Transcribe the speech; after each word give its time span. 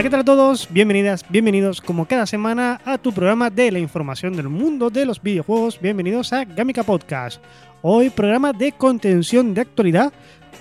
Hola, 0.00 0.06
¿qué 0.06 0.10
tal 0.12 0.20
a 0.20 0.24
todos? 0.24 0.66
Bienvenidas, 0.70 1.26
bienvenidos 1.28 1.82
como 1.82 2.06
cada 2.06 2.24
semana 2.24 2.80
a 2.86 2.96
tu 2.96 3.12
programa 3.12 3.50
de 3.50 3.70
la 3.70 3.78
información 3.78 4.34
del 4.34 4.48
mundo 4.48 4.88
de 4.88 5.04
los 5.04 5.20
videojuegos. 5.20 5.78
Bienvenidos 5.78 6.32
a 6.32 6.46
Gamica 6.46 6.82
Podcast. 6.84 7.44
Hoy 7.82 8.08
programa 8.08 8.54
de 8.54 8.72
contención 8.72 9.52
de 9.52 9.60
actualidad, 9.60 10.10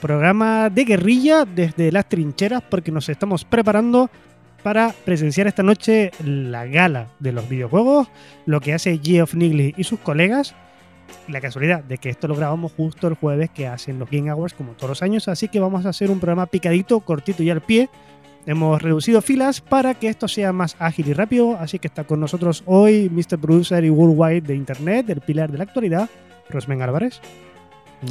programa 0.01 0.69
de 0.69 0.83
guerrilla 0.83 1.45
desde 1.45 1.89
las 1.89 2.09
trincheras 2.09 2.61
porque 2.69 2.91
nos 2.91 3.07
estamos 3.07 3.45
preparando 3.45 4.09
para 4.61 4.93
presenciar 5.05 5.47
esta 5.47 5.63
noche 5.63 6.11
la 6.21 6.65
gala 6.65 7.07
de 7.19 7.31
los 7.31 7.47
videojuegos, 7.47 8.09
lo 8.45 8.59
que 8.59 8.73
hace 8.73 8.99
Geoff 9.01 9.35
Nigley 9.35 9.73
y 9.77 9.85
sus 9.85 10.01
colegas. 10.01 10.53
La 11.29 11.39
casualidad 11.39 11.81
de 11.81 11.97
que 11.97 12.09
esto 12.09 12.27
lo 12.27 12.35
grabamos 12.35 12.73
justo 12.73 13.07
el 13.07 13.13
jueves 13.13 13.49
que 13.51 13.67
hacen 13.67 13.99
los 13.99 14.09
Game 14.11 14.29
Awards 14.29 14.53
como 14.53 14.73
todos 14.73 14.89
los 14.89 15.01
años, 15.01 15.29
así 15.29 15.47
que 15.47 15.61
vamos 15.61 15.85
a 15.85 15.89
hacer 15.89 16.11
un 16.11 16.19
programa 16.19 16.45
picadito, 16.45 16.99
cortito 16.99 17.41
y 17.41 17.49
al 17.49 17.61
pie. 17.61 17.89
Hemos 18.49 18.81
reducido 18.81 19.21
filas 19.21 19.61
para 19.61 19.93
que 19.93 20.07
esto 20.07 20.27
sea 20.27 20.51
más 20.51 20.75
ágil 20.79 21.07
y 21.07 21.13
rápido, 21.13 21.55
así 21.59 21.77
que 21.77 21.87
está 21.87 22.05
con 22.05 22.19
nosotros 22.19 22.63
hoy 22.65 23.07
Mr. 23.11 23.37
Producer 23.39 23.83
y 23.85 23.91
Worldwide 23.91 24.41
de 24.41 24.55
Internet, 24.55 25.07
el 25.11 25.21
pilar 25.21 25.51
de 25.51 25.59
la 25.59 25.65
actualidad, 25.65 26.09
Rosmen 26.49 26.81
Álvarez. 26.81 27.21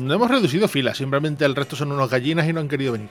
No 0.01 0.15
hemos 0.15 0.31
reducido 0.31 0.69
filas, 0.69 0.97
simplemente 0.97 1.45
el 1.45 1.57
resto 1.57 1.75
son 1.75 1.91
unos 1.91 2.09
gallinas 2.09 2.49
y 2.49 2.53
no 2.53 2.61
han 2.61 2.69
querido 2.69 2.93
venir. 2.93 3.09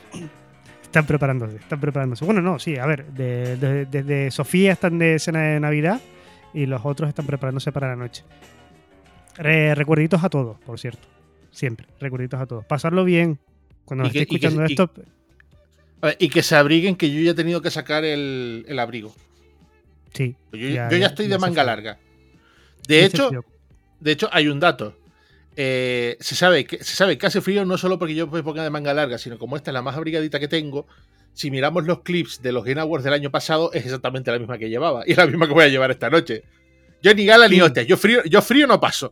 Están 0.81 1.05
preparándose, 1.05 1.57
están 1.57 1.81
preparándose. 1.81 2.23
Bueno, 2.23 2.41
no, 2.41 2.59
sí, 2.59 2.77
a 2.77 2.85
ver, 2.85 3.07
desde 3.07 3.85
de, 3.87 4.03
de 4.03 4.31
Sofía 4.31 4.71
están 4.71 4.97
de 4.97 5.19
cena 5.19 5.41
de 5.41 5.59
Navidad 5.59 5.99
y 6.53 6.65
los 6.65 6.79
otros 6.85 7.09
están 7.09 7.25
preparándose 7.25 7.73
para 7.73 7.89
la 7.89 7.97
noche. 7.97 8.23
Re, 9.35 9.75
recuerditos 9.75 10.23
a 10.23 10.29
todos, 10.29 10.57
por 10.61 10.79
cierto. 10.79 11.09
Siempre, 11.51 11.87
recuerditos 11.99 12.39
a 12.39 12.45
todos. 12.45 12.63
Pasarlo 12.63 13.03
bien 13.03 13.37
cuando 13.83 14.05
esté 14.05 14.19
que- 14.19 14.23
y 14.35 14.39
que- 14.39 14.47
escuchando 14.47 14.61
y- 14.69 14.71
esto. 14.71 14.91
Ver, 16.01 16.17
y 16.19 16.29
que 16.29 16.43
se 16.43 16.55
abriguen, 16.55 16.95
que 16.95 17.11
yo 17.11 17.21
ya 17.21 17.31
he 17.31 17.35
tenido 17.35 17.61
que 17.61 17.71
sacar 17.71 18.05
el, 18.05 18.65
el 18.67 18.79
abrigo. 18.79 19.15
Sí. 20.13 20.35
Yo 20.51 20.59
yo 20.59 20.97
ya, 20.97 21.07
estoy 21.07 21.27
de 21.27 21.37
manga 21.37 21.63
larga. 21.63 21.97
De 22.87 23.03
hecho, 23.03 23.31
de 23.99 24.11
hecho, 24.11 24.29
hay 24.31 24.47
un 24.47 24.59
dato. 24.59 24.95
Eh, 25.55 26.17
se, 26.19 26.35
sabe 26.35 26.65
que, 26.65 26.83
se 26.83 26.95
sabe 26.95 27.17
que 27.17 27.25
hace 27.25 27.41
frío 27.41 27.65
no 27.65 27.77
solo 27.77 27.97
porque 27.97 28.13
yo 28.13 28.27
me 28.27 28.43
ponga 28.43 28.63
de 28.63 28.69
manga 28.69 28.93
larga, 28.93 29.17
sino 29.17 29.39
como 29.39 29.55
esta 29.55 29.71
es 29.71 29.73
la 29.73 29.81
más 29.81 29.95
abrigadita 29.95 30.39
que 30.39 30.47
tengo. 30.47 30.87
Si 31.33 31.51
miramos 31.51 31.85
los 31.85 32.01
clips 32.01 32.41
de 32.41 32.51
los 32.51 32.63
Game 32.63 32.79
Awards 32.79 33.03
del 33.03 33.13
año 33.13 33.31
pasado, 33.31 33.71
es 33.73 33.85
exactamente 33.85 34.31
la 34.31 34.39
misma 34.39 34.57
que 34.57 34.69
llevaba. 34.69 35.03
Y 35.05 35.11
es 35.11 35.17
la 35.17 35.27
misma 35.27 35.47
que 35.47 35.53
voy 35.53 35.65
a 35.65 35.67
llevar 35.67 35.91
esta 35.91 36.09
noche. 36.09 36.43
Yo 37.01 37.13
ni 37.13 37.25
gala 37.25 37.47
ni 37.47 37.61
hostia. 37.61 37.83
Yo 37.83 37.97
frío, 37.97 38.23
yo 38.25 38.41
frío 38.41 38.65
no 38.65 38.79
paso. 38.79 39.11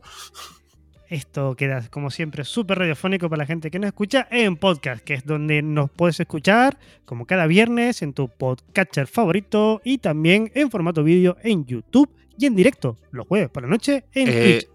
Esto 1.08 1.54
queda, 1.54 1.86
como 1.90 2.10
siempre, 2.10 2.44
súper 2.44 2.78
radiofónico 2.80 3.28
para 3.30 3.42
la 3.42 3.46
gente 3.46 3.70
que 3.70 3.78
nos 3.78 3.88
escucha 3.88 4.26
en 4.30 4.56
podcast, 4.56 5.04
que 5.04 5.14
es 5.14 5.24
donde 5.24 5.62
nos 5.62 5.88
puedes 5.90 6.18
escuchar, 6.18 6.78
como 7.04 7.26
cada 7.26 7.46
viernes, 7.46 8.02
en 8.02 8.12
tu 8.12 8.28
podcatcher 8.28 9.06
favorito 9.06 9.80
y 9.84 9.98
también 9.98 10.50
en 10.54 10.70
formato 10.70 11.04
vídeo 11.04 11.36
en 11.44 11.64
YouTube 11.64 12.10
y 12.38 12.46
en 12.46 12.56
directo, 12.56 12.98
los 13.12 13.26
jueves 13.26 13.48
por 13.50 13.62
la 13.62 13.68
noche 13.68 14.04
en 14.14 14.28
Eh, 14.28 14.66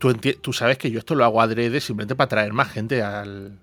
Twitch. 0.00 0.30
tú, 0.32 0.40
tú 0.40 0.52
sabes 0.54 0.78
que 0.78 0.90
yo 0.90 0.98
esto 0.98 1.14
lo 1.14 1.24
hago 1.24 1.40
adrede 1.42 1.80
simplemente 1.80 2.14
para 2.16 2.28
traer 2.28 2.52
más 2.54 2.70
gente 2.72 3.02
al, 3.02 3.58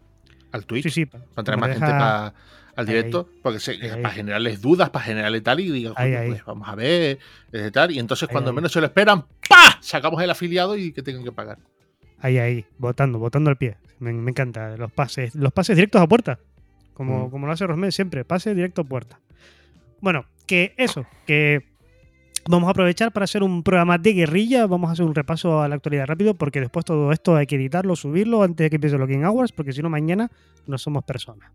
al 0.51 0.65
Twitch. 0.67 0.83
Sí, 0.83 0.89
sí. 0.91 1.05
pa- 1.07 1.19
para 1.33 1.43
traer 1.45 1.59
más 1.59 1.69
deja- 1.69 1.79
gente 1.87 1.97
pa- 1.99 2.25
al 2.27 2.33
ahí, 2.75 2.85
directo, 2.85 3.27
porque 3.41 3.59
se- 3.59 3.77
para 3.77 4.09
generarles 4.11 4.61
dudas, 4.61 4.89
para 4.91 5.05
generarle 5.05 5.41
tal, 5.41 5.59
y 5.59 5.69
digan, 5.71 5.93
Ahí, 5.95 6.11
"Coño, 6.11 6.21
ahí. 6.23 6.29
pues 6.29 6.45
vamos 6.45 6.67
a 6.69 6.75
ver, 6.75 7.19
eh, 7.51 7.71
tal, 7.71 7.89
y 7.91 7.97
entonces 7.99 8.29
Ahí, 8.29 8.33
cuando 8.33 8.51
ahí. 8.51 8.55
menos 8.55 8.71
se 8.71 8.79
lo 8.79 8.85
esperan, 8.85 9.25
¡pa! 9.49 9.77
Sacamos 9.81 10.21
el 10.23 10.29
afiliado 10.29 10.77
y 10.77 10.91
que 10.93 11.01
tengan 11.01 11.23
que 11.23 11.31
pagar. 11.31 11.57
Ahí, 12.23 12.37
ahí, 12.39 12.65
votando, 12.79 13.19
votando 13.19 13.49
al 13.51 13.57
pie. 13.57 13.75
Me, 13.99 14.11
me 14.13 14.31
encanta. 14.31 14.75
Los 14.77 14.91
pases, 14.91 15.35
los 15.35 15.51
pases 15.53 15.75
directos 15.75 16.01
a 16.01 16.07
puerta. 16.07 16.39
Como, 16.95 17.27
Mm. 17.27 17.31
como 17.31 17.45
lo 17.47 17.53
hace 17.53 17.67
Rosmed 17.67 17.91
siempre, 17.91 18.23
pase 18.25 18.55
directo 18.55 18.81
a 18.81 18.85
puerta. 18.85 19.19
Bueno, 19.99 20.25
que 20.47 20.73
eso, 20.77 21.05
que 21.27 21.65
vamos 22.49 22.67
a 22.67 22.71
aprovechar 22.71 23.11
para 23.11 23.25
hacer 23.25 23.43
un 23.43 23.61
programa 23.61 23.97
de 23.97 24.13
guerrilla. 24.13 24.65
Vamos 24.67 24.89
a 24.89 24.93
hacer 24.93 25.05
un 25.05 25.13
repaso 25.13 25.61
a 25.61 25.67
la 25.67 25.75
actualidad 25.75 26.05
rápido, 26.07 26.33
porque 26.33 26.59
después 26.61 26.85
todo 26.85 27.11
esto 27.11 27.35
hay 27.35 27.45
que 27.45 27.55
editarlo, 27.57 27.95
subirlo 27.95 28.41
antes 28.43 28.65
de 28.65 28.69
que 28.69 28.77
empiece 28.77 28.97
Game 28.97 29.25
Awards, 29.25 29.51
porque 29.51 29.73
si 29.73 29.81
no, 29.81 29.89
mañana 29.89 30.31
no 30.65 30.77
somos 30.77 31.03
personas. 31.03 31.51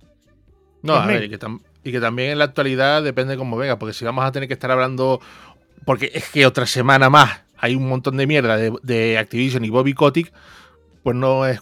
No, 0.82 0.94
a 0.94 1.06
ver, 1.06 1.24
y 1.24 1.28
que, 1.30 1.38
y 1.84 1.92
que 1.92 2.00
también 2.00 2.30
en 2.32 2.38
la 2.38 2.44
actualidad 2.44 3.02
depende 3.02 3.32
de 3.32 3.38
cómo 3.38 3.56
venga, 3.56 3.78
porque 3.78 3.94
si 3.94 4.04
vamos 4.04 4.24
a 4.24 4.30
tener 4.32 4.46
que 4.48 4.54
estar 4.54 4.70
hablando, 4.70 5.20
porque 5.84 6.10
es 6.14 6.28
que 6.30 6.46
otra 6.46 6.66
semana 6.66 7.10
más 7.10 7.42
hay 7.58 7.74
un 7.74 7.88
montón 7.88 8.16
de 8.16 8.26
mierda 8.26 8.56
de, 8.56 8.72
de 8.82 9.18
Activision 9.18 9.64
y 9.64 9.70
Bobby 9.70 9.92
Kotick, 9.94 10.32
pues 11.02 11.16
no 11.16 11.46
es 11.46 11.60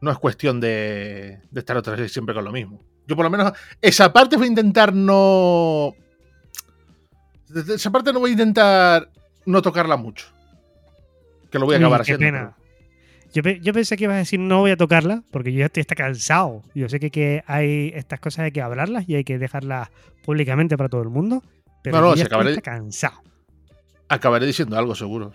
no 0.00 0.10
es 0.10 0.18
cuestión 0.18 0.60
de, 0.60 1.38
de 1.50 1.60
estar 1.60 1.76
otra 1.76 1.96
vez 1.96 2.12
siempre 2.12 2.34
con 2.34 2.44
lo 2.44 2.52
mismo. 2.52 2.80
Yo 3.06 3.16
por 3.16 3.24
lo 3.24 3.30
menos 3.30 3.52
esa 3.80 4.12
parte 4.12 4.36
voy 4.36 4.46
a 4.46 4.48
intentar 4.48 4.94
no... 4.94 5.94
Esa 7.74 7.90
parte 7.90 8.12
no 8.12 8.20
voy 8.20 8.30
a 8.30 8.32
intentar 8.32 9.08
no 9.46 9.62
tocarla 9.62 9.96
mucho. 9.96 10.26
Que 11.50 11.58
lo 11.58 11.66
voy 11.66 11.76
a 11.76 11.78
Uy, 11.78 11.84
acabar 11.84 12.02
qué 12.04 12.14
haciendo. 12.14 12.38
pena. 12.38 12.56
Yo, 13.32 13.42
yo 13.62 13.72
pensé 13.72 13.96
que 13.96 14.04
ibas 14.04 14.14
a 14.14 14.18
decir 14.18 14.40
no 14.40 14.60
voy 14.60 14.72
a 14.72 14.76
tocarla, 14.76 15.22
porque 15.30 15.52
yo 15.52 15.60
ya 15.60 15.66
estoy 15.66 15.80
está 15.80 15.94
cansado. 15.94 16.62
Yo 16.74 16.88
sé 16.88 17.00
que, 17.00 17.10
que 17.10 17.42
hay 17.46 17.92
estas 17.94 18.20
cosas 18.20 18.44
hay 18.44 18.52
que 18.52 18.60
hablarlas 18.62 19.08
y 19.08 19.14
hay 19.16 19.24
que 19.24 19.38
dejarlas 19.38 19.88
públicamente 20.24 20.76
para 20.76 20.88
todo 20.88 21.02
el 21.02 21.08
mundo. 21.10 21.42
Pero 21.82 21.96
No, 21.96 22.02
no, 22.02 22.08
yo 22.10 22.14
ya 22.16 22.16
se 22.16 22.22
estoy 22.24 22.38
acabaré- 22.40 22.50
está 22.50 22.62
cansado. 22.62 23.22
Acabaré 24.08 24.46
diciendo 24.46 24.76
algo 24.78 24.94
seguro. 24.94 25.32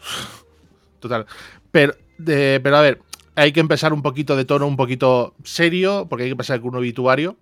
Total. 0.99 1.25
Pero, 1.71 1.93
de- 2.17 2.59
pero 2.61 2.77
a 2.77 2.81
ver, 2.81 3.01
hay 3.35 3.51
que 3.51 3.59
empezar 3.59 3.93
un 3.93 4.01
poquito 4.01 4.35
de 4.35 4.45
tono, 4.45 4.67
un 4.67 4.75
poquito 4.77 5.35
serio, 5.43 6.07
porque 6.09 6.23
hay 6.23 6.29
que 6.29 6.33
empezar 6.33 6.59
con 6.61 6.69
un 6.71 6.77
obituario. 6.77 7.37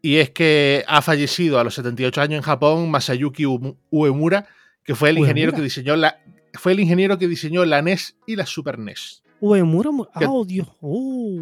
Y 0.00 0.16
es 0.16 0.30
que 0.30 0.84
ha 0.86 1.02
fallecido 1.02 1.58
a 1.58 1.64
los 1.64 1.74
78 1.74 2.20
años 2.20 2.36
en 2.38 2.42
Japón 2.42 2.90
Masayuki 2.90 3.44
Uemura, 3.90 4.46
que 4.84 4.94
fue 4.94 5.10
el 5.10 5.18
ingeniero 5.18 5.50
Uemura. 5.50 5.56
que 5.58 5.64
diseñó 5.64 5.96
la 5.96 6.18
fue 6.54 6.72
el 6.72 6.80
ingeniero 6.80 7.18
que 7.18 7.28
diseñó 7.28 7.64
la 7.64 7.82
NES 7.82 8.16
y 8.26 8.34
la 8.36 8.46
Super 8.46 8.78
NES, 8.78 9.22
Uemura, 9.40 9.90
mu- 9.90 10.06
Que- 10.18 10.26
oh 10.26 10.44
Dios, 10.44 10.68
oh. 10.80 11.36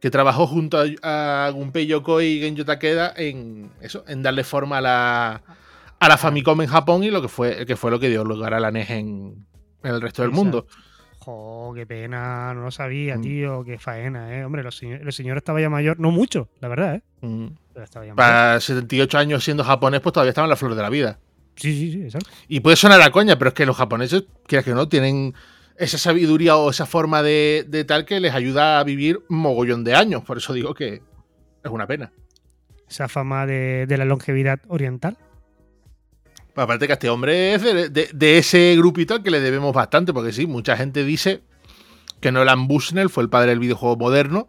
que 0.00 0.10
trabajó 0.10 0.46
junto 0.46 0.78
a, 1.02 1.46
a 1.46 1.50
Gunpei 1.50 1.86
Yokoi 1.86 2.26
y 2.26 2.40
Genjo 2.40 2.64
Takeda 2.64 3.12
en 3.16 3.70
eso, 3.80 4.04
en 4.08 4.22
darle 4.22 4.44
forma 4.44 4.78
a 4.78 4.80
la 4.80 5.42
a 6.04 6.08
la 6.08 6.16
Famicom 6.18 6.60
en 6.62 6.68
Japón 6.68 7.04
y 7.04 7.10
lo 7.10 7.22
que 7.22 7.28
fue 7.28 7.64
que 7.66 7.76
fue 7.76 7.90
lo 7.90 7.98
que 8.00 8.08
dio 8.08 8.24
lugar 8.24 8.54
a 8.54 8.60
la 8.60 8.70
NES 8.70 8.90
en, 8.90 9.46
en 9.82 9.90
el 9.94 10.00
resto 10.00 10.22
del 10.22 10.30
Exacto. 10.30 10.44
mundo. 10.44 10.66
Jo, 11.18 11.72
qué 11.76 11.86
pena, 11.86 12.52
no 12.54 12.62
lo 12.62 12.70
sabía, 12.72 13.16
Mm. 13.16 13.20
tío, 13.22 13.64
qué 13.64 13.78
faena, 13.78 14.36
eh. 14.36 14.44
Hombre, 14.44 14.64
los 14.64 14.76
señor- 14.82 15.02
el 15.02 15.12
señor 15.12 15.36
estaba 15.36 15.60
ya 15.60 15.70
mayor, 15.70 16.00
no 16.00 16.10
mucho, 16.10 16.48
la 16.60 16.66
verdad, 16.68 16.96
eh. 16.96 17.02
Mm. 17.20 17.46
Pero 17.72 17.84
estaba 17.84 18.04
ya 18.04 18.14
mayor. 18.14 18.16
Para 18.16 18.58
78 18.60 19.18
años 19.18 19.44
siendo 19.44 19.62
japonés, 19.62 20.00
pues 20.00 20.12
todavía 20.12 20.30
estaba 20.30 20.46
en 20.46 20.50
la 20.50 20.56
flor 20.56 20.74
de 20.74 20.82
la 20.82 20.90
vida. 20.90 21.20
Sí, 21.54 21.72
sí, 21.78 21.92
sí, 21.92 22.02
exacto. 22.02 22.28
Y 22.48 22.58
puede 22.60 22.76
sonar 22.76 23.00
a 23.02 23.10
coña, 23.12 23.38
pero 23.38 23.48
es 23.50 23.54
que 23.54 23.66
los 23.66 23.76
japoneses, 23.76 24.24
quieras 24.48 24.64
que 24.64 24.72
no, 24.74 24.88
tienen 24.88 25.34
esa 25.76 25.98
sabiduría 25.98 26.56
o 26.56 26.70
esa 26.70 26.86
forma 26.86 27.22
de, 27.22 27.64
de 27.68 27.84
tal 27.84 28.04
que 28.04 28.18
les 28.18 28.34
ayuda 28.34 28.80
a 28.80 28.84
vivir 28.84 29.20
mogollón 29.28 29.84
de 29.84 29.94
años. 29.94 30.24
Por 30.24 30.38
eso 30.38 30.52
digo 30.52 30.74
que 30.74 30.94
es 31.64 31.70
una 31.70 31.86
pena. 31.86 32.10
Esa 32.88 33.08
fama 33.08 33.46
de, 33.46 33.86
de 33.86 33.96
la 33.96 34.04
longevidad 34.04 34.58
oriental. 34.68 35.16
Aparte 36.54 36.86
que 36.86 36.92
este 36.92 37.08
hombre 37.08 37.54
es 37.54 37.62
de, 37.62 37.88
de- 37.88 38.10
de 38.12 38.38
ese 38.38 38.74
grupito 38.76 39.14
al 39.14 39.22
que 39.22 39.30
le 39.30 39.40
debemos 39.40 39.72
bastante, 39.74 40.12
porque 40.12 40.32
sí, 40.32 40.46
mucha 40.46 40.76
gente 40.76 41.04
dice 41.04 41.42
que 42.20 42.30
Nolan 42.30 42.68
Bushnell 42.68 43.08
fue 43.08 43.22
el 43.22 43.30
padre 43.30 43.50
del 43.50 43.58
videojuego 43.58 43.96
moderno 43.96 44.48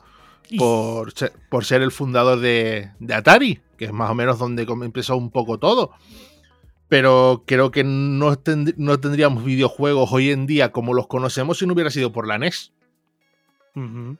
por 0.58 1.12
ser, 1.14 1.32
por 1.50 1.64
ser 1.66 1.82
el 1.82 1.92
fundador 1.92 2.40
de, 2.40 2.92
de 3.00 3.14
Atari, 3.14 3.62
que 3.78 3.86
es 3.86 3.94
más 3.94 4.10
o 4.12 4.16
menos 4.16 4.38
donde 4.38 4.64
empezó 4.64 5.16
un 5.16 5.32
poco 5.32 5.58
todo. 5.60 5.92
Pero 6.90 7.44
creo 7.48 7.72
que 7.72 7.84
no, 7.86 8.34
tend- 8.38 8.76
no 8.78 9.00
tendríamos 9.00 9.44
videojuegos 9.46 10.12
hoy 10.12 10.30
en 10.32 10.46
día 10.46 10.72
como 10.72 10.94
los 10.94 11.08
conocemos 11.08 11.58
si 11.58 11.66
no 11.66 11.74
hubiera 11.74 11.90
sido 11.90 12.12
por 12.12 12.28
la 12.28 12.38
NES. 12.38 12.72
Ujú. 13.76 14.18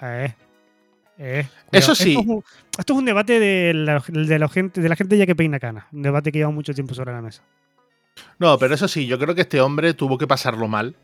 Eh, 0.00 0.34
eh, 1.18 1.48
Eso 1.72 1.94
sí. 1.94 2.10
Esto 2.10 2.20
es, 2.20 2.26
un, 2.28 2.44
esto 2.78 2.92
es 2.92 2.98
un 2.98 3.04
debate 3.04 3.40
de 3.40 3.72
la, 3.74 4.02
de, 4.08 4.38
la 4.38 4.48
gente, 4.48 4.80
de 4.80 4.88
la 4.88 4.96
gente 4.96 5.16
ya 5.18 5.26
que 5.26 5.34
peina 5.36 5.58
cana. 5.58 5.86
Un 5.92 6.02
debate 6.02 6.30
que 6.32 6.38
lleva 6.38 6.50
mucho 6.50 6.74
tiempo 6.74 6.94
sobre 6.94 7.12
la 7.12 7.22
mesa. 7.22 7.42
No, 8.38 8.58
pero 8.58 8.74
eso 8.74 8.88
sí, 8.88 9.06
yo 9.06 9.18
creo 9.18 9.34
que 9.34 9.42
este 9.42 9.60
hombre 9.60 9.92
tuvo 9.94 10.16
que 10.16 10.26
pasarlo 10.26 10.68
mal 10.68 10.96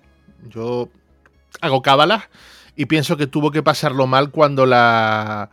Yo 0.49 0.89
hago 1.61 1.83
cábalas 1.83 2.25
y 2.75 2.87
pienso 2.87 3.17
que 3.19 3.27
tuvo 3.27 3.51
que 3.51 3.63
pasarlo 3.63 4.07
mal 4.07 4.31
cuando 4.31 4.65
la. 4.67 5.51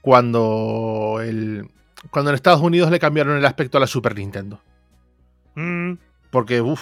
Cuando 0.00 1.18
el. 1.22 1.68
Cuando 2.10 2.30
en 2.30 2.34
Estados 2.36 2.60
Unidos 2.60 2.90
le 2.90 2.98
cambiaron 2.98 3.36
el 3.36 3.44
aspecto 3.44 3.76
a 3.78 3.80
la 3.80 3.86
Super 3.86 4.14
Nintendo. 4.16 4.60
Mm, 5.54 5.94
Porque, 6.30 6.60
uff. 6.60 6.80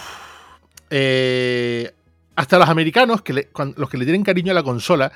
hasta 2.35 2.59
los 2.59 2.69
americanos, 2.69 3.21
que 3.21 3.33
le- 3.33 3.49
los 3.77 3.89
que 3.89 3.97
le 3.97 4.05
tienen 4.05 4.23
cariño 4.23 4.51
a 4.51 4.55
la 4.55 4.63
consola, 4.63 5.11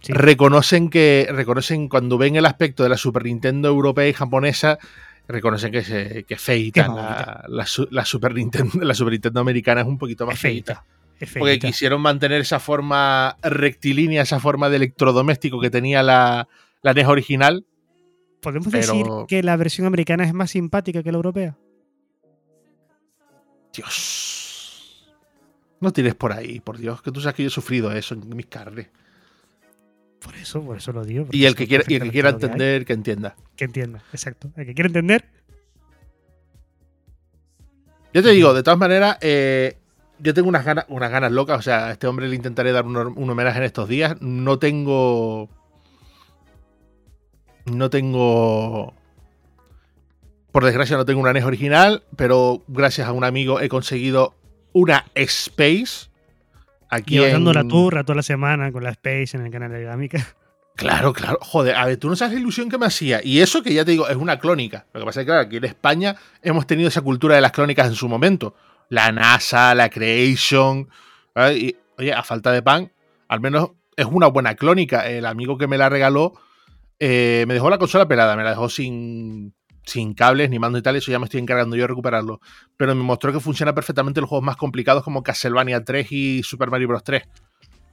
sí. 0.00 0.12
reconocen 0.12 0.90
que. 0.90 1.26
Reconocen 1.30 1.88
cuando 1.88 2.18
ven 2.18 2.36
el 2.36 2.46
aspecto 2.46 2.82
de 2.82 2.88
la 2.88 2.96
Super 2.96 3.24
Nintendo 3.24 3.68
europea 3.68 4.08
y 4.08 4.12
japonesa. 4.12 4.78
Reconocen 5.26 5.72
que, 5.72 5.82
se, 5.84 6.24
que 6.24 6.36
feita. 6.36 6.88
La, 6.88 7.44
la 7.48 7.66
su- 7.66 7.88
la 7.90 8.04
Super 8.04 8.34
Nintendo, 8.34 8.72
la 8.82 8.94
Super 8.94 9.12
Nintendo 9.12 9.40
americana 9.40 9.82
es 9.82 9.86
un 9.86 9.98
poquito 9.98 10.26
más 10.26 10.38
feita. 10.38 10.84
Porque 11.38 11.58
quisieron 11.58 12.00
mantener 12.00 12.40
esa 12.40 12.60
forma 12.60 13.36
rectilínea, 13.42 14.22
esa 14.22 14.38
forma 14.40 14.68
de 14.70 14.76
electrodoméstico 14.76 15.60
que 15.60 15.68
tenía 15.68 16.02
la, 16.02 16.48
la 16.82 16.94
NES 16.94 17.06
original. 17.08 17.66
¿Podemos 18.40 18.68
pero- 18.70 18.78
decir 18.86 19.06
que 19.26 19.42
la 19.42 19.56
versión 19.56 19.86
americana 19.86 20.24
es 20.24 20.32
más 20.32 20.52
simpática 20.52 21.02
que 21.02 21.10
la 21.10 21.16
europea? 21.16 21.56
Dios. 23.74 25.06
No 25.80 25.92
tires 25.92 26.14
por 26.14 26.32
ahí, 26.32 26.60
por 26.60 26.78
Dios, 26.78 27.02
que 27.02 27.12
tú 27.12 27.20
sabes 27.20 27.36
que 27.36 27.42
yo 27.42 27.48
he 27.48 27.50
sufrido 27.52 27.92
eso 27.92 28.14
en 28.14 28.28
mis 28.36 28.46
carnes. 28.46 28.88
Por 30.20 30.34
eso, 30.34 30.62
por 30.62 30.76
eso 30.76 30.92
lo 30.92 31.04
digo. 31.04 31.26
Y 31.30 31.44
el 31.44 31.54
que 31.54 31.66
quiera, 31.66 31.84
y 31.86 31.94
el 31.94 32.02
que 32.02 32.10
quiera 32.10 32.30
que 32.30 32.46
entender, 32.46 32.84
que 32.84 32.92
entienda. 32.92 33.36
Que 33.56 33.64
entienda, 33.64 34.02
exacto. 34.12 34.50
El 34.56 34.66
que 34.66 34.74
quiera 34.74 34.88
entender, 34.88 35.24
Yo 38.12 38.22
te 38.22 38.30
digo, 38.30 38.54
de 38.54 38.62
todas 38.62 38.78
maneras, 38.78 39.18
eh, 39.20 39.76
yo 40.18 40.34
tengo 40.34 40.48
unas 40.48 40.64
ganas, 40.64 40.86
unas 40.88 41.10
ganas 41.10 41.30
locas. 41.30 41.58
O 41.58 41.62
sea, 41.62 41.86
a 41.86 41.92
este 41.92 42.06
hombre 42.06 42.28
le 42.28 42.34
intentaré 42.34 42.72
dar 42.72 42.84
un, 42.84 42.96
un 42.96 43.30
homenaje 43.30 43.58
en 43.58 43.64
estos 43.64 43.88
días. 43.88 44.16
No 44.20 44.58
tengo. 44.58 45.48
No 47.66 47.90
tengo. 47.90 48.94
Por 50.50 50.64
desgracia, 50.64 50.96
no 50.96 51.04
tengo 51.04 51.20
una 51.20 51.32
NES 51.32 51.44
original, 51.44 52.02
pero 52.16 52.64
gracias 52.66 53.06
a 53.06 53.12
un 53.12 53.22
amigo 53.22 53.60
he 53.60 53.68
conseguido 53.68 54.34
una 54.72 55.04
Space. 55.14 56.07
Aquí 56.90 57.18
llevando 57.18 57.50
en- 57.50 57.56
la 57.56 57.64
turra 57.64 58.04
toda 58.04 58.16
la 58.16 58.22
semana 58.22 58.72
con 58.72 58.82
la 58.84 58.90
Space 58.90 59.36
en 59.36 59.44
el 59.46 59.50
canal 59.52 59.70
de 59.70 59.80
Dinámica. 59.80 60.26
Claro, 60.76 61.12
claro. 61.12 61.38
Joder, 61.40 61.74
a 61.74 61.86
ver, 61.86 61.96
tú 61.96 62.08
no 62.08 62.14
sabes 62.14 62.34
la 62.34 62.40
ilusión 62.40 62.68
que 62.68 62.78
me 62.78 62.86
hacía. 62.86 63.20
Y 63.24 63.40
eso 63.40 63.62
que 63.64 63.74
ya 63.74 63.84
te 63.84 63.90
digo, 63.90 64.08
es 64.08 64.14
una 64.16 64.38
clónica. 64.38 64.86
Lo 64.94 65.00
que 65.00 65.06
pasa 65.06 65.20
es 65.20 65.24
que, 65.24 65.30
claro, 65.30 65.42
aquí 65.42 65.56
en 65.56 65.64
España 65.64 66.14
hemos 66.40 66.68
tenido 66.68 66.88
esa 66.88 67.00
cultura 67.00 67.34
de 67.34 67.40
las 67.40 67.50
clónicas 67.50 67.88
en 67.88 67.94
su 67.96 68.08
momento. 68.08 68.54
La 68.88 69.10
NASA, 69.10 69.74
la 69.74 69.88
Creation. 69.90 70.88
¿vale? 71.34 71.58
Y, 71.58 71.76
oye, 71.98 72.12
a 72.12 72.22
falta 72.22 72.52
de 72.52 72.62
pan, 72.62 72.92
al 73.26 73.40
menos 73.40 73.70
es 73.96 74.06
una 74.06 74.28
buena 74.28 74.54
clónica. 74.54 75.08
El 75.08 75.26
amigo 75.26 75.58
que 75.58 75.66
me 75.66 75.78
la 75.78 75.88
regaló 75.88 76.34
eh, 77.00 77.44
me 77.48 77.54
dejó 77.54 77.70
la 77.70 77.78
consola 77.78 78.06
pelada, 78.06 78.36
me 78.36 78.44
la 78.44 78.50
dejó 78.50 78.68
sin, 78.68 79.54
sin 79.84 80.14
cables 80.14 80.50
ni 80.50 80.58
mando 80.58 80.78
y 80.78 80.82
tal. 80.82 80.96
Eso 80.96 81.10
ya 81.10 81.18
me 81.18 81.24
estoy 81.24 81.40
encargando 81.40 81.76
yo 81.76 81.82
de 81.82 81.88
recuperarlo. 81.88 82.40
Pero 82.76 82.94
me 82.94 83.02
mostró 83.02 83.32
que 83.32 83.40
funciona 83.40 83.74
perfectamente 83.74 84.20
los 84.20 84.28
juegos 84.28 84.44
más 84.44 84.56
complicados 84.56 85.02
como 85.04 85.22
Castlevania 85.22 85.82
3 85.84 86.12
y 86.12 86.42
Super 86.42 86.70
Mario 86.70 86.88
Bros. 86.88 87.04
3. 87.04 87.22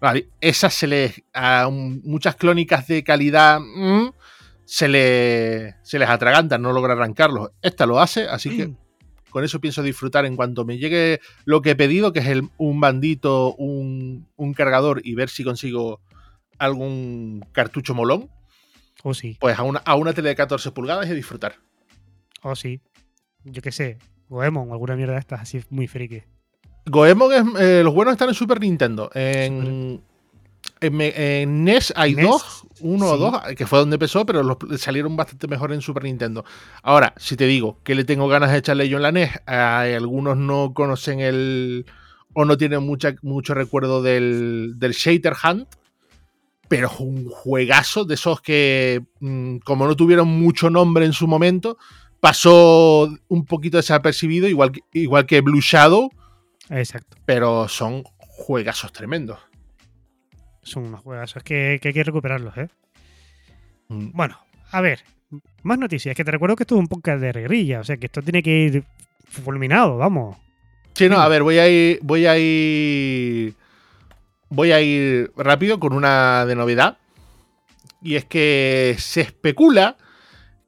Vale, 0.01 0.29
esas 0.41 0.73
se 0.73 0.87
les. 0.87 1.23
A 1.33 1.69
muchas 1.71 2.35
clónicas 2.35 2.87
de 2.87 3.03
calidad. 3.03 3.59
mm, 3.59 4.09
se, 4.65 4.87
le, 4.87 5.75
se 5.83 5.99
les 5.99 6.09
atragantan, 6.09 6.61
no 6.61 6.73
logra 6.73 6.93
arrancarlos. 6.93 7.51
Esta 7.61 7.85
lo 7.85 7.99
hace, 7.99 8.27
así 8.27 8.49
que 8.57 8.73
con 9.29 9.43
eso 9.43 9.61
pienso 9.61 9.83
disfrutar 9.83 10.25
en 10.25 10.35
cuanto 10.35 10.65
me 10.65 10.77
llegue 10.79 11.19
lo 11.45 11.61
que 11.61 11.71
he 11.71 11.75
pedido, 11.75 12.11
que 12.13 12.19
es 12.19 12.27
el- 12.27 12.49
un 12.57 12.79
bandito, 12.81 13.53
un, 13.55 14.27
un 14.35 14.53
cargador 14.55 15.01
y 15.03 15.13
ver 15.13 15.29
si 15.29 15.43
consigo 15.43 16.01
algún 16.57 17.45
cartucho 17.51 17.93
molón. 17.93 18.29
O 19.03 19.13
sí, 19.13 19.37
Pues 19.39 19.57
a 19.59 19.63
una, 19.63 19.79
a 19.85 19.95
una 19.95 20.13
tele 20.13 20.29
de 20.29 20.35
14 20.35 20.71
pulgadas 20.71 21.07
y 21.07 21.11
a 21.11 21.13
disfrutar. 21.13 21.57
O 22.45 22.55
sí. 22.55 22.81
Yo 23.43 23.61
qué 23.61 23.71
sé, 23.71 23.97
Goemon 24.29 24.69
o 24.69 24.73
alguna 24.73 24.95
mierda 24.95 25.13
de 25.13 25.19
estas 25.19 25.41
así 25.41 25.61
muy 25.69 25.87
friki. 25.87 26.23
Goemon 26.85 27.33
es. 27.33 27.61
eh, 27.61 27.81
los 27.83 27.93
buenos 27.93 28.13
están 28.13 28.29
en 28.29 28.35
Super 28.35 28.59
Nintendo. 28.59 29.09
En, 29.13 30.01
en, 30.81 31.63
NES 31.63 31.93
hay 31.95 32.15
NES, 32.15 32.25
dos, 32.25 32.65
uno 32.81 33.07
o 33.07 33.17
dos, 33.17 33.41
que 33.57 33.65
fue 33.65 33.79
donde 33.79 33.95
empezó, 33.95 34.25
pero 34.25 34.43
los 34.43 34.57
salieron 34.79 35.15
bastante 35.15 35.47
mejor 35.47 35.73
en 35.73 35.81
Super 35.81 36.03
Nintendo. 36.03 36.45
Ahora, 36.83 37.13
si 37.17 37.35
te 37.35 37.45
digo 37.45 37.79
que 37.83 37.95
le 37.95 38.03
tengo 38.03 38.27
ganas 38.27 38.51
de 38.51 38.59
echarle 38.59 38.87
yo 38.89 38.97
en 38.97 39.03
la 39.03 39.11
NES, 39.11 39.31
algunos 39.47 40.37
no 40.37 40.73
conocen 40.73 41.19
el. 41.19 41.85
o 42.33 42.45
no 42.45 42.57
tienen 42.57 42.83
mucha, 42.83 43.15
mucho 43.21 43.53
recuerdo 43.53 44.01
del, 44.03 44.73
del 44.77 44.91
Shater 44.91 45.33
Hunt. 45.43 45.67
Pero 46.67 46.87
es 46.87 46.99
un 46.99 47.29
juegazo 47.29 48.05
de 48.05 48.15
esos 48.15 48.41
que, 48.41 49.03
mm, 49.19 49.57
como 49.57 49.85
no 49.85 49.95
tuvieron 49.95 50.27
mucho 50.27 50.71
nombre 50.71 51.05
en 51.05 51.13
su 51.13 51.27
momento, 51.27 51.77
pasó 52.25 53.07
un 53.27 53.45
poquito 53.45 53.77
desapercibido, 53.77 54.47
igual 54.47 54.71
que, 54.71 54.81
igual 54.93 55.27
que 55.27 55.41
Blue 55.41 55.61
Shadow, 55.61 56.09
Exacto. 56.71 57.17
pero 57.23 57.67
son 57.67 58.01
juegazos 58.17 58.91
tremendos. 58.91 59.37
Son 60.63 60.87
unos 60.87 61.01
juegos. 61.01 61.35
Es 61.35 61.43
que, 61.43 61.77
que 61.79 61.89
hay 61.89 61.93
que 61.93 62.03
recuperarlos, 62.03 62.57
¿eh? 62.57 62.67
Mm. 63.89 64.09
Bueno, 64.13 64.39
a 64.71 64.81
ver. 64.81 65.01
Más 65.61 65.77
noticias. 65.77 66.15
Que 66.15 66.25
te 66.25 66.31
recuerdo 66.31 66.55
que 66.55 66.63
esto 66.63 66.73
es 66.73 66.79
un 66.79 66.87
podcast 66.87 67.21
de 67.21 67.31
regrilla. 67.31 67.81
O 67.81 67.83
sea, 67.83 67.97
que 67.97 68.07
esto 68.07 68.23
tiene 68.23 68.41
que 68.41 68.57
ir 68.57 68.83
fulminado, 69.29 69.97
vamos. 69.97 70.35
Sí, 70.95 71.07
no, 71.07 71.19
a 71.19 71.27
ver, 71.27 71.43
voy 71.43 71.59
a 71.59 71.69
ir. 71.69 71.99
Voy 72.01 72.25
a 72.25 72.39
ir. 72.39 73.53
Voy 74.49 74.71
a 74.71 74.81
ir 74.81 75.31
rápido 75.37 75.79
con 75.79 75.93
una 75.93 76.47
de 76.47 76.55
novedad. 76.55 76.97
Y 78.01 78.15
es 78.15 78.25
que 78.25 78.95
se 78.97 79.21
especula 79.21 79.97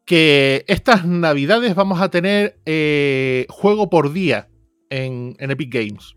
que 0.07 0.63
estas 0.67 1.05
navidades 1.05 1.75
vamos 1.75 1.99
a 2.01 2.09
tener 2.09 2.57
eh, 2.65 3.45
juego 3.49 3.89
por 3.89 4.13
día 4.13 4.47
en, 4.89 5.35
en 5.37 5.51
Epic 5.51 5.71
Games. 5.73 6.15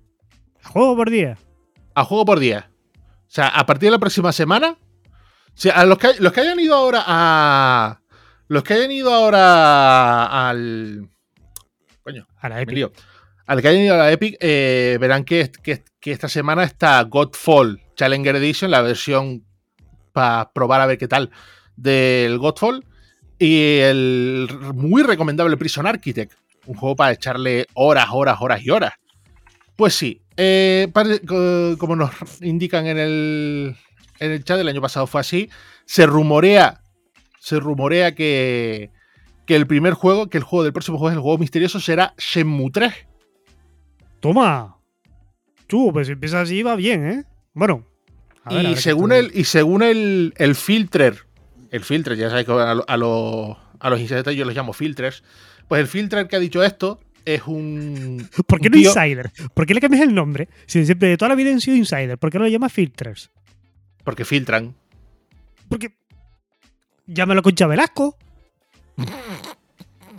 Juego 0.63 0.97
por 0.97 1.11
día. 1.11 1.37
A 1.97 2.05
juego 2.05 2.25
por 2.25 2.39
día. 2.39 2.71
O 2.95 3.01
sea, 3.33 3.49
a 3.49 3.67
partir 3.67 3.89
de 3.89 3.91
la 3.91 3.99
próxima 3.99 4.31
semana. 4.33 4.79
O 4.79 5.53
sea, 5.55 5.75
a 5.75 5.85
los 5.85 5.99
que, 5.99 6.09
los 6.21 6.33
que 6.33 6.41
hayan 6.41 6.61
ido 6.61 6.75
ahora 6.77 7.03
a. 7.05 8.01
Los 8.47 8.63
que 8.63 8.75
hayan 8.75 8.93
ido 8.93 9.13
ahora 9.13 10.49
al. 10.49 11.09
Coño, 12.03 12.27
A 12.41 12.49
la 12.49 12.63
Epic. 12.63 12.75
lío. 12.77 12.93
Al 13.47 13.61
que 13.61 13.69
hayan 13.69 13.83
ido 13.83 13.95
a 13.95 13.99
la 13.99 14.13
Epic, 14.13 14.37
eh, 14.41 14.99
verán 15.01 15.25
que, 15.25 15.51
que- 15.63 15.83
que 15.99 16.13
esta 16.13 16.29
semana 16.29 16.63
está 16.63 17.03
Godfall 17.03 17.83
Challenger 17.97 18.37
Edition, 18.37 18.71
la 18.71 18.81
versión 18.83 19.45
para 20.13 20.53
probar 20.53 20.81
a 20.81 20.87
ver 20.87 20.97
qué 20.97 21.09
tal 21.09 21.31
del 21.77 22.39
Godfall. 22.39 22.87
Y 23.43 23.79
el 23.79 24.49
muy 24.75 25.03
recomendable 25.03 25.57
Prison 25.57 25.87
Architect, 25.87 26.35
un 26.67 26.77
juego 26.77 26.95
para 26.95 27.13
echarle 27.13 27.67
horas, 27.73 28.09
horas, 28.13 28.37
horas 28.39 28.63
y 28.63 28.69
horas. 28.69 28.93
Pues 29.77 29.95
sí, 29.95 30.21
eh, 30.37 30.93
como 31.79 31.97
nos 31.97 32.11
indican 32.43 32.87
en 32.87 32.99
el, 32.99 33.77
en 34.19 34.31
el 34.31 34.45
chat, 34.45 34.61
el 34.61 34.69
año 34.69 34.83
pasado 34.83 35.07
fue 35.07 35.23
así. 35.23 35.49
Se 35.87 36.05
rumorea, 36.05 36.83
se 37.39 37.59
rumorea 37.59 38.15
que, 38.15 38.91
que 39.47 39.57
el 39.57 39.67
primer 39.67 39.95
juego, 39.95 40.29
que 40.29 40.37
el 40.37 40.45
juego 40.45 40.65
del 40.65 40.75
próximo 40.75 40.99
juego 40.99 41.09
es 41.09 41.15
el 41.17 41.23
juego 41.23 41.39
misterioso, 41.39 41.81
será 41.81 42.13
Shenmue 42.19 42.71
3. 42.71 42.93
¡Toma! 44.21 44.77
Tú, 45.67 45.95
pues 45.95 46.09
si 46.09 46.13
empieza 46.13 46.43
así, 46.43 46.63
va 46.63 46.77
bien, 46.77 47.09
¿eh? 47.09 47.25
Bueno. 47.55 47.87
a 48.45 48.53
ver, 48.53 48.67
a 48.67 48.69
y, 48.69 48.73
ver 48.75 48.83
según 48.83 49.13
el, 49.13 49.31
y 49.33 49.45
según 49.45 49.83
el, 49.83 50.35
el 50.37 50.55
filtrer, 50.55 51.25
el 51.71 51.85
filtrer, 51.85 52.17
ya 52.19 52.29
sabéis 52.29 52.47
que 52.47 52.53
a, 52.53 52.75
lo- 52.75 52.85
a 52.89 52.97
los, 52.97 53.57
a 53.79 53.91
los 53.91 54.01
insiders 54.01 54.37
yo 54.37 54.45
los 54.45 54.55
llamo 54.55 54.73
filters, 54.73 55.23
pues 55.69 55.81
el 55.81 55.87
filtrer 55.87 56.29
que 56.29 56.37
ha 56.37 56.41
dicho 56.41 56.63
esto 56.63 57.01
es 57.25 57.43
un... 57.47 58.29
¿Por 58.47 58.61
qué 58.61 58.69
un 58.69 58.73
no 58.73 58.79
tío- 58.79 58.89
Insider? 58.91 59.31
¿Por 59.55 59.67
qué 59.67 59.75
le 59.75 59.81
cambias 59.81 60.03
el 60.03 60.15
nombre? 60.15 60.49
Si 60.67 60.85
siempre 60.85 61.09
de 61.09 61.17
toda 61.17 61.29
la 61.31 61.35
vida 61.35 61.51
han 61.51 61.61
sido 61.61 61.77
Insider, 61.77 62.19
¿por 62.19 62.31
qué 62.31 62.39
no 62.39 62.45
lo 62.45 62.51
llamas 62.51 62.73
Filters? 62.73 63.31
Porque 64.05 64.25
filtran. 64.25 64.75
Porque. 65.69 65.93
Llámalo 67.07 67.43
con 67.43 67.55
Velasco. 67.55 68.17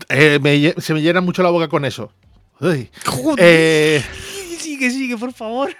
Eh, 0.09 0.39
me 0.41 0.73
se 0.81 0.93
me 0.93 1.01
llena 1.01 1.21
mucho 1.21 1.41
la 1.43 1.49
boca 1.51 1.67
con 1.69 1.85
eso. 1.85 2.11
Uy. 2.59 2.89
Joder. 3.05 3.37
Eh, 3.39 4.03
Sigue, 4.57 4.89
sigue, 4.91 5.17
por 5.17 5.31
favor. 5.31 5.73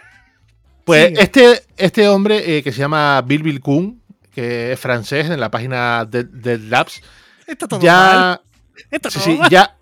Pues 0.85 1.09
Sigue. 1.09 1.21
este, 1.21 1.61
este 1.77 2.07
hombre 2.07 2.57
eh, 2.57 2.63
que 2.63 2.71
se 2.71 2.79
llama 2.79 3.21
Bill 3.23 3.43
Bill 3.43 3.59
Kuhn, 3.59 4.00
que 4.31 4.71
es 4.73 4.79
francés 4.79 5.29
en 5.29 5.39
la 5.39 5.51
página 5.51 6.05
de, 6.05 6.23
de 6.23 6.57
Labs, 6.57 7.01
Está 7.47 7.67
todo 7.67 7.79
mal. 7.79 7.85
ya, 7.85 8.41
Está 8.89 9.09
sí, 9.09 9.19
todo 9.19 9.25
sí, 9.25 9.37
mal. 9.39 9.49
ya 9.49 9.77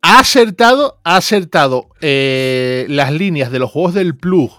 ha 0.00 0.18
acertado, 0.18 1.00
ha 1.04 1.16
acertado 1.16 1.88
eh, 2.00 2.86
las 2.88 3.12
líneas 3.12 3.52
de 3.52 3.58
los 3.60 3.70
juegos 3.70 3.94
del 3.94 4.16
Plug 4.16 4.50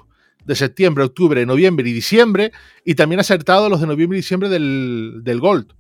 de 0.45 0.55
septiembre, 0.55 1.03
octubre, 1.03 1.45
noviembre 1.45 1.89
y 1.89 1.93
diciembre, 1.93 2.51
y 2.85 2.95
también 2.95 3.19
ha 3.19 3.21
acertado 3.21 3.69
los 3.69 3.79
de 3.81 3.87
noviembre 3.87 4.17
y 4.17 4.21
diciembre 4.21 4.49
del, 4.49 5.21
del 5.23 5.39
Gold. 5.39 5.73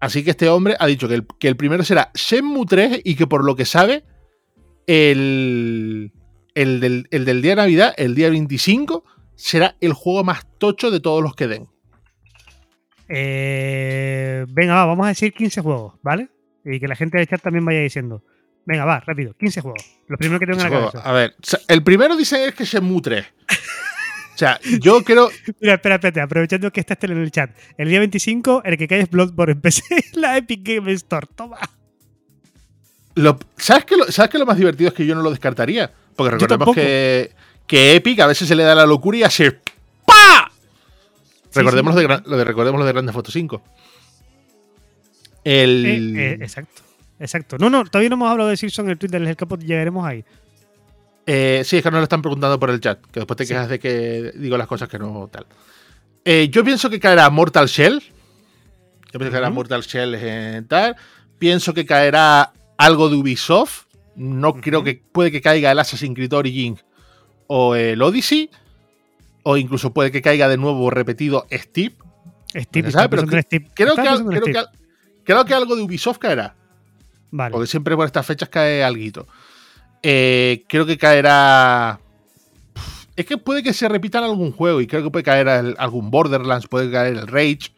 Así 0.00 0.22
que 0.22 0.30
este 0.30 0.48
hombre 0.48 0.76
ha 0.78 0.86
dicho 0.86 1.08
que 1.08 1.14
el, 1.14 1.26
que 1.38 1.48
el 1.48 1.56
primero 1.56 1.82
será 1.84 2.10
Shenmue 2.14 2.66
3 2.66 3.00
y 3.04 3.14
que 3.14 3.26
por 3.26 3.44
lo 3.44 3.56
que 3.56 3.64
sabe, 3.64 4.04
el, 4.86 6.12
el 6.54 6.80
del, 6.80 7.06
el 7.10 7.24
del 7.24 7.42
día 7.42 7.52
de 7.52 7.56
Navidad, 7.56 7.94
el 7.96 8.14
día 8.14 8.28
25, 8.30 9.04
será 9.34 9.76
el 9.80 9.92
juego 9.94 10.24
más 10.24 10.46
tocho 10.58 10.90
de 10.90 11.00
todos 11.00 11.22
los 11.22 11.34
que 11.34 11.46
den. 11.48 11.68
Eh, 13.08 14.46
venga, 14.48 14.74
va, 14.74 14.86
vamos 14.86 15.06
a 15.06 15.10
decir 15.10 15.32
15 15.32 15.60
juegos, 15.60 15.94
¿vale? 16.02 16.28
Y 16.64 16.80
que 16.80 16.88
la 16.88 16.96
gente 16.96 17.18
del 17.18 17.26
chat 17.26 17.42
también 17.42 17.64
vaya 17.64 17.80
diciendo. 17.80 18.22
Venga, 18.66 18.84
va, 18.84 19.00
rápido, 19.00 19.34
15 19.34 19.60
juegos. 19.60 19.82
Lo 20.08 20.16
primero 20.16 20.40
que 20.40 20.46
tengo 20.46 20.58
en 20.58 20.64
la 20.64 20.70
cabeza. 20.70 21.00
A 21.00 21.12
ver, 21.12 21.34
el 21.68 21.82
primero 21.82 22.16
dice 22.16 22.46
es 22.46 22.54
que 22.54 22.64
Shenmue 22.64 23.02
3. 23.02 23.24
O 24.34 24.38
sea, 24.38 24.58
yo 24.80 25.02
creo. 25.04 25.30
Mira, 25.60 25.74
espera, 25.74 25.96
espérate, 25.96 26.20
aprovechando 26.20 26.70
que 26.72 26.80
estás 26.80 26.98
en 27.02 27.18
el 27.18 27.30
chat. 27.30 27.50
El 27.76 27.88
día 27.88 27.98
25, 27.98 28.62
el 28.64 28.78
que 28.78 28.88
cae 28.88 29.00
es 29.00 29.10
Bloodborne 29.10 29.52
en 29.52 29.60
PC, 29.60 29.82
la 30.14 30.36
Epic 30.36 30.60
Game 30.62 30.90
Store. 30.92 31.26
Toma. 31.34 31.58
Lo, 33.16 33.38
¿sabes, 33.56 33.84
qué 33.84 33.96
lo, 33.96 34.10
¿Sabes 34.10 34.30
qué 34.30 34.38
lo 34.38 34.46
más 34.46 34.56
divertido 34.56 34.88
es 34.88 34.94
que 34.94 35.06
yo 35.06 35.14
no 35.14 35.22
lo 35.22 35.30
descartaría? 35.30 35.92
Porque 36.16 36.32
recordemos 36.32 36.74
que, 36.74 37.30
que 37.66 37.94
Epic 37.94 38.18
a 38.20 38.26
veces 38.26 38.48
se 38.48 38.56
le 38.56 38.64
da 38.64 38.74
la 38.74 38.86
locura 38.86 39.18
y 39.18 39.22
hace 39.22 39.60
recordemos, 41.54 41.94
sí. 41.94 42.02
Lo, 42.02 42.08
de, 42.16 42.22
lo 42.26 42.36
de, 42.36 42.44
recordemos 42.44 42.78
lo 42.80 42.86
de 42.86 42.92
Grande 42.92 43.12
Foto 43.12 43.30
5. 43.30 43.62
El. 45.44 45.84
Eh, 46.16 46.30
eh, 46.32 46.38
exacto. 46.40 46.82
Exacto. 47.18 47.56
No, 47.58 47.70
no, 47.70 47.84
todavía 47.84 48.08
no 48.08 48.16
hemos 48.16 48.30
hablado 48.30 48.50
de 48.50 48.56
Silson 48.56 48.86
en 48.86 48.92
el 48.92 48.98
Twitter 48.98 49.20
del 49.20 49.30
Escapo, 49.30 49.56
llegaremos 49.56 50.06
ahí. 50.06 50.24
Eh, 51.26 51.62
sí, 51.64 51.76
es 51.78 51.82
que 51.82 51.90
nos 51.90 51.98
lo 52.00 52.04
están 52.04 52.22
preguntando 52.22 52.58
por 52.58 52.70
el 52.70 52.80
chat, 52.80 53.00
que 53.00 53.20
después 53.20 53.36
te 53.36 53.44
Sí. 53.46 53.52
quejas 53.52 53.68
de 53.68 53.78
que 53.78 54.32
digo 54.34 54.58
las 54.58 54.66
cosas 54.66 54.88
que 54.88 54.98
no 54.98 55.28
tal. 55.30 55.46
Yo 56.50 56.64
pienso 56.64 56.88
que 56.90 56.98
caerá 57.00 57.28
Mortal 57.30 57.66
Shell. 57.68 58.00
Yo 58.00 59.18
pienso 59.18 59.26
que 59.26 59.30
caerá. 59.30 59.50
Mortal 59.50 59.82
Shell 59.82 60.14
en 60.14 60.66
tal. 60.66 60.96
Pienso 61.38 61.72
que 61.74 61.86
caerá 61.86 62.52
algo 62.76 63.08
de 63.08 63.16
Ubisoft. 63.16 63.84
No 64.16 64.54
creo 64.54 64.82
que 64.82 65.02
puede 65.12 65.30
que 65.30 65.40
caiga 65.40 65.70
el 65.70 65.78
Assassin's 65.78 66.14
Creed 66.14 66.32
Origin 66.32 66.78
o 67.46 67.74
el 67.74 68.00
Odyssey. 68.02 68.50
O 69.44 69.56
incluso 69.56 69.92
puede 69.92 70.10
que 70.10 70.20
caiga 70.22 70.48
de 70.48 70.56
nuevo 70.56 70.90
repetido 70.90 71.46
Steve. 71.52 71.94
Steve, 72.56 72.90
Pero 73.08 73.22
Steve. 73.42 73.68
Creo 73.74 73.94
que, 73.94 74.02
creo, 74.02 74.16
Steve. 74.42 74.52
que, 74.52 74.64
creo 75.24 75.44
que 75.44 75.54
algo 75.54 75.76
de 75.76 75.82
Ubisoft 75.82 76.18
caerá. 76.18 76.56
Vale. 77.30 77.52
Porque 77.52 77.66
siempre 77.66 77.94
por 77.96 78.06
estas 78.06 78.24
fechas 78.26 78.48
cae 78.48 78.82
alguito. 78.82 79.26
Eh, 80.02 80.64
creo 80.68 80.86
que 80.86 80.98
caerá. 80.98 82.00
Es 83.16 83.26
que 83.26 83.38
puede 83.38 83.62
que 83.62 83.72
se 83.72 83.88
repitan 83.88 84.24
algún 84.24 84.50
juego 84.52 84.80
y 84.80 84.86
creo 84.86 85.02
que 85.04 85.10
puede 85.10 85.22
caer 85.24 85.46
el- 85.48 85.76
algún 85.78 86.10
Borderlands, 86.10 86.66
puede 86.66 86.90
caer 86.90 87.14
el 87.16 87.26
Rage. 87.26 87.70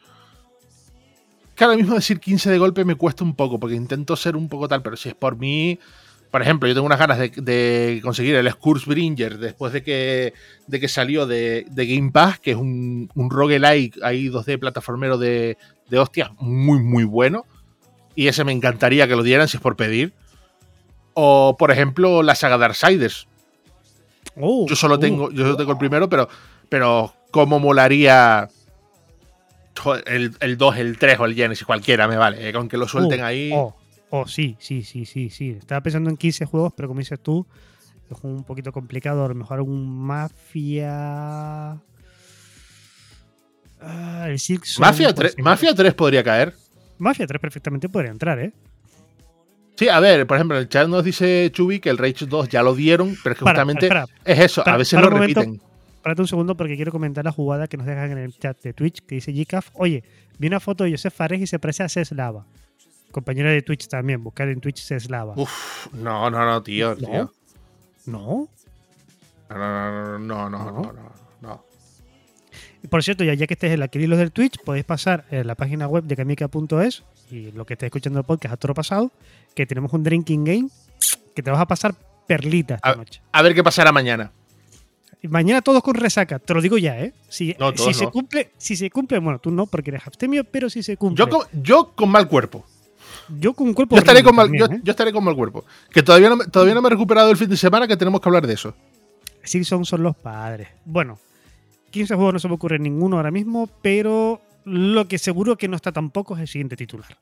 Que 1.55 1.63
ahora 1.63 1.75
mismo 1.77 1.95
decir 1.95 2.19
15 2.19 2.49
de 2.51 2.57
golpe 2.59 2.85
me 2.85 2.95
cuesta 2.95 3.23
un 3.23 3.35
poco, 3.35 3.59
porque 3.59 3.75
intento 3.75 4.15
ser 4.15 4.35
un 4.35 4.47
poco 4.47 4.67
tal, 4.67 4.81
pero 4.83 4.95
si 4.95 5.09
es 5.09 5.15
por 5.15 5.37
mí. 5.37 5.79
Por 6.31 6.41
ejemplo, 6.41 6.67
yo 6.67 6.73
tengo 6.75 6.85
unas 6.85 6.99
ganas 6.99 7.17
de, 7.19 7.29
de 7.29 7.99
conseguir 8.03 8.35
el 8.35 8.51
Scourgebringer 8.51 9.37
después 9.37 9.71
de 9.73 9.81
que, 9.81 10.33
de 10.67 10.79
que 10.79 10.87
salió 10.87 11.25
de, 11.25 11.65
de 11.71 11.85
Game 11.87 12.11
Pass, 12.11 12.39
que 12.39 12.51
es 12.51 12.57
un, 12.57 13.09
un 13.15 13.29
roguelike 13.29 13.97
ahí 14.03 14.27
2D 14.27 14.59
plataformero 14.59 15.17
de, 15.17 15.57
de 15.89 15.99
hostias 15.99 16.29
muy, 16.39 16.79
muy 16.79 17.05
bueno. 17.05 17.45
Y 18.13 18.27
ese 18.27 18.43
me 18.43 18.51
encantaría 18.51 19.07
que 19.07 19.15
lo 19.15 19.23
dieran 19.23 19.47
si 19.47 19.57
es 19.57 19.61
por 19.63 19.75
pedir. 19.77 20.13
O, 21.13 21.55
por 21.57 21.71
ejemplo, 21.71 22.21
la 22.23 22.35
saga 22.35 22.57
Darksiders. 22.57 23.27
Oh, 24.35 24.65
Yo 24.67 24.75
solo 24.75 24.95
oh. 24.95 24.99
tengo, 24.99 25.31
yo 25.31 25.43
solo 25.43 25.55
tengo 25.57 25.71
el 25.71 25.77
primero, 25.77 26.09
pero, 26.09 26.27
pero 26.67 27.13
cómo 27.31 27.59
molaría 27.59 28.49
el, 30.07 30.35
el 30.39 30.57
2, 30.57 30.77
el 30.77 30.97
3 30.97 31.19
o 31.19 31.25
el 31.25 31.35
Genesis, 31.35 31.65
cualquiera 31.65 32.07
me 32.07 32.17
vale. 32.17 32.49
eh, 32.49 32.51
Con 32.53 32.67
que 32.67 32.77
lo 32.77 32.87
suelten 32.87 33.23
ahí. 33.23 33.51
Oh, 33.53 33.75
oh, 34.09 34.27
sí, 34.27 34.55
sí, 34.59 34.83
sí, 34.83 35.05
sí, 35.05 35.29
sí. 35.29 35.49
Estaba 35.51 35.81
pensando 35.81 36.09
en 36.09 36.17
15 36.17 36.45
juegos, 36.45 36.73
pero 36.75 36.87
como 36.87 36.99
dices 36.99 37.19
tú, 37.21 37.45
es 38.09 38.17
un 38.23 38.43
poquito 38.43 38.71
complicado. 38.71 39.25
A 39.25 39.27
lo 39.29 39.35
mejor 39.35 39.57
algún 39.57 39.87
Mafia. 40.05 41.77
Ah, 43.79 44.25
el 44.29 44.39
Silksong, 44.39 44.81
Mafia, 44.85 45.07
por 45.09 45.15
3, 45.15 45.31
ejemplo. 45.33 45.51
Mafia 45.51 45.75
3 45.75 45.93
podría 45.93 46.23
caer. 46.23 46.53
Mafia 46.97 47.27
3 47.27 47.39
perfectamente 47.39 47.89
podría 47.89 48.11
entrar, 48.11 48.39
¿eh? 48.39 48.51
Sí, 49.75 49.87
a 49.89 49.99
ver, 49.99 50.25
por 50.25 50.37
ejemplo, 50.37 50.57
el 50.57 50.67
chat 50.67 50.87
nos 50.87 51.03
dice 51.03 51.51
Chubi 51.53 51.79
que 51.79 51.89
el 51.91 51.99
Rage 51.99 52.25
2 52.25 52.49
ya 52.49 52.63
lo 52.63 52.73
dieron, 52.73 53.15
pero 53.23 53.33
es 53.33 53.39
que 53.39 53.45
Para, 53.45 53.59
justamente 53.59 53.85
espera, 53.85 54.05
es 54.25 54.39
eso, 54.39 54.63
para- 54.63 54.73
a 54.73 54.77
veces 54.79 54.95
para 54.97 55.07
lo 55.09 55.15
momento. 55.17 55.39
repiten. 55.41 55.61
Párate 56.01 56.21
un 56.23 56.27
segundo 56.27 56.57
porque 56.57 56.75
quiero 56.75 56.91
comentar 56.91 57.23
la 57.23 57.31
jugada 57.31 57.67
que 57.67 57.77
nos 57.77 57.85
dejan 57.85 58.11
en 58.13 58.17
el 58.17 58.33
chat 58.35 58.59
de 58.63 58.73
Twitch 58.73 59.01
que 59.05 59.15
dice 59.15 59.31
Gcaf. 59.33 59.69
Oye, 59.73 60.03
vi 60.39 60.47
una 60.47 60.59
foto 60.59 60.83
de 60.85 60.91
Joseph 60.91 61.13
Fares 61.13 61.39
y 61.41 61.45
se 61.47 61.59
parece 61.59 61.83
a 61.83 61.89
Ceslava. 61.89 62.47
Compañero 63.11 63.49
de 63.49 63.61
Twitch 63.61 63.87
también, 63.87 64.23
buscar 64.23 64.47
en 64.49 64.59
Twitch 64.61 64.83
Ceslava. 64.85 65.33
Uf, 65.35 65.87
no, 65.93 66.29
no, 66.29 66.45
no, 66.45 66.61
tío, 66.63 66.89
No. 66.95 66.95
tío. 66.95 67.33
¿No? 68.05 68.47
No, 69.49 69.57
no, 69.57 70.19
no, 70.19 70.49
no, 70.49 70.49
no, 70.49 70.71
no, 70.71 70.81
no, 70.93 71.11
no. 71.41 71.63
Por 72.89 73.03
cierto, 73.03 73.23
ya, 73.23 73.33
ya 73.33 73.47
que 73.47 73.53
estés 73.55 73.71
en 73.71 73.79
la 73.79 73.89
los 73.91 74.19
del 74.19 74.31
Twitch, 74.31 74.61
podéis 74.63 74.85
pasar 74.85 75.25
en 75.31 75.47
la 75.47 75.55
página 75.55 75.87
web 75.87 76.03
de 76.03 76.15
Kamika.es 76.15 77.03
y 77.31 77.51
lo 77.51 77.65
que 77.65 77.73
estés 77.73 77.87
escuchando 77.87 78.19
el 78.19 78.25
podcast 78.25 78.53
a 78.53 78.57
toro 78.57 78.73
pasado, 78.73 79.11
que 79.55 79.65
tenemos 79.65 79.91
un 79.93 80.03
drinking 80.03 80.43
game 80.45 80.69
que 81.35 81.43
te 81.43 81.51
vas 81.51 81.59
a 81.59 81.65
pasar 81.65 81.95
perlita 82.27 82.75
esta 82.75 82.91
A- 82.91 82.95
noche. 82.95 83.21
A 83.31 83.41
ver 83.41 83.53
qué 83.55 83.63
pasará 83.63 83.91
mañana. 83.91 84.31
Mañana 85.23 85.61
todos 85.61 85.81
con 85.81 85.95
resaca, 85.95 86.37
te 86.39 86.53
lo 86.53 86.61
digo 86.61 86.77
ya, 86.77 86.99
¿eh? 86.99 87.13
Si, 87.27 87.55
No, 87.59 87.75
si 87.75 87.93
se 87.93 88.07
cumple, 88.07 88.51
si 88.57 88.75
se 88.75 88.89
cumple, 88.91 89.17
bueno, 89.19 89.39
tú 89.39 89.49
no 89.49 89.65
porque 89.65 89.89
eres 89.89 90.05
abstemio, 90.05 90.43
pero 90.43 90.69
si 90.69 90.83
se 90.83 90.95
cumple. 90.95 91.25
Yo 91.25 91.29
con, 91.29 91.47
yo 91.61 91.93
con 91.95 92.09
mal 92.09 92.27
cuerpo. 92.27 92.63
Yo 93.29 93.53
con 93.53 93.67
un 93.67 93.73
cuerpo 93.73 93.95
Yo 93.95 93.99
estaré, 93.99 94.23
con 94.23 94.35
mal, 94.35 94.45
también, 94.47 94.67
yo, 94.69 94.73
¿eh? 94.75 94.79
yo 94.83 94.91
estaré 94.91 95.11
con 95.11 95.23
mal 95.23 95.35
cuerpo. 95.35 95.65
Que 95.91 96.01
todavía 96.03 96.29
no, 96.29 96.37
me- 96.37 96.45
todavía 96.45 96.73
no 96.73 96.81
me 96.81 96.87
he 96.87 96.91
recuperado 96.91 97.29
el 97.29 97.37
fin 97.37 97.49
de 97.49 97.57
semana, 97.57 97.87
que 97.87 97.97
tenemos 97.97 98.21
que 98.21 98.29
hablar 98.29 98.47
de 98.47 98.53
eso. 98.53 98.73
Simpson 99.43 99.85
son 99.85 100.03
los 100.03 100.15
padres. 100.15 100.67
Bueno, 100.85 101.19
15 101.91 102.15
juegos 102.15 102.33
no 102.33 102.39
se 102.39 102.47
me 102.47 102.53
ocurre 102.55 102.79
ninguno 102.79 103.17
ahora 103.17 103.31
mismo, 103.31 103.69
pero 103.81 104.41
lo 104.65 105.07
que 105.07 105.17
seguro 105.17 105.57
que 105.57 105.67
no 105.67 105.75
está 105.75 105.91
tampoco 105.91 106.35
es 106.35 106.41
el 106.41 106.47
siguiente 106.47 106.75
titular. 106.75 107.17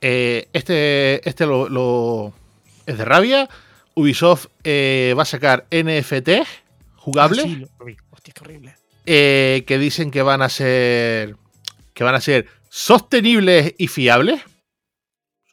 Eh, 0.00 0.48
este 0.52 1.26
este 1.28 1.46
lo, 1.46 1.68
lo- 1.68 2.32
es 2.86 2.98
de 2.98 3.04
rabia. 3.04 3.48
Ubisoft 3.94 4.46
eh, 4.62 5.14
va 5.18 5.22
a 5.22 5.26
sacar 5.26 5.66
NFT 5.70 6.46
jugables 6.96 7.44
Ah, 7.44 7.48
sí, 7.48 7.56
lo- 7.56 7.68
lo 7.78 7.84
vi. 7.86 7.96
Hostia, 8.10 8.34
qué 8.34 8.40
horrible. 8.44 8.74
eh, 9.06 9.64
que 9.66 9.78
dicen 9.78 10.10
que 10.10 10.22
van 10.22 10.42
a 10.42 10.48
ser 10.48 11.36
que 11.94 12.04
van 12.04 12.14
a 12.14 12.20
ser 12.20 12.46
sostenibles 12.68 13.74
y 13.78 13.88
fiables. 13.88 14.42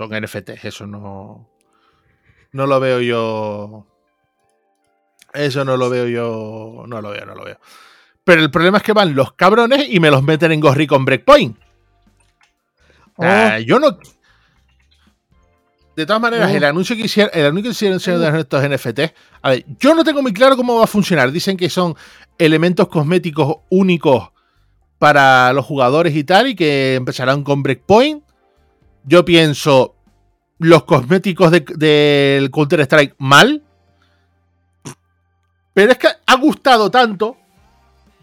Son 0.08 0.24
NFTs, 0.24 0.66
eso 0.66 0.88
no 0.88 1.50
no 2.54 2.68
lo 2.68 2.80
veo 2.80 3.02
yo. 3.02 3.86
Eso 5.34 5.66
no 5.66 5.76
lo 5.76 5.90
veo 5.90 6.08
yo, 6.08 6.84
no 6.88 7.02
lo 7.02 7.10
veo, 7.10 7.26
no 7.26 7.36
lo 7.36 7.44
veo. 7.44 7.60
Pero 8.24 8.42
el 8.42 8.52
problema 8.52 8.78
es 8.78 8.84
que 8.84 8.94
van 8.94 9.16
los 9.16 9.34
cabrones 9.34 9.88
y 9.90 10.00
me 10.00 10.12
los 10.12 10.24
meten 10.24 10.52
en 10.52 10.60
Ghost 10.60 10.78
Recon 10.78 11.04
Breakpoint. 11.04 11.58
O 13.16 13.24
sea, 13.24 13.60
yo 13.60 13.80
no. 13.80 13.98
De 15.96 16.06
todas 16.06 16.22
maneras, 16.22 16.52
Oh. 16.52 16.56
el 16.56 16.64
anuncio 16.64 16.96
que 16.96 17.04
hicieron, 17.04 17.32
el 17.34 17.46
anuncio 17.46 17.72
que 17.72 17.96
hicieron 17.96 18.22
de 18.22 18.40
estos 18.40 18.64
NFT, 18.64 19.14
a 19.42 19.50
ver, 19.50 19.66
yo 19.80 19.94
no 19.94 20.04
tengo 20.04 20.22
muy 20.22 20.34
claro 20.34 20.56
cómo 20.56 20.78
va 20.78 20.86
a 20.86 20.88
funcionar. 20.88 21.32
Dicen 21.32 21.58
que 21.58 21.70
son 21.70 21.96
elementos 22.38 22.88
cosméticos 22.88 23.58
únicos 23.70 24.30
para 24.98 25.54
los 25.54 25.66
jugadores 25.66 26.16
y 26.16 26.24
tal, 26.24 26.48
y 26.48 26.56
que 26.56 26.96
empezarán 26.96 27.44
con 27.44 27.62
Breakpoint. 27.62 28.23
Yo 29.06 29.26
pienso 29.26 29.96
los 30.60 30.84
cosméticos 30.86 31.52
de- 31.52 31.66
del 31.76 32.50
Counter 32.52 32.82
Strike 32.82 33.16
mal. 33.18 33.62
Pero 35.74 35.92
es 35.92 35.98
que 35.98 36.08
ha 36.26 36.36
gustado 36.38 36.90
tanto. 36.92 37.38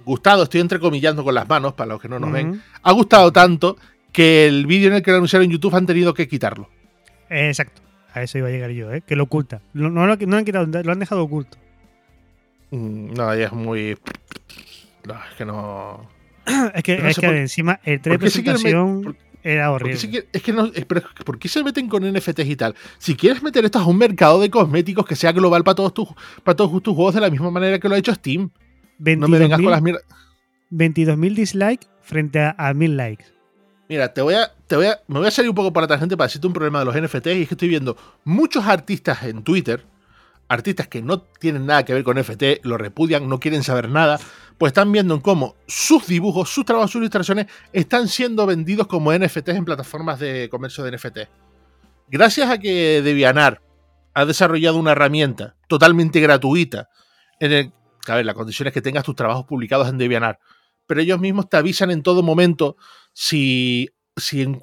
Gustado, 0.05 0.45
estoy 0.45 0.61
entrecomillando 0.61 1.23
con 1.25 1.35
las 1.35 1.49
manos 1.49 1.75
para 1.75 1.89
los 1.91 2.01
que 2.01 2.09
no 2.09 2.19
nos 2.19 2.33
ven 2.33 2.63
ha 2.83 2.93
gustado 2.93 3.31
tanto 3.33 3.77
que 4.13 4.47
el 4.47 4.67
vídeo 4.67 4.89
en 4.89 4.95
el 4.95 5.03
que 5.03 5.11
lo 5.11 5.19
anunciaron 5.19 5.45
en 5.45 5.51
YouTube 5.53 5.75
han 5.75 5.87
tenido 5.87 6.15
que 6.15 6.27
quitarlo. 6.27 6.69
Exacto. 7.29 7.83
A 8.15 8.23
eso 8.23 8.39
iba 8.39 8.49
a 8.49 8.51
llegar 8.51 8.71
yo, 8.71 8.93
¿eh? 8.93 9.03
Que 9.07 9.15
lo 9.15 9.25
oculta. 9.25 9.61
No, 9.75 9.89
no 9.91 10.07
lo, 10.07 10.17
no 10.17 10.37
han 10.37 10.45
quitado, 10.45 10.67
lo 10.83 10.93
han 10.93 10.99
dejado 10.99 11.23
oculto. 11.23 11.59
Mm, 12.71 13.13
No, 13.13 13.35
ya 13.37 13.47
es 13.47 13.53
muy. 13.53 13.97
No, 15.07 15.15
es 15.15 15.37
que 15.37 15.45
no. 15.45 16.09
Es 16.75 16.83
que, 16.83 16.95
Pero 16.95 17.03
no 17.05 17.09
es 17.11 17.15
sé 17.17 17.21
que 17.21 17.27
por- 17.29 17.37
encima 17.37 17.81
el 17.85 18.01
tren 18.01 18.15
de 18.15 18.19
¿por 18.19 18.25
qué 18.25 18.31
se 18.31 18.43
quieren 18.43 18.61
met- 18.63 18.63
presentación 18.63 19.17
era 19.43 19.71
horrible. 19.73 20.27
es 20.33 20.43
que 20.43 20.53
no. 20.53 20.67
es- 20.67 20.85
pero 20.87 21.01
es 21.01 21.25
¿Por 21.25 21.39
qué 21.39 21.49
se 21.49 21.63
meten 21.65 21.89
con 21.89 22.05
NFTs 22.05 22.47
y 22.47 22.57
tal? 22.57 22.75
Si 22.99 23.15
quieres 23.17 23.43
meter 23.43 23.65
esto 23.65 23.79
a 23.79 23.87
un 23.87 23.97
mercado 23.99 24.41
de 24.41 24.51
cosméticos 24.51 25.07
que 25.07 25.17
sea 25.17 25.33
global 25.33 25.65
para 25.65 25.75
todos 25.77 25.95
tus, 25.95 26.09
para 26.45 26.57
todos 26.57 26.83
tus 26.83 26.95
juegos 26.95 27.15
de 27.15 27.21
la 27.21 27.31
misma 27.31 27.51
manera 27.51 27.79
que 27.79 27.89
lo 27.89 27.95
ha 27.95 27.99
hecho 27.99 28.15
Steam. 28.15 28.51
No 28.99 29.29
me 29.29 29.39
vengas 29.39 29.61
con 29.61 29.71
las 29.71 29.81
22.000 29.81 29.85
mierdas. 29.85 30.05
22.000 30.71 31.35
dislikes 31.35 31.87
frente 32.03 32.41
a, 32.41 32.51
a 32.59 32.73
1.000 32.75 32.97
likes. 32.97 33.25
Mira, 33.89 34.13
te 34.13 34.23
voy 34.23 34.35
a, 34.35 34.53
te 34.67 34.77
voy 34.77 34.87
a, 34.87 35.01
me 35.09 35.19
voy 35.19 35.27
a 35.27 35.31
salir 35.33 35.49
un 35.49 35.55
poco 35.57 35.73
para 35.73 35.87
la 35.89 35.99
gente 35.99 36.17
para 36.17 36.29
decirte 36.29 36.47
un 36.47 36.53
problema 36.53 36.79
de 36.79 36.85
los 36.85 36.95
NFTs 36.95 37.27
y 37.37 37.43
es 37.43 37.49
que 37.49 37.55
estoy 37.55 37.69
viendo 37.69 37.97
muchos 38.25 38.65
artistas 38.67 39.23
en 39.25 39.43
Twitter, 39.43 39.85
artistas 40.49 40.87
que 40.87 41.03
no 41.03 41.21
tienen 41.23 41.67
nada 41.67 41.85
que 41.85 41.93
ver 41.95 42.05
con 42.05 42.17
NFT, 42.17 42.63
lo 42.65 42.79
repudian, 42.79 43.29
no 43.29 43.41
quieren 43.41 43.65
saber 43.65 43.89
nada, 43.89 44.21
pues 44.61 44.73
están 44.73 44.93
viendo 44.93 45.23
cómo 45.23 45.57
sus 45.67 46.07
dibujos, 46.07 46.51
sus 46.51 46.67
trabajos, 46.67 46.91
sus 46.91 47.01
ilustraciones 47.01 47.47
están 47.73 48.09
siendo 48.09 48.45
vendidos 48.45 48.87
como 48.87 49.11
NFTs 49.11 49.49
en 49.49 49.65
plataformas 49.65 50.21
de 50.21 50.51
comercio 50.51 50.85
de 50.85 50.99
NFT. 50.99 51.19
Gracias 52.09 52.51
a 52.51 52.59
que 52.59 53.01
Devianar 53.01 53.63
ha 54.13 54.27
desarrollado 54.27 54.77
una 54.77 54.93
herramienta 54.93 55.57
totalmente 55.67 56.21
gratuita 56.21 56.91
en 57.41 57.53
el 57.53 57.73
a 58.07 58.17
ver, 58.17 58.27
la 58.27 58.35
condición 58.35 58.69
es 58.69 58.75
que 58.75 58.83
tengas 58.83 59.05
tus 59.05 59.17
trabajos 59.17 59.47
publicados 59.47 59.89
en 59.89 59.97
DeviantArt, 59.97 60.39
pero 60.87 61.01
ellos 61.01 61.21
mismos 61.21 61.49
te 61.49 61.57
avisan 61.57 61.91
en 61.91 62.03
todo 62.03 62.23
momento 62.23 62.77
si 63.15 63.89
en, 64.33 64.61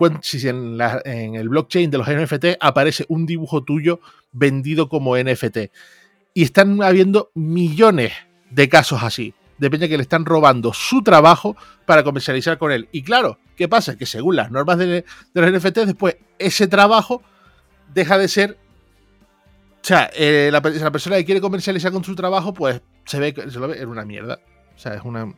en, 1.06 1.36
el 1.36 1.50
blockchain 1.50 1.90
de 1.90 1.98
los 1.98 2.08
NFT 2.08 2.58
aparece 2.60 3.06
un 3.10 3.26
dibujo 3.26 3.64
tuyo 3.64 4.00
vendido 4.32 4.90
como 4.90 5.18
NFT. 5.18 5.58
Y 6.36 6.44
están 6.44 6.84
habiendo 6.84 7.32
millones 7.34 8.14
de 8.52 8.70
casos 8.70 9.02
así. 9.02 9.34
Depende 9.58 9.86
de 9.86 9.90
que 9.90 9.98
le 9.98 10.04
están 10.04 10.26
robando 10.26 10.74
su 10.74 11.02
trabajo 11.02 11.56
para 11.86 12.04
comercializar 12.04 12.58
con 12.58 12.72
él. 12.72 12.88
Y 12.92 13.04
claro, 13.04 13.40
¿qué 13.56 13.68
pasa? 13.68 13.98
Que 13.98 14.06
según 14.06 14.36
las 14.36 14.52
normas 14.52 14.78
de, 14.78 14.86
de 14.86 15.06
los 15.34 15.52
NFT, 15.52 15.80
después 15.80 16.18
ese 16.38 16.68
trabajo 16.68 17.24
deja 17.94 18.18
de 18.18 18.28
ser 18.28 18.58
o 19.82 19.88
sea, 19.88 20.10
eh, 20.16 20.50
la, 20.52 20.62
persona 20.62 21.16
que 21.16 21.24
quiere 21.24 21.40
comercializar 21.40 21.94
con 21.94 22.04
su 22.04 22.14
trabajo, 22.14 22.54
pues 22.54 22.82
se 23.06 23.22
ve 23.22 23.34
se 23.34 23.58
lo 23.58 23.70
ve 23.70 23.82
en 23.82 23.88
una 23.88 24.04
mierda. 24.04 24.42
O 24.76 24.78
sea, 24.78 24.96
es 24.96 25.02
una. 25.06 25.34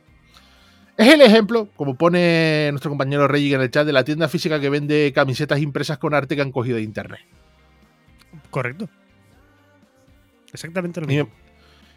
Es 0.97 1.13
el 1.13 1.21
ejemplo, 1.21 1.69
como 1.75 1.93
pone 1.93 2.69
nuestro 2.71 2.89
compañero 2.89 3.27
Reggie 3.27 3.53
en 3.53 3.61
el 3.61 3.69
chat, 3.69 3.85
de 3.85 3.93
la 3.93 4.03
tienda 4.03 4.27
física 4.27 4.59
que 4.59 4.71
vende 4.71 5.11
camisetas 5.13 5.59
impresas 5.59 5.99
con 5.99 6.15
arte 6.15 6.35
que 6.35 6.41
han 6.41 6.51
cogido 6.51 6.77
de 6.77 6.81
internet. 6.81 7.19
Correcto. 8.49 8.89
Exactamente 10.51 10.99
lo 10.99 11.05
mismo. 11.05 11.29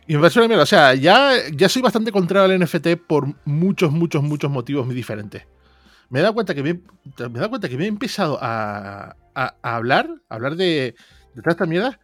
Y, 0.07 0.15
me 0.15 0.21
parece 0.21 0.39
una 0.41 0.49
mierda. 0.49 0.65
O 0.65 0.67
sea, 0.67 0.95
ya, 0.95 1.33
ya 1.53 1.69
soy 1.69 1.83
bastante 1.83 2.13
contrario 2.13 2.55
al 2.55 2.61
NFT 2.61 2.97
por 3.07 3.35
muchos, 3.45 3.93
muchos, 3.93 4.23
muchos 4.23 4.51
motivos 4.51 4.87
muy 4.87 4.95
diferentes. 4.95 5.47
Me 6.11 6.19
he 6.19 6.23
dado 6.23 6.35
cuenta 6.35 6.55
que 6.55 6.63
me, 6.63 6.75
me 6.75 6.81
he 7.17 7.33
dado 7.33 7.51
cuenta 7.51 7.69
que 7.69 7.77
me 7.77 7.85
he 7.85 7.89
empezado 7.89 8.39
a, 8.41 9.17
a, 9.35 9.55
hablar, 9.63 10.11
a 10.29 10.35
hablar 10.35 10.57
de, 10.57 10.95
de 11.35 11.43
toda 11.43 11.53
esta 11.53 11.67
mierda 11.67 11.99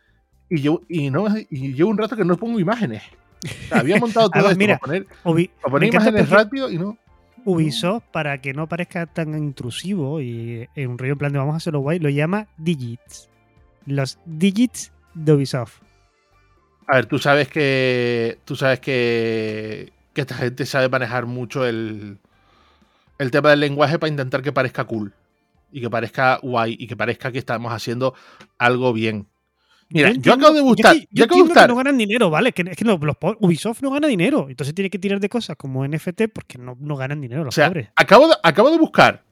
y 0.49 0.63
yo 0.63 0.81
y 0.89 1.11
no 1.11 1.27
y 1.51 1.75
llevo 1.75 1.91
un 1.91 1.99
rato 1.99 2.17
que 2.17 2.25
no 2.25 2.37
pongo 2.37 2.59
imágenes. 2.59 3.03
había 3.71 3.99
montado 3.99 4.31
todo 4.31 4.51
esto 4.51 4.59
para 4.59 4.79
poner, 4.79 5.95
imágenes 5.95 6.31
rápido 6.31 6.71
y 6.71 6.79
no. 6.79 6.97
Ubisoft, 7.45 8.03
para 8.13 8.41
que 8.41 8.53
no 8.53 8.69
parezca 8.69 9.07
tan 9.07 9.37
intrusivo 9.39 10.21
y 10.21 10.69
en 10.75 10.91
un 10.91 10.99
rollo 10.99 11.13
en 11.13 11.19
plan 11.19 11.33
de 11.33 11.39
vamos 11.39 11.55
a 11.55 11.57
hacerlo 11.59 11.81
guay, 11.81 11.99
lo 11.99 12.11
llama 12.11 12.49
Digits. 12.59 13.31
Los 13.87 14.19
Digits 14.27 14.93
de 15.15 15.33
Ubisoft. 15.33 15.81
A 16.89 16.97
ver, 16.97 17.07
tú 17.07 17.19
sabes 17.19 17.49
que. 17.49 18.39
Tú 18.45 18.57
sabes 18.57 18.81
que. 18.81 19.93
Que 20.15 20.23
esta 20.23 20.35
gente 20.35 20.67
sabe 20.67 20.89
manejar 20.89 21.27
mucho 21.27 21.67
el. 21.67 22.19
El 23.19 23.31
tema 23.31 23.51
del 23.51 23.61
lenguaje 23.61 23.99
para 23.99 24.11
intentar 24.11 24.43
que 24.43 24.53
parezca 24.53 24.85
cool. 24.85 25.13
Y 25.71 25.81
que 25.81 25.91
parezca 25.91 26.39
guay. 26.43 26.77
Y 26.79 26.87
que 26.87 26.97
parezca 26.97 27.31
que 27.31 27.39
estamos 27.39 27.73
haciendo 27.73 28.15
algo 28.59 28.93
bien. 28.93 29.27
Mira, 29.91 30.13
yo, 30.13 30.35
acabo 30.35 30.55
de 30.55 30.61
gustar. 30.61 30.97
Yo, 31.11 31.25
acabo 31.25 31.43
de 31.43 31.49
gustar. 31.49 31.69
no 31.69 31.77
ganan 31.77 31.97
dinero, 31.97 32.31
¿vale? 32.31 32.53
Que, 32.53 32.63
es 32.63 32.77
que 32.77 32.85
los, 32.85 32.99
Ubisoft 33.41 33.83
no 33.83 33.91
gana 33.91 34.07
dinero. 34.07 34.47
Entonces 34.49 34.75
tiene 34.75 34.91
que 34.91 34.99
tirar 34.99 35.19
de 35.21 35.29
cosas 35.29 35.57
como 35.57 35.87
NFT 35.87 36.25
porque 36.33 36.59
no, 36.59 36.77
no 36.79 36.97
ganan 36.97 37.21
dinero 37.21 37.45
los 37.45 37.55
o 37.55 37.57
sea, 37.57 37.69
pobres. 37.69 37.89
Acabo 37.97 38.29
de, 38.29 38.35
acabo 38.43 38.71
de 38.71 38.79
buscar 38.79 39.23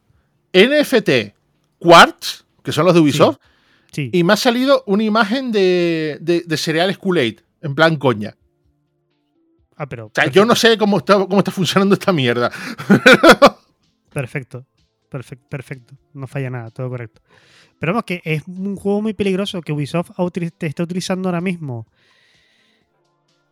NFT 0.52 1.34
Quartz, 1.78 2.44
que 2.62 2.72
son 2.72 2.86
los 2.86 2.94
de 2.94 3.00
Ubisoft, 3.00 3.38
y 3.96 4.24
me 4.24 4.32
ha 4.32 4.36
salido 4.36 4.82
una 4.86 5.02
imagen 5.02 5.52
de, 5.52 6.18
de, 6.20 6.56
cereales 6.56 6.98
Kool-Aid, 6.98 7.40
en 7.66 7.74
plan 7.74 7.96
coña. 7.96 8.36
Ah, 9.76 9.86
pero. 9.86 10.06
O 10.06 10.12
sea, 10.14 10.26
yo 10.26 10.44
no 10.44 10.54
sé 10.54 10.78
cómo 10.78 10.98
está, 10.98 11.14
cómo 11.14 11.38
está 11.38 11.50
funcionando 11.50 11.94
esta 11.94 12.12
mierda. 12.12 12.50
perfecto. 14.12 14.64
Perfecto, 15.08 15.46
perfecto. 15.48 15.94
No 16.14 16.26
falla 16.26 16.50
nada, 16.50 16.70
todo 16.70 16.88
correcto. 16.88 17.20
Pero 17.78 17.92
vamos, 17.92 18.04
que 18.04 18.22
es 18.24 18.42
un 18.46 18.76
juego 18.76 19.02
muy 19.02 19.14
peligroso 19.14 19.60
que 19.60 19.72
Ubisoft 19.72 20.10
está 20.60 20.82
utilizando 20.82 21.28
ahora 21.28 21.40
mismo. 21.40 21.86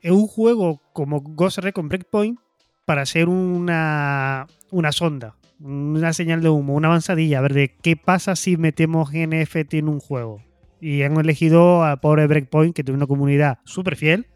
Es 0.01 0.11
un 0.11 0.27
juego 0.27 0.81
como 0.93 1.21
Ghost 1.21 1.59
Recon 1.59 1.89
Breakpoint 1.89 2.39
para 2.85 3.03
hacer 3.03 3.29
una, 3.29 4.47
una 4.71 4.93
sonda, 4.93 5.37
una 5.61 6.13
señal 6.13 6.43
de 6.43 6.49
humo, 6.49 6.75
una 6.75 6.89
avanzadilla, 6.89 7.39
a 7.39 7.43
ver 7.43 7.55
de 7.55 7.77
qué 7.83 7.97
pasa 7.97 8.37
si 8.37 8.57
metemos 8.57 9.11
NFT 9.13 9.75
en 9.75 9.89
un 9.89 10.01
juego. 10.01 10.43
Y 10.81 11.03
han 11.03 11.19
elegido 11.19 11.85
a 11.85 11.97
pobre 12.01 12.27
Breakpoint, 12.27 12.75
que 12.75 12.85
tiene 12.85 12.97
una 12.97 13.07
comunidad 13.07 13.59
súper 13.65 13.97
fiel, 13.97 14.27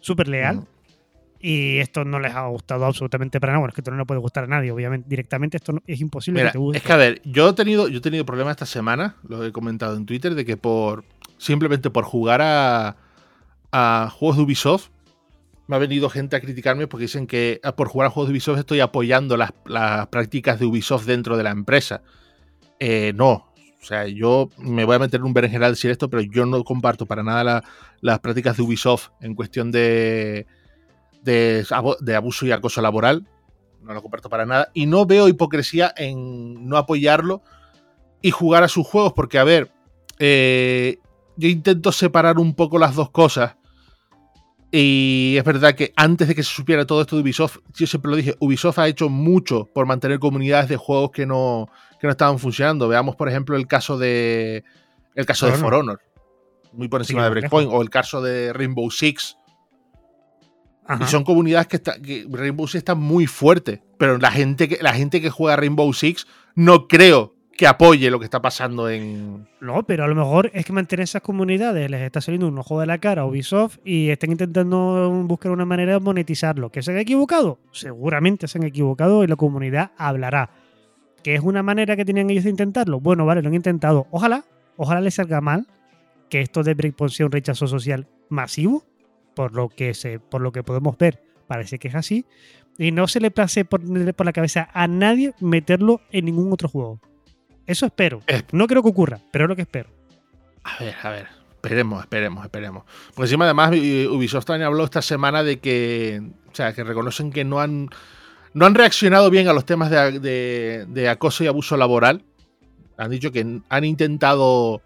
súper 0.00 0.28
leal. 0.28 0.66
Y 1.42 1.78
esto 1.78 2.04
no 2.04 2.20
les 2.20 2.34
ha 2.34 2.46
gustado 2.48 2.84
absolutamente 2.84 3.40
para 3.40 3.52
nada. 3.52 3.60
Bueno, 3.60 3.70
es 3.70 3.74
que 3.74 3.80
esto 3.80 3.90
no 3.90 3.96
le 3.96 4.04
puede 4.04 4.20
gustar 4.20 4.44
a 4.44 4.46
nadie, 4.46 4.70
obviamente. 4.70 5.08
Directamente 5.08 5.56
esto 5.56 5.72
es 5.86 6.00
imposible 6.00 6.44
que 6.44 6.50
te 6.50 6.58
guste. 6.58 6.78
Es 6.78 6.84
que, 6.84 6.92
a 6.92 6.96
ver, 6.96 7.22
yo 7.24 7.48
he 7.48 7.52
tenido, 7.54 7.88
yo 7.88 7.98
he 7.98 8.02
tenido 8.02 8.26
problemas 8.26 8.52
esta 8.52 8.66
semana, 8.66 9.16
lo 9.26 9.44
he 9.44 9.50
comentado 9.50 9.96
en 9.96 10.04
Twitter, 10.04 10.34
de 10.34 10.44
que 10.44 10.56
por 10.58 11.04
simplemente 11.38 11.88
por 11.88 12.04
jugar 12.04 12.42
a, 12.42 12.96
a 13.72 14.10
juegos 14.12 14.36
de 14.36 14.42
Ubisoft, 14.42 14.90
me 15.70 15.76
ha 15.76 15.78
venido 15.78 16.10
gente 16.10 16.34
a 16.34 16.40
criticarme 16.40 16.88
porque 16.88 17.04
dicen 17.04 17.28
que 17.28 17.60
ah, 17.62 17.76
por 17.76 17.86
jugar 17.86 18.08
a 18.08 18.10
juegos 18.10 18.28
de 18.28 18.32
Ubisoft 18.32 18.58
estoy 18.58 18.80
apoyando 18.80 19.36
las, 19.36 19.52
prácticas 20.08 20.58
de 20.58 20.66
Ubisoft 20.66 21.06
dentro 21.06 21.36
de 21.36 21.44
la 21.44 21.50
empresa. 21.50 22.02
Eh, 22.80 23.12
no. 23.14 23.49
O 23.80 23.84
sea, 23.84 24.06
yo 24.06 24.50
me 24.58 24.84
voy 24.84 24.96
a 24.96 24.98
meter 24.98 25.20
en 25.20 25.26
un 25.26 25.32
berenjenal 25.32 25.72
decir 25.72 25.90
esto, 25.90 26.10
pero 26.10 26.22
yo 26.22 26.44
no 26.44 26.62
comparto 26.64 27.06
para 27.06 27.22
nada 27.22 27.62
las 28.00 28.18
prácticas 28.20 28.56
de 28.56 28.62
Ubisoft 28.62 29.08
en 29.20 29.34
cuestión 29.34 29.70
de 29.70 30.46
de, 31.22 32.14
abuso 32.16 32.46
y 32.46 32.52
acoso 32.52 32.80
laboral. 32.80 33.26
No 33.82 33.94
lo 33.94 34.02
comparto 34.02 34.28
para 34.28 34.46
nada. 34.46 34.70
Y 34.74 34.86
no 34.86 35.06
veo 35.06 35.28
hipocresía 35.28 35.92
en 35.96 36.68
no 36.68 36.76
apoyarlo 36.76 37.42
y 38.22 38.30
jugar 38.30 38.62
a 38.62 38.68
sus 38.68 38.86
juegos, 38.86 39.14
porque, 39.14 39.38
a 39.38 39.44
ver, 39.44 39.72
eh, 40.18 40.98
yo 41.36 41.48
intento 41.48 41.92
separar 41.92 42.38
un 42.38 42.54
poco 42.54 42.78
las 42.78 42.94
dos 42.94 43.10
cosas. 43.10 43.56
Y 44.70 45.34
es 45.36 45.44
verdad 45.44 45.74
que 45.74 45.92
antes 45.96 46.28
de 46.28 46.34
que 46.34 46.42
se 46.42 46.54
supiera 46.54 46.86
todo 46.86 47.00
esto 47.00 47.16
de 47.16 47.22
Ubisoft, 47.22 47.58
yo 47.74 47.86
siempre 47.86 48.10
lo 48.10 48.16
dije, 48.16 48.36
Ubisoft 48.38 48.78
ha 48.78 48.86
hecho 48.86 49.08
mucho 49.08 49.68
por 49.72 49.86
mantener 49.86 50.20
comunidades 50.20 50.68
de 50.68 50.76
juegos 50.76 51.10
que 51.10 51.26
no, 51.26 51.68
que 52.00 52.06
no 52.06 52.12
estaban 52.12 52.38
funcionando. 52.38 52.88
Veamos, 52.88 53.14
por 53.14 53.28
ejemplo, 53.28 53.56
el 53.56 53.66
caso 53.66 53.98
de. 53.98 54.64
El 55.14 55.26
caso 55.26 55.46
de 55.46 55.52
For 55.52 55.74
Honor. 55.74 56.00
Muy 56.72 56.88
por 56.88 57.00
encima 57.00 57.24
de 57.24 57.30
Breakpoint. 57.30 57.70
O 57.72 57.82
el 57.82 57.90
caso 57.90 58.22
de 58.22 58.52
Rainbow 58.52 58.90
Six. 58.90 59.36
Y 61.00 61.04
son 61.04 61.22
comunidades 61.22 61.68
que, 61.68 61.76
está, 61.76 62.00
que 62.00 62.26
Rainbow 62.28 62.66
Six 62.66 62.76
está 62.76 62.94
muy 62.94 63.26
fuerte. 63.26 63.82
Pero 63.98 64.18
la 64.18 64.32
gente, 64.32 64.68
que, 64.68 64.78
la 64.80 64.92
gente 64.92 65.20
que 65.20 65.30
juega 65.30 65.56
Rainbow 65.56 65.92
Six 65.92 66.26
no 66.54 66.88
creo 66.88 67.34
que 67.56 67.66
apoye 67.66 68.10
lo 68.10 68.18
que 68.18 68.24
está 68.24 68.40
pasando 68.40 68.88
en. 68.88 69.46
No, 69.60 69.82
pero 69.82 70.04
a 70.04 70.08
lo 70.08 70.14
mejor 70.14 70.50
es 70.54 70.64
que 70.64 70.72
mantener 70.72 71.04
esas 71.04 71.20
comunidades 71.20 71.90
les 71.90 72.00
está 72.00 72.22
saliendo 72.22 72.48
un 72.48 72.58
ojo 72.58 72.80
de 72.80 72.86
la 72.86 72.98
cara 72.98 73.22
a 73.22 73.26
Ubisoft 73.26 73.78
y 73.84 74.08
están 74.08 74.30
intentando 74.32 75.10
buscar 75.26 75.52
una 75.52 75.66
manera 75.66 75.92
de 75.92 76.00
monetizarlo. 76.00 76.70
¿Que 76.70 76.82
se 76.82 76.92
han 76.92 76.98
equivocado? 76.98 77.60
Seguramente 77.72 78.48
se 78.48 78.56
han 78.56 78.64
equivocado 78.64 79.22
y 79.22 79.26
la 79.26 79.36
comunidad 79.36 79.92
hablará. 79.98 80.50
¿Que 81.22 81.34
es 81.34 81.40
una 81.40 81.62
manera 81.62 81.96
que 81.96 82.04
tenían 82.04 82.30
ellos 82.30 82.44
de 82.44 82.50
intentarlo? 82.50 83.00
Bueno, 83.00 83.26
vale, 83.26 83.42
lo 83.42 83.48
han 83.48 83.54
intentado. 83.54 84.06
Ojalá, 84.10 84.44
ojalá 84.76 85.00
les 85.00 85.14
salga 85.14 85.40
mal 85.40 85.66
que 86.28 86.40
esto 86.40 86.62
de 86.62 86.74
Breakpoint 86.74 87.12
sea 87.12 87.26
un 87.26 87.32
rechazo 87.32 87.66
social 87.66 88.06
masivo 88.28 88.84
por 89.34 89.54
lo 89.54 89.68
que, 89.68 89.94
se, 89.94 90.18
por 90.20 90.40
lo 90.40 90.52
que 90.52 90.62
podemos 90.62 90.96
ver, 90.98 91.22
parece 91.46 91.78
que 91.78 91.88
es 91.88 91.94
así. 91.94 92.24
Y 92.78 92.92
no 92.92 93.08
se 93.08 93.20
le 93.20 93.30
place 93.30 93.64
por, 93.64 93.80
por 94.14 94.26
la 94.26 94.32
cabeza 94.32 94.68
a 94.72 94.86
nadie 94.86 95.34
meterlo 95.40 96.00
en 96.10 96.24
ningún 96.26 96.52
otro 96.52 96.68
juego. 96.68 97.00
Eso 97.66 97.86
espero. 97.86 98.22
No 98.52 98.66
creo 98.66 98.82
que 98.82 98.88
ocurra, 98.88 99.18
pero 99.30 99.44
es 99.44 99.48
lo 99.48 99.56
que 99.56 99.62
espero. 99.62 99.90
A 100.64 100.82
ver, 100.82 100.94
a 101.02 101.10
ver. 101.10 101.40
Esperemos, 101.62 102.00
esperemos, 102.00 102.44
esperemos. 102.44 102.84
Porque 103.14 103.26
encima, 103.26 103.44
además, 103.44 103.72
Ubisoft 103.72 104.46
también 104.46 104.66
habló 104.66 104.84
esta 104.84 105.02
semana 105.02 105.42
de 105.42 105.58
que. 105.58 106.22
O 106.50 106.54
sea, 106.54 106.72
que 106.72 106.84
reconocen 106.84 107.30
que 107.30 107.44
no 107.44 107.60
han. 107.60 107.90
No 108.52 108.66
han 108.66 108.74
reaccionado 108.74 109.30
bien 109.30 109.48
a 109.48 109.52
los 109.52 109.64
temas 109.64 109.90
de, 109.90 110.86
de 110.88 111.08
acoso 111.08 111.44
y 111.44 111.46
abuso 111.46 111.76
laboral. 111.76 112.24
Han 112.96 113.10
dicho 113.10 113.32
que 113.32 113.60
han 113.68 113.84
intentado 113.84 114.82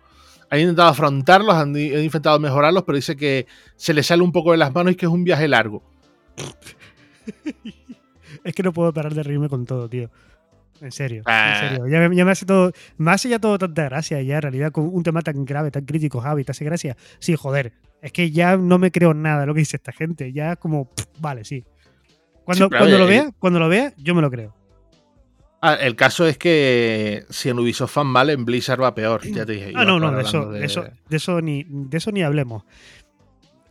han 0.55 0.61
intentado 0.61 0.89
afrontarlos, 0.89 1.55
han, 1.55 1.77
intentado 1.77 2.39
mejorarlos, 2.39 2.85
pero 2.85 2.97
dice 2.97 3.17
que 3.17 3.47
se 3.77 3.93
les 3.93 4.07
sale 4.07 4.23
un 4.23 4.33
poco 4.33 4.53
de 4.53 4.59
las 4.59 4.73
manos 4.73 4.93
y 4.93 4.97
que 4.97 5.07
es 5.07 5.13
un 5.13 5.25
viaje 5.25 5.49
largo. 5.49 5.83
es 8.45 8.55
que 8.55 8.63
no 8.63 8.73
puedo 8.73 8.93
parar 8.93 9.15
de 9.15 9.23
reírme 9.23 9.49
con 9.49 9.67
todo, 9.67 9.89
tío. 9.89 10.11
En 10.81 10.93
serio, 10.93 11.19
en 11.19 11.25
ah. 11.27 11.61
serio. 11.61 11.89
Ya, 11.89 12.25
me 12.25 12.31
hace 12.31 12.47
todo, 12.47 12.73
me 12.99 13.11
hace 13.11 13.29
ya 13.29 13.39
todo 13.39 13.59
tanta 13.59 13.85
gracia, 13.85 14.21
ya 14.23 14.37
en 14.37 14.43
realidad 14.43 14.73
con 14.73 14.89
un 14.93 15.03
tema 15.03 15.23
tan 15.23 15.45
grave, 15.45 15.71
tan 15.71 15.85
crítico, 15.85 16.21
Javi, 16.21 16.45
te 16.45 16.53
hace 16.53 16.65
gracia. 16.65 16.97
Sí, 17.19 17.37
joder, 17.37 17.73
es 18.03 18.13
que 18.13 18.31
ya 18.31 18.57
no 18.57 18.79
me 18.79 18.91
creo 18.91 19.15
nada 19.15 19.47
lo 19.47 19.55
que 19.55 19.61
dice 19.61 19.77
esta 19.77 19.93
gente, 19.93 20.33
ya 20.33 20.57
como, 20.57 20.91
vale, 21.21 21.45
sí. 21.45 21.65
Cuando, 22.45 22.69
cuando 22.69 22.99
lo 22.99 23.07
vea, 23.07 23.31
cuando 23.39 23.59
lo 23.59 23.69
vea, 23.69 23.93
yo 23.97 24.15
me 24.15 24.23
lo 24.23 24.31
creo. 24.31 24.55
Ah, 25.67 25.79
el 25.81 25.97
caso 25.97 26.27
es 26.27 26.37
que 26.37 27.25
si 27.31 27.49
en 27.49 27.59
Ubisoft 27.59 27.97
van 27.97 28.07
mal, 28.09 28.29
en 28.29 28.45
Blizzard 28.45 28.83
va 28.83 28.95
peor. 28.95 29.23
Ya 29.27 29.47
te 29.47 29.53
dije. 29.53 29.73
Ah, 29.75 29.87
no, 29.87 29.99
no, 29.99 30.13
de 30.13 30.23
eso, 30.23 30.51
de... 30.51 30.63
eso, 30.63 31.41
ni, 31.41 31.65
de 31.67 31.97
eso 31.97 32.13
ni 32.13 32.23
hablemos. 32.23 32.65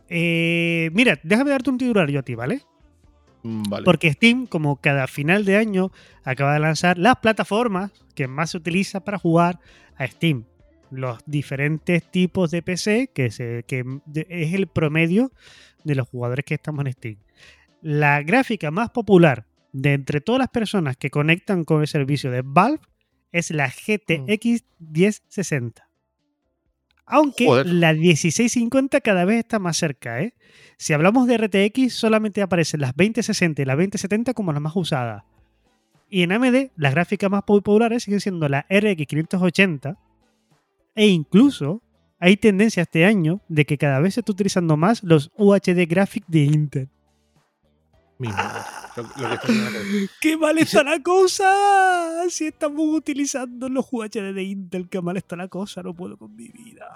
Eh, 0.08 0.90
mira, 0.92 1.20
déjame 1.22 1.50
darte 1.50 1.70
un 1.70 1.78
titular 1.78 2.10
yo 2.10 2.18
a 2.18 2.22
ti, 2.24 2.34
¿vale? 2.34 2.62
Mm, 3.44 3.62
vale. 3.68 3.84
Porque 3.84 4.12
Steam, 4.12 4.46
como 4.46 4.80
cada 4.80 5.06
final 5.06 5.44
de 5.44 5.56
año, 5.56 5.92
acaba 6.24 6.54
de 6.54 6.60
lanzar 6.60 6.98
las 6.98 7.16
plataformas 7.18 7.92
que 8.16 8.26
más 8.26 8.50
se 8.50 8.56
utiliza 8.56 9.04
para 9.04 9.18
jugar 9.18 9.60
a 9.96 10.04
Steam. 10.08 10.46
los 10.90 11.18
diferentes 11.26 12.10
tipos 12.10 12.50
de 12.50 12.62
PC, 12.62 13.10
que, 13.14 13.30
se, 13.30 13.64
que 13.68 13.84
es 14.28 14.52
el 14.52 14.66
promedio 14.66 15.30
de 15.84 15.94
los 15.94 16.08
jugadores 16.08 16.44
que 16.44 16.54
estamos 16.54 16.84
en 16.84 16.92
Steam. 16.92 17.16
La 17.84 18.22
gráfica 18.22 18.70
más 18.70 18.88
popular 18.88 19.46
de 19.72 19.92
entre 19.92 20.22
todas 20.22 20.38
las 20.38 20.48
personas 20.48 20.96
que 20.96 21.10
conectan 21.10 21.64
con 21.64 21.82
el 21.82 21.86
servicio 21.86 22.30
de 22.30 22.40
Valve 22.42 22.80
es 23.30 23.50
la 23.50 23.68
GTX 23.68 24.64
1060. 24.78 25.86
Aunque 27.04 27.44
la 27.66 27.92
1650 27.92 29.02
cada 29.02 29.26
vez 29.26 29.40
está 29.40 29.58
más 29.58 29.76
cerca, 29.76 30.22
¿eh? 30.22 30.32
Si 30.78 30.94
hablamos 30.94 31.26
de 31.26 31.36
RTX, 31.36 31.92
solamente 31.92 32.40
aparecen 32.40 32.80
las 32.80 32.96
2060 32.96 33.60
y 33.60 33.64
las 33.66 33.76
2070 33.76 34.32
como 34.32 34.54
las 34.54 34.62
más 34.62 34.74
usadas. 34.76 35.24
Y 36.08 36.22
en 36.22 36.32
AMD, 36.32 36.70
las 36.76 36.94
gráficas 36.94 37.30
más 37.30 37.42
populares 37.42 38.04
siguen 38.04 38.22
siendo 38.22 38.48
la 38.48 38.64
RX 38.70 39.06
580. 39.06 39.98
E 40.94 41.08
incluso 41.08 41.82
hay 42.18 42.38
tendencia 42.38 42.84
este 42.84 43.04
año 43.04 43.42
de 43.48 43.66
que 43.66 43.76
cada 43.76 44.00
vez 44.00 44.14
se 44.14 44.20
está 44.20 44.32
utilizando 44.32 44.78
más 44.78 45.02
los 45.02 45.30
UHD 45.36 45.86
Graphics 45.86 46.28
de 46.28 46.44
Intel. 46.44 46.88
¡Qué 50.20 50.36
mal 50.36 50.58
está 50.58 50.84
la 50.84 51.02
cosa! 51.02 52.24
Si 52.30 52.46
estamos 52.46 52.86
utilizando 52.88 53.68
los 53.68 53.86
UHD 53.90 54.32
de 54.32 54.42
Intel, 54.42 54.88
qué 54.88 55.00
mal 55.00 55.16
está 55.16 55.36
la 55.36 55.48
cosa, 55.48 55.82
no 55.82 55.94
puedo 55.94 56.16
con 56.16 56.34
mi 56.34 56.48
vida. 56.48 56.86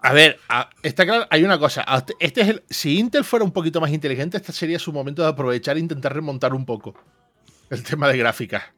A 0.00 0.12
ver, 0.12 0.38
está 0.82 1.04
claro, 1.04 1.26
hay 1.28 1.42
una 1.44 1.58
cosa. 1.58 1.84
Este 2.20 2.40
es 2.40 2.48
el, 2.48 2.62
si 2.70 2.98
Intel 2.98 3.24
fuera 3.24 3.44
un 3.44 3.52
poquito 3.52 3.80
más 3.80 3.90
inteligente, 3.90 4.36
este 4.36 4.52
sería 4.52 4.78
su 4.78 4.92
momento 4.92 5.22
de 5.22 5.28
aprovechar 5.28 5.76
e 5.76 5.80
intentar 5.80 6.14
remontar 6.14 6.54
un 6.54 6.64
poco 6.64 6.94
el 7.70 7.82
tema 7.82 8.08
de 8.08 8.16
gráficas 8.16 8.77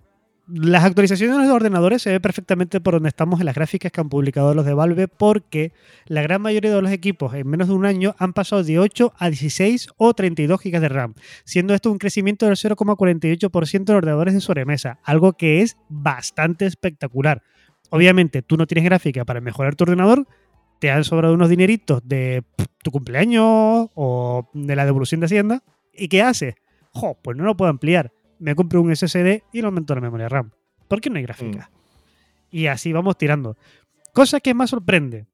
las 0.53 0.85
actualizaciones 0.85 1.37
de 1.37 1.45
los 1.45 1.53
ordenadores 1.53 2.03
se 2.03 2.11
ve 2.11 2.21
perfectamente 2.21 2.81
por 2.81 2.95
donde 2.95 3.09
estamos 3.09 3.41
en 3.41 3.47
las 3.47 3.55
gráficas 3.55 3.93
que 3.93 4.01
han 4.01 4.09
publicado 4.09 4.55
los 4.55 4.65
de 4.65 4.75
Valve, 4.75 5.09
porque 5.09 5.73
la 6.07 6.23
gran 6.23 6.43
mayoría 6.43 6.75
de 6.75 6.83
los 6.83 6.91
equipos 6.91 7.35
en 7.35 7.47
menos 7.47 7.69
de 7.69 7.75
un 7.75 7.87
año 7.87 8.15
han 8.19 8.33
pasado 8.33 8.65
de 8.65 8.79
8 8.79 9.13
a 9.17 9.29
16 9.29 9.89
o 9.97 10.15
32 10.15 10.61
GB 10.61 10.81
de 10.81 10.89
RAM, 10.89 11.15
siendo 11.45 11.75
esto 11.75 11.91
un 11.93 11.99
crecimiento 11.99 12.47
del 12.47 12.57
0,48% 12.57 13.85
de 13.85 13.95
ordenadores 13.95 14.35
de 14.35 14.41
sobremesa, 14.41 14.99
algo 15.05 15.35
que 15.35 15.63
es 15.63 15.77
bastante 15.89 16.67
espectacular. 16.67 17.43
Obviamente, 17.91 18.43
tú 18.43 18.57
no 18.57 18.67
tienes 18.67 18.85
gráfica 18.85 19.25
para 19.25 19.41
mejorar 19.41 19.77
tu 19.77 19.85
ordenador, 19.85 20.27
te 20.81 20.91
han 20.91 21.05
sobrado 21.05 21.35
unos 21.35 21.49
dineritos 21.49 22.01
de 22.05 22.43
tu 22.83 22.91
cumpleaños 22.91 23.89
o 23.95 24.49
de 24.55 24.77
la 24.77 24.85
devolución 24.85 25.21
de 25.21 25.27
Hacienda, 25.27 25.63
¿y 25.93 26.09
qué 26.09 26.23
haces? 26.23 26.55
Jo, 26.93 27.19
pues 27.23 27.37
no 27.37 27.45
lo 27.45 27.57
puedo 27.57 27.71
ampliar 27.71 28.13
me 28.41 28.57
compro 28.57 28.81
un 28.81 28.95
SSD 28.95 29.43
y 29.53 29.61
lo 29.61 29.69
aumento 29.69 29.95
la 29.95 30.01
memoria 30.01 30.29
RAM. 30.29 30.51
¿Por 30.89 31.01
qué 31.01 31.11
no 31.11 31.17
hay 31.17 31.23
gráfica? 31.23 31.71
Mm. 31.71 32.57
Y 32.57 32.67
así 32.67 32.93
vamos 32.93 33.17
tirando. 33.17 33.57
Cosa 34.13 34.41
que 34.41 34.55
más 34.55 34.71
sorprende. 34.71 35.27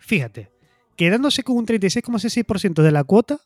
Fíjate, 0.00 0.50
quedándose 0.96 1.42
con 1.42 1.56
un 1.56 1.66
36,6% 1.66 2.82
de 2.82 2.92
la 2.92 3.04
cuota, 3.04 3.38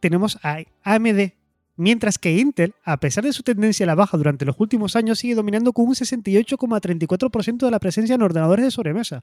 tenemos 0.00 0.38
a 0.42 0.60
AMD. 0.84 1.32
Mientras 1.76 2.18
que 2.18 2.36
Intel, 2.36 2.74
a 2.82 2.96
pesar 2.96 3.24
de 3.24 3.32
su 3.32 3.42
tendencia 3.42 3.84
a 3.84 3.86
la 3.86 3.94
baja 3.94 4.16
durante 4.16 4.44
los 4.44 4.58
últimos 4.58 4.96
años, 4.96 5.20
sigue 5.20 5.34
dominando 5.34 5.72
con 5.72 5.86
un 5.86 5.94
68,34% 5.94 7.58
de 7.58 7.70
la 7.70 7.78
presencia 7.78 8.14
en 8.14 8.22
ordenadores 8.22 8.64
de 8.64 8.70
sobremesa. 8.70 9.22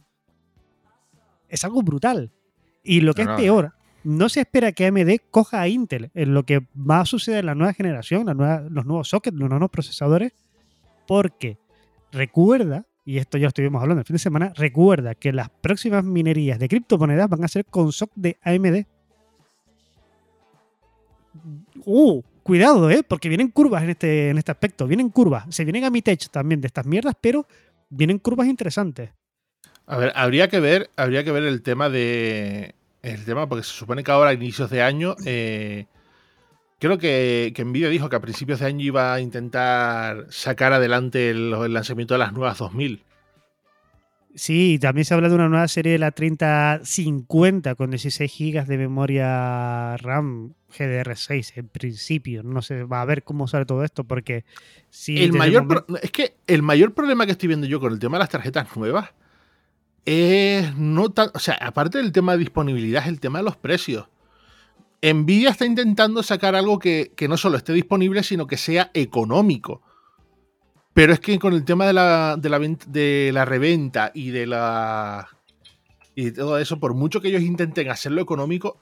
Es 1.49 1.63
algo 1.65 1.81
brutal. 1.81 2.31
Y 2.83 3.01
lo 3.01 3.13
que 3.13 3.23
es 3.23 3.27
peor, 3.29 3.73
no 4.05 4.29
se 4.29 4.41
espera 4.41 4.71
que 4.71 4.85
AMD 4.85 5.17
coja 5.31 5.61
a 5.61 5.67
Intel 5.67 6.11
en 6.13 6.33
lo 6.33 6.43
que 6.43 6.61
va 6.77 7.01
a 7.01 7.05
suceder 7.05 7.39
en 7.39 7.47
la 7.47 7.55
nueva 7.55 7.73
generación, 7.73 8.25
los 8.69 8.85
nuevos 8.85 9.09
sockets, 9.09 9.35
los 9.35 9.49
nuevos 9.49 9.71
procesadores, 9.71 10.31
porque 11.07 11.57
recuerda, 12.11 12.85
y 13.03 13.17
esto 13.17 13.37
ya 13.37 13.45
lo 13.45 13.47
estuvimos 13.49 13.81
hablando 13.81 14.01
el 14.01 14.05
fin 14.05 14.13
de 14.13 14.19
semana, 14.19 14.53
recuerda 14.55 15.15
que 15.15 15.33
las 15.33 15.49
próximas 15.49 16.03
minerías 16.03 16.59
de 16.59 16.67
criptomonedas 16.67 17.27
van 17.29 17.43
a 17.43 17.47
ser 17.47 17.65
con 17.65 17.91
SOC 17.91 18.11
de 18.15 18.37
AMD. 18.43 18.85
Uh, 21.85 22.21
cuidado, 22.43 22.91
¿eh? 22.91 23.03
Porque 23.07 23.27
vienen 23.27 23.49
curvas 23.49 23.83
en 23.83 23.89
este, 23.89 24.29
en 24.29 24.37
este 24.37 24.51
aspecto, 24.51 24.85
vienen 24.85 25.09
curvas. 25.09 25.45
Se 25.49 25.65
vienen 25.65 25.83
a 25.83 25.89
mi 25.89 26.03
techo 26.03 26.29
también 26.29 26.61
de 26.61 26.67
estas 26.67 26.85
mierdas, 26.85 27.15
pero 27.19 27.47
vienen 27.89 28.19
curvas 28.19 28.47
interesantes. 28.47 29.09
A 29.87 29.97
ver, 29.97 30.11
habría 30.15 30.47
que 30.47 30.59
ver, 30.59 30.91
habría 30.95 31.23
que 31.23 31.31
ver 31.31 31.43
el 31.43 31.63
tema 31.63 31.89
de 31.89 32.75
el 33.05 33.25
tema, 33.25 33.47
porque 33.47 33.63
se 33.63 33.73
supone 33.73 34.03
que 34.03 34.11
ahora 34.11 34.31
a 34.31 34.33
inicios 34.33 34.69
de 34.69 34.81
año, 34.81 35.15
eh, 35.25 35.85
creo 36.79 36.97
que, 36.97 37.53
que 37.55 37.63
Nvidia 37.63 37.89
dijo 37.89 38.09
que 38.09 38.15
a 38.15 38.21
principios 38.21 38.59
de 38.59 38.67
año 38.67 38.83
iba 38.83 39.13
a 39.13 39.21
intentar 39.21 40.25
sacar 40.29 40.73
adelante 40.73 41.29
el, 41.29 41.51
lanzamiento 41.73 42.13
de 42.15 42.19
las 42.19 42.33
nuevas 42.33 42.57
2000. 42.57 43.03
Sí, 44.33 44.79
también 44.81 45.05
se 45.05 45.13
habla 45.13 45.29
de 45.29 45.35
una 45.35 45.47
nueva 45.47 45.67
serie 45.69 45.93
de 45.93 45.97
la 45.97 46.11
3050 46.11 47.75
con 47.75 47.89
16 47.91 48.33
GB 48.37 48.65
de 48.65 48.77
memoria 48.77 49.95
RAM 49.95 50.55
GDR6 50.77 51.53
en 51.55 51.69
principio. 51.69 52.43
No 52.43 52.61
sé, 52.61 52.83
va 52.83 53.01
a 53.01 53.05
ver 53.05 53.23
cómo 53.23 53.47
sale 53.47 53.65
todo 53.65 53.85
esto 53.85 54.03
porque 54.03 54.43
si 54.89 55.23
el 55.23 55.31
mayor 55.31 55.85
es 56.01 56.11
que 56.11 56.35
el 56.47 56.63
mayor 56.63 56.93
problema 56.93 57.25
que 57.25 57.31
estoy 57.31 57.47
viendo 57.47 57.65
yo 57.65 57.79
con 57.79 57.93
el 57.93 57.99
tema 57.99 58.17
de 58.17 58.23
las 58.23 58.29
tarjetas 58.29 58.75
nuevas 58.75 59.11
es 60.05 60.75
no 60.77 61.13
o 61.33 61.39
sea, 61.39 61.55
aparte 61.55 61.97
del 61.97 62.11
tema 62.11 62.33
de 62.33 62.39
disponibilidad, 62.39 63.03
es 63.03 63.09
el 63.09 63.19
tema 63.19 63.39
de 63.39 63.45
los 63.45 63.57
precios. 63.57 64.07
Nvidia 65.01 65.49
está 65.49 65.65
intentando 65.65 66.23
sacar 66.23 66.55
algo 66.55 66.79
que, 66.79 67.11
no 67.27 67.37
solo 67.37 67.57
esté 67.57 67.73
disponible, 67.73 68.23
sino 68.23 68.47
que 68.47 68.57
sea 68.57 68.91
económico. 68.93 69.81
Pero 70.93 71.13
es 71.13 71.19
que 71.19 71.37
con 71.37 71.53
el 71.53 71.65
tema 71.65 71.85
de 71.85 71.93
la, 71.93 72.37
de 72.37 72.49
la, 72.49 72.59
de 72.59 73.31
la 73.33 73.45
reventa 73.45 74.11
y 74.13 74.29
de 74.29 74.47
la. 74.47 75.27
y 76.15 76.31
todo 76.31 76.57
eso, 76.57 76.79
por 76.79 76.93
mucho 76.93 77.21
que 77.21 77.27
ellos 77.27 77.41
intenten 77.41 77.89
hacerlo 77.89 78.21
económico, 78.21 78.81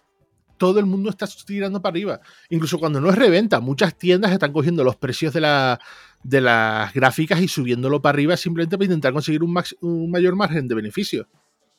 todo 0.57 0.79
el 0.79 0.85
mundo 0.85 1.09
está 1.09 1.27
tirando 1.45 1.81
para 1.81 1.93
arriba. 1.93 2.21
Incluso 2.49 2.79
cuando 2.79 3.01
no 3.01 3.09
es 3.09 3.15
reventa, 3.15 3.59
muchas 3.59 3.97
tiendas 3.97 4.31
están 4.31 4.53
cogiendo 4.53 4.83
los 4.83 4.95
precios 4.95 5.33
de, 5.33 5.41
la, 5.41 5.79
de 6.23 6.41
las 6.41 6.93
gráficas 6.93 7.41
y 7.41 7.47
subiéndolo 7.47 8.01
para 8.01 8.15
arriba 8.15 8.37
simplemente 8.37 8.77
para 8.77 8.85
intentar 8.85 9.13
conseguir 9.13 9.43
un, 9.43 9.53
un 9.81 10.11
mayor 10.11 10.35
margen 10.35 10.67
de 10.67 10.75
beneficio, 10.75 11.27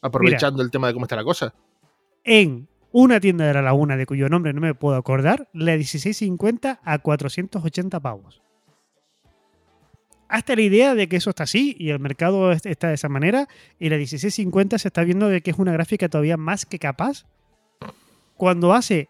aprovechando 0.00 0.62
el 0.62 0.70
tema 0.70 0.88
de 0.88 0.94
cómo 0.94 1.06
está 1.06 1.16
la 1.16 1.24
cosa. 1.24 1.54
En 2.24 2.68
una 2.92 3.20
tienda 3.20 3.46
de 3.46 3.54
la 3.54 3.62
laguna 3.62 3.96
de 3.96 4.06
cuyo 4.06 4.28
nombre 4.28 4.52
no 4.52 4.60
me 4.60 4.74
puedo 4.74 4.96
acordar, 4.96 5.48
la 5.52 5.72
1650 5.72 6.80
a 6.82 6.98
480 6.98 8.00
pavos. 8.00 8.40
Hasta 10.28 10.56
la 10.56 10.62
idea 10.62 10.94
de 10.94 11.08
que 11.08 11.16
eso 11.16 11.30
está 11.30 11.44
así 11.44 11.76
y 11.78 11.90
el 11.90 12.00
mercado 12.00 12.52
está 12.52 12.88
de 12.88 12.94
esa 12.94 13.08
manera, 13.08 13.48
y 13.78 13.88
la 13.88 13.96
1650 13.96 14.78
se 14.78 14.88
está 14.88 15.04
viendo 15.04 15.28
de 15.28 15.42
que 15.42 15.50
es 15.50 15.58
una 15.58 15.72
gráfica 15.72 16.08
todavía 16.08 16.36
más 16.36 16.66
que 16.66 16.78
capaz. 16.78 17.24
Cuando 18.36 18.72
hace 18.72 19.08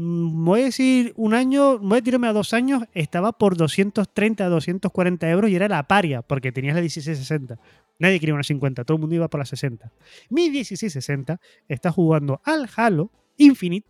voy 0.00 0.60
a 0.60 0.64
decir 0.66 1.12
un 1.16 1.34
año, 1.34 1.80
voy 1.80 1.98
a 1.98 2.02
tirarme 2.02 2.28
a 2.28 2.32
dos 2.32 2.52
años, 2.52 2.84
estaba 2.94 3.32
por 3.32 3.56
230 3.56 4.44
a 4.44 4.48
240 4.48 5.28
euros 5.28 5.50
y 5.50 5.56
era 5.56 5.66
la 5.66 5.88
paria, 5.88 6.22
porque 6.22 6.52
tenías 6.52 6.76
la 6.76 6.82
1660. 6.82 7.58
Nadie 7.98 8.20
quería 8.20 8.34
una 8.34 8.44
50, 8.44 8.84
todo 8.84 8.94
el 8.94 9.00
mundo 9.00 9.16
iba 9.16 9.26
por 9.26 9.40
la 9.40 9.44
60. 9.44 9.90
Mi 10.30 10.50
1660 10.50 11.40
está 11.66 11.90
jugando 11.90 12.40
al 12.44 12.68
Halo 12.76 13.10
Infinite 13.38 13.88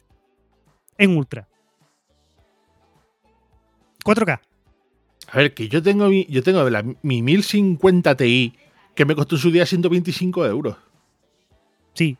en 0.96 1.14
Ultra. 1.14 1.46
4K. 4.02 4.40
A 5.30 5.36
ver, 5.36 5.52
que 5.52 5.68
yo 5.68 5.82
tengo 5.82 6.08
mi, 6.08 6.24
yo 6.30 6.42
tengo 6.42 6.66
mi 7.02 7.20
1050 7.20 8.16
Ti 8.16 8.54
que 8.94 9.04
me 9.04 9.14
costó 9.14 9.36
su 9.36 9.50
día 9.50 9.66
125 9.66 10.46
euros. 10.46 10.76
Sí, 11.92 12.16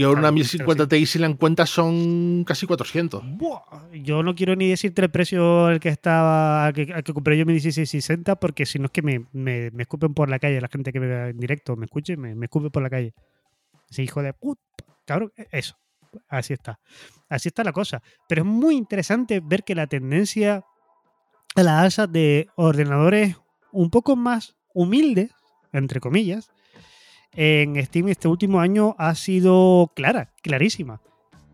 y 0.00 0.02
ahora 0.02 0.20
una 0.20 0.32
1050 0.32 0.88
Ti, 0.88 1.04
si 1.04 1.18
la 1.18 1.26
encuentras, 1.26 1.68
son 1.68 2.44
casi 2.44 2.66
400. 2.66 3.22
yo 4.02 4.22
no 4.22 4.34
quiero 4.34 4.56
ni 4.56 4.66
decirte 4.66 5.02
el 5.02 5.10
precio 5.10 5.66
al 5.66 5.78
que 5.78 5.90
estaba, 5.90 6.64
al 6.64 6.72
que, 6.72 7.12
compré 7.12 7.36
yo 7.36 7.44
mi 7.44 7.52
1660, 7.52 8.36
porque 8.36 8.64
si 8.64 8.78
no 8.78 8.86
es 8.86 8.92
que 8.92 9.02
me, 9.02 9.26
me, 9.34 9.70
escupen 9.76 10.14
por 10.14 10.30
la 10.30 10.38
calle 10.38 10.58
la 10.58 10.68
gente 10.68 10.90
que 10.90 11.00
me 11.00 11.06
vea 11.06 11.28
en 11.28 11.38
directo, 11.38 11.76
me 11.76 11.84
escuche, 11.84 12.16
me, 12.16 12.34
me 12.34 12.46
escupe 12.46 12.70
por 12.70 12.82
la 12.82 12.88
calle. 12.88 13.12
Ese 13.90 14.02
hijo 14.02 14.22
de 14.22 14.32
puta, 14.32 14.62
cabrón, 15.04 15.34
e, 15.36 15.46
eso. 15.52 15.76
Así 16.28 16.54
está. 16.54 16.80
Así 17.28 17.48
está 17.48 17.62
la 17.62 17.74
cosa. 17.74 18.02
Pero 18.26 18.40
es 18.40 18.48
muy 18.48 18.76
interesante 18.76 19.42
ver 19.44 19.64
que 19.64 19.74
la 19.74 19.86
tendencia 19.86 20.64
a 21.56 21.62
la 21.62 21.82
alza 21.82 22.06
de 22.06 22.48
ordenadores 22.56 23.36
un 23.70 23.90
poco 23.90 24.16
más 24.16 24.56
humildes, 24.72 25.30
entre 25.74 26.00
comillas, 26.00 26.48
en 27.34 27.82
Steam 27.84 28.08
este 28.08 28.28
último 28.28 28.60
año 28.60 28.94
ha 28.98 29.14
sido 29.14 29.92
clara, 29.94 30.32
clarísima. 30.42 31.00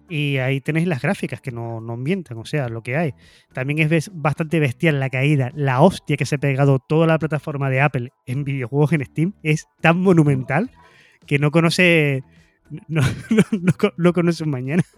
Y 0.08 0.36
ahí 0.36 0.60
tenéis 0.60 0.86
las 0.86 1.02
gráficas 1.02 1.40
que 1.40 1.50
no, 1.50 1.80
no 1.80 1.96
mientan, 1.96 2.38
o 2.38 2.44
sea, 2.44 2.68
lo 2.68 2.82
que 2.82 2.96
hay. 2.96 3.14
También 3.52 3.92
es 3.92 4.10
bastante 4.14 4.60
bestial 4.60 5.00
la 5.00 5.10
caída, 5.10 5.50
la 5.54 5.80
hostia 5.80 6.16
que 6.16 6.24
se 6.24 6.36
ha 6.36 6.38
pegado 6.38 6.78
toda 6.78 7.08
la 7.08 7.18
plataforma 7.18 7.70
de 7.70 7.80
Apple 7.80 8.12
en 8.24 8.44
videojuegos 8.44 8.92
en 8.92 9.04
Steam 9.04 9.32
es 9.42 9.66
tan 9.80 10.00
monumental 10.00 10.70
que 11.26 11.38
no 11.38 11.50
conoce. 11.50 12.22
No, 12.88 13.02
no, 13.96 14.12
conoce 14.12 14.44
un 14.44 14.50
mañana. 14.50 14.82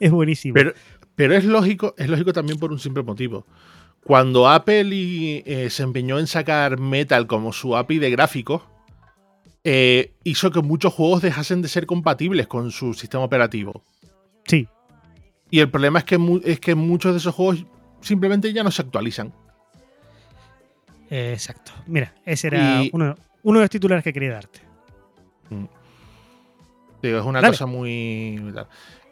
Es 0.00 0.10
buenísimo. 0.10 0.54
Pero, 0.54 0.72
pero 1.14 1.34
es 1.34 1.44
lógico, 1.44 1.94
es 1.98 2.08
lógico 2.08 2.32
también 2.32 2.58
por 2.58 2.72
un 2.72 2.80
simple 2.80 3.04
motivo. 3.04 3.46
Cuando 4.04 4.48
Apple 4.48 4.90
eh, 4.92 5.70
se 5.70 5.82
empeñó 5.84 6.18
en 6.18 6.26
sacar 6.26 6.80
Metal 6.80 7.28
como 7.28 7.52
su 7.52 7.76
API 7.76 7.98
de 7.98 8.10
gráficos, 8.10 8.62
eh, 9.70 10.14
hizo 10.24 10.50
que 10.50 10.62
muchos 10.62 10.94
juegos 10.94 11.20
dejasen 11.20 11.60
de 11.60 11.68
ser 11.68 11.84
compatibles 11.84 12.46
con 12.46 12.70
su 12.70 12.94
sistema 12.94 13.22
operativo. 13.22 13.84
Sí. 14.46 14.66
Y 15.50 15.60
el 15.60 15.70
problema 15.70 15.98
es 15.98 16.06
que, 16.06 16.40
es 16.46 16.58
que 16.58 16.74
muchos 16.74 17.12
de 17.12 17.18
esos 17.18 17.34
juegos 17.34 17.66
simplemente 18.00 18.50
ya 18.54 18.64
no 18.64 18.70
se 18.70 18.80
actualizan. 18.80 19.34
exacto. 21.10 21.72
Mira, 21.86 22.14
ese 22.24 22.46
era 22.46 22.80
uno, 22.92 23.14
de 23.42 23.60
los 23.60 23.68
titulares 23.68 24.02
que 24.02 24.10
quería 24.14 24.32
darte. 24.32 24.60
Mm. 25.50 25.64
es 27.02 27.22
una 27.22 27.42
cosa 27.42 27.66
muy. 27.66 28.40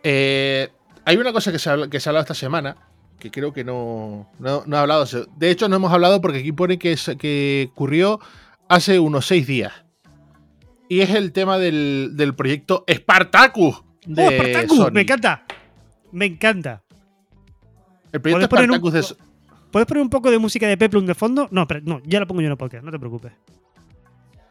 Eh, 0.03 0.71
hay 1.05 1.16
una 1.19 1.35
cosa 1.35 1.53
que 1.53 1.59
se, 1.59 1.69
ha, 1.69 1.87
que 1.90 2.01
se 2.01 2.09
ha 2.09 2.11
hablado 2.12 2.23
esta 2.23 2.35
semana, 2.35 2.79
que 3.19 3.31
creo 3.31 3.53
que 3.53 3.62
no, 3.62 4.31
no, 4.38 4.64
ha 4.73 4.81
hablado. 4.81 5.05
De 5.37 5.51
hecho, 5.51 5.69
no 5.69 5.77
hemos 5.77 5.92
hablado 5.92 6.23
porque 6.23 6.38
aquí 6.38 6.53
pone 6.53 6.79
que, 6.79 6.97
que 7.19 7.69
ocurrió 7.73 8.21
hace 8.69 8.99
unos 8.99 9.27
seis 9.27 9.47
días. 9.47 9.86
Y 10.88 11.01
es 11.01 11.11
el 11.11 11.33
tema 11.33 11.59
del, 11.59 12.35
proyecto 12.37 12.85
Spartacus. 12.88 13.83
De 14.07 14.27
¡Oh, 14.27 14.31
Spartacus! 14.31 14.92
Me 14.92 15.01
encanta. 15.03 15.44
Me 16.12 16.27
encanta. 16.27 16.83
El 18.12 18.20
proyecto 18.20 18.46
Spartacus 18.46 18.92
de. 18.92 19.16
¿Puedes 19.70 19.87
poner 19.87 20.03
un 20.03 20.11
poco 20.11 20.31
de 20.31 20.38
música 20.38 20.66
de 20.66 20.77
Peplum 20.77 21.05
de 21.05 21.14
fondo? 21.14 21.49
No, 21.51 21.66
pero 21.66 21.81
no, 21.85 22.01
ya 22.05 22.20
lo 22.20 22.27
pongo 22.27 22.40
yo 22.40 22.46
en 22.46 22.53
el 22.53 22.57
podcast, 22.57 22.85
no 22.85 22.90
te 22.90 22.99
preocupes. 22.99 23.33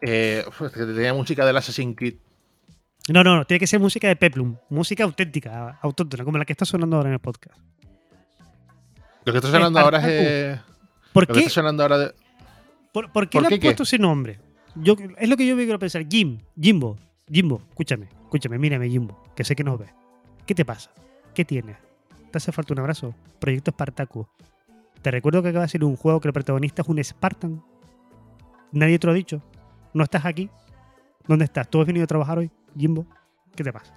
Eh, 0.02 0.45
tenía 0.76 1.13
música 1.13 1.45
del 1.45 1.58
Assassin's 1.58 1.95
Creed. 1.95 2.15
No, 3.10 3.24
no, 3.24 3.36
no, 3.36 3.45
tiene 3.45 3.60
que 3.60 3.67
ser 3.67 3.80
música 3.80 4.08
de 4.08 4.15
Peplum, 4.15 4.58
música 4.69 5.04
auténtica, 5.04 5.80
autóctona, 5.82 6.24
como 6.24 6.38
la 6.38 6.45
que 6.45 6.54
está 6.54 6.65
sonando 6.65 6.98
ahora 6.98 7.10
en 7.10 7.13
el 7.13 7.19
podcast. 7.19 7.58
Lo 9.26 9.32
que 9.32 9.39
está 9.39 9.50
sonando 9.50 9.80
ahora 9.80 10.08
es. 10.08 10.60
¿Por 11.12 11.28
qué? 11.28 11.39
está 11.39 11.50
sonando 11.50 11.84
ahora 11.84 11.98
de... 11.98 12.13
¿Por, 12.91 13.30
qué 13.30 13.41
le 13.41 13.48
has 13.48 13.60
puesto 13.60 13.84
ese 13.84 13.98
nombre? 13.98 14.39
Yo, 14.76 14.96
es 15.18 15.30
lo 15.30 15.38
que 15.38 15.48
yo 15.48 15.56
me 15.56 15.64
quiero 15.64 15.80
pensar. 15.80 16.06
Jim, 16.10 16.40
Jimbo, 16.60 16.98
Jimbo, 17.32 17.62
escúchame, 17.70 18.08
escúchame, 18.24 18.58
mírame, 18.58 18.90
Jimbo, 18.90 19.22
que 19.36 19.44
sé 19.44 19.56
que 19.56 19.64
nos 19.64 19.80
ves. 19.80 19.90
¿Qué 20.46 20.54
te 20.54 20.66
pasa? 20.66 20.92
¿Qué 21.34 21.46
tienes? 21.46 21.78
¿Te 22.32 22.38
hace 22.38 22.52
falta 22.52 22.74
un 22.74 22.80
abrazo? 22.80 23.16
Proyecto 23.40 23.72
Spartacus. 23.72 24.28
Te 25.02 25.12
recuerdo 25.12 25.42
que 25.42 25.50
acaba 25.50 25.66
de 25.66 25.70
ser 25.70 25.84
un 25.84 25.96
juego 25.96 26.20
que 26.20 26.28
el 26.28 26.34
protagonista 26.34 26.82
es 26.82 26.88
un 26.88 27.04
Spartan. 27.04 27.64
Nadie 28.72 29.00
te 29.00 29.08
lo 29.08 29.14
ha 29.14 29.16
dicho. 29.16 29.42
¿No 29.94 30.04
estás 30.04 30.26
aquí? 30.26 30.50
¿Dónde 31.28 31.46
estás? 31.46 31.70
¿Tú 31.70 31.80
has 31.80 31.88
venido 31.88 32.04
a 32.04 32.08
trabajar 32.08 32.38
hoy, 32.40 32.52
Jimbo? 32.78 33.06
¿Qué 33.56 33.64
te 33.64 33.72
pasa? 33.72 33.94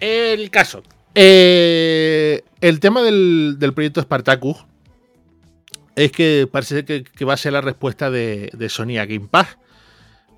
El 0.00 0.50
caso. 0.50 0.82
Eh, 1.14 2.42
el 2.60 2.80
tema 2.80 3.02
del, 3.02 3.56
proyecto 3.74 4.02
Spartacus 4.02 4.64
es 5.96 6.12
que 6.12 6.48
parece 6.50 6.84
que, 6.84 7.24
va 7.24 7.34
a 7.34 7.38
ser 7.38 7.52
la 7.52 7.60
respuesta 7.60 8.10
de, 8.10 8.50
Sony 8.68 8.98
a 8.98 9.06
Game 9.06 9.28
Pass, 9.28 9.58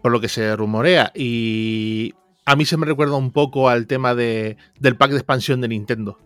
por 0.03 0.12
lo 0.12 0.21
que 0.21 0.29
se 0.29 0.55
rumorea. 0.57 1.12
Y 1.14 2.14
a 2.45 2.57
mí 2.57 2.64
se 2.64 2.77
me 2.77 2.87
recuerda 2.87 3.16
un 3.16 3.33
poco 3.33 3.69
al 3.69 3.87
tema 3.87 4.14
de, 4.14 4.57
del 4.79 4.97
pack 4.97 5.11
de 5.11 5.16
expansión 5.16 5.61
de 5.61 5.69
Nintendo. 5.69 6.19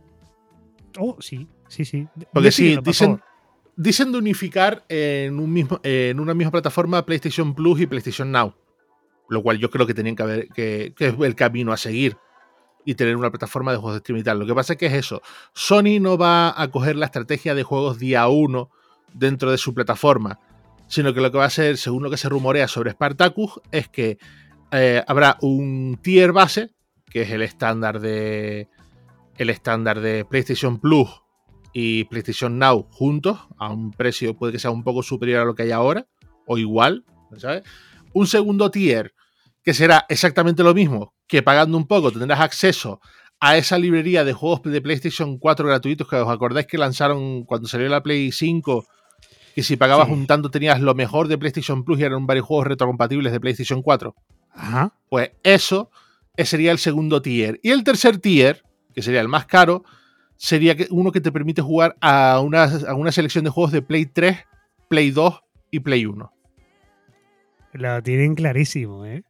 Oh, 0.99 1.17
sí, 1.21 1.47
sí, 1.69 1.85
sí. 1.85 2.09
Porque 2.33 2.51
sí, 2.51 2.77
dicen, 2.83 3.21
dicen 3.77 4.13
de 4.13 4.19
unificar 4.19 4.85
en, 4.89 5.39
un 5.39 5.53
mismo, 5.53 5.81
en 5.83 6.19
una 6.19 6.35
misma 6.35 6.51
plataforma 6.51 7.07
PlayStation 7.07 7.55
Plus 7.55 7.81
y 7.81 7.87
PlayStation 7.87 8.33
Now. 8.33 8.55
Lo 9.29 9.43
cual 9.45 9.59
yo 9.59 9.71
creo 9.71 9.87
que 9.87 9.95
tenían 9.95 10.17
que 10.17 10.23
haber, 10.25 10.49
que, 10.49 10.93
que 10.97 11.07
es 11.07 11.15
el 11.21 11.37
camino 11.37 11.73
a 11.73 11.77
seguir 11.77 12.17
y 12.85 12.97
tener 12.97 13.15
una 13.15 13.31
plataforma 13.31 13.71
de 13.71 13.79
juegos 13.79 13.95
de 13.95 13.99
streaming 13.99 14.23
y 14.23 14.25
tal. 14.25 14.41
Lo 14.41 14.47
que 14.47 14.55
pasa 14.55 14.73
es 14.73 14.79
que 14.79 14.87
es 14.87 14.95
eso. 14.95 15.23
Sony 15.55 16.01
no 16.01 16.19
va 16.19 16.61
a 16.61 16.69
coger 16.73 16.97
la 16.97 17.07
estrategia 17.07 17.55
de 17.55 17.63
juegos 17.63 18.01
día 18.01 18.27
1 18.27 18.71
dentro 19.15 19.51
de 19.51 19.59
su 19.59 19.75
plataforma, 19.75 20.39
sino 20.87 21.15
que 21.15 21.21
lo 21.21 21.31
que 21.31 21.39
va 21.39 21.45
a 21.45 21.49
hacer, 21.49 21.77
según 21.77 22.03
lo 22.03 22.11
que 22.11 22.17
se 22.17 22.29
rumorea 22.29 22.69
sobre 22.69 22.93
Spartacus, 22.93 23.61
es 23.71 23.89
que 23.89 24.19
eh, 24.73 25.03
habrá 25.07 25.37
un 25.41 25.99
tier 26.03 26.33
base, 26.33 26.75
que 27.07 27.23
es 27.23 27.31
el 27.31 27.43
estándar 27.43 28.01
de 28.01 28.69
el 29.37 29.49
estándar 29.51 30.01
de 30.01 30.25
PlayStation 30.27 30.79
Plus 30.79 31.09
y 31.73 32.05
PlayStation 32.05 32.59
Now 32.59 32.87
juntos, 32.91 33.39
a 33.59 33.73
un 33.73 33.91
precio 33.91 34.37
puede 34.37 34.53
que 34.53 34.59
sea 34.59 34.71
un 34.71 34.85
poco 34.85 35.03
superior 35.03 35.41
a 35.41 35.45
lo 35.45 35.55
que 35.55 35.63
hay 35.63 35.71
ahora, 35.71 36.07
o 36.47 36.59
igual, 36.59 37.05
¿sabes? 37.39 37.63
Un 38.13 38.27
segundo 38.27 38.71
tier, 38.71 39.15
que 39.63 39.73
será 39.73 40.05
exactamente 40.09 40.63
lo 40.63 40.75
mismo, 40.75 41.15
que 41.27 41.43
pagando 41.43 41.77
un 41.79 41.87
poco 41.87 42.11
tendrás 42.13 42.41
acceso 42.41 43.01
a 43.41 43.57
esa 43.57 43.79
librería 43.79 44.25
de 44.25 44.35
juegos 44.35 44.63
de 44.65 44.83
PlayStation 44.83 45.39
4 45.39 45.67
gratuitos 45.67 46.07
que 46.07 46.17
os 46.17 46.29
acordáis 46.29 46.67
que 46.67 46.77
lanzaron 46.77 47.45
cuando 47.45 47.69
salió 47.69 47.89
la 47.89 48.03
Play 48.03 48.33
5, 48.33 48.85
que 49.55 49.63
si 49.63 49.77
pagabas 49.77 50.09
un 50.09 50.27
tanto 50.27 50.51
tenías 50.51 50.81
lo 50.81 50.95
mejor 50.95 51.29
de 51.29 51.39
PlayStation 51.39 51.85
Plus 51.85 52.01
y 52.01 52.05
eran 52.05 52.27
varios 52.27 52.47
juegos 52.47 52.67
retrocompatibles 52.67 53.33
de 53.33 53.41
PlayStation 53.41 53.83
4. 53.83 54.15
Ajá. 54.53 54.95
Pues 55.09 55.31
eso 55.43 55.91
sería 56.37 56.73
el 56.73 56.79
segundo 56.79 57.23
tier. 57.23 57.61
Y 57.63 57.71
el 57.71 57.85
tercer 57.85 58.19
tier, 58.19 58.63
que 58.95 59.03
sería 59.03 59.21
el 59.21 59.29
más 59.29 59.47
caro, 59.47 59.85
sería 60.37 60.77
uno 60.91 61.13
que 61.13 61.21
te 61.21 61.33
permite 61.33 61.63
jugar 61.63 61.97
a 62.01 62.41
una, 62.41 62.65
a 62.65 62.95
una 62.95 63.13
selección 63.13 63.45
de 63.45 63.51
juegos 63.51 63.73
de 63.73 63.83
Play 63.83 64.07
3, 64.07 64.39
Play 64.89 65.11
2 65.11 65.43
y 65.71 65.81
Play 65.81 66.07
1. 66.07 66.33
Lo 67.73 68.03
tienen 68.03 68.35
clarísimo, 68.35 69.05
¿eh? 69.07 69.23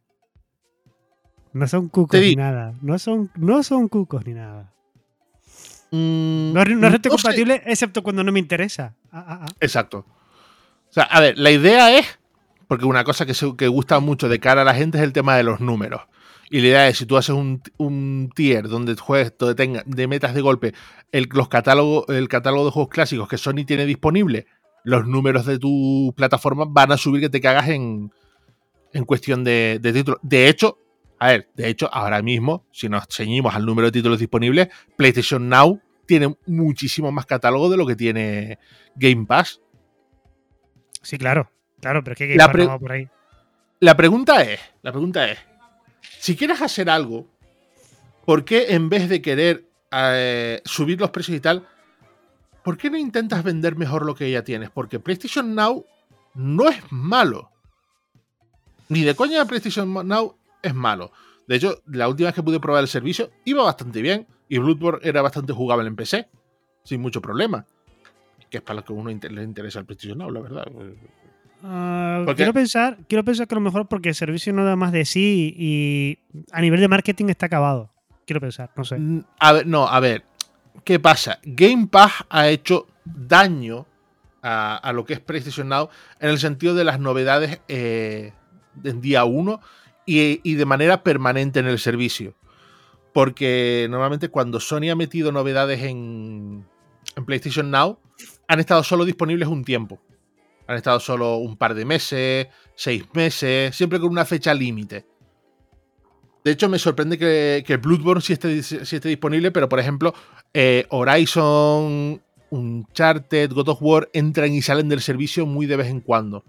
No 1.53 1.67
son 1.67 1.89
cucos 1.89 2.19
ni 2.19 2.35
nada. 2.35 2.73
No 2.81 2.97
son, 2.97 3.29
no 3.35 3.61
son 3.61 3.89
cucos 3.89 4.25
ni 4.25 4.33
nada. 4.33 4.73
Mm, 5.91 6.53
no, 6.53 6.61
es 6.61 6.91
retrocompatible 6.91 7.61
excepto 7.65 8.01
cuando 8.01 8.23
no 8.23 8.31
me 8.31 8.39
interesa. 8.39 8.95
Ah, 9.11 9.25
ah, 9.27 9.39
ah. 9.43 9.53
Exacto. 9.59 10.05
O 10.89 10.93
sea, 10.93 11.03
a 11.03 11.19
ver, 11.19 11.37
la 11.37 11.51
idea 11.51 11.97
es, 11.97 12.19
porque 12.67 12.85
una 12.85 13.03
cosa 13.03 13.25
que, 13.25 13.33
que 13.57 13.67
gusta 13.67 13.99
mucho 13.99 14.29
de 14.29 14.39
cara 14.39 14.61
a 14.61 14.65
la 14.65 14.73
gente 14.73 14.97
es 14.97 15.03
el 15.03 15.13
tema 15.13 15.35
de 15.35 15.43
los 15.43 15.59
números. 15.59 16.01
Y 16.49 16.59
la 16.59 16.67
idea 16.67 16.87
es, 16.89 16.97
si 16.97 17.05
tú 17.05 17.15
haces 17.15 17.33
un, 17.33 18.29
tier 18.35 18.67
donde 18.67 18.95
juegues, 18.95 19.33
donde 19.37 19.55
tenga, 19.55 19.83
de 19.85 20.07
metas 20.07 20.33
de 20.33 20.41
golpe 20.41 20.73
el, 21.13 21.29
los 21.31 21.47
catálogos, 21.47 22.09
el 22.09 22.27
catálogo 22.27 22.65
de 22.65 22.71
juegos 22.71 22.89
clásicos 22.89 23.29
que 23.29 23.37
Sony 23.37 23.63
tiene 23.65 23.85
disponible, 23.85 24.47
los 24.83 25.07
números 25.07 25.45
de 25.45 25.59
tu 25.59 26.13
plataforma 26.15 26.65
van 26.67 26.91
a 26.91 26.97
subir 26.97 27.21
que 27.21 27.29
te 27.29 27.39
cagas 27.39 27.69
en, 27.69 28.11
en 28.91 29.05
cuestión 29.05 29.45
de, 29.45 29.79
de 29.81 29.93
títulos. 29.93 30.19
De 30.23 30.49
hecho, 30.49 30.77
a 31.21 31.27
ver, 31.27 31.51
de 31.53 31.69
hecho, 31.69 31.87
ahora 31.93 32.23
mismo, 32.23 32.65
si 32.71 32.89
nos 32.89 33.05
ceñimos 33.07 33.53
al 33.53 33.63
número 33.63 33.89
de 33.89 33.91
títulos 33.91 34.17
disponibles, 34.17 34.69
PlayStation 34.97 35.47
Now 35.47 35.79
tiene 36.07 36.35
muchísimo 36.47 37.11
más 37.11 37.27
catálogo 37.27 37.69
de 37.69 37.77
lo 37.77 37.85
que 37.85 37.95
tiene 37.95 38.57
Game 38.95 39.27
Pass. 39.27 39.61
Sí, 41.03 41.19
claro. 41.19 41.51
Claro, 41.79 42.03
pero 42.03 42.13
es 42.13 42.17
que 42.17 42.35
Game 42.35 42.51
Pass 42.51 42.67
va 42.67 42.79
por 42.79 42.91
ahí. 42.91 43.07
La 43.79 43.95
pregunta 43.95 44.41
es, 44.41 44.59
la 44.81 44.91
pregunta 44.91 45.29
es, 45.29 45.37
si 46.01 46.35
quieres 46.35 46.59
hacer 46.59 46.89
algo, 46.89 47.27
¿por 48.25 48.43
qué 48.43 48.73
en 48.73 48.89
vez 48.89 49.07
de 49.07 49.21
querer 49.21 49.69
eh, 49.91 50.59
subir 50.65 50.99
los 50.99 51.11
precios 51.11 51.37
y 51.37 51.39
tal, 51.39 51.67
¿por 52.63 52.79
qué 52.79 52.89
no 52.89 52.97
intentas 52.97 53.43
vender 53.43 53.75
mejor 53.75 54.07
lo 54.07 54.15
que 54.15 54.31
ya 54.31 54.43
tienes? 54.43 54.71
Porque 54.71 54.99
PlayStation 54.99 55.53
Now 55.53 55.85
no 56.33 56.67
es 56.67 56.81
malo. 56.89 57.51
Ni 58.89 59.03
de 59.03 59.13
coña 59.13 59.45
PlayStation 59.45 59.93
Now 60.07 60.40
es 60.61 60.73
malo. 60.73 61.11
De 61.47 61.55
hecho, 61.55 61.81
la 61.87 62.07
última 62.07 62.27
vez 62.27 62.35
que 62.35 62.43
pude 62.43 62.59
probar 62.59 62.81
el 62.81 62.87
servicio 62.87 63.29
iba 63.45 63.63
bastante 63.63 64.01
bien 64.01 64.27
y 64.47 64.57
Bloodborne 64.57 64.99
era 65.03 65.21
bastante 65.21 65.53
jugable 65.53 65.87
en 65.87 65.95
PC, 65.95 66.27
sin 66.83 67.01
mucho 67.01 67.21
problema. 67.21 67.65
Que 68.49 68.57
es 68.57 68.63
para 68.63 68.79
lo 68.79 68.85
que 68.85 68.93
a 68.93 68.95
uno 68.95 69.09
le 69.09 69.43
interesa 69.43 69.79
el 69.79 69.85
PlayStation 69.85 70.17
Now, 70.17 70.29
la 70.29 70.41
verdad. 70.41 70.65
Ah, 71.63 72.25
quiero, 72.35 72.53
pensar, 72.53 72.97
quiero 73.07 73.23
pensar 73.23 73.47
que 73.47 73.55
a 73.55 73.57
lo 73.57 73.61
mejor 73.61 73.87
porque 73.87 74.09
el 74.09 74.15
servicio 74.15 74.51
no 74.51 74.65
da 74.65 74.75
más 74.75 74.91
de 74.91 75.05
sí 75.05 75.53
y 75.57 76.19
a 76.51 76.61
nivel 76.61 76.79
de 76.79 76.87
marketing 76.87 77.25
está 77.27 77.45
acabado. 77.45 77.91
Quiero 78.25 78.41
pensar, 78.41 78.71
no 78.75 78.83
sé. 78.83 78.97
Mm, 78.97 79.23
a 79.39 79.53
ver, 79.53 79.67
no, 79.67 79.87
a 79.87 79.99
ver. 79.99 80.23
¿Qué 80.83 80.99
pasa? 80.99 81.39
Game 81.43 81.87
Pass 81.87 82.25
ha 82.29 82.47
hecho 82.47 82.87
daño 83.05 83.85
a, 84.41 84.91
lo 84.93 85.05
que 85.05 85.13
es 85.13 85.19
PlayStation 85.19 85.69
Now 85.69 85.89
en 86.19 86.29
el 86.29 86.39
sentido 86.39 86.73
de 86.73 86.83
las 86.83 86.99
novedades 86.99 87.61
eh, 87.67 88.33
en 88.83 89.01
día 89.01 89.23
1 89.25 89.61
y, 90.11 90.55
de 90.55 90.65
manera 90.65 91.03
permanente 91.03 91.59
en 91.59 91.67
el 91.67 91.79
servicio. 91.79 92.35
Porque 93.13 93.87
normalmente 93.89 94.29
cuando 94.29 94.59
Sony 94.59 94.89
ha 94.91 94.95
metido 94.95 95.31
novedades 95.31 95.81
en, 95.83 96.65
PlayStation 97.25 97.69
Now, 97.71 97.99
han 98.47 98.59
estado 98.59 98.83
solo 98.83 99.05
disponibles 99.05 99.47
un 99.47 99.63
tiempo. 99.63 100.01
Han 100.67 100.77
estado 100.77 100.99
solo 100.99 101.37
un 101.37 101.57
par 101.57 101.73
de 101.73 101.85
meses, 101.85 102.47
seis 102.75 103.03
meses, 103.13 103.75
siempre 103.75 103.99
con 103.99 104.09
una 104.09 104.25
fecha 104.25 104.53
límite. 104.53 105.05
De 106.43 106.51
hecho, 106.51 106.69
me 106.69 106.79
sorprende 106.79 107.17
que, 107.17 107.63
que 107.65 107.77
Bloodborne 107.77 108.21
sí 108.21 108.33
esté, 108.33 108.57
esté, 108.57 109.09
disponible, 109.09 109.51
pero 109.51 109.69
por 109.69 109.79
ejemplo, 109.79 110.13
eh, 110.53 110.87
Horizon, 110.89 112.21
Uncharted, 112.49 113.51
God 113.51 113.69
of 113.69 113.81
War 113.81 114.09
entran 114.13 114.51
y 114.53 114.61
salen 114.61 114.89
del 114.89 115.01
servicio 115.01 115.45
muy 115.45 115.65
de 115.65 115.75
vez 115.75 115.87
en 115.87 116.01
cuando. 116.01 116.43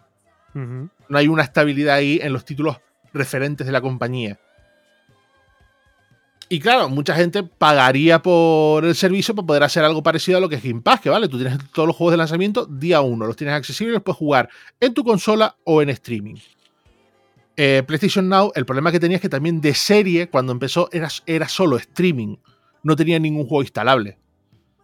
No 0.55 1.19
hay 1.19 1.29
una 1.29 1.43
estabilidad 1.43 1.97
ahí 1.97 2.21
en 2.23 2.33
los 2.33 2.45
títulos 2.45 2.77
referentes 3.13 3.67
de 3.67 3.73
la 3.73 3.81
compañía. 3.81 4.39
Y 6.49 6.61
claro, 6.61 6.91
mucha 6.91 7.15
gente 7.15 7.43
pagaría 7.43 8.21
por 8.21 8.85
el 8.85 8.95
servicio 8.95 9.35
para 9.35 9.47
poder 9.47 9.63
hacer 9.63 9.85
algo 9.85 10.03
parecido 10.03 10.37
a 10.37 10.41
lo 10.41 10.51
que 10.51 10.57
es 10.57 10.63
Game 10.63 10.83
Pass, 10.83 11.01
que 11.01 11.09
vale, 11.09 11.29
tú 11.29 11.39
tienes 11.39 11.57
todos 11.73 11.87
los 11.87 11.97
juegos 11.97 12.13
de 12.13 12.19
lanzamiento 12.19 12.67
día 12.67 13.01
uno, 13.01 13.25
los 13.27 13.37
tienes 13.37 13.55
accesibles, 13.55 13.95
los 13.95 14.03
puedes 14.03 14.19
jugar 14.19 14.51
en 14.79 14.93
tu 14.93 15.03
consola 15.03 15.57
o 15.65 15.81
en 15.81 15.89
streaming. 15.89 16.37
eh, 17.57 17.83
PlayStation 17.87 18.29
Now, 18.29 18.53
el 18.55 18.67
problema 18.67 18.93
que 18.93 19.01
tenía 19.01 19.17
es 19.17 19.23
que 19.23 19.29
también 19.31 19.61
de 19.63 19.75
serie, 19.75 20.29
cuando 20.29 20.53
empezó, 20.53 20.89
era, 20.93 21.09
era 21.27 21.49
solo 21.49 21.77
streaming. 21.77 22.37
No 22.83 22.97
tenía 22.97 23.19
ningún 23.19 23.47
juego 23.47 23.63
instalable. 23.63 24.19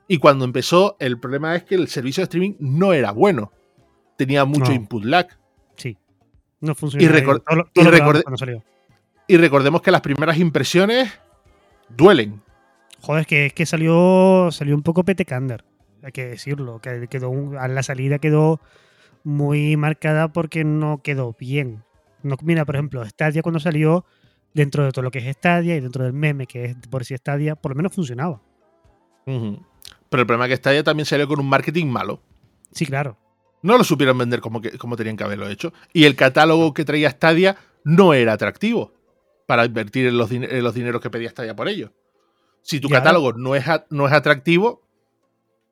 Y 0.06 0.18
cuando 0.18 0.44
empezó, 0.46 0.96
el 1.00 1.18
problema 1.18 1.54
es 1.56 1.64
que 1.64 1.74
el 1.74 1.88
servicio 1.88 2.20
de 2.22 2.24
streaming 2.24 2.54
no 2.60 2.92
era 2.94 3.10
bueno. 3.10 3.52
Tenía 4.16 4.44
mucho 4.46 4.70
No. 4.70 4.74
input 4.74 5.04
lag. 5.04 5.28
Sí. 6.60 6.66
No 6.66 6.74
funcionó. 6.74 7.04
Y 7.74 7.80
todo, 7.80 7.86
y 9.26 9.36
recordemos 9.36 9.82
que 9.82 9.90
las 9.90 10.00
primeras 10.00 10.38
impresiones 10.38 11.12
duelen. 11.88 12.42
Joder, 13.00 13.20
es 13.22 13.26
que, 13.26 13.46
es 13.46 13.52
que 13.52 13.66
salió, 13.66 14.48
salió 14.50 14.74
un 14.74 14.82
poco 14.82 15.04
petecander, 15.04 15.64
hay 16.02 16.12
que 16.12 16.26
decirlo. 16.26 16.80
Que 16.80 17.06
quedó 17.08 17.30
un- 17.30 17.56
a 17.56 17.68
la 17.68 17.82
salida 17.82 18.18
quedó 18.18 18.60
muy 19.24 19.76
marcada 19.76 20.32
porque 20.32 20.64
no 20.64 21.00
quedó 21.02 21.36
bien. 21.38 21.84
No, 22.22 22.36
mira, 22.42 22.64
por 22.64 22.74
ejemplo, 22.74 23.04
Stadia 23.06 23.42
cuando 23.42 23.60
salió, 23.60 24.04
dentro 24.54 24.84
de 24.84 24.90
todo 24.90 25.02
lo 25.02 25.10
que 25.12 25.18
es 25.18 25.36
Stadia 25.36 25.76
y 25.76 25.80
dentro 25.80 26.02
del 26.04 26.12
meme 26.14 26.46
que 26.46 26.64
es 26.64 26.76
por 26.90 27.04
si 27.04 27.16
Stadia, 27.16 27.54
por 27.54 27.70
lo 27.72 27.76
menos 27.76 27.94
funcionaba. 27.94 28.40
Pero 29.24 30.22
el 30.22 30.26
problema 30.26 30.46
es 30.46 30.50
que 30.50 30.56
Stadia 30.56 30.82
también 30.82 31.06
salió 31.06 31.28
con 31.28 31.38
un 31.38 31.48
marketing 31.48 31.86
malo. 31.86 32.20
Sí, 32.72 32.86
claro. 32.86 33.16
No 33.62 33.76
lo 33.76 33.84
supieron 33.84 34.18
vender 34.18 34.40
como, 34.40 34.60
que, 34.60 34.78
como 34.78 34.96
tenían 34.96 35.16
que 35.16 35.24
haberlo 35.24 35.48
hecho. 35.48 35.72
Y 35.92 36.04
el 36.04 36.16
catálogo 36.16 36.74
que 36.74 36.84
traía 36.84 37.10
Stadia 37.10 37.56
no 37.84 38.14
era 38.14 38.34
atractivo 38.34 38.92
para 39.46 39.64
invertir 39.64 40.06
en 40.06 40.18
los, 40.18 40.30
en 40.30 40.62
los 40.62 40.74
dineros 40.74 41.00
que 41.00 41.10
pedía 41.10 41.30
Stadia 41.30 41.56
por 41.56 41.68
ello. 41.68 41.92
Si 42.62 42.80
tu 42.80 42.88
catálogo 42.88 43.32
no 43.32 43.54
es, 43.54 43.64
no 43.90 44.06
es 44.06 44.12
atractivo, 44.12 44.82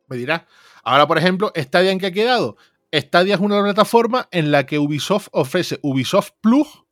me 0.08 0.16
dirás. 0.16 0.42
Ahora, 0.82 1.06
por 1.06 1.18
ejemplo, 1.18 1.52
¿Stadia 1.54 1.90
en 1.90 1.98
qué 1.98 2.06
ha 2.06 2.12
quedado? 2.12 2.56
Stadia 2.92 3.34
es 3.34 3.40
una 3.40 3.62
plataforma 3.62 4.28
en 4.30 4.50
la 4.50 4.64
que 4.64 4.78
Ubisoft 4.78 5.28
ofrece 5.32 5.78
Ubisoft 5.82 6.30
Plus 6.40 6.84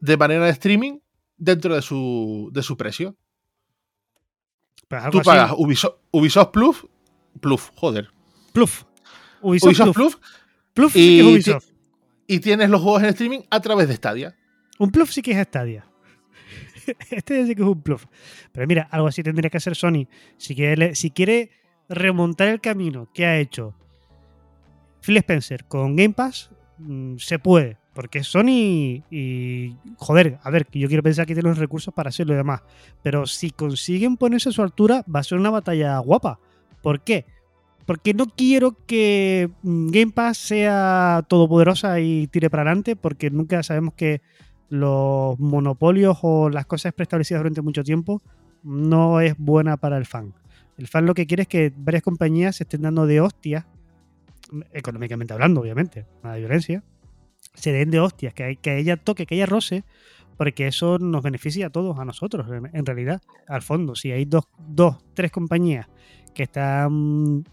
de 0.00 0.16
manera 0.16 0.44
de 0.44 0.50
streaming 0.50 0.98
dentro 1.36 1.74
de 1.74 1.82
su, 1.82 2.50
de 2.52 2.62
su 2.62 2.76
precio. 2.76 3.16
Pues 4.88 5.10
Tú 5.10 5.22
pagas 5.22 5.52
Ubisoft, 5.56 5.96
Ubisoft 6.10 6.50
Plus, 6.50 6.86
Plus, 7.40 7.72
joder. 7.76 8.10
Pluf. 8.52 8.84
Ubisoft, 9.42 9.80
Ubisoft. 9.80 9.94
Plus 9.94 10.16
Pluf 10.72 10.96
y 10.96 11.00
sí 11.00 11.08
que 11.08 11.20
es 11.20 11.26
Ubisoft. 11.26 11.66
y 12.26 12.38
tienes 12.40 12.70
los 12.70 12.80
juegos 12.80 13.02
en 13.02 13.08
streaming 13.10 13.40
a 13.50 13.60
través 13.60 13.88
de 13.88 13.96
Stadia. 13.96 14.36
Un 14.78 14.90
Pluf 14.90 15.10
sí 15.10 15.22
que 15.22 15.32
es 15.32 15.46
Stadia. 15.46 15.86
este 17.10 17.46
sí 17.46 17.54
que 17.54 17.62
es 17.62 17.68
un 17.68 17.82
Pluf. 17.82 18.06
Pero 18.52 18.66
mira, 18.66 18.88
algo 18.90 19.08
así 19.08 19.22
tendría 19.22 19.50
que 19.50 19.56
hacer 19.56 19.76
Sony. 19.76 20.06
Si 20.36 20.54
quiere, 20.54 20.94
si 20.94 21.10
quiere 21.10 21.50
remontar 21.88 22.48
el 22.48 22.60
camino 22.60 23.08
que 23.12 23.26
ha 23.26 23.38
hecho 23.38 23.74
Phil 25.00 25.16
Spencer 25.18 25.64
con 25.64 25.96
Game 25.96 26.14
Pass, 26.14 26.50
mm, 26.78 27.16
se 27.18 27.38
puede. 27.38 27.78
Porque 27.94 28.22
Sony 28.22 29.02
y. 29.10 29.76
Joder, 29.96 30.38
a 30.42 30.50
ver, 30.50 30.66
yo 30.72 30.88
quiero 30.88 31.02
pensar 31.02 31.26
que 31.26 31.34
tiene 31.34 31.48
los 31.48 31.58
recursos 31.58 31.92
para 31.92 32.10
hacer 32.10 32.26
lo 32.26 32.34
demás. 32.34 32.62
Pero 33.02 33.26
si 33.26 33.50
consiguen 33.50 34.16
ponerse 34.16 34.50
a 34.50 34.52
su 34.52 34.62
altura, 34.62 35.04
va 35.12 35.20
a 35.20 35.24
ser 35.24 35.38
una 35.38 35.50
batalla 35.50 35.98
guapa. 35.98 36.38
¿Por 36.82 37.02
qué? 37.02 37.26
Porque 37.90 38.14
no 38.14 38.26
quiero 38.26 38.76
que 38.86 39.50
mm, 39.64 39.88
Game 39.88 40.12
Pass 40.12 40.38
sea 40.38 41.24
todopoderosa 41.26 41.98
y 41.98 42.28
tire 42.28 42.48
para 42.48 42.62
adelante, 42.62 42.94
porque 42.94 43.30
nunca 43.30 43.64
sabemos 43.64 43.94
que 43.94 44.22
los 44.68 45.36
monopolios 45.40 46.18
o 46.22 46.50
las 46.50 46.66
cosas 46.66 46.92
preestablecidas 46.92 47.40
durante 47.40 47.62
mucho 47.62 47.82
tiempo 47.82 48.22
no 48.62 49.20
es 49.20 49.36
buena 49.36 49.76
para 49.76 49.96
el 49.96 50.06
fan. 50.06 50.34
El 50.78 50.86
fan 50.86 51.04
lo 51.04 51.14
que 51.14 51.26
quiere 51.26 51.42
es 51.42 51.48
que 51.48 51.72
varias 51.76 52.04
compañías 52.04 52.54
se 52.54 52.62
estén 52.62 52.82
dando 52.82 53.06
de 53.06 53.20
hostias, 53.20 53.66
económicamente 54.72 55.34
hablando, 55.34 55.60
obviamente, 55.60 56.06
nada 56.22 56.36
de 56.36 56.42
violencia, 56.42 56.84
se 57.54 57.72
den 57.72 57.90
de 57.90 57.98
hostias, 57.98 58.34
que, 58.34 58.54
que 58.62 58.78
ella 58.78 58.98
toque, 58.98 59.26
que 59.26 59.34
ella 59.34 59.46
roce, 59.46 59.82
porque 60.36 60.68
eso 60.68 61.00
nos 61.00 61.24
beneficia 61.24 61.66
a 61.66 61.70
todos, 61.70 61.98
a 61.98 62.04
nosotros, 62.04 62.46
en, 62.52 62.70
en 62.72 62.86
realidad, 62.86 63.20
al 63.48 63.62
fondo. 63.62 63.96
Si 63.96 64.12
hay 64.12 64.26
dos, 64.26 64.44
dos, 64.68 64.96
tres 65.12 65.32
compañías 65.32 65.88
que 66.32 66.44
están 66.44 67.44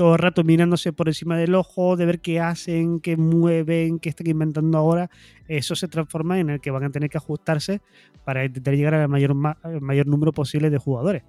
todo 0.00 0.14
el 0.14 0.18
rato 0.18 0.42
mirándose 0.44 0.94
por 0.94 1.08
encima 1.08 1.36
del 1.36 1.54
ojo, 1.54 1.94
de 1.94 2.06
ver 2.06 2.20
qué 2.20 2.40
hacen, 2.40 3.00
qué 3.00 3.18
mueven, 3.18 3.98
qué 3.98 4.08
están 4.08 4.28
inventando 4.28 4.78
ahora, 4.78 5.10
eso 5.46 5.76
se 5.76 5.88
transforma 5.88 6.38
en 6.40 6.48
el 6.48 6.58
que 6.62 6.70
van 6.70 6.84
a 6.84 6.90
tener 6.90 7.10
que 7.10 7.18
ajustarse 7.18 7.82
para 8.24 8.46
intentar 8.46 8.74
llegar 8.74 8.94
al 8.94 9.10
mayor, 9.10 9.34
mayor 9.34 10.06
número 10.06 10.32
posible 10.32 10.70
de 10.70 10.78
jugadores. 10.78 11.22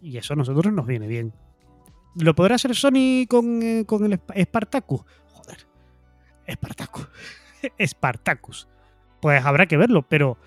Y 0.00 0.16
eso 0.16 0.32
a 0.32 0.36
nosotros 0.36 0.72
nos 0.72 0.86
viene 0.86 1.06
bien. 1.06 1.34
¿Lo 2.16 2.34
podrá 2.34 2.54
hacer 2.54 2.74
Sony 2.74 3.26
con, 3.28 3.62
eh, 3.62 3.84
con 3.86 4.06
el 4.06 4.14
Sp- 4.16 4.32
Spartacus? 4.44 5.02
Joder. 5.30 5.58
Spartacus. 6.50 7.06
Spartacus. 7.86 8.68
Pues 9.20 9.44
habrá 9.44 9.66
que 9.66 9.76
verlo, 9.76 10.00
pero 10.08 10.38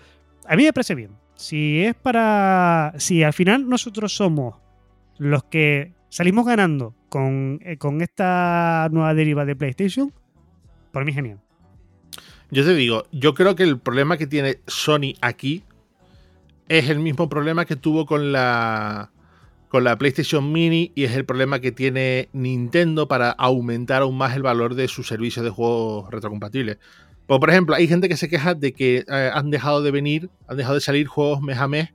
a 0.48 0.56
mí 0.56 0.64
me 0.64 0.72
parece 0.72 0.96
bien. 0.96 1.12
Si 1.36 1.84
es 1.84 1.94
para. 1.94 2.92
Si 2.98 3.22
al 3.22 3.34
final 3.34 3.68
nosotros 3.68 4.16
somos 4.16 4.56
los 5.18 5.44
que 5.44 5.92
salimos 6.08 6.46
ganando 6.46 6.94
con, 7.08 7.60
eh, 7.64 7.76
con 7.76 8.00
esta 8.00 8.88
nueva 8.90 9.14
deriva 9.14 9.44
de 9.44 9.56
PlayStation, 9.56 10.12
por 10.92 11.04
mí 11.04 11.12
genial. 11.12 11.40
Yo 12.50 12.64
te 12.64 12.74
digo, 12.74 13.04
yo 13.12 13.34
creo 13.34 13.54
que 13.54 13.62
el 13.62 13.78
problema 13.78 14.16
que 14.16 14.26
tiene 14.26 14.60
Sony 14.66 15.14
aquí 15.20 15.64
es 16.68 16.88
el 16.88 16.98
mismo 16.98 17.28
problema 17.28 17.64
que 17.64 17.76
tuvo 17.76 18.06
con 18.06 18.32
la 18.32 19.10
con 19.68 19.84
la 19.84 19.98
PlayStation 19.98 20.50
Mini 20.50 20.92
y 20.94 21.04
es 21.04 21.12
el 21.14 21.26
problema 21.26 21.60
que 21.60 21.72
tiene 21.72 22.30
Nintendo 22.32 23.06
para 23.06 23.30
aumentar 23.30 24.00
aún 24.00 24.16
más 24.16 24.34
el 24.34 24.42
valor 24.42 24.74
de 24.74 24.88
su 24.88 25.02
servicio 25.02 25.42
de 25.42 25.50
juegos 25.50 26.10
retrocompatibles. 26.10 26.78
Pues, 27.26 27.38
por 27.38 27.50
ejemplo, 27.50 27.74
hay 27.74 27.86
gente 27.86 28.08
que 28.08 28.16
se 28.16 28.30
queja 28.30 28.54
de 28.54 28.72
que 28.72 29.04
eh, 29.06 29.30
han 29.34 29.50
dejado 29.50 29.82
de 29.82 29.90
venir, 29.90 30.30
han 30.46 30.56
dejado 30.56 30.76
de 30.76 30.80
salir 30.80 31.06
juegos 31.06 31.42
mes 31.42 31.58
a 31.58 31.68
mes 31.68 31.90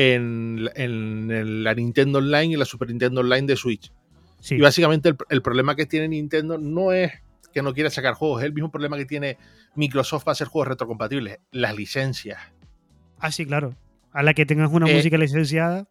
en, 0.00 0.70
en- 0.76 1.28
en 1.30 1.64
la 1.64 1.74
Nintendo 1.74 2.18
Online 2.20 2.54
y 2.54 2.56
la 2.56 2.64
Super 2.64 2.88
Nintendo 2.88 3.20
Online 3.20 3.48
de 3.48 3.56
Switch. 3.56 3.92
Sí. 4.40 4.54
Y 4.54 4.60
básicamente 4.60 5.08
el, 5.08 5.16
el 5.28 5.42
problema 5.42 5.74
que 5.74 5.86
tiene 5.86 6.06
Nintendo 6.08 6.56
no 6.56 6.92
es 6.92 7.10
que 7.52 7.62
no 7.62 7.74
quiera 7.74 7.90
sacar 7.90 8.14
juegos, 8.14 8.40
es 8.42 8.46
el 8.46 8.52
mismo 8.52 8.70
problema 8.70 8.96
que 8.96 9.06
tiene 9.06 9.38
Microsoft 9.74 10.22
para 10.22 10.32
hacer 10.34 10.46
juegos 10.46 10.68
retrocompatibles, 10.68 11.38
las 11.50 11.74
licencias. 11.74 12.38
Ah, 13.18 13.32
sí, 13.32 13.44
claro. 13.44 13.74
A 14.12 14.22
la 14.22 14.34
que 14.34 14.46
tengas 14.46 14.70
una 14.70 14.88
Eh, 14.88 14.94
música 14.94 15.18
licenciada. 15.18 15.88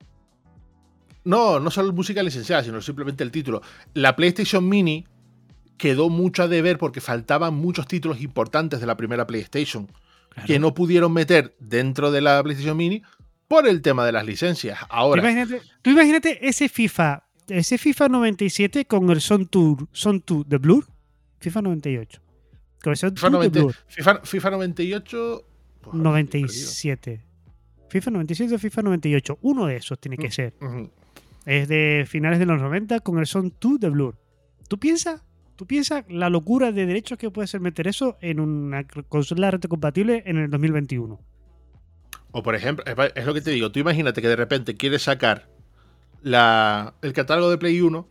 No, 1.26 1.60
no 1.60 1.70
solo 1.72 1.92
música 1.92 2.24
licenciada, 2.24 2.64
sino 2.64 2.80
simplemente 2.82 3.24
el 3.24 3.32
título. 3.32 3.62
La 3.94 4.16
PlayStation 4.16 4.68
Mini 4.70 5.06
quedó 5.78 6.10
mucho 6.10 6.44
a 6.44 6.48
deber 6.48 6.78
porque 6.78 7.02
faltaban 7.02 7.54
muchos 7.56 7.88
títulos 7.88 8.22
importantes 8.22 8.80
de 8.80 8.86
la 8.88 8.96
primera 8.96 9.28
PlayStation 9.28 9.92
que 10.46 10.60
no 10.60 10.74
pudieron 10.74 11.12
meter 11.14 11.56
dentro 11.60 12.12
de 12.12 12.22
la 12.22 12.42
PlayStation 12.44 12.78
Mini 12.78 13.02
por 13.48 13.68
el 13.68 13.82
tema 13.82 14.06
de 14.06 14.12
las 14.12 14.26
licencias. 14.26 14.80
Tú 14.80 14.86
Ahora, 14.90 15.22
imagínate, 15.22 15.62
tú 15.82 15.90
imagínate 15.92 16.48
ese 16.48 16.68
FIFA, 16.70 17.24
ese 17.48 17.78
FIFA 17.78 18.10
97 18.10 18.86
con 18.86 19.10
el 19.10 19.22
Son 19.22 19.48
Tour, 19.48 19.88
Son 19.92 20.22
Tour 20.22 20.46
de 20.46 20.58
Blur. 20.58 20.86
FIFA 21.40 21.62
98. 21.62 22.22
Con 22.84 22.92
el 22.92 22.98
Son 22.98 23.10
FIFA, 23.16 23.22
Tour 23.30 23.32
de 23.32 23.38
90 23.50 23.60
Blur. 23.60 23.76
FIFA- 23.88 24.22
FIFA 24.26 24.50
98. 24.52 25.44
pues, 25.82 25.94
97. 25.96 27.22
FIFA 27.90 28.12
97 28.12 28.56
o 28.56 28.60
FIFA 28.60 28.82
98. 28.82 29.38
Uno 29.42 29.66
de 29.68 29.76
esos 29.78 30.00
tiene 30.00 30.18
que 30.18 30.28
Mm. 30.28 30.32
ser. 30.32 30.54
Ujú. 30.62 30.90
Es 31.46 31.68
de 31.70 32.06
finales 32.08 32.40
de 32.40 32.46
los 32.46 32.62
90 32.62 33.00
con 33.00 33.20
el 33.20 33.26
Son 33.26 33.54
2 33.62 33.80
de 33.80 33.90
Blur. 33.90 34.18
¿Tú 34.68 34.78
piensas? 34.78 35.22
¿Tú 35.56 35.66
piensas 35.66 36.04
la 36.10 36.30
locura 36.30 36.72
de 36.72 36.86
derechos 36.86 37.18
que 37.18 37.32
puede 37.32 37.48
ser 37.48 37.62
meter 37.62 37.88
eso 37.88 38.18
en 38.22 38.40
una 38.40 38.84
consola 38.84 39.50
retrocompatible 39.52 40.24
en 40.26 40.38
el 40.38 40.50
2021? 40.52 41.20
O 42.38 42.44
por 42.44 42.54
ejemplo, 42.54 42.86
es 43.16 43.26
lo 43.26 43.34
que 43.34 43.42
te 43.42 43.50
digo, 43.50 43.72
tú 43.72 43.80
imagínate 43.80 44.22
que 44.22 44.28
de 44.28 44.36
repente 44.36 44.78
quieres 44.78 45.02
sacar 45.02 45.50
la, 46.22 46.94
el 47.02 47.12
catálogo 47.12 47.50
de 47.50 47.58
Play 47.58 47.82
1, 47.82 48.08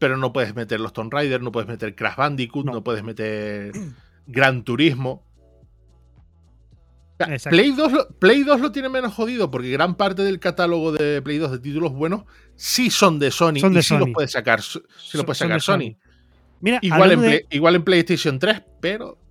pero 0.00 0.16
no 0.16 0.32
puedes 0.32 0.52
meter 0.56 0.80
los 0.80 0.92
Tomb 0.92 1.12
Raider, 1.14 1.40
no 1.40 1.52
puedes 1.52 1.68
meter 1.68 1.94
Crash 1.94 2.16
Bandicoot, 2.16 2.66
No. 2.66 2.72
no, 2.72 2.82
puedes 2.82 3.04
meter 3.04 3.70
Gran 4.26 4.64
Turismo. 4.64 5.24
O 7.12 7.16
sea, 7.18 7.32
Exacto. 7.32 7.56
Play 7.56 7.70
2, 7.70 7.92
lo, 7.92 8.08
Play 8.08 8.42
2 8.42 8.60
lo 8.60 8.72
tiene 8.72 8.88
menos 8.88 9.14
jodido 9.14 9.48
porque 9.48 9.70
gran 9.70 9.94
parte 9.94 10.24
del 10.24 10.40
catálogo 10.40 10.90
de 10.90 11.22
Play 11.22 11.38
2 11.38 11.52
de 11.52 11.58
títulos 11.60 11.92
buenos 11.92 12.24
sí 12.56 12.90
son 12.90 13.20
de 13.20 13.30
Sony 13.30 13.60
Son 13.60 13.76
y 13.76 13.82
sí 13.84 13.96
los 13.96 14.10
puede 14.12 14.26
sacar, 14.26 14.60
sí 14.60 14.80
los 15.12 15.24
puede 15.24 15.38
sacar 15.38 15.60
Sony. 15.60 15.94
Mira, 16.60 16.80
Igual 16.82 17.12
en, 17.12 17.20
de, 17.20 17.46
igual 17.50 17.76
en 17.76 17.84
PlayStation 17.84 18.40
3, 18.40 18.60
pero 18.80 19.21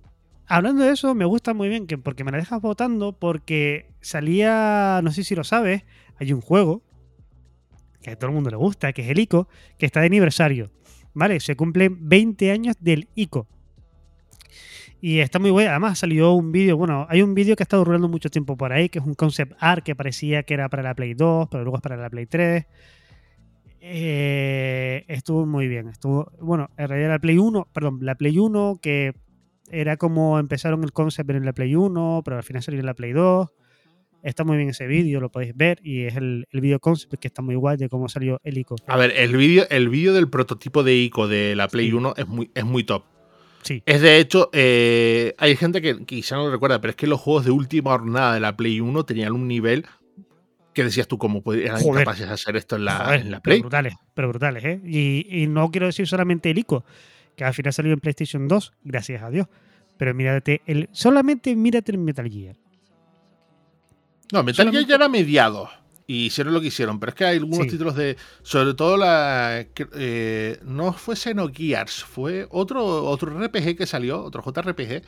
hablando 0.52 0.84
de 0.84 0.92
eso, 0.92 1.14
me 1.14 1.24
gusta 1.24 1.54
muy 1.54 1.70
bien 1.70 1.86
que 1.86 1.96
porque 1.96 2.24
me 2.24 2.30
la 2.30 2.36
dejas 2.36 2.60
votando 2.60 3.12
porque 3.12 3.86
salía, 4.02 5.00
no 5.02 5.10
sé 5.10 5.24
si 5.24 5.34
lo 5.34 5.44
sabes, 5.44 5.84
hay 6.18 6.32
un 6.34 6.42
juego 6.42 6.82
que 8.02 8.10
a 8.10 8.16
todo 8.16 8.28
el 8.28 8.34
mundo 8.34 8.50
le 8.50 8.56
gusta, 8.56 8.92
que 8.92 9.02
es 9.02 9.08
el 9.08 9.18
ICO, 9.18 9.48
que 9.78 9.86
está 9.86 10.00
de 10.00 10.06
aniversario. 10.06 10.70
¿Vale? 11.14 11.40
Se 11.40 11.56
cumplen 11.56 12.08
20 12.08 12.50
años 12.50 12.76
del 12.80 13.08
ICO. 13.14 13.46
Y 15.00 15.20
está 15.20 15.38
muy 15.38 15.50
bueno. 15.50 15.70
Además 15.70 15.98
salió 15.98 16.32
un 16.32 16.52
vídeo, 16.52 16.76
bueno, 16.76 17.06
hay 17.08 17.22
un 17.22 17.34
vídeo 17.34 17.56
que 17.56 17.62
ha 17.62 17.64
estado 17.64 17.84
rulando 17.84 18.08
mucho 18.08 18.28
tiempo 18.28 18.56
por 18.56 18.72
ahí, 18.72 18.88
que 18.88 18.98
es 18.98 19.04
un 19.04 19.14
concept 19.14 19.54
art 19.58 19.84
que 19.84 19.96
parecía 19.96 20.42
que 20.42 20.54
era 20.54 20.68
para 20.68 20.82
la 20.82 20.94
Play 20.94 21.14
2, 21.14 21.48
pero 21.50 21.64
luego 21.64 21.76
es 21.76 21.82
para 21.82 21.96
la 21.96 22.10
Play 22.10 22.26
3. 22.26 22.66
Eh, 23.80 25.04
estuvo 25.08 25.46
muy 25.46 25.66
bien. 25.66 25.88
Estuvo, 25.88 26.30
bueno, 26.40 26.68
en 26.76 26.88
realidad 26.88 27.10
la 27.10 27.18
Play 27.18 27.38
1, 27.38 27.68
perdón, 27.72 27.98
la 28.02 28.16
Play 28.16 28.38
1 28.38 28.80
que 28.82 29.14
era 29.72 29.96
como 29.96 30.38
empezaron 30.38 30.84
el 30.84 30.92
concept 30.92 31.30
en 31.30 31.44
la 31.44 31.52
Play 31.52 31.74
1, 31.74 32.22
pero 32.24 32.36
al 32.36 32.42
final 32.44 32.62
salió 32.62 32.78
en 32.80 32.86
la 32.86 32.94
Play 32.94 33.12
2. 33.12 33.48
Está 34.22 34.44
muy 34.44 34.56
bien 34.56 34.68
ese 34.68 34.86
vídeo, 34.86 35.18
lo 35.20 35.30
podéis 35.32 35.56
ver. 35.56 35.80
Y 35.82 36.04
es 36.04 36.14
el, 36.16 36.46
el 36.50 36.60
vídeo 36.60 36.78
concept 36.78 37.14
que 37.14 37.26
está 37.26 37.42
muy 37.42 37.56
guay 37.56 37.76
de 37.76 37.88
cómo 37.88 38.08
salió 38.08 38.38
el 38.44 38.56
ICO. 38.58 38.76
A 38.86 38.96
ver, 38.96 39.12
el 39.16 39.36
vídeo 39.36 39.66
el 39.70 39.88
vídeo 39.88 40.12
del 40.12 40.28
prototipo 40.30 40.84
de 40.84 40.94
ICO 40.94 41.26
de 41.26 41.56
la 41.56 41.66
Play 41.66 41.88
Sí. 41.88 41.92
1 41.94 42.14
es 42.16 42.28
muy, 42.28 42.50
es 42.54 42.64
muy 42.64 42.84
top. 42.84 43.02
Sí, 43.62 43.82
Es 43.86 44.00
de 44.00 44.18
hecho, 44.18 44.50
eh, 44.52 45.34
hay 45.38 45.54
gente 45.56 45.80
que 45.80 46.04
quizá 46.04 46.36
no 46.36 46.44
lo 46.46 46.50
recuerda, 46.52 46.80
pero 46.80 46.90
es 46.90 46.96
que 46.96 47.06
los 47.06 47.20
juegos 47.20 47.44
de 47.44 47.52
última 47.52 47.92
jornada 47.92 48.34
de 48.34 48.40
la 48.40 48.56
Play 48.56 48.80
1 48.80 49.04
tenían 49.04 49.32
un 49.32 49.46
nivel 49.48 49.86
que 50.74 50.82
decías 50.84 51.06
tú, 51.06 51.16
cómo 51.18 51.42
eran 51.52 51.80
Joder. 51.80 52.04
capaces 52.04 52.26
de 52.26 52.32
hacer 52.34 52.56
esto 52.56 52.76
en 52.76 52.86
la, 52.86 52.96
Joder, 53.04 53.20
en 53.20 53.30
la 53.30 53.40
pero 53.40 53.42
Play. 53.52 53.60
brutales, 53.60 53.94
pero 54.14 54.28
brutales, 54.30 54.64
¿eh? 54.64 54.80
Y, 54.84 55.26
y 55.42 55.46
no 55.46 55.70
quiero 55.70 55.86
decir 55.86 56.06
solamente 56.08 56.50
el 56.50 56.58
ICO, 56.58 56.84
que 57.36 57.44
al 57.44 57.54
final 57.54 57.72
salió 57.72 57.92
en 57.92 58.00
PlayStation 58.00 58.48
2, 58.48 58.72
gracias 58.84 59.22
a 59.22 59.30
Dios. 59.30 59.46
Pero 59.98 60.14
mírate, 60.14 60.62
el, 60.66 60.88
solamente 60.92 61.54
mírate 61.56 61.92
el 61.92 61.98
Metal 61.98 62.28
Gear. 62.28 62.56
No, 64.32 64.42
Metal 64.42 64.70
Gear 64.70 64.86
ya 64.86 64.94
era 64.96 65.08
mediados 65.08 65.68
y 66.06 66.26
hicieron 66.26 66.54
lo 66.54 66.60
que 66.60 66.68
hicieron, 66.68 66.98
pero 66.98 67.10
es 67.10 67.14
que 67.16 67.24
hay 67.24 67.36
algunos 67.38 67.64
Sí. 67.64 67.68
títulos 67.70 67.94
de. 67.94 68.16
Sobre 68.42 68.74
todo 68.74 68.96
la. 68.96 69.64
eh, 69.94 70.58
no 70.64 70.92
fue 70.92 71.16
Xenogears, 71.16 72.04
fue 72.04 72.46
otro, 72.50 72.84
otro 73.04 73.30
RPG 73.38 73.76
que 73.76 73.86
salió, 73.86 74.22
otro 74.22 74.42
JRPG. 74.42 75.02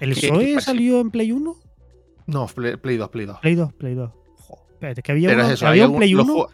¿El 0.00 0.14
¿Qué- 0.14 0.20
qué 0.20 0.28
Zoe 0.28 0.60
salió 0.60 1.00
en 1.00 1.10
Play 1.10 1.30
1? 1.32 1.54
No, 2.26 2.46
Play, 2.46 2.76
Play 2.76 2.96
2, 2.96 3.08
Play 3.10 3.26
2. 3.26 3.38
Play 3.40 3.54
2, 3.54 3.72
Play 3.74 3.94
2. 3.94 4.10
Jo, 4.36 4.58
espérate, 4.72 5.02
que 5.02 5.12
había, 5.12 5.32
uno- 5.32 5.42
es 5.42 5.50
eso, 5.52 5.66
había 5.66 5.88
un 5.88 5.96
Play 5.96 6.12
los 6.12 6.24
1. 6.26 6.34
jue- 6.34 6.48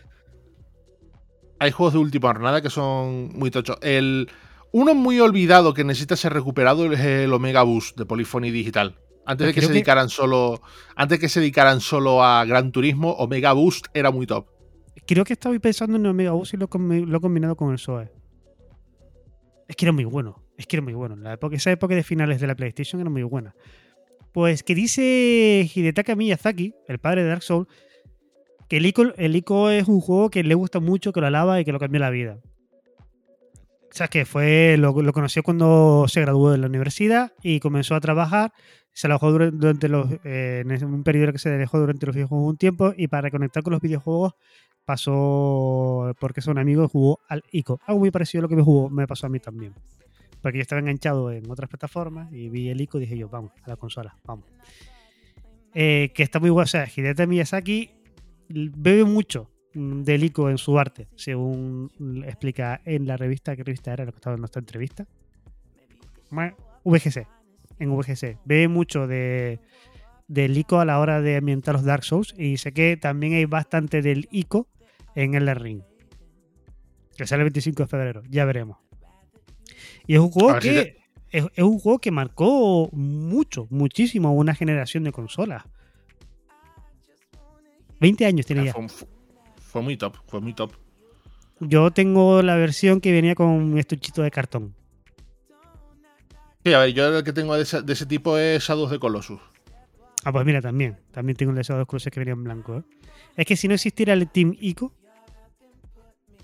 Hay 1.58 1.70
juegos 1.70 1.94
de 1.94 1.98
última 2.00 2.28
jornada 2.28 2.60
que 2.60 2.68
son 2.70 3.30
muy 3.34 3.50
tochos. 3.50 3.78
El, 3.80 4.28
uno 4.76 4.94
muy 4.94 5.18
olvidado 5.20 5.72
que 5.72 5.84
necesita 5.84 6.16
ser 6.16 6.34
recuperado 6.34 6.92
es 6.92 7.00
el 7.00 7.32
Omega 7.32 7.62
Boost 7.62 7.96
de 7.96 8.04
Polyphony 8.04 8.50
Digital. 8.50 8.98
Antes 9.24 9.46
de 9.46 9.54
que 9.54 9.62
se 9.62 9.68
dedicaran 9.68 10.10
solo. 10.10 10.60
Antes 10.94 11.18
que 11.18 11.30
se 11.30 11.40
dedicaran 11.40 11.80
solo 11.80 12.22
a 12.22 12.44
Gran 12.44 12.72
Turismo, 12.72 13.12
Omega 13.12 13.54
Boost 13.54 13.86
era 13.94 14.10
muy 14.10 14.26
top. 14.26 14.48
Creo 15.06 15.24
que 15.24 15.32
estaba 15.32 15.58
pensando 15.60 15.96
en 15.96 16.04
Omega 16.04 16.32
Bus 16.32 16.52
y 16.52 16.58
lo, 16.58 16.66
he 16.66 17.20
combinado 17.20 17.56
con 17.56 17.72
el 17.72 17.78
Zoe. 17.78 18.12
Es 19.66 19.76
que 19.76 19.86
era 19.86 19.92
muy 19.92 20.04
bueno. 20.04 20.44
Es 20.58 20.66
que 20.66 20.76
era 20.76 20.84
muy 20.84 20.92
bueno. 20.92 21.16
La 21.16 21.32
época, 21.32 21.56
esa 21.56 21.70
época 21.70 21.94
de 21.94 22.02
finales 22.02 22.38
de 22.38 22.46
la 22.46 22.54
PlayStation 22.54 23.00
era 23.00 23.08
muy 23.08 23.22
buena. 23.22 23.54
Pues 24.32 24.62
que 24.62 24.74
dice 24.74 25.70
Hidetaka 25.74 26.14
Miyazaki, 26.16 26.74
el 26.86 26.98
padre 26.98 27.22
de 27.22 27.30
Dark 27.30 27.42
Souls, 27.42 27.66
que 28.68 28.76
el 28.76 28.84
Ico, 28.84 29.14
el 29.16 29.36
Ico 29.36 29.70
es 29.70 29.88
un 29.88 30.02
juego 30.02 30.28
que 30.28 30.44
le 30.44 30.54
gusta 30.54 30.80
mucho, 30.80 31.14
que 31.14 31.22
lo 31.22 31.28
alaba 31.28 31.62
y 31.62 31.64
que 31.64 31.72
lo 31.72 31.78
cambió 31.78 31.98
la 31.98 32.10
vida. 32.10 32.40
O 33.96 33.98
sea, 33.98 34.08
que 34.08 34.26
fue, 34.26 34.76
lo, 34.76 34.92
lo 35.00 35.12
conoció 35.14 35.42
cuando 35.42 36.04
se 36.06 36.20
graduó 36.20 36.50
de 36.50 36.58
la 36.58 36.66
universidad 36.66 37.32
y 37.42 37.60
comenzó 37.60 37.94
a 37.94 38.00
trabajar. 38.00 38.52
Se 38.92 39.06
alojó 39.06 39.32
durante, 39.32 39.56
durante 39.56 39.88
los, 39.88 40.12
eh, 40.22 40.64
en 40.68 40.84
un 40.84 41.02
periodo 41.02 41.32
que 41.32 41.38
se 41.38 41.48
alejó 41.48 41.78
durante 41.78 42.04
los 42.04 42.14
videojuegos 42.14 42.46
un 42.46 42.58
tiempo 42.58 42.92
y 42.94 43.08
para 43.08 43.22
reconectar 43.22 43.62
con 43.62 43.72
los 43.72 43.80
videojuegos 43.80 44.34
pasó 44.84 46.14
porque 46.20 46.42
son 46.42 46.58
amigos 46.58 46.92
jugó 46.92 47.20
al 47.26 47.42
ICO. 47.52 47.80
Algo 47.86 48.00
muy 48.00 48.10
parecido 48.10 48.40
a 48.40 48.42
lo 48.42 48.48
que 48.50 48.56
me 48.56 48.62
jugó, 48.62 48.90
me 48.90 49.06
pasó 49.06 49.28
a 49.28 49.30
mí 49.30 49.40
también. 49.40 49.72
Porque 50.42 50.58
yo 50.58 50.62
estaba 50.62 50.80
enganchado 50.80 51.32
en 51.32 51.50
otras 51.50 51.70
plataformas 51.70 52.30
y 52.34 52.50
vi 52.50 52.68
el 52.68 52.78
ICO 52.78 52.98
y 52.98 53.00
dije 53.00 53.16
yo, 53.16 53.30
vamos, 53.30 53.52
a 53.62 53.70
la 53.70 53.76
consola, 53.76 54.14
vamos. 54.26 54.44
Eh, 55.72 56.12
que 56.14 56.22
está 56.22 56.38
muy 56.38 56.50
guay. 56.50 56.64
O 56.64 56.66
sea, 56.66 56.86
Hideta 56.94 57.26
Miyazaki 57.26 57.92
bebe 58.50 59.04
mucho 59.04 59.55
mm, 59.76 60.02
del 60.02 60.24
ICO 60.24 60.50
en 60.50 60.58
su 60.58 60.78
arte, 60.78 61.06
según 61.16 61.90
explica 62.26 62.80
en 62.84 63.06
la 63.06 63.16
revista, 63.16 63.54
¿qué 63.56 63.62
revista 63.64 63.92
era? 63.92 64.04
Lo 64.04 64.12
que 64.12 64.16
estaba 64.16 64.34
en 64.34 64.40
nuestra 64.40 64.60
entrevista. 64.60 65.06
VGC. 66.84 67.26
En 67.78 67.94
VGC. 67.96 68.38
Bebe 68.44 68.68
mucho 68.68 69.06
de, 69.06 69.60
del 70.28 70.56
ICO 70.56 70.80
a 70.80 70.84
la 70.84 70.98
hora 70.98 71.20
de 71.20 71.36
ambientar 71.36 71.74
los 71.74 71.84
Dark 71.84 72.04
Souls 72.04 72.34
y 72.36 72.56
sé 72.56 72.72
que 72.72 72.96
también 72.96 73.34
hay 73.34 73.44
bastante 73.44 74.02
del 74.02 74.28
ICO 74.30 74.66
en 75.14 75.34
el 75.34 75.54
Ring. 75.54 75.82
Que 77.16 77.26
sale 77.26 77.42
el 77.42 77.50
25 77.50 77.82
de 77.84 77.86
febrero, 77.88 78.22
ya 78.28 78.44
veremos. 78.44 78.78
Y 80.06 80.14
es 80.14 80.20
un 80.20 80.30
juego 80.30 80.60
si 80.60 80.68
que 80.68 80.96
es, 81.30 81.44
es 81.54 81.64
un 81.64 81.78
juego 81.78 81.98
que 81.98 82.10
marcó 82.10 82.88
mucho, 82.92 83.66
muchísimo 83.70 84.32
una 84.32 84.54
generación 84.54 85.04
de 85.04 85.12
consolas. 85.12 85.64
20 88.00 88.26
años 88.26 88.46
tiene 88.46 88.66
ya. 88.66 88.72
Fue, 88.72 88.88
fue- 88.88 89.08
fue 89.76 89.82
muy 89.82 89.98
top, 89.98 90.16
fue 90.26 90.40
muy 90.40 90.54
top. 90.54 90.72
Yo 91.60 91.90
tengo 91.90 92.40
la 92.40 92.56
versión 92.56 92.98
que 93.02 93.12
venía 93.12 93.34
con 93.34 93.48
un 93.48 93.76
estuchito 93.78 94.22
de 94.22 94.30
cartón. 94.30 94.74
Sí, 96.64 96.72
a 96.72 96.78
ver, 96.78 96.94
yo 96.94 97.14
el 97.18 97.22
que 97.22 97.34
tengo 97.34 97.54
de 97.54 97.62
ese, 97.62 97.82
de 97.82 97.92
ese 97.92 98.06
tipo 98.06 98.38
es 98.38 98.62
Shadows 98.62 98.90
de 98.90 98.98
Colossus. 98.98 99.38
Ah, 100.24 100.32
pues 100.32 100.46
mira, 100.46 100.62
también. 100.62 100.96
También 101.12 101.36
tengo 101.36 101.52
el 101.52 101.58
de 101.62 101.74
dos 101.74 101.86
cruces 101.86 102.10
que 102.10 102.20
venían 102.20 102.38
en 102.38 102.44
blanco. 102.44 102.78
¿eh? 102.78 102.82
Es 103.36 103.44
que 103.44 103.54
si 103.54 103.68
no 103.68 103.74
existiera 103.74 104.14
el 104.14 104.26
Team 104.30 104.56
ICO, 104.58 104.94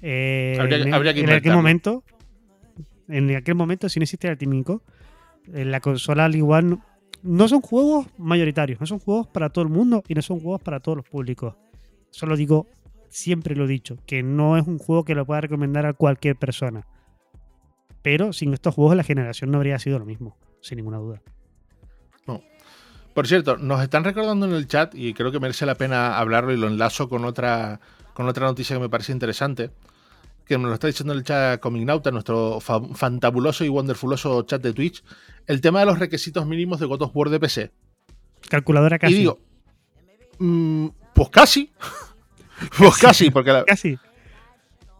eh, 0.03 0.59
Habría- 0.61 0.77
en, 0.83 0.93
habría 0.93 1.15
que 1.15 1.21
en 1.21 1.31
aquel 1.31 1.55
momento, 1.55 2.05
en 3.09 3.35
aquel 3.35 3.55
momento, 3.55 3.89
si 3.89 3.99
no 3.99 4.03
existiera 4.05 4.33
el 4.33 4.39
Team 4.39 4.53
ICO, 4.53 4.83
en 5.55 5.71
la 5.71 5.81
consola 5.81 6.27
al 6.27 6.35
igual 6.37 6.69
no, 6.69 6.85
no 7.23 7.49
son 7.49 7.63
juegos 7.63 8.09
mayoritarios, 8.19 8.79
no 8.79 8.87
son 8.87 8.99
juegos 8.99 9.27
para 9.29 9.49
todo 9.49 9.65
el 9.65 9.71
mundo 9.71 10.03
y 10.07 10.15
no 10.15 10.21
son 10.21 10.39
juegos 10.39 10.61
para 10.61 10.81
todos 10.81 10.97
los 10.97 11.09
públicos. 11.09 11.55
Solo 12.11 12.37
digo, 12.37 12.67
siempre 13.13 13.55
lo 13.55 13.65
he 13.67 13.69
dicho, 13.69 13.99
que 14.07 14.23
no 14.23 14.57
es 14.57 14.67
un 14.67 14.79
juego 14.79 15.05
que 15.05 15.15
lo 15.15 15.27
pueda 15.27 15.43
recomendar 15.43 15.87
a 15.87 15.93
cualquier 15.93 16.37
persona. 16.37 16.87
Pero 18.03 18.33
sin 18.33 18.53
estos 18.53 18.75
juegos 18.75 18.97
la 18.97 19.05
generación 19.05 19.51
no 19.51 19.59
habría 19.59 19.79
sido 19.79 19.99
lo 19.99 20.05
mismo, 20.07 20.37
sin 20.61 20.77
ninguna 20.79 20.99
duda. 20.99 21.23
Por 23.15 23.27
cierto, 23.27 23.59
nos 23.59 23.83
están 23.83 24.05
recordando 24.05 24.47
en 24.47 24.53
el 24.55 24.67
chat 24.67 24.95
y 24.95 25.13
creo 25.13 25.31
que 25.31 25.39
merece 25.39 25.67
la 25.67 25.75
pena 25.75 26.17
hablarlo 26.19 26.51
y 26.51 26.57
lo 26.57 26.67
enlazo 26.67 27.11
con 27.11 27.27
otra, 27.27 27.79
con 28.15 28.27
otra 28.27 28.47
noticia 28.47 28.75
que 28.77 28.81
me 28.81 28.89
parece 28.89 29.13
interesante. 29.13 29.71
Que 30.47 30.57
me 30.57 30.65
lo 30.67 30.73
está 30.73 30.87
diciendo 30.87 31.13
el 31.13 31.23
chat 31.23 31.61
Comignauta, 31.61 32.11
nuestro 32.11 32.59
fa- 32.61 32.81
fantabuloso 32.95 33.67
y 33.67 33.69
wonderfuloso 33.69 34.43
chat 34.45 34.63
de 34.63 34.73
Twitch. 34.73 35.05
El 35.47 35.61
tema 35.61 35.81
de 35.81 35.87
los 35.87 35.99
requisitos 35.99 36.47
mínimos 36.47 36.81
de 36.81 36.87
God 36.87 37.03
of 37.03 37.11
War 37.15 37.29
de 37.29 37.39
PC. 37.39 37.71
Calculadora 38.49 38.99
casi. 38.99 39.13
Y 39.13 39.19
digo, 39.19 39.39
mm, 40.39 40.87
pues 41.15 41.29
casi. 41.29 41.71
Pues 42.79 42.97
casi, 42.99 43.31
porque 43.31 43.53
la- 43.53 43.65
casi. 43.65 43.99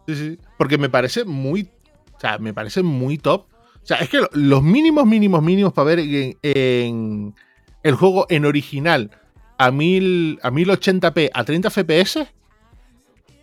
Sí, 0.07 0.15
sí. 0.15 0.37
Porque 0.57 0.77
me 0.77 0.89
parece 0.89 1.23
muy. 1.25 1.69
O 2.15 2.19
sea, 2.19 2.37
me 2.37 2.53
parece 2.53 2.83
muy 2.83 3.17
top. 3.17 3.45
O 3.51 3.85
sea, 3.85 3.97
es 3.97 4.09
que 4.09 4.19
lo- 4.19 4.29
los 4.33 4.63
mínimos, 4.63 5.05
mínimos, 5.05 5.41
mínimos 5.43 5.73
para 5.73 5.85
ver 5.85 5.99
en, 5.99 6.37
en 6.41 7.35
el 7.83 7.95
juego 7.95 8.25
en 8.29 8.45
original 8.45 9.11
a, 9.57 9.71
1000, 9.71 10.39
a 10.41 10.49
1080p 10.51 11.29
a 11.33 11.43
30 11.43 11.69
FPS 11.69 12.27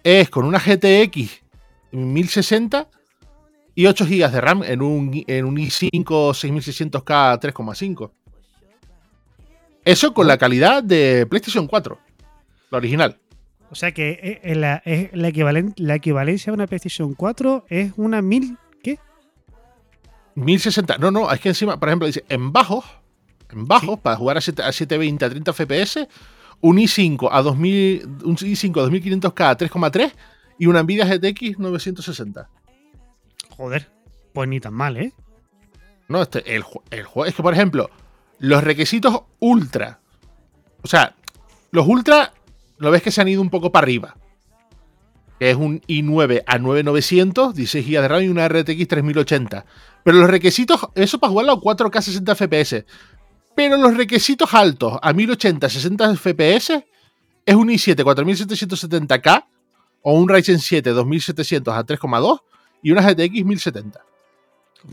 es 0.03 0.31
con 0.31 0.47
una 0.47 0.59
GTX 0.59 1.43
1060 1.93 2.89
y 3.75 3.87
8 3.87 4.05
GB 4.07 4.31
de 4.31 4.41
RAM 4.41 4.63
en 4.65 4.81
un, 4.83 5.25
en 5.27 5.45
un 5.45 5.57
i5 5.57 6.03
6600K 6.03 7.41
3,5. 7.41 8.11
Eso 9.85 10.13
con 10.15 10.27
la 10.27 10.39
calidad 10.39 10.83
de 10.83 11.27
PlayStation 11.29 11.67
4, 11.67 11.99
la 12.71 12.79
original. 12.79 13.19
O 13.71 13.75
sea 13.75 13.93
que 13.93 14.11
eh, 14.11 14.41
eh, 14.43 14.55
la, 14.55 14.83
es 14.85 15.11
la, 15.13 15.29
equivalen- 15.29 15.75
la 15.77 15.95
equivalencia 15.95 16.51
a 16.51 16.55
una 16.55 16.67
PlayStation 16.67 17.15
4 17.15 17.67
es 17.69 17.93
una 17.97 18.21
1000. 18.21 18.57
¿Qué? 18.83 18.99
1060. 20.35 20.99
No, 20.99 21.11
no, 21.11 21.31
es 21.31 21.41
que 21.41 21.49
encima, 21.51 21.79
por 21.79 21.89
ejemplo, 21.89 22.07
dice 22.07 22.25
en 22.29 22.53
bajos, 22.53 22.85
en 23.51 23.67
bajos, 23.67 23.99
para 24.01 24.17
jugar 24.17 24.37
a, 24.39 24.41
7 24.41 24.63
a 24.63 24.73
720 24.73 25.25
a 25.25 25.31
30 25.31 25.53
FPS, 25.53 26.09
un 26.61 26.77
i5 26.79 27.29
a 27.31 27.43
2000, 27.43 28.07
un 28.25 28.37
i5 28.37 28.81
a 28.81 28.89
2500K 28.91 29.45
a 29.51 29.57
3,3 29.59 30.13
y 30.59 30.67
una 30.67 30.83
Nvidia 30.83 31.05
GTX 31.07 31.59
960. 31.59 32.49
Joder. 33.57 33.91
Pues 34.33 34.49
ni 34.49 34.61
tan 34.61 34.75
mal, 34.75 34.97
¿eh? 34.97 35.13
No, 36.09 36.23
este, 36.23 36.55
el, 36.57 36.65
el 36.91 37.05
juego. 37.05 37.27
Es 37.27 37.35
que, 37.35 37.43
por 37.43 37.53
ejemplo, 37.55 37.91
los 38.39 38.63
requisitos 38.63 39.23
ultra. 39.39 40.01
O 40.83 40.87
sea, 40.89 41.15
los 41.73 41.87
ultra, 41.87 42.33
lo 42.81 42.91
ves 42.91 43.03
que 43.03 43.11
se 43.11 43.21
han 43.21 43.29
ido 43.29 43.41
un 43.43 43.51
poco 43.51 43.71
para 43.71 43.85
arriba. 43.85 44.17
Que 45.39 45.51
es 45.51 45.57
un 45.57 45.81
i9 45.83 46.43
a 46.47 46.59
9900, 46.59 47.55
16 47.55 47.87
GB 47.87 48.03
de 48.03 48.09
RAM 48.09 48.23
y 48.23 48.29
una 48.29 48.49
RTX 48.49 48.89
3080. 48.89 49.65
Pero 50.03 50.19
los 50.19 50.31
requisitos, 50.31 50.81
eso 50.95 51.19
para 51.19 51.31
jugarlo 51.31 51.53
a 51.53 51.61
4K 51.61 52.01
60 52.01 52.35
FPS. 52.35 52.85
Pero 53.55 53.77
los 53.77 53.97
requisitos 53.97 54.53
altos 54.55 54.99
a 55.03 55.13
1080 55.13 55.69
60 55.69 56.17
FPS 56.17 56.85
es 57.47 57.55
un 57.55 57.69
i7 57.69 57.97
4770K 57.97 59.45
o 60.03 60.15
un 60.15 60.29
Ryzen 60.29 60.59
7 60.59 60.91
2700 60.91 61.75
a 61.75 61.85
3,2 61.85 62.41
y 62.83 62.91
una 62.91 63.03
GTX 63.03 63.45
1070. 63.45 64.01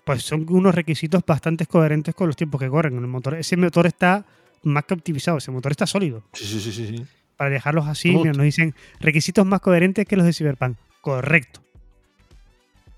Pues 0.04 0.24
son 0.24 0.46
unos 0.50 0.76
requisitos 0.76 1.24
bastante 1.26 1.66
coherentes 1.66 2.14
con 2.14 2.28
los 2.28 2.36
tiempos 2.36 2.60
que 2.60 2.68
corren. 2.68 2.98
El 2.98 3.08
motor, 3.08 3.36
ese 3.36 3.56
motor 3.56 3.88
está 3.88 4.26
más 4.64 4.84
que 4.84 4.94
optimizado, 4.94 5.38
ese 5.38 5.52
motor 5.52 5.72
está 5.72 5.88
sólido. 5.88 6.24
Sí, 6.34 6.46
sí, 6.46 6.60
sí, 6.60 6.72
sí. 6.72 7.06
Para 7.38 7.50
dejarlos 7.52 7.88
así, 7.88 8.14
nos 8.14 8.38
dicen 8.38 8.74
requisitos 9.00 9.46
más 9.46 9.62
coherentes 9.62 10.06
que 10.06 10.18
los 10.18 10.26
de 10.26 10.34
Cyberpunk. 10.34 10.78
Correcto. 11.02 11.62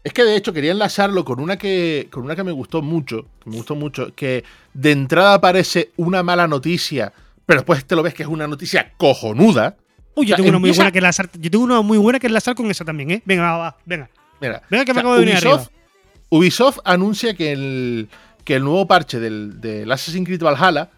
Es 0.04 0.14
que 0.14 0.24
de 0.24 0.36
hecho 0.36 0.54
quería 0.54 0.72
enlazarlo 0.72 1.26
con 1.26 1.42
una 1.42 1.58
que 1.58 2.08
con 2.10 2.24
una 2.24 2.36
que 2.36 2.44
me 2.44 2.54
gustó 2.54 2.82
mucho, 2.82 3.28
que 3.44 3.50
me 3.50 3.58
gustó 3.58 3.76
mucho, 3.76 4.16
que 4.16 4.46
de 4.74 4.92
entrada 4.92 5.42
parece 5.42 5.92
una 5.98 6.24
mala 6.24 6.48
noticia, 6.48 7.12
pero 7.46 7.60
después 7.60 7.84
te 7.86 7.96
lo 7.96 8.04
ves 8.04 8.14
que 8.14 8.24
es 8.24 8.30
una 8.30 8.48
noticia 8.48 8.94
cojonuda. 8.98 9.76
Uy, 10.16 10.26
yo 10.26 10.36
O 10.36 10.38
sea, 10.38 10.38
tengo 10.38 10.50
una 10.50 10.60
muy 10.60 10.72
buena 10.72 10.92
que 10.92 11.00
enlazar. 11.00 11.30
Yo 11.38 11.52
tengo 11.52 11.66
una 11.66 11.82
muy 11.82 11.98
buena 11.98 12.20
que 12.20 12.28
enlazar 12.28 12.56
con 12.56 12.72
esa 12.72 12.86
también, 12.86 13.12
¿eh? 13.12 13.22
Venga, 13.26 13.44
va, 13.44 13.58
va, 13.58 13.78
venga. 13.86 14.10
Mira, 14.40 14.64
Venga, 14.70 14.86
que 14.86 14.94
me 14.94 15.00
o 15.00 15.02
sea, 15.02 15.02
acabo 15.02 15.14
de 15.16 15.20
venir 15.20 15.36
Ubisoft, 15.36 15.68
arriba. 15.68 15.82
Ubisoft 16.30 16.80
anuncia 16.86 17.34
que 17.34 17.52
el, 17.52 18.10
que 18.46 18.56
el 18.56 18.64
nuevo 18.64 18.88
parche 18.88 19.20
del, 19.20 19.60
del 19.60 19.92
Assassin's 19.92 20.26
Creed 20.26 20.42
Valhalla, 20.42 20.90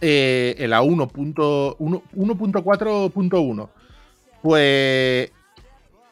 eh, 0.00 0.54
en 0.58 0.70
la 0.70 0.82
1.1 0.82 1.76
1.4.1, 1.78 3.68
pues. 4.42 5.30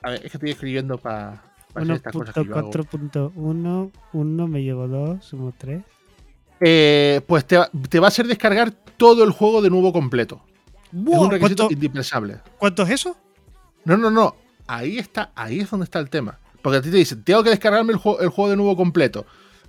A 0.03 0.11
ver, 0.11 0.24
es 0.24 0.30
que 0.30 0.36
estoy 0.36 0.51
escribiendo 0.51 0.99
para 0.99 1.43
hago. 1.74 2.70
1.4.1, 2.70 3.91
1 4.12 4.49
me 4.49 4.62
llevo 4.62 4.86
2, 4.89 5.24
sumo 5.24 5.53
3. 5.57 5.82
Eh, 6.61 7.20
pues 7.26 7.45
te, 7.47 7.57
va- 7.57 7.70
te 7.89 8.01
va 8.01 8.07
a 8.07 8.09
hacer 8.09 8.26
descargar 8.26 8.70
todo 8.97 9.24
el 9.24 9.30
juego 9.30 9.62
de 9.62 9.70
nuevo 9.70 9.93
completo. 9.93 10.41
es 10.86 10.93
un 10.93 11.30
requisito 11.30 11.64
¿Cuánto, 11.64 11.72
indispensable. 11.74 12.39
cuánto 12.59 12.82
es 12.84 12.91
eso? 12.91 13.16
No, 13.84 13.97
no, 13.97 14.11
no. 14.11 14.34
Ahí 14.66 14.99
está, 14.99 15.30
ahí 15.34 15.61
es 15.61 15.70
donde 15.70 15.84
está 15.84 15.99
el 15.99 16.11
tema. 16.11 16.39
Porque 16.62 16.78
a 16.78 16.82
ti 16.82 16.91
te 16.91 16.97
dicen, 16.97 17.22
tengo 17.22 17.43
que 17.45 17.51
descargarme 17.51 17.93
el, 17.93 17.99
juego- 17.99 18.20
el 18.20 18.28
juego 18.28 18.51
de 18.51 18.57
nuevo 18.57 18.76
completo. 18.76 19.24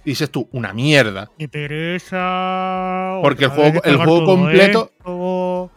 Y 0.05 0.11
dices 0.11 0.29
tú, 0.31 0.47
una 0.51 0.73
mierda. 0.73 1.29
¡Qué 1.37 1.47
pereza! 1.49 3.19
Porque 3.21 3.45
el 3.45 3.49
juego- 3.51 3.83
el 3.83 3.97
juego 3.97 4.25
completo- 4.25 4.91
esto, 4.97 5.71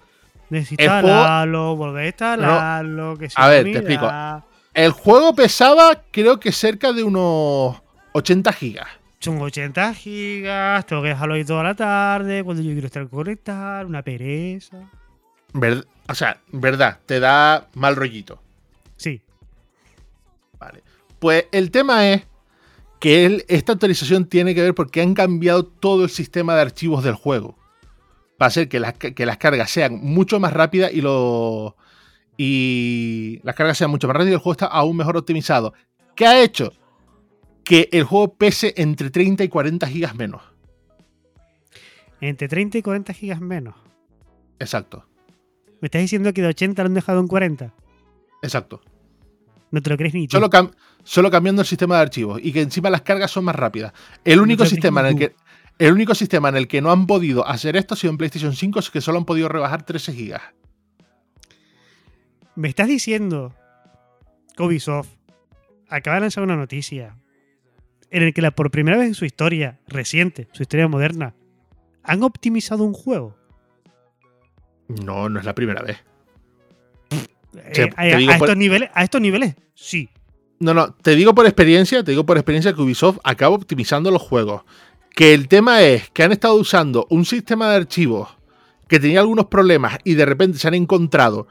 Desinstalarlo, 0.50 1.76
volver 1.76 2.04
a 2.04 2.06
instalarlo. 2.06 3.16
que 3.16 3.28
si 3.30 3.34
A 3.38 3.48
ver, 3.48 3.66
no 3.66 3.72
te 3.72 3.78
explico. 3.78 4.02
mira. 4.06 4.44
El 4.74 4.90
juego 4.92 5.34
pesaba, 5.34 6.02
creo 6.10 6.38
que 6.40 6.52
cerca 6.52 6.92
de 6.92 7.02
unos 7.04 7.80
80 8.12 8.52
gigas. 8.52 8.88
Son 9.18 9.40
80 9.40 9.94
gigas, 9.94 10.84
tengo 10.86 11.02
que 11.02 11.08
dejarlo 11.08 11.34
ahí 11.34 11.44
toda 11.44 11.62
la 11.62 11.74
tarde, 11.74 12.42
cuando 12.42 12.62
yo 12.62 12.72
quiero 12.72 12.86
estar 12.86 13.08
conectar, 13.08 13.86
una 13.86 14.02
pereza. 14.02 14.78
Ver- 15.52 15.86
o 16.08 16.14
sea, 16.14 16.38
verdad, 16.50 16.98
te 17.06 17.20
da 17.20 17.68
mal 17.74 17.96
rollito. 17.96 18.40
Sí, 18.96 19.20
Vale. 20.58 20.82
Pues 21.18 21.46
el 21.52 21.70
tema 21.72 22.08
es 22.08 22.22
que 23.02 23.44
esta 23.48 23.72
actualización 23.72 24.26
tiene 24.26 24.54
que 24.54 24.62
ver 24.62 24.74
porque 24.76 25.00
han 25.02 25.12
cambiado 25.14 25.64
todo 25.66 26.04
el 26.04 26.10
sistema 26.10 26.54
de 26.54 26.60
archivos 26.60 27.02
del 27.02 27.14
juego. 27.16 27.58
Para 28.38 28.46
hacer 28.46 28.68
que 28.68 28.78
las, 28.78 28.94
que 28.94 29.26
las 29.26 29.38
cargas 29.38 29.72
sean 29.72 29.96
mucho 30.00 30.38
más 30.38 30.52
rápidas 30.52 30.92
y 30.94 31.00
lo. 31.00 31.76
Y 32.36 33.40
las 33.42 33.56
cargas 33.56 33.76
sean 33.76 33.90
mucho 33.90 34.06
más 34.06 34.14
rápidas 34.14 34.30
y 34.30 34.34
el 34.34 34.38
juego 34.38 34.52
está 34.52 34.66
aún 34.66 34.96
mejor 34.96 35.16
optimizado. 35.16 35.74
¿Qué 36.14 36.26
ha 36.26 36.40
hecho? 36.44 36.72
Que 37.64 37.88
el 37.90 38.04
juego 38.04 38.34
pese 38.34 38.72
entre 38.76 39.10
30 39.10 39.42
y 39.42 39.48
40 39.48 39.86
gigas 39.88 40.14
menos. 40.14 40.40
entre 42.20 42.46
30 42.46 42.78
y 42.78 42.82
40 42.82 43.12
gigas 43.14 43.40
menos. 43.40 43.74
Exacto. 44.60 45.04
¿Me 45.80 45.86
estás 45.86 46.02
diciendo 46.02 46.32
que 46.32 46.40
de 46.42 46.48
80 46.48 46.82
lo 46.82 46.86
han 46.86 46.94
dejado 46.94 47.18
en 47.18 47.26
40? 47.26 47.74
Exacto. 48.42 48.80
No 49.72 49.80
te 49.82 49.90
lo 49.90 49.96
crees 49.96 50.14
ni 50.14 50.28
tú. 50.28 50.36
Solo, 50.36 50.48
cam- 50.50 50.72
solo 51.04 51.30
cambiando 51.30 51.62
el 51.62 51.66
sistema 51.68 51.96
de 51.96 52.02
archivos 52.02 52.40
y 52.42 52.52
que 52.52 52.60
encima 52.62 52.90
las 52.90 53.02
cargas 53.02 53.30
son 53.30 53.44
más 53.44 53.56
rápidas. 53.56 53.92
El 54.24 54.40
único 54.40 54.64
te 54.64 54.70
sistema 54.70 55.00
en 55.00 55.06
el 55.06 55.16
que 55.18 55.34
el 55.78 55.92
único 55.92 56.14
sistema 56.14 56.48
en 56.50 56.56
el 56.56 56.68
que 56.68 56.80
no 56.80 56.92
han 56.92 57.06
podido 57.06 57.46
hacer 57.46 57.76
esto 57.76 57.94
ha 57.94 57.96
sido 57.96 58.10
en 58.12 58.18
PlayStation 58.18 58.54
5, 58.54 58.78
es 58.78 58.90
que 58.90 59.00
solo 59.00 59.18
han 59.18 59.24
podido 59.24 59.48
rebajar 59.48 59.82
13 59.84 60.12
gigas. 60.12 60.42
Me 62.54 62.68
estás 62.68 62.88
diciendo 62.88 63.54
que 64.56 64.62
Ubisoft 64.62 65.08
acaba 65.88 66.16
de 66.16 66.20
lanzar 66.22 66.44
una 66.44 66.56
noticia 66.56 67.16
en 68.10 68.22
el 68.22 68.34
que 68.34 68.42
la, 68.42 68.50
por 68.50 68.70
primera 68.70 68.98
vez 68.98 69.06
en 69.08 69.14
su 69.14 69.24
historia 69.24 69.80
reciente, 69.88 70.46
su 70.52 70.62
historia 70.62 70.86
moderna, 70.86 71.34
han 72.04 72.22
optimizado 72.22 72.84
un 72.84 72.92
juego. 72.92 73.36
No, 74.88 75.28
no 75.30 75.38
es 75.40 75.44
la 75.46 75.54
primera 75.54 75.82
vez. 75.82 75.98
Eh, 77.56 77.72
Sí, 77.74 77.80
a, 77.82 78.38
por- 78.38 78.48
estos 78.48 78.56
niveles, 78.56 78.90
a 78.92 79.02
estos 79.04 79.20
niveles, 79.20 79.54
sí. 79.74 80.10
No, 80.62 80.74
no, 80.74 80.94
te 80.94 81.16
digo 81.16 81.34
por 81.34 81.44
experiencia, 81.44 82.04
te 82.04 82.12
digo 82.12 82.24
por 82.24 82.36
experiencia 82.36 82.72
que 82.72 82.80
Ubisoft 82.80 83.18
acaba 83.24 83.56
optimizando 83.56 84.12
los 84.12 84.22
juegos. 84.22 84.62
Que 85.10 85.34
el 85.34 85.48
tema 85.48 85.82
es 85.82 86.08
que 86.10 86.22
han 86.22 86.30
estado 86.30 86.54
usando 86.54 87.04
un 87.10 87.24
sistema 87.24 87.68
de 87.68 87.78
archivos 87.78 88.28
que 88.86 89.00
tenía 89.00 89.18
algunos 89.18 89.46
problemas 89.46 89.98
y 90.04 90.14
de 90.14 90.24
repente 90.24 90.58
se 90.58 90.68
han 90.68 90.74
encontrado 90.74 91.48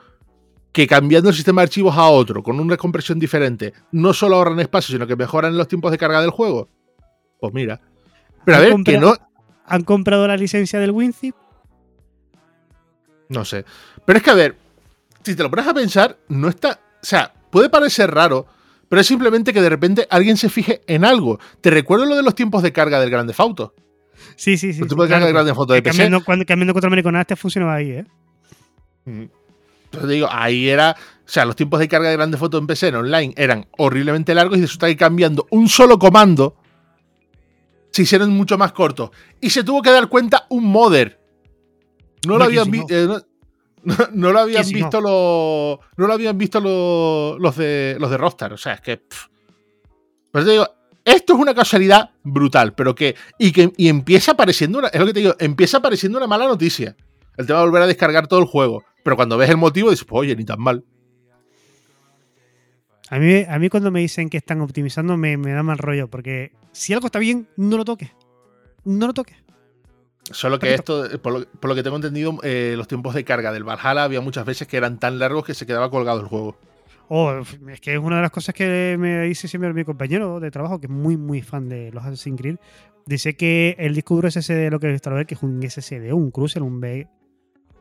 que 0.72 0.88
cambiando 0.88 1.28
el 1.28 1.36
sistema 1.36 1.60
de 1.60 1.66
archivos 1.66 1.98
a 1.98 2.08
otro, 2.08 2.42
con 2.42 2.58
una 2.58 2.78
compresión 2.78 3.20
diferente, 3.20 3.74
no 3.92 4.14
solo 4.14 4.38
ahorran 4.38 4.62
espacio, 4.62 4.94
sino 4.94 5.06
que 5.06 5.18
mejoran 5.18 5.58
los 5.58 5.68
tiempos 5.68 5.92
de 5.92 5.98
carga 5.98 6.22
del 6.22 6.30
juego. 6.30 6.70
Pues 7.38 7.54
mira. 7.54 7.82
Pero 8.46 8.58
a 8.58 8.62
ver, 8.62 8.76
que 8.86 8.98
no. 8.98 9.14
¿Han 9.66 9.84
comprado 9.84 10.26
la 10.26 10.38
licencia 10.38 10.80
del 10.80 10.92
WinZip? 10.92 11.36
No 13.28 13.44
sé. 13.44 13.66
Pero 14.06 14.20
es 14.20 14.24
que, 14.24 14.32
a 14.32 14.36
ver, 14.36 14.56
si 15.22 15.36
te 15.36 15.44
lo 15.44 15.50
pones 15.50 15.68
a 15.68 15.74
pensar, 15.74 16.18
no 16.30 16.48
está. 16.48 16.80
O 17.04 17.06
sea, 17.06 17.34
puede 17.50 17.70
parecer 17.70 18.10
raro, 18.10 18.48
pero 18.92 19.00
es 19.00 19.08
simplemente 19.08 19.54
que 19.54 19.62
de 19.62 19.70
repente 19.70 20.06
alguien 20.10 20.36
se 20.36 20.50
fije 20.50 20.82
en 20.86 21.06
algo. 21.06 21.40
Te 21.62 21.70
recuerdo 21.70 22.06
lo 22.06 22.18
de 22.18 22.24
los 22.24 22.36
tiempos 22.36 22.62
de 22.62 22.74
carga 22.74 23.00
del 23.00 23.10
Grande 23.10 23.32
Fauto. 23.32 23.74
Sí, 24.36 24.58
sí, 24.58 24.74
sí. 24.74 24.80
Los 24.82 24.88
sí, 24.88 24.88
tiempos 24.90 25.08
de 25.08 25.14
carga 25.14 25.26
del 25.28 25.34
Grande 25.34 25.56
Fauto 25.56 25.72
de 25.72 25.82
PC. 25.82 25.98
cambiando, 25.98 26.26
cuando, 26.26 26.46
cambiando 26.46 26.74
contra 26.74 26.88
Americonaste 26.90 27.38
funcionaba 27.38 27.76
ahí, 27.76 27.92
¿eh? 27.92 28.06
Entonces 29.06 30.08
te 30.10 30.14
digo, 30.14 30.28
ahí 30.30 30.68
era. 30.68 30.92
O 31.26 31.30
sea, 31.30 31.46
los 31.46 31.56
tiempos 31.56 31.80
de 31.80 31.88
carga 31.88 32.10
de 32.10 32.18
Grande 32.18 32.38
Foto 32.38 32.58
en 32.58 32.68
PC 32.68 32.90
en 32.90 32.96
online 32.96 33.34
eran 33.38 33.66
horriblemente 33.78 34.36
largos 34.36 34.58
y 34.58 34.62
resulta 34.62 34.88
que 34.88 34.98
cambiando 34.98 35.48
un 35.52 35.70
solo 35.70 35.98
comando 35.98 36.58
se 37.92 38.02
hicieron 38.02 38.32
mucho 38.32 38.58
más 38.58 38.74
cortos. 38.74 39.12
Y 39.40 39.50
se 39.52 39.64
tuvo 39.64 39.82
que 39.82 39.90
dar 39.92 40.10
cuenta 40.10 40.46
un 40.50 40.66
modder. 40.66 41.22
No 42.28 42.38
lo 42.38 42.44
habían, 42.44 42.70
¿quién 42.70 42.86
vi- 42.86 42.94
eh, 42.94 43.06
no, 43.08 43.22
no- 43.84 43.96
no 44.14 44.32
lo 44.32 44.40
habían 44.40 44.64
¿Quién 44.64 44.76
si 44.76 44.76
visto 44.76 45.02
los. 45.02 45.80
No 45.98 46.08
lo 46.08 46.14
habían 46.14 46.38
visto 46.38 46.60
los, 46.60 47.40
los 47.40 47.56
de 47.58 47.98
los 48.00 48.10
de 48.10 48.18
Rockstar. 48.18 48.54
O 48.54 48.58
sea, 48.58 48.74
es 48.74 48.82
que. 48.82 48.98
pff. 48.98 49.28
Pues 50.32 50.46
te 50.46 50.52
digo, 50.52 50.68
esto 51.04 51.34
es 51.34 51.40
una 51.40 51.54
casualidad 51.54 52.12
brutal, 52.24 52.74
pero 52.74 52.96
que. 52.96 53.16
Y 53.38 53.52
que 53.52 53.72
y 53.78 53.88
empieza 53.90 54.36
pareciendo 54.36 54.80
una. 54.80 54.88
Es 54.90 55.00
lo 55.00 55.06
que 55.08 55.14
te 55.14 55.20
digo, 55.20 55.36
empieza 55.40 55.82
pareciendo 55.82 56.18
una 56.18 56.28
mala 56.28 56.48
noticia. 56.48 56.96
El 57.38 57.46
tema 57.48 57.60
de 57.60 57.66
volver 57.66 57.82
a 57.84 57.88
descargar 57.88 58.28
todo 58.28 58.40
el 58.40 58.46
juego. 58.46 58.84
Pero 59.04 59.16
cuando 59.16 59.38
ves 59.38 59.50
el 59.50 59.58
motivo, 59.58 59.90
dices, 59.90 60.06
pues, 60.06 60.20
oye, 60.22 60.36
ni 60.36 60.46
tan 60.46 60.60
mal. 60.62 60.84
A 63.10 63.20
mí, 63.20 63.44
a 63.48 63.60
mí 63.60 63.68
cuando 63.70 63.92
me 63.92 64.00
dicen 64.00 64.30
que 64.30 64.38
están 64.38 64.62
optimizando 64.62 65.18
me, 65.18 65.36
me 65.38 65.52
da 65.52 65.64
mal 65.64 65.78
rollo, 65.78 66.08
porque 66.08 66.54
si 66.72 66.94
algo 66.94 67.08
está 67.08 67.20
bien, 67.20 67.48
no 67.58 67.78
lo 67.78 67.84
toques. 67.84 68.12
No 68.86 69.08
lo 69.08 69.14
toques. 69.14 69.36
Solo 70.30 70.60
que 70.60 70.74
esto, 70.74 71.08
por 71.20 71.48
lo, 71.64 71.76
que 71.76 71.84
tengo 71.84 71.96
entendido, 71.96 72.38
eh, 72.44 72.76
los 72.78 72.88
tiempos 72.88 73.16
de 73.16 73.24
carga 73.24 73.52
del 73.52 73.64
Valhalla 73.64 74.04
había 74.04 74.22
muchas 74.22 74.46
veces 74.46 74.68
que 74.68 74.78
eran 74.78 75.00
tan 75.00 75.18
largos 75.18 75.46
que 75.46 75.54
se 75.54 75.66
quedaba 75.66 75.90
colgado 75.90 76.22
el 76.22 76.28
juego. 76.28 76.58
Oh, 77.10 77.42
es 77.70 77.82
que 77.82 77.94
es 77.94 78.00
una 78.00 78.18
de 78.18 78.22
las 78.22 78.32
cosas 78.32 78.56
que 78.56 78.96
me 78.98 79.24
dice 79.24 79.48
siempre 79.48 79.74
mi 79.74 79.84
compañero 79.84 80.40
de 80.40 80.52
trabajo, 80.52 80.80
que 80.80 80.86
es 80.86 80.92
muy, 80.92 81.18
muy 81.18 81.42
fan 81.42 81.68
de 81.68 81.92
los 81.92 82.04
Assassin's 82.04 82.40
Creed. 82.40 82.56
Dice 83.06 83.36
que 83.36 83.76
el 83.80 83.96
disco 83.96 84.16
duro 84.16 84.30
SSD 84.30 84.70
lo 84.70 84.80
que 84.80 84.88
he 84.88 84.92
visto 84.92 85.10
ver, 85.10 85.26
que 85.26 85.34
es 85.34 85.44
un 85.44 85.62
SSD, 85.62 86.14
un 86.14 86.32
Cruiser, 86.32 86.62
un 86.62 86.80
B, 86.80 87.08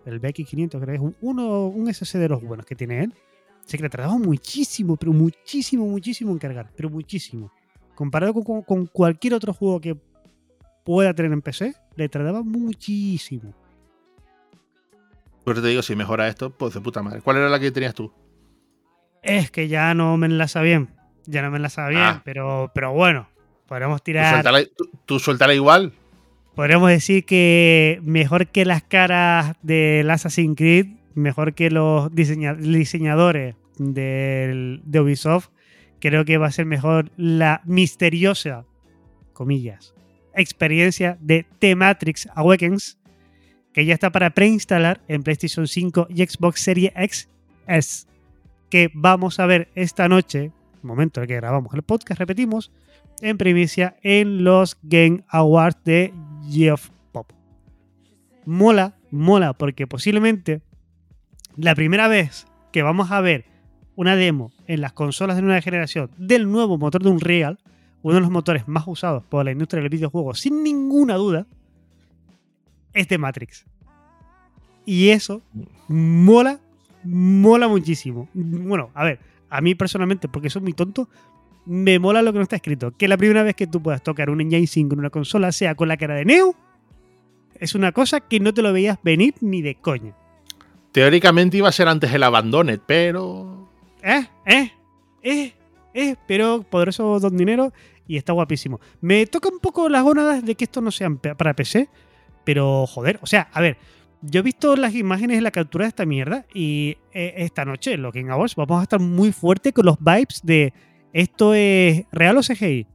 el 0.07 0.21
BX500, 0.21 0.71
creo 0.71 0.87
que 0.87 0.95
es 0.95 1.01
un, 1.01 1.15
uno, 1.21 1.67
un 1.67 1.93
SSD 1.93 2.19
de 2.19 2.29
los 2.31 2.43
buenos 2.43 2.67
que 2.67 2.75
tiene 2.75 3.05
él. 3.05 3.15
Dice 3.63 3.77
que 3.77 3.83
le 3.85 3.91
tardaba 3.91 4.19
muchísimo, 4.19 4.97
pero 4.97 5.13
muchísimo, 5.13 5.87
muchísimo 5.87 6.33
en 6.33 6.39
cargar, 6.39 6.73
pero 6.75 6.89
muchísimo. 6.91 7.53
Comparado 7.95 8.33
con 8.35 8.87
cualquier 8.87 9.35
otro 9.35 9.53
juego 9.53 9.81
que 9.81 9.97
pueda 10.91 11.15
tener 11.15 11.31
en 11.31 11.41
PC, 11.41 11.73
le 11.95 12.09
tardaba 12.09 12.43
muchísimo. 12.43 13.55
Por 15.45 15.53
eso 15.55 15.63
te 15.63 15.69
digo, 15.69 15.83
si 15.83 15.95
mejora 15.95 16.27
esto, 16.27 16.51
pues 16.51 16.75
de 16.75 16.81
puta 16.81 17.01
madre. 17.01 17.21
¿Cuál 17.21 17.37
era 17.37 17.49
la 17.49 17.61
que 17.61 17.71
tenías 17.71 17.95
tú? 17.95 18.13
Es 19.23 19.53
que 19.53 19.69
ya 19.69 19.95
no 19.95 20.17
me 20.17 20.27
enlaza 20.27 20.63
bien. 20.63 20.89
Ya 21.27 21.43
no 21.43 21.51
me 21.53 21.59
enlaza 21.59 21.87
bien, 21.89 22.03
Ah. 22.03 22.23
pero, 22.25 22.73
pero 22.75 22.93
bueno, 22.93 23.29
podríamos 23.69 24.01
Tú 24.01 24.07
tirar. 24.07 24.33
suéltala, 24.33 24.63
tú- 25.07 25.21
suéltala 25.21 25.55
igual. 25.55 25.93
Podríamos 26.57 26.91
decir 26.91 27.25
que 27.25 28.01
mejor 28.03 28.49
que 28.49 28.65
las 28.65 28.83
caras 28.83 29.55
del 29.63 30.11
Assassin's 30.11 30.57
Creed, 30.57 30.87
mejor 31.15 31.55
que 31.55 31.71
los 31.71 32.11
diseña- 32.13 32.55
diseñadores 32.55 33.55
del- 33.79 34.81
de 34.85 35.01
Ubisoft, 35.01 35.51
creo 36.01 36.25
que 36.25 36.37
va 36.37 36.49
a 36.49 36.51
ser 36.53 36.67
mejor 36.67 37.13
la 37.17 37.63
misteriosa, 37.65 38.65
comillas, 39.33 39.95
experiencia 40.35 41.19
de 41.21 41.47
The 41.59 41.75
Matrix 41.75 42.29
Awakens, 42.35 42.99
que 43.73 43.85
ya 43.85 43.95
está 43.95 44.11
para 44.11 44.31
preinstalar 44.31 45.01
en 45.09 45.23
PlayStation 45.23 45.67
5 45.67 46.09
y 46.11 46.27
Xbox 46.27 46.61
Series 46.61 46.93
X 46.97 47.29
S, 47.67 48.07
que 48.69 48.91
vamos 48.95 49.39
a 49.39 49.47
ver 49.47 49.69
esta 49.75 50.09
noche, 50.09 50.53
momento 50.83 51.21
en 51.21 51.23
el 51.25 51.29
que 51.29 51.37
grabamos 51.37 51.75
el 51.75 51.83
podcast, 51.83 52.19
repetimos, 52.19 52.73
en 53.21 53.39
primicia 53.39 53.97
en 54.03 54.45
los 54.45 54.79
Game 54.83 55.25
Awards 55.29 55.83
de 55.85 56.13
Geoff 56.51 56.91
Pop. 57.13 57.33
Mola, 58.45 58.97
mola, 59.11 59.53
porque 59.53 59.87
posiblemente 59.87 60.63
la 61.57 61.75
primera 61.75 62.09
vez 62.09 62.47
que 62.73 62.83
vamos 62.83 63.11
a 63.11 63.21
ver 63.21 63.45
una 63.97 64.17
demo 64.17 64.53
en 64.67 64.81
las 64.81 64.93
consolas 64.93 65.37
de 65.37 65.43
nueva 65.43 65.61
generación 65.61 66.11
del 66.17 66.51
nuevo 66.51 66.79
motor 66.79 67.03
de 67.03 67.11
Unreal, 67.11 67.59
uno 68.03 68.15
de 68.15 68.21
los 68.21 68.31
motores 68.31 68.67
más 68.67 68.85
usados 68.87 69.23
por 69.25 69.45
la 69.45 69.53
industria 69.53 69.83
del 69.83 69.91
videojuego, 69.91 70.35
sin 70.35 70.63
ninguna 70.63 71.15
duda, 71.15 71.47
es 72.93 73.09
de 73.09 73.19
Matrix. 73.19 73.67
Y 74.87 75.11
eso 75.11 75.43
mola, 75.89 76.61
mola 77.05 77.69
muchísimo. 77.69 78.29
Bueno, 78.35 78.91
a 78.95 79.05
ver, 79.05 79.21
a 79.49 79.61
mí 79.61 79.75
personalmente, 79.75 80.29
porque 80.29 80.51
soy 80.51 80.63
muy 80.63 80.73
tonto, 80.73 81.09
me 81.67 81.99
mola 81.99 82.23
lo 82.23 82.33
que 82.33 82.39
no 82.39 82.43
está 82.43 82.57
escrito. 82.57 82.93
Que 82.93 83.09
la 83.09 83.17
primera 83.17 83.43
vez 83.43 83.55
que 83.55 83.67
tú 83.67 83.83
puedas 83.83 84.03
tocar 84.03 84.31
un 84.31 84.41
Engine 84.41 84.67
5 84.67 84.95
en 84.95 84.99
una 84.99 85.11
consola 85.11 85.53
sea 85.53 85.75
con 85.75 85.89
la 85.89 85.97
cara 85.97 86.15
de 86.15 86.25
Neo, 86.25 86.55
es 87.55 87.75
una 87.75 87.93
cosa 87.93 88.21
que 88.21 88.41
no 88.41 88.55
te 88.55 88.63
lo 88.63 88.73
veías 88.73 88.99
venir 89.03 89.35
ni 89.41 89.61
de 89.63 89.75
coña. 89.75 90.15
Teóricamente 90.93 91.59
iba 91.59 91.69
a 91.69 91.73
ser 91.73 91.89
antes 91.89 92.13
el 92.13 92.23
Abandoned, 92.23 92.81
pero. 92.87 93.69
Eh, 94.03 94.27
eh, 94.47 94.73
eh, 95.23 95.53
eh, 95.95 96.17
pero 96.27 96.63
poderoso 96.63 97.19
don 97.21 97.37
dinero 97.37 97.73
y 98.07 98.17
está 98.17 98.33
guapísimo. 98.33 98.81
Me 99.01 99.27
toca 99.27 99.49
un 99.49 99.61
poco 99.61 99.89
las 99.89 100.03
gónadas 100.03 100.45
de 100.45 100.55
que 100.55 100.65
esto 100.65 100.81
no 100.81 100.91
sea 100.91 101.11
para 101.11 101.55
PC, 101.55 101.89
pero 102.45 102.87
joder, 102.87 103.19
o 103.23 103.27
sea, 103.27 103.49
a 103.53 103.61
ver, 103.61 103.77
yo 104.23 104.41
he 104.41 104.43
visto 104.43 104.77
las 104.77 104.95
imágenes 104.95 105.39
de 105.39 105.43
la 105.43 105.51
captura 105.51 105.85
de 105.85 105.89
esta 105.91 106.05
mierda 106.07 106.45
y 106.53 106.97
eh, 107.13 107.35
esta 107.39 107.65
noche 107.65 107.95
en 107.95 108.03
Looking 108.03 108.31
Hours 108.31 108.55
vamos 108.57 108.81
a 108.81 108.83
estar 108.83 109.01
muy 109.01 109.33
fuerte 109.33 109.73
con 109.73 109.87
los 109.87 109.97
vibes 109.99 110.41
de 110.43 110.73
esto 111.13 111.55
es 111.55 112.05
real 112.13 112.37
o 112.37 112.41
CGI. 112.43 112.87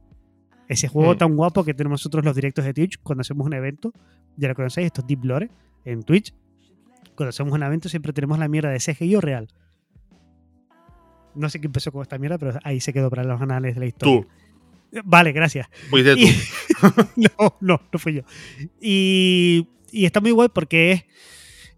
Ese 0.68 0.88
juego 0.88 1.14
Mm. 1.14 1.18
tan 1.18 1.36
guapo 1.36 1.64
que 1.64 1.74
tenemos 1.74 2.00
nosotros 2.00 2.24
los 2.24 2.34
directos 2.34 2.64
de 2.64 2.74
Twitch 2.74 2.98
cuando 3.02 3.20
hacemos 3.22 3.46
un 3.46 3.54
evento, 3.54 3.92
ya 4.36 4.48
lo 4.48 4.54
conocéis, 4.54 4.86
estos 4.86 5.06
Deep 5.06 5.24
Lore 5.24 5.50
en 5.84 6.02
Twitch. 6.02 6.34
Cuando 7.14 7.30
hacemos 7.30 7.52
un 7.52 7.62
evento 7.62 7.88
siempre 7.88 8.12
tenemos 8.12 8.38
la 8.38 8.48
mierda 8.48 8.70
de 8.70 8.78
CGI 8.78 9.16
o 9.16 9.20
real. 9.20 9.48
No 11.36 11.48
sé 11.50 11.60
qué 11.60 11.66
empezó 11.66 11.92
con 11.92 12.02
esta 12.02 12.18
mierda, 12.18 12.38
pero 12.38 12.58
ahí 12.64 12.80
se 12.80 12.92
quedó 12.92 13.10
para 13.10 13.24
los 13.24 13.40
anales 13.40 13.74
de 13.74 13.80
la 13.80 13.86
historia. 13.86 14.20
Tú. 14.22 15.00
Vale, 15.04 15.32
gracias. 15.32 15.68
Fuiste 15.90 16.14
tú. 16.14 16.20
Y- 16.22 16.34
no, 17.38 17.56
no, 17.60 17.80
no 17.92 17.98
fui 17.98 18.14
yo. 18.14 18.22
Y, 18.80 19.68
y 19.90 20.06
está 20.06 20.20
muy 20.20 20.30
guay 20.30 20.48
porque 20.52 20.92
es 20.92 21.04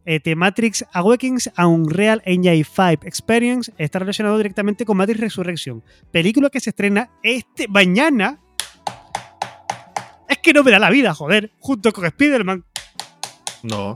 eh, 0.05 0.21
The 0.21 0.37
Matrix 0.37 0.85
Awakens 0.93 1.51
a 1.57 1.67
Unreal 1.67 2.23
Engine 2.25 2.65
5 2.65 3.05
Experience. 3.07 3.73
Está 3.79 3.99
relacionado 3.99 4.37
directamente 4.37 4.85
con 4.85 4.97
Matrix 4.97 5.21
Resurrection, 5.21 5.83
película 6.13 6.51
que 6.51 6.61
se 6.61 6.71
estrena 6.71 7.11
este 7.23 7.67
mañana. 7.69 8.41
Es 10.29 10.39
que 10.39 10.53
no 10.53 10.63
me 10.63 10.71
da 10.71 10.79
la 10.79 10.91
vida, 10.91 11.15
joder, 11.15 11.53
junto 11.59 11.93
con 11.93 12.05
Spider-Man. 12.05 12.65
No. 13.63 13.95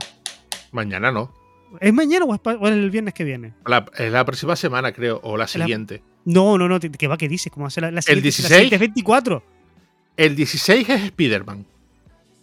Mañana 0.71 1.11
no. 1.11 1.31
¿Es 1.79 1.93
mañana 1.93 2.25
o 2.25 2.33
es, 2.35 2.41
o 2.45 2.67
es 2.67 2.73
el 2.73 2.89
viernes 2.91 3.13
que 3.13 3.23
viene? 3.23 3.53
La, 3.65 3.85
es 3.97 4.11
la 4.11 4.23
próxima 4.25 4.55
semana, 4.55 4.91
creo. 4.91 5.19
O 5.23 5.37
la 5.37 5.47
siguiente. 5.47 6.03
No, 6.25 6.57
no, 6.57 6.67
no, 6.69 6.79
¿qué 6.79 7.07
va? 7.07 7.17
¿Qué 7.17 7.27
dices? 7.27 7.51
¿Cómo 7.51 7.63
va 7.63 7.67
a 7.67 7.71
ser 7.71 7.83
la, 7.83 7.91
la 7.91 8.01
siguiente? 8.01 8.21
La 8.21 8.23
16? 8.23 8.47
siguiente 8.47 8.75
es 8.75 8.79
24. 8.79 9.43
El 10.17 10.35
16 10.35 10.89
es 10.89 11.01
Spider-Man. 11.05 11.65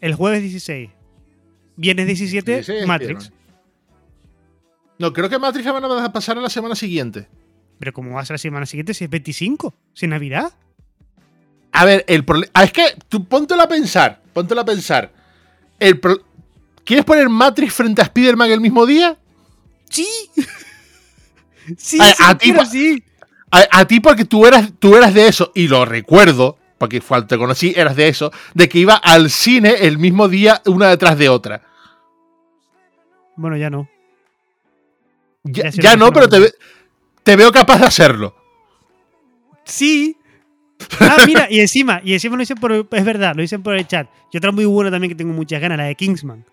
El 0.01 0.15
jueves 0.15 0.43
16. 0.43 0.91
Viernes 1.77 2.07
17, 2.07 2.53
16 2.55 2.81
es 2.83 2.87
Matrix. 2.87 3.33
No, 4.99 5.13
creo 5.13 5.29
que 5.31 5.39
Matrix 5.39 5.65
la 5.65 5.73
van 5.73 6.05
a 6.05 6.13
pasar 6.13 6.37
a 6.37 6.41
la 6.41 6.51
semana 6.51 6.75
siguiente. 6.75 7.27
Pero 7.79 7.93
¿cómo 7.93 8.15
va 8.15 8.21
a 8.21 8.25
ser 8.27 8.35
la 8.35 8.39
semana 8.39 8.67
siguiente 8.67 8.93
si 8.93 9.05
es 9.05 9.11
25? 9.11 9.75
¿Si 9.95 10.05
es 10.07 10.11
Navidad? 10.11 10.53
A 11.73 11.85
ver, 11.87 12.05
el 12.09 12.25
problema. 12.25 12.51
Ah, 12.55 12.65
es 12.65 12.73
que 12.73 12.83
tú 13.09 13.25
póntelo 13.25 13.63
a 13.63 13.69
pensar. 13.69 14.21
Póntelo 14.35 14.61
a 14.61 14.65
pensar. 14.65 15.11
El 15.79 15.99
pro- 15.99 16.21
¿Quieres 16.91 17.05
poner 17.05 17.29
Matrix 17.29 17.73
frente 17.73 18.03
a 18.03 18.05
Spider-Man 18.07 18.51
el 18.51 18.61
mismo 18.61 18.85
día? 18.85 19.17
¡Sí! 19.89 20.09
sí, 21.79 22.01
A- 22.01 22.15
sí, 22.15 22.23
a 22.27 22.35
ti 22.37 22.51
quiero, 22.51 22.67
sí. 22.67 23.05
A, 23.49 23.65
a 23.71 23.85
ti 23.85 24.01
porque 24.01 24.25
tú 24.25 24.45
eras, 24.45 24.73
tú 24.77 24.97
eras 24.97 25.15
de 25.15 25.29
eso, 25.29 25.53
y 25.55 25.69
lo 25.69 25.85
recuerdo, 25.85 26.59
porque 26.79 27.01
cuando 27.01 27.29
te 27.29 27.39
conocí 27.39 27.73
eras 27.77 27.95
de 27.95 28.09
eso, 28.09 28.33
de 28.55 28.69
que 28.69 28.81
iba 28.81 28.97
al 28.97 29.31
cine 29.31 29.73
el 29.83 29.99
mismo 29.99 30.27
día 30.27 30.63
una 30.67 30.89
detrás 30.89 31.17
de 31.17 31.29
otra. 31.29 31.63
Bueno, 33.37 33.57
ya 33.57 33.71
no. 33.71 33.89
Ya, 35.45 35.71
Ya 35.71 35.95
no, 35.95 36.13
pero 36.13 36.29
te, 36.29 37.37
veo 37.37 37.53
capaz 37.53 37.79
de 37.79 37.87
hacerlo. 37.87 38.35
Sí. 39.63 40.17
Ah, 40.99 41.19
mira, 41.25 41.47
y 41.49 41.61
encima, 41.61 42.01
y 42.03 42.15
encima 42.15 42.35
lo 42.35 42.41
dicen 42.41 42.57
por. 42.57 42.73
Es 42.73 43.05
verdad, 43.05 43.37
lo 43.37 43.43
dicen 43.43 43.63
por 43.63 43.77
el 43.77 43.87
chat. 43.87 44.09
Y 44.33 44.39
otra 44.39 44.51
muy 44.51 44.65
buena 44.65 44.91
también 44.91 45.13
que 45.13 45.15
tengo 45.15 45.33
muchas 45.33 45.61
ganas, 45.61 45.79
la 45.79 45.85
de 45.85 45.95
Kingsman. 45.95 46.45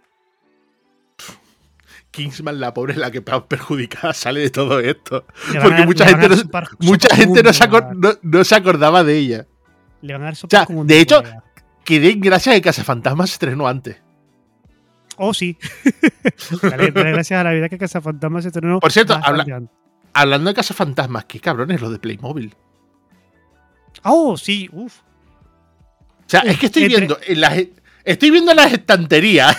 Kingsman, 2.18 2.60
la 2.60 2.74
pobre, 2.74 2.96
la 2.96 3.12
que 3.12 3.22
perjudicada 3.22 4.14
sale 4.14 4.42
de 4.42 4.50
todo 4.50 4.80
esto. 4.80 5.26
Le 5.54 5.62
Porque 5.62 5.86
mucha 5.86 6.06
gente, 6.08 6.30
no, 6.30 6.36
mucha 6.80 7.16
gente 7.16 7.44
no, 7.44 7.54
se 7.54 7.68
no- 7.68 8.14
no 8.22 8.44
se 8.44 8.56
acordaba 8.56 9.04
de 9.04 9.18
ella. 9.18 9.48
Le 10.02 10.14
van 10.14 10.24
a 10.24 10.26
dar 10.26 10.34
O 10.34 10.48
sea, 10.50 10.66
de 10.70 11.00
hecho- 11.00 11.22
colega. 11.22 11.44
Que 11.86 12.02
den 12.02 12.20
gracias 12.20 12.54
que 12.56 12.62
Casa 12.62 12.84
Fantasma 12.84 13.26
se 13.28 13.34
estrenó 13.34 13.66
antes. 13.68 13.96
Oh, 15.16 15.34
sí. 15.34 15.58
Dale, 16.62 16.92
dale 16.92 17.12
gracias 17.14 17.40
a 17.40 17.44
la 17.46 17.52
vida 17.52 17.70
que 17.70 17.78
Casa 17.78 18.02
Fantasma 18.02 18.42
se 18.42 18.50
estrenó. 18.50 18.80
Por 18.82 18.92
cierto, 18.92 19.18
habla-. 19.24 19.46
Hablando 20.14 20.50
de 20.50 20.54
Casa 20.54 20.74
Fantasmas, 20.74 21.26
qué 21.26 21.40
cabrones 21.40 21.80
los 21.80 21.92
de 21.92 22.00
Playmobil. 22.00 22.54
Oh, 24.04 24.36
sí, 24.38 24.70
uff. 24.74 25.00
O 25.00 26.30
sea, 26.30 26.42
es 26.42 26.60
que 26.60 26.66
estoy 26.66 26.88
viendo 26.88 27.18
en 27.26 27.40
las 27.42 27.58
estoy 28.04 28.32
viendo 28.32 28.52
en 28.52 28.58
las 28.58 28.74
estanterías 28.74 29.56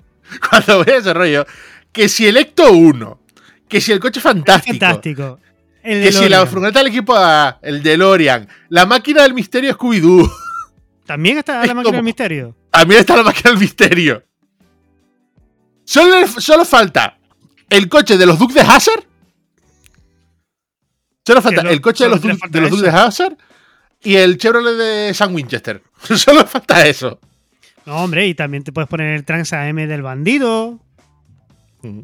cuando 0.50 0.84
veo 0.84 0.98
ese 0.98 1.12
rollo 1.12 1.44
que 1.92 2.08
si 2.08 2.26
el 2.26 2.36
Ecto 2.38 2.72
1, 2.72 3.20
que 3.68 3.80
si 3.80 3.92
el 3.92 4.00
coche 4.00 4.20
fantástico, 4.20 4.78
Fantástico. 4.78 5.38
El 5.82 6.02
que 6.04 6.12
si 6.12 6.28
la 6.28 6.46
furgoneta 6.46 6.78
del 6.78 6.88
equipo 6.88 7.14
A, 7.16 7.58
el 7.60 7.82
DeLorean, 7.82 8.48
la 8.68 8.86
máquina 8.86 9.22
del 9.22 9.34
misterio 9.34 9.76
Scooby-Doo, 9.76 10.30
También 11.06 11.38
está 11.38 11.62
es 11.62 11.68
la 11.68 11.74
máquina 11.74 11.84
como- 11.84 11.96
del 11.96 12.04
misterio. 12.04 12.56
también 12.70 13.00
está 13.00 13.16
la 13.16 13.24
máquina 13.24 13.50
del 13.50 13.58
misterio. 13.58 14.22
Solo, 15.84 16.26
solo 16.28 16.64
falta 16.64 17.18
el 17.68 17.88
coche 17.88 18.16
de 18.16 18.24
los 18.26 18.38
Duques 18.38 18.54
de 18.54 18.60
Hazard. 18.62 19.04
Solo 21.26 21.42
falta 21.42 21.62
el 21.62 21.80
coche 21.80 22.04
de 22.04 22.10
los, 22.10 22.20
falta 22.20 22.48
de 22.48 22.60
los 22.60 22.70
Duques 22.70 22.84
de. 22.92 22.98
Hazard 22.98 23.36
y 24.02 24.16
el 24.16 24.38
Chevrolet 24.38 24.74
de 24.76 25.14
San 25.14 25.34
Winchester. 25.34 25.82
Solo 26.16 26.46
falta 26.46 26.86
eso. 26.86 27.20
No, 27.86 27.96
hombre, 28.04 28.26
y 28.28 28.34
también 28.34 28.62
te 28.62 28.72
puedes 28.72 28.88
poner 28.88 29.14
el 29.14 29.24
Trans 29.24 29.52
AM 29.52 29.86
del 29.88 30.02
bandido. 30.02 30.80
Mm. 31.82 32.00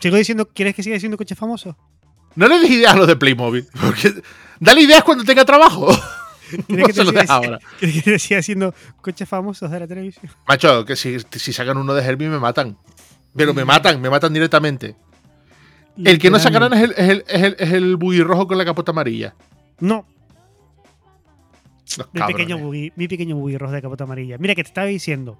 Sigo 0.00 0.16
diciendo, 0.16 0.48
¿quieres 0.48 0.74
que 0.74 0.82
siga 0.82 0.94
diciendo 0.94 1.16
coche 1.16 1.34
famoso? 1.34 1.76
No 2.34 2.48
le 2.48 2.58
des 2.60 2.70
ideas 2.70 2.94
a 2.94 2.96
los 2.96 3.06
de 3.06 3.16
Playmobil. 3.16 3.66
Porque 3.80 4.12
dale 4.60 4.82
ideas 4.82 5.02
cuando 5.04 5.24
tenga 5.24 5.44
trabajo. 5.44 5.88
¿Quieres 6.68 6.86
que 6.88 6.92
te 6.92 7.04
siga, 7.04 7.24
ahora. 7.28 7.58
¿Quieres 7.78 8.02
que 8.04 8.10
te 8.12 8.18
siga 8.18 8.40
haciendo 8.40 8.74
coches 9.00 9.28
famosos 9.28 9.70
de 9.70 9.80
la 9.80 9.86
televisión? 9.86 10.30
Macho, 10.46 10.84
que 10.84 10.96
si, 10.96 11.16
si 11.32 11.52
sacan 11.52 11.76
uno 11.78 11.94
de 11.94 12.04
Herbie 12.04 12.28
me 12.28 12.38
matan. 12.38 12.76
Pero 13.34 13.52
me 13.52 13.64
matan, 13.64 14.00
me 14.00 14.08
matan 14.10 14.32
directamente. 14.32 14.96
El 16.02 16.18
que 16.18 16.30
no 16.30 16.38
sacarán 16.38 16.72
es 16.74 16.82
el, 16.82 16.90
es 16.92 17.08
el, 17.08 17.24
es 17.26 17.42
el, 17.42 17.56
es 17.58 17.72
el 17.72 17.96
buggy 17.96 18.22
rojo 18.22 18.46
con 18.46 18.58
la 18.58 18.64
capota 18.64 18.92
amarilla. 18.92 19.34
No, 19.80 20.06
Los 21.96 22.06
mi 22.12 22.20
cabrones. 22.20 22.36
pequeño, 22.36 22.58
buggy, 22.58 22.92
mi 22.96 23.08
pequeño 23.08 23.36
buggy 23.36 23.56
rojo 23.58 23.72
de 23.72 23.82
capota 23.82 24.04
amarilla. 24.04 24.36
Mira 24.38 24.54
que 24.54 24.62
te 24.62 24.68
estaba 24.68 24.86
diciendo 24.86 25.38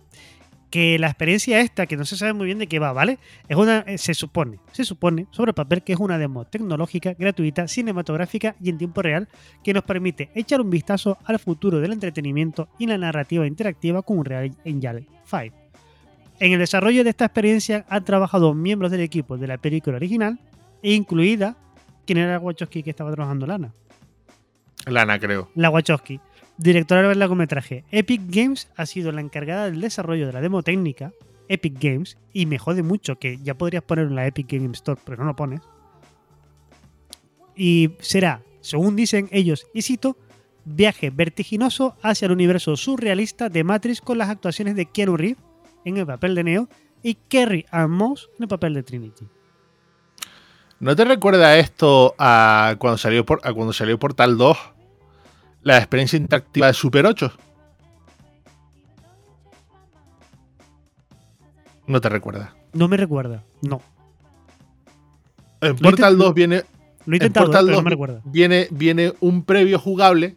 que 0.70 0.98
la 0.98 1.06
experiencia 1.06 1.60
esta, 1.60 1.86
que 1.86 1.96
no 1.96 2.04
se 2.04 2.16
sabe 2.16 2.32
muy 2.32 2.46
bien 2.46 2.58
de 2.58 2.66
qué 2.66 2.78
va, 2.78 2.92
¿vale? 2.92 3.18
Es 3.48 3.56
una, 3.56 3.80
eh, 3.80 3.98
se 3.98 4.14
supone, 4.14 4.58
se 4.72 4.84
supone 4.84 5.26
sobre 5.30 5.50
el 5.50 5.54
papel 5.54 5.82
que 5.82 5.92
es 5.92 5.98
una 5.98 6.18
demo 6.18 6.44
tecnológica, 6.44 7.14
gratuita, 7.14 7.68
cinematográfica 7.68 8.56
y 8.60 8.70
en 8.70 8.78
tiempo 8.78 9.02
real 9.02 9.28
que 9.62 9.72
nos 9.72 9.84
permite 9.84 10.30
echar 10.34 10.60
un 10.60 10.70
vistazo 10.70 11.18
al 11.24 11.38
futuro 11.38 11.80
del 11.80 11.92
entretenimiento 11.92 12.68
y 12.78 12.86
la 12.86 12.98
narrativa 12.98 13.46
interactiva 13.46 14.02
con 14.02 14.18
Unreal 14.18 14.56
Engine 14.64 15.06
5. 15.24 15.56
En 16.38 16.52
el 16.52 16.58
desarrollo 16.58 17.02
de 17.02 17.10
esta 17.10 17.24
experiencia 17.24 17.86
han 17.88 18.04
trabajado 18.04 18.52
miembros 18.52 18.90
del 18.90 19.00
equipo 19.00 19.38
de 19.38 19.46
la 19.46 19.56
película 19.56 19.96
original, 19.96 20.38
e 20.82 20.92
incluida 20.92 21.56
quien 22.06 22.18
era 22.18 22.38
Wachowski 22.38 22.82
que 22.82 22.90
estaba 22.90 23.10
trabajando 23.10 23.46
Lana. 23.46 23.72
Lana, 24.86 25.18
creo. 25.18 25.50
La 25.54 25.70
Wachowski, 25.70 26.20
directora 26.58 27.08
del 27.08 27.18
largometraje. 27.18 27.84
Epic 27.90 28.22
Games 28.26 28.68
ha 28.76 28.86
sido 28.86 29.12
la 29.12 29.20
encargada 29.20 29.66
del 29.66 29.80
desarrollo 29.80 30.26
de 30.26 30.32
la 30.32 30.40
demo 30.40 30.62
técnica. 30.62 31.12
Epic 31.48 31.74
Games, 31.80 32.18
y 32.32 32.46
me 32.46 32.58
jode 32.58 32.82
mucho 32.82 33.18
que 33.18 33.38
ya 33.38 33.54
podrías 33.54 33.82
ponerlo 33.82 34.10
en 34.10 34.16
la 34.16 34.26
Epic 34.26 34.50
Games 34.50 34.78
Store, 34.78 35.00
pero 35.04 35.18
no 35.18 35.24
lo 35.26 35.36
pones. 35.36 35.60
Y 37.54 37.92
será, 38.00 38.42
según 38.60 38.96
dicen 38.96 39.28
ellos, 39.30 39.66
y 39.72 39.82
cito, 39.82 40.16
viaje 40.64 41.10
vertiginoso 41.10 41.96
hacia 42.02 42.26
el 42.26 42.32
universo 42.32 42.76
surrealista 42.76 43.48
de 43.48 43.64
Matrix 43.64 44.00
con 44.00 44.18
las 44.18 44.28
actuaciones 44.28 44.74
de 44.74 44.86
Keanu 44.86 45.16
Reeves 45.16 45.42
en 45.84 45.96
el 45.96 46.06
papel 46.06 46.34
de 46.34 46.44
Neo 46.44 46.68
y 47.02 47.14
Kerry 47.14 47.64
Ann 47.70 47.92
Moss 47.92 48.28
en 48.36 48.42
el 48.42 48.48
papel 48.48 48.74
de 48.74 48.82
Trinity. 48.82 49.26
¿No 50.80 50.94
te 50.94 51.04
recuerda 51.04 51.56
esto 51.56 52.14
a 52.18 52.74
cuando 52.78 52.98
salió, 52.98 53.24
por, 53.24 53.40
a 53.44 53.52
cuando 53.54 53.72
salió 53.72 53.98
Portal 53.98 54.36
2? 54.36 54.58
La 55.66 55.78
experiencia 55.78 56.16
interactiva 56.16 56.68
de 56.68 56.74
Super 56.74 57.04
8. 57.06 57.32
No 61.88 62.00
te 62.00 62.08
recuerda. 62.08 62.54
No 62.72 62.86
me 62.86 62.96
recuerda, 62.96 63.42
no. 63.62 63.82
En 65.60 65.74
Portal 65.76 66.14
intent- 66.14 66.18
2 66.18 66.34
viene. 66.34 66.56
Lo 67.06 67.14
he 67.14 67.16
en 67.16 67.22
intentado, 67.24 67.46
Portal 67.46 67.64
pero 67.66 67.72
no 67.72 67.76
2 67.78 67.84
me 67.84 67.90
recuerda. 67.90 68.20
viene, 68.26 68.68
viene 68.70 69.12
un 69.18 69.42
previo 69.44 69.80
jugable 69.80 70.36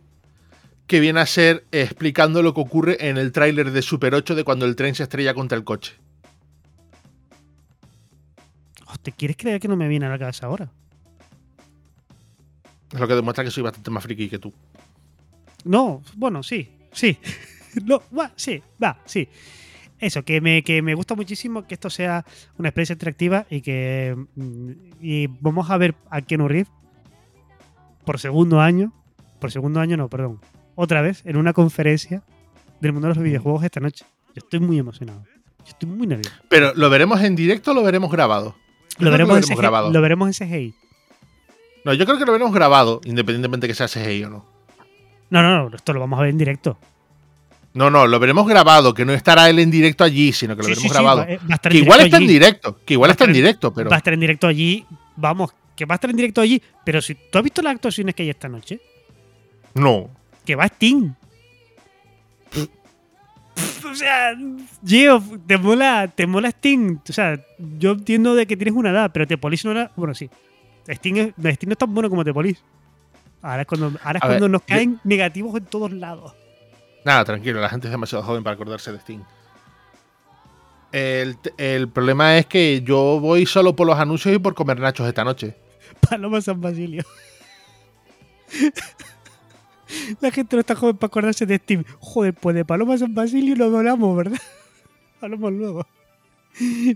que 0.88 1.00
viene 1.00 1.20
a 1.20 1.28
ser 1.28 1.64
explicando 1.72 2.42
lo 2.42 2.56
que 2.56 2.62
ocurre 2.62 3.08
en 3.10 3.20
el 3.20 3.32
tráiler 3.32 3.70
de 3.70 3.84
Super 3.84 4.16
8 4.16 4.34
de 4.34 4.44
cuando 4.44 4.66
el 4.66 4.76
tren 4.76 4.96
se 4.96 5.04
estrella 5.04 5.36
contra 5.36 5.56
el 5.60 5.64
coche. 5.64 5.94
¿Te 9.04 9.12
quieres 9.12 9.38
creer 9.38 9.60
que 9.60 9.68
no 9.68 9.76
me 9.76 9.88
viene 9.88 10.08
a 10.08 10.10
la 10.10 10.18
cabeza 10.18 10.48
ahora? 10.48 10.72
Es 12.92 13.00
lo 13.00 13.08
que 13.08 13.14
demuestra 13.14 13.44
que 13.44 13.52
soy 13.52 13.62
bastante 13.62 13.92
más 13.92 14.04
friki 14.04 14.28
que 14.28 14.40
tú. 14.40 14.52
No, 15.66 16.02
bueno, 16.16 16.44
sí, 16.44 16.70
sí. 16.92 17.18
No, 17.86 18.02
va, 18.18 18.32
sí, 18.36 18.64
va, 18.84 19.00
sí. 19.06 19.30
Eso, 20.00 20.24
que 20.24 20.42
me, 20.42 20.64
que 20.64 20.82
me 20.82 20.96
gusta 20.96 21.14
muchísimo 21.14 21.68
que 21.68 21.76
esto 21.76 21.92
sea 21.92 22.26
una 22.58 22.70
experiencia 22.70 22.94
interactiva 22.94 23.46
y 23.48 23.62
que 23.62 24.16
mm, 24.36 24.72
y 25.02 25.28
vamos 25.28 25.70
a 25.70 25.78
ver 25.78 25.94
a 26.10 26.22
Keanu 26.22 26.48
Reeves 26.48 26.72
por 28.06 28.20
segundo 28.20 28.60
año, 28.60 28.92
por 29.40 29.52
segundo 29.52 29.80
año 29.80 29.98
no, 29.98 30.10
perdón, 30.10 30.40
otra 30.76 31.02
vez 31.02 31.22
en 31.26 31.38
una 31.38 31.54
conferencia 31.54 32.24
del 32.80 32.94
mundo 32.94 33.08
de 33.10 33.16
los 33.16 33.24
videojuegos 33.24 33.64
esta 33.64 33.80
noche. 33.80 34.06
Yo 34.30 34.40
estoy 34.40 34.60
muy 34.60 34.80
emocionado. 34.80 35.24
Yo 35.60 35.72
estoy 35.72 35.90
muy 35.90 36.08
nervioso. 36.08 36.36
Pero, 36.50 36.74
¿lo 36.76 36.90
veremos 36.90 37.22
en 37.22 37.36
directo 37.36 37.72
o 37.72 37.74
lo 37.74 37.84
veremos 37.84 38.12
grabado? 38.12 38.56
Lo 38.98 39.12
veremos, 39.12 39.38
en 39.38 39.44
CGI, 39.44 39.56
grabado. 39.56 39.92
lo 39.92 40.02
veremos 40.02 40.28
en 40.42 40.48
CGI. 40.48 40.74
No, 41.86 41.94
yo 41.94 42.06
creo 42.06 42.18
que 42.18 42.26
lo 42.26 42.32
veremos 42.32 42.54
grabado, 42.54 43.02
independientemente 43.06 43.68
que 43.68 43.74
sea 43.74 43.88
CGI 43.88 44.24
o 44.26 44.30
no. 44.30 44.59
No, 45.30 45.42
no, 45.44 45.70
no, 45.70 45.76
esto 45.76 45.94
lo 45.94 46.00
vamos 46.00 46.20
a 46.20 46.24
ver 46.24 46.32
en 46.32 46.38
directo. 46.38 46.78
No, 47.74 47.90
no, 47.92 48.08
lo 48.08 48.20
veremos 48.20 48.48
grabado, 48.48 48.94
que 48.94 49.06
no 49.06 49.14
estará 49.14 49.48
él 49.50 49.60
en 49.60 49.70
directo 49.70 50.04
allí, 50.04 50.32
sino 50.34 50.56
que 50.56 50.64
lo 50.64 50.64
Sí, 50.64 50.70
veremos 50.72 50.82
sí, 50.84 50.88
sí, 50.90 50.94
grabado. 50.94 51.20
va, 51.22 51.32
eh, 51.32 51.40
va 51.50 51.58
que 51.60 51.78
igual 51.78 52.02
está 52.02 52.18
en 52.18 52.28
directo, 52.28 52.80
que 52.84 52.94
igual 52.96 53.10
Va 53.10 53.12
está 53.12 53.26
en 53.26 53.34
directo, 53.34 53.74
pero 53.74 53.90
Va 53.90 53.96
a 53.96 54.00
estar 54.00 54.14
en 54.14 54.20
directo 54.20 54.48
allí. 54.48 54.86
Vamos, 55.16 55.52
que 55.76 55.86
va 55.86 55.94
a 55.94 55.98
estar 55.98 56.10
en 56.10 56.16
directo 56.16 56.42
allí. 56.42 56.62
Pero 56.84 57.02
si 57.02 57.14
tú 57.16 57.38
has 57.38 57.44
visto 57.44 57.62
las 57.62 57.76
actuaciones 57.76 58.16
que 58.16 58.24
hay 58.24 58.30
esta 58.32 58.50
noche, 58.50 58.80
no. 59.76 60.10
que 60.46 60.56
va 60.56 60.66
Sting. 60.66 61.12
o 63.92 63.96
sea, 63.96 64.36
Gio, 64.86 65.22
te 65.46 65.58
mola, 65.58 66.08
te 66.14 66.26
mola 66.26 66.50
Sting. 66.50 66.98
O 67.08 67.14
sea, 67.14 67.40
yo 67.78 67.92
entiendo 67.92 68.34
de 68.36 68.48
que 68.48 68.58
tienes 68.58 68.74
una 68.74 68.90
edad, 68.90 69.12
pero 69.14 69.28
Tepolis 69.28 69.64
no 69.66 69.72
era. 69.72 69.92
Bueno, 69.96 70.14
sí. 70.16 70.30
Sting, 70.88 71.16
es- 71.18 71.34
Sting 71.56 71.68
no 71.68 71.74
es 71.74 71.78
tan 71.78 71.94
bueno 71.94 72.10
como 72.10 72.24
Tepolis. 72.26 72.64
Ahora 73.42 73.62
es 73.62 73.68
cuando, 73.68 73.88
ahora 74.04 74.18
es 74.20 74.22
cuando 74.22 74.42
ver, 74.46 74.52
nos 74.52 74.62
yo- 74.62 74.68
caen 74.68 75.00
negativos 75.04 75.56
en 75.56 75.66
todos 75.66 75.92
lados. 75.92 76.34
Nada, 77.06 77.24
tranquilo, 77.26 77.62
la 77.62 77.70
gente 77.70 77.88
es 77.88 77.92
demasiado 77.92 78.24
joven 78.24 78.44
para 78.44 78.56
acordarse 78.56 78.92
de 78.92 79.00
Steam. 79.00 79.24
El, 80.92 81.38
el 81.58 81.88
problema 81.88 82.38
es 82.38 82.46
que 82.48 82.82
yo 82.84 83.20
voy 83.22 83.46
solo 83.46 83.76
por 83.76 83.86
los 83.88 83.98
anuncios 83.98 84.36
y 84.36 84.40
por 84.40 84.56
comer 84.56 84.80
nachos 84.80 85.08
esta 85.08 85.24
noche. 85.24 85.56
Paloma 86.10 86.42
San 86.42 86.60
Basilio. 86.60 87.04
La 90.22 90.32
gente 90.32 90.56
no 90.56 90.60
está 90.60 90.76
joven 90.76 90.98
para 90.98 91.08
acordarse 91.08 91.46
de 91.46 91.58
Steam. 91.58 91.84
Joder, 92.00 92.34
pues 92.34 92.56
de 92.56 92.64
Paloma 92.66 92.98
San 92.98 93.14
Basilio 93.16 93.56
no 93.56 93.76
hablamos, 93.78 94.16
¿verdad? 94.18 94.40
Hablamos 95.22 95.52
luego. 95.54 95.88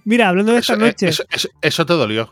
Mira, 0.05 0.29
hablando 0.29 0.51
de 0.53 0.59
esta 0.59 0.73
Eso, 0.73 0.83
eh, 0.83 0.87
noche. 0.87 1.07
eso- 1.09 1.23
eso- 1.29 1.49
eso 1.61 1.85
te 1.85 1.93
dolió. 1.93 2.31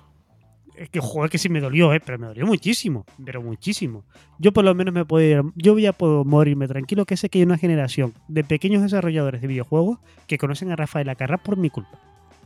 Es 0.81 0.89
que 0.89 0.99
joder, 0.99 1.29
que 1.29 1.37
sí 1.37 1.47
me 1.47 1.59
dolió, 1.61 1.93
¿eh? 1.93 1.99
Pero 2.03 2.17
me 2.17 2.25
dolió 2.25 2.45
muchísimo. 2.47 3.05
Pero 3.23 3.39
muchísimo. 3.41 4.03
Yo 4.39 4.51
por 4.51 4.65
lo 4.65 4.73
menos 4.73 4.91
me 4.93 5.05
puedo 5.05 5.23
ir- 5.23 5.51
Yo 5.55 5.77
ya 5.77 5.93
puedo 5.93 6.25
morirme 6.25 6.67
tranquilo 6.67 7.05
que 7.05 7.17
sé 7.17 7.29
que 7.29 7.37
hay 7.37 7.43
una 7.43 7.59
generación 7.59 8.15
de 8.27 8.43
pequeños 8.43 8.81
desarrolladores 8.81 9.41
de 9.41 9.47
videojuegos 9.47 9.99
que 10.25 10.39
conocen 10.39 10.71
a 10.71 10.75
Rafael 10.75 11.07
Acarrá 11.09 11.37
por 11.37 11.55
mi 11.57 11.69
culpa. 11.69 11.99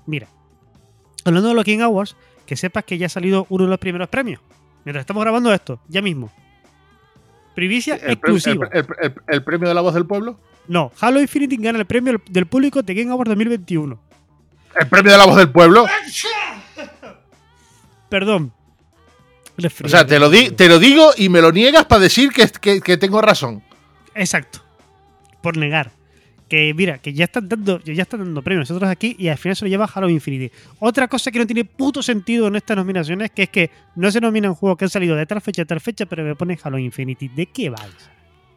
Mira. 0.06 0.28
Hablando 1.24 1.48
de 1.50 1.56
los 1.56 1.64
King 1.64 1.80
Awards, 1.80 2.18
que 2.46 2.58
sepas 2.58 2.84
que 2.84 2.98
ya 2.98 3.06
ha 3.06 3.10
salido 3.10 3.48
uno 3.50 3.64
de 3.64 3.70
los 3.70 3.80
primeros 3.80 4.10
premios. 4.10 4.42
Mientras 4.84 5.04
estamos 5.04 5.24
grabando 5.24 5.54
esto, 5.54 5.80
ya 5.88 6.02
mismo. 6.02 6.30
Primicia 7.56 7.94
El, 7.96 8.02
pre- 8.02 8.12
exclusiva. 8.14 8.68
el- 8.74 8.80
el- 8.80 8.96
el- 9.02 9.16
el 9.28 9.44
premio 9.46 9.70
de 9.70 9.74
la 9.76 9.82
voz 9.82 9.94
del 9.94 10.06
pueblo. 10.06 10.38
No, 10.68 10.92
Halo 11.00 11.22
Infinite 11.22 11.56
gana 11.58 11.80
el 11.80 11.86
premio 11.86 12.22
del 12.30 12.46
público 12.48 12.82
de 12.82 12.94
Game 12.94 13.12
Awards 13.12 13.30
2021. 13.30 13.98
El 14.78 14.90
premio 14.90 15.12
de 15.14 15.18
la 15.18 15.26
voz 15.26 15.38
del 15.38 15.50
pueblo. 15.52 15.86
Perdón. 18.10 18.52
O 19.84 19.88
sea, 19.88 20.06
te 20.06 20.20
lo, 20.20 20.30
di- 20.30 20.52
te 20.52 20.68
lo 20.68 20.80
digo 20.80 21.12
y 21.18 21.30
me 21.30 21.42
lo 21.42 21.52
niegas 21.52 21.86
para 21.86 22.02
decir 22.02 22.30
que, 22.32 22.48
que- 22.60 22.82
que 22.82 22.98
tengo 22.98 23.22
razón. 23.22 23.64
Exacto. 24.14 24.60
Por 25.42 25.56
negar. 25.58 25.92
Que 26.50 26.74
mira, 26.76 27.00
que 27.00 27.14
ya 27.14 27.24
están 27.26 27.48
dando, 27.50 27.80
ya 27.84 28.04
están 28.04 28.20
dando 28.20 28.42
premios 28.44 28.70
nosotros 28.70 28.90
aquí 28.92 29.16
y 29.18 29.30
al 29.30 29.38
final 29.38 29.56
se 29.56 29.66
lo 29.66 29.70
lleva 29.70 29.90
Halo 29.92 30.10
Infinity. 30.10 30.52
Otra 30.80 31.08
cosa 31.08 31.32
que 31.32 31.40
no 31.40 31.48
tiene 31.48 31.66
puto 31.66 32.04
sentido 32.04 32.48
en 32.48 32.56
estas 32.58 32.78
nominaciones, 32.78 33.32
que 33.32 33.44
es 33.44 33.50
que 33.50 33.72
no 33.96 34.12
se 34.12 34.22
nominan 34.22 34.54
juegos 34.54 34.78
que 34.78 34.86
han 34.86 34.90
salido 34.90 35.16
de 35.16 35.26
tal 35.26 35.42
fecha 35.42 35.64
a 35.64 35.66
tal 35.66 35.82
fecha, 35.82 36.06
pero 36.06 36.24
me 36.24 36.36
ponen 36.36 36.60
Halo 36.62 36.78
Infinity. 36.78 37.30
¿De 37.30 37.48
qué 37.48 37.70
vais? 37.70 37.96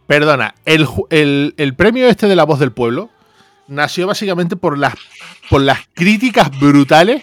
Perdona, 0.07 0.55
el, 0.65 0.87
el- 1.11 1.55
el 1.57 1.75
premio 1.75 2.09
este 2.09 2.27
de 2.27 2.37
la 2.37 2.45
voz 2.45 2.59
del 2.59 2.73
pueblo 2.73 3.09
nació 3.69 4.07
básicamente 4.07 4.57
por 4.57 4.77
las, 4.77 4.95
por 5.49 5.61
las 5.63 5.79
críticas 5.95 6.51
brutales 6.59 7.23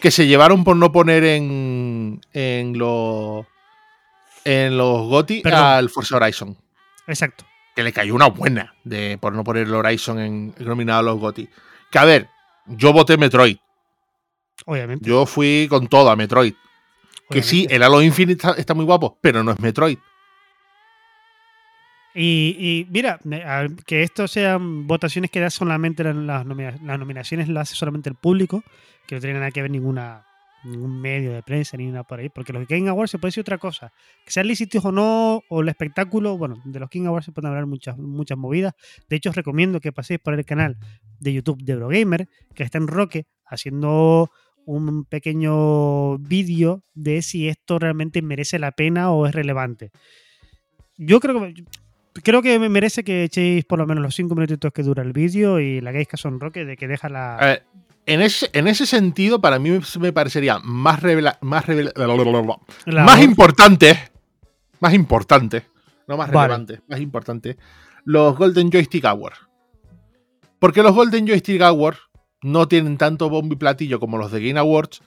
que 0.00 0.10
se 0.10 0.26
llevaron 0.26 0.64
por 0.64 0.76
no 0.76 0.92
poner 0.92 1.24
en, 1.24 2.20
en 2.32 2.78
los 2.78 3.46
en 4.44 4.78
los 4.78 5.24
Perdón. 5.42 5.54
al 5.54 5.90
Forza 5.90 6.16
Horizon. 6.16 6.56
Exacto. 7.06 7.44
Que 7.74 7.82
le 7.82 7.92
cayó 7.92 8.14
una 8.14 8.26
buena 8.26 8.74
de, 8.84 9.18
por 9.20 9.32
no 9.32 9.42
poner 9.42 9.66
el 9.66 9.74
Horizon 9.74 10.18
en, 10.18 10.54
nominado 10.58 11.00
a 11.00 11.02
los 11.02 11.18
GOTY. 11.18 11.48
Que 11.90 11.98
a 11.98 12.04
ver, 12.04 12.28
yo 12.66 12.92
voté 12.92 13.16
Metroid. 13.16 13.56
Obviamente. 14.64 15.06
Yo 15.06 15.26
fui 15.26 15.66
con 15.68 15.88
todo 15.88 16.10
a 16.10 16.16
Metroid. 16.16 16.54
Que 17.28 17.42
sí, 17.42 17.66
el 17.68 17.82
Halo 17.82 18.02
Infinite 18.02 18.34
está, 18.34 18.60
está 18.60 18.72
muy 18.72 18.84
guapo, 18.84 19.18
pero 19.20 19.42
no 19.42 19.50
es 19.50 19.58
Metroid. 19.58 19.98
Y, 22.18 22.86
mira, 22.90 23.20
que 23.84 24.02
esto 24.02 24.26
sean 24.26 24.86
votaciones 24.86 25.30
que 25.30 25.40
da 25.40 25.50
solamente 25.50 26.02
las 26.02 26.46
nominaciones, 26.46 27.48
las 27.48 27.68
hace 27.68 27.76
solamente 27.76 28.08
el 28.08 28.16
público, 28.16 28.64
que 29.06 29.16
no 29.16 29.20
tiene 29.20 29.38
nada 29.38 29.50
que 29.50 29.60
ver 29.62 29.70
ninguna 29.70 30.24
ningún 30.64 31.00
medio 31.00 31.32
de 31.32 31.42
prensa 31.42 31.76
ni 31.76 31.86
nada 31.86 32.02
por 32.02 32.18
ahí, 32.18 32.28
porque 32.28 32.52
los 32.52 32.66
King 32.66 32.88
Awards 32.88 33.10
se 33.10 33.18
puede 33.18 33.28
decir 33.28 33.42
otra 33.42 33.58
cosa, 33.58 33.92
que 34.24 34.32
sean 34.32 34.48
lícitos 34.48 34.84
o 34.84 34.90
no, 34.90 35.42
o 35.48 35.60
el 35.60 35.68
espectáculo, 35.68 36.36
bueno, 36.36 36.60
de 36.64 36.80
los 36.80 36.90
King 36.90 37.04
Awards 37.06 37.26
se 37.26 37.32
pueden 37.32 37.50
hablar 37.50 37.66
muchas, 37.66 37.96
muchas 37.96 38.36
movidas, 38.36 38.74
de 39.08 39.16
hecho 39.16 39.30
os 39.30 39.36
recomiendo 39.36 39.78
que 39.80 39.92
paséis 39.92 40.18
por 40.18 40.34
el 40.34 40.44
canal 40.44 40.76
de 41.20 41.34
YouTube 41.34 41.62
de 41.62 41.74
Eurogamer, 41.74 42.28
que 42.54 42.64
está 42.64 42.78
en 42.78 42.88
Roque, 42.88 43.26
haciendo 43.44 44.30
un 44.64 45.04
pequeño 45.04 46.18
vídeo 46.18 46.82
de 46.94 47.22
si 47.22 47.48
esto 47.48 47.78
realmente 47.78 48.20
merece 48.22 48.58
la 48.58 48.72
pena 48.72 49.12
o 49.12 49.26
es 49.26 49.34
relevante. 49.34 49.92
Yo 50.96 51.20
creo 51.20 51.40
que 51.40 51.64
creo 52.22 52.42
que 52.42 52.58
me 52.58 52.68
merece 52.68 53.04
que 53.04 53.24
echéis 53.24 53.64
por 53.64 53.78
lo 53.78 53.86
menos 53.86 54.02
los 54.02 54.14
5 54.14 54.34
minutitos 54.34 54.72
que 54.72 54.82
dura 54.82 55.02
el 55.02 55.12
vídeo 55.12 55.60
y 55.60 55.80
la 55.80 55.90
hagáis 55.90 56.08
caso 56.08 56.28
en 56.28 56.40
Roque 56.40 56.64
de 56.64 56.76
que 56.76 56.88
deja 56.88 57.08
la. 57.08 57.60
En 58.06 58.22
ese, 58.22 58.48
en 58.52 58.68
ese 58.68 58.86
sentido, 58.86 59.40
para 59.40 59.58
mí 59.58 59.78
me 59.98 60.12
parecería 60.12 60.58
más 60.60 61.02
revela- 61.02 61.38
más 61.40 61.66
revela- 61.66 61.92
la 61.96 63.04
más 63.04 63.16
voz. 63.16 63.24
importante, 63.24 63.98
más 64.80 64.94
importante, 64.94 65.64
no 66.06 66.16
más 66.16 66.30
Vale. 66.30 66.48
relevante, 66.54 66.80
más 66.88 67.00
importante, 67.00 67.56
los 68.04 68.36
Golden 68.36 68.70
Joystick 68.70 69.04
Awards. 69.06 69.38
Porque 70.60 70.82
los 70.82 70.94
Golden 70.94 71.26
Joystick 71.26 71.60
Awards 71.62 71.98
no 72.42 72.68
tienen 72.68 72.96
tanto 72.96 73.28
bombo 73.28 73.54
y 73.54 73.58
platillo 73.58 73.98
como 73.98 74.18
los 74.18 74.30
de 74.30 74.46
Game 74.46 74.60
Awards, 74.60 75.02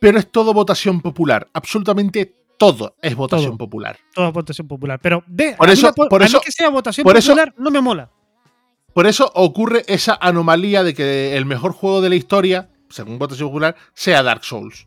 pero 0.00 0.18
es 0.18 0.30
todo 0.32 0.54
votación 0.54 1.02
popular, 1.02 1.46
absolutamente 1.52 2.34
todo 2.60 2.94
es 3.00 3.16
votación 3.16 3.52
Todo. 3.52 3.58
popular. 3.58 3.96
Toda 4.14 4.30
votación 4.32 4.68
popular. 4.68 5.00
Pero 5.02 5.24
de, 5.26 5.54
Por 5.56 5.66
a 5.66 5.72
mí 5.72 5.78
eso- 5.78 5.94
po- 5.94 6.08
por 6.10 6.20
a 6.20 6.26
mí 6.26 6.28
eso- 6.28 6.42
que 6.42 6.52
sea 6.52 6.68
votación 6.68 7.04
por 7.04 7.16
eso- 7.16 7.30
popular 7.32 7.54
no 7.56 7.70
me 7.70 7.80
mola. 7.80 8.10
Por 8.92 9.06
eso 9.06 9.32
ocurre 9.34 9.82
esa 9.88 10.18
anomalía 10.20 10.82
de 10.82 10.92
que 10.92 11.36
el 11.38 11.46
mejor 11.46 11.72
juego 11.72 12.02
de 12.02 12.10
la 12.10 12.16
historia, 12.16 12.68
según 12.90 13.18
votación 13.18 13.48
popular, 13.48 13.76
sea 13.94 14.22
Dark 14.22 14.44
Souls. 14.44 14.86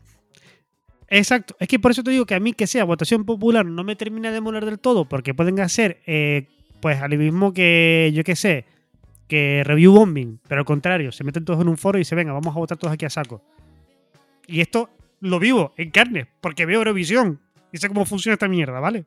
Exacto. 1.08 1.56
Es 1.58 1.66
que 1.66 1.78
por 1.80 1.90
eso 1.90 2.04
te 2.04 2.10
digo 2.12 2.26
que 2.26 2.34
a 2.36 2.40
mí 2.40 2.52
que 2.52 2.66
sea 2.68 2.84
votación 2.84 3.24
popular 3.24 3.66
no 3.66 3.82
me 3.82 3.96
termina 3.96 4.30
de 4.30 4.40
molar 4.40 4.64
del 4.64 4.78
todo, 4.78 5.04
porque 5.08 5.34
pueden 5.34 5.58
hacer, 5.60 6.00
eh, 6.06 6.46
pues, 6.80 7.02
al 7.02 7.16
mismo 7.18 7.52
que, 7.52 8.12
yo 8.14 8.22
qué 8.24 8.36
sé, 8.36 8.66
que 9.26 9.62
review 9.64 9.92
bombing, 9.94 10.38
pero 10.46 10.60
al 10.60 10.64
contrario, 10.64 11.10
se 11.10 11.24
meten 11.24 11.44
todos 11.44 11.60
en 11.60 11.68
un 11.68 11.76
foro 11.76 11.98
y 11.98 12.04
se 12.04 12.14
venga, 12.14 12.32
vamos 12.32 12.54
a 12.54 12.58
votar 12.58 12.78
todos 12.78 12.92
aquí 12.94 13.04
a 13.04 13.10
saco. 13.10 13.42
Y 14.46 14.60
esto 14.60 14.90
lo 15.20 15.38
vivo 15.38 15.72
en 15.76 15.90
carne, 15.90 16.26
porque 16.40 16.66
veo 16.66 16.78
Eurovisión 16.78 17.40
y 17.74 17.78
sé 17.78 17.88
cómo 17.88 18.04
funciona 18.06 18.34
esta 18.34 18.46
mierda, 18.46 18.78
¿vale? 18.78 19.04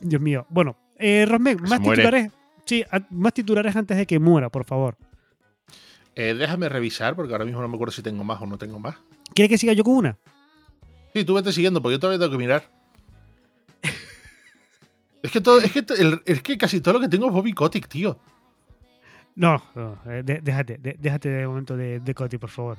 Dios 0.00 0.22
mío. 0.22 0.46
Bueno, 0.48 0.76
eh, 0.96 1.26
Rosmen, 1.26 1.60
más 1.62 1.80
muere. 1.80 2.02
titulares. 2.02 2.32
Sí, 2.64 2.84
más 3.10 3.32
titulares 3.32 3.74
antes 3.74 3.96
de 3.96 4.06
que 4.06 4.20
muera, 4.20 4.48
por 4.48 4.64
favor. 4.64 4.96
Eh, 6.14 6.34
déjame 6.34 6.68
revisar, 6.68 7.16
porque 7.16 7.32
ahora 7.32 7.44
mismo 7.44 7.60
no 7.60 7.66
me 7.66 7.74
acuerdo 7.74 7.90
si 7.90 8.02
tengo 8.02 8.22
más 8.22 8.40
o 8.40 8.46
no 8.46 8.58
tengo 8.58 8.78
más. 8.78 8.94
¿Quiere 9.34 9.48
que 9.48 9.58
siga 9.58 9.72
yo 9.72 9.82
con 9.82 9.96
una? 9.96 10.18
Sí, 11.14 11.24
tú 11.24 11.34
vete 11.34 11.52
siguiendo, 11.52 11.82
porque 11.82 11.94
yo 11.96 11.98
todavía 12.00 12.20
tengo 12.20 12.30
que 12.30 12.38
mirar. 12.38 12.70
es 15.22 15.32
que 15.32 15.40
todo, 15.40 15.58
es 15.60 15.72
que, 15.72 15.84
el- 15.98 16.22
es 16.26 16.42
que 16.42 16.56
casi 16.56 16.80
todo 16.80 16.94
lo 16.94 17.00
que 17.00 17.08
tengo 17.08 17.26
es 17.26 17.32
Bobby 17.32 17.52
Kotick, 17.54 17.88
tío. 17.88 18.20
No, 19.34 19.60
no, 19.74 19.98
eh, 20.06 20.22
déjate, 20.24 20.78
de- 20.78 20.96
déjate 20.96 21.28
de 21.28 21.46
momento 21.48 21.76
de, 21.76 21.98
de 21.98 22.14
por 22.14 22.50
favor. 22.50 22.78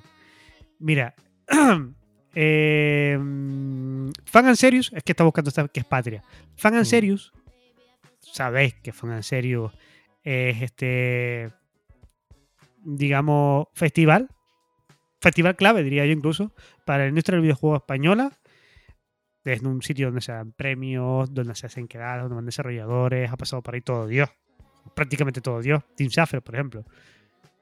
Mira, 0.80 1.14
Eh, 2.36 3.18
Fan 4.26 4.46
and 4.46 4.56
Serious, 4.56 4.92
es 4.94 5.04
que 5.04 5.14
está 5.14 5.24
buscando 5.24 5.50
esta, 5.50 5.68
que 5.68 5.80
es 5.80 5.86
Patria. 5.86 6.24
Fan 6.56 6.76
and 6.76 6.84
Mm. 6.84 6.86
Serious, 6.86 7.32
sabéis 8.20 8.76
que 8.76 8.92
Fan 8.92 9.12
and 9.12 9.24
Serious 9.24 9.74
es 10.24 10.62
este, 10.62 11.52
digamos, 12.84 13.68
festival. 13.74 14.30
Festival 15.22 15.56
clave, 15.56 15.84
diría 15.84 16.06
yo 16.06 16.14
incluso, 16.14 16.54
para 16.86 17.04
la 17.04 17.10
industria 17.10 17.36
del 17.36 17.44
videojuego 17.44 17.78
española. 17.78 18.32
Es 19.44 19.62
un 19.62 19.82
sitio 19.82 20.08
donde 20.08 20.22
se 20.22 20.32
dan 20.32 20.52
premios, 20.52 21.34
donde 21.34 21.56
se 21.56 21.66
hacen 21.66 21.88
quedadas, 21.88 22.22
donde 22.22 22.36
van 22.36 22.46
desarrolladores, 22.46 23.32
ha 23.32 23.38
pasado 23.38 23.64
por 23.64 23.74
ahí 23.74 23.82
todo 23.82 24.06
Dios. 24.06 24.30
Prácticamente 24.96 25.42
todo 25.42 25.62
Dios. 25.62 25.84
Team 25.96 26.12
Safra, 26.12 26.40
por 26.40 26.56
ejemplo. 26.56 26.86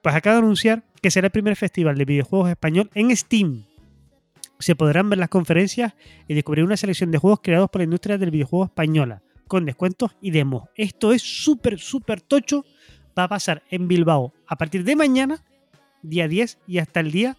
Pues 0.03 0.13
acaba 0.13 0.35
de 0.35 0.39
anunciar 0.39 0.83
que 1.01 1.09
será 1.11 1.27
el 1.27 1.31
primer 1.31 1.55
festival 1.55 1.97
de 1.97 2.05
videojuegos 2.05 2.49
español 2.49 2.89
en 2.93 3.15
Steam. 3.15 3.65
Se 4.59 4.75
podrán 4.75 5.09
ver 5.09 5.19
las 5.19 5.29
conferencias 5.29 5.93
y 6.27 6.33
descubrir 6.33 6.63
una 6.63 6.77
selección 6.77 7.11
de 7.11 7.17
juegos 7.17 7.39
creados 7.41 7.69
por 7.69 7.79
la 7.79 7.85
industria 7.85 8.17
del 8.17 8.31
videojuego 8.31 8.65
española, 8.65 9.21
con 9.47 9.65
descuentos 9.65 10.15
y 10.21 10.31
demos. 10.31 10.69
Esto 10.75 11.11
es 11.11 11.21
súper, 11.21 11.79
súper 11.79 12.21
tocho. 12.21 12.65
Va 13.17 13.23
a 13.23 13.27
pasar 13.27 13.63
en 13.69 13.87
Bilbao 13.87 14.33
a 14.47 14.55
partir 14.57 14.83
de 14.83 14.95
mañana, 14.95 15.43
día 16.01 16.27
10, 16.27 16.59
y 16.67 16.77
hasta 16.79 16.99
el 16.99 17.11
día 17.11 17.37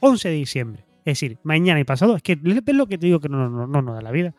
11 0.00 0.28
de 0.28 0.34
diciembre. 0.34 0.84
Es 1.04 1.20
decir, 1.20 1.38
mañana 1.42 1.80
y 1.80 1.84
pasado. 1.84 2.16
Es 2.16 2.22
que 2.22 2.32
es 2.32 2.74
lo 2.74 2.86
que 2.86 2.98
te 2.98 3.06
digo 3.06 3.20
que 3.20 3.28
no, 3.28 3.48
no, 3.48 3.66
no 3.66 3.82
nos 3.82 3.94
da 3.94 4.02
la 4.02 4.10
vida. 4.10 4.34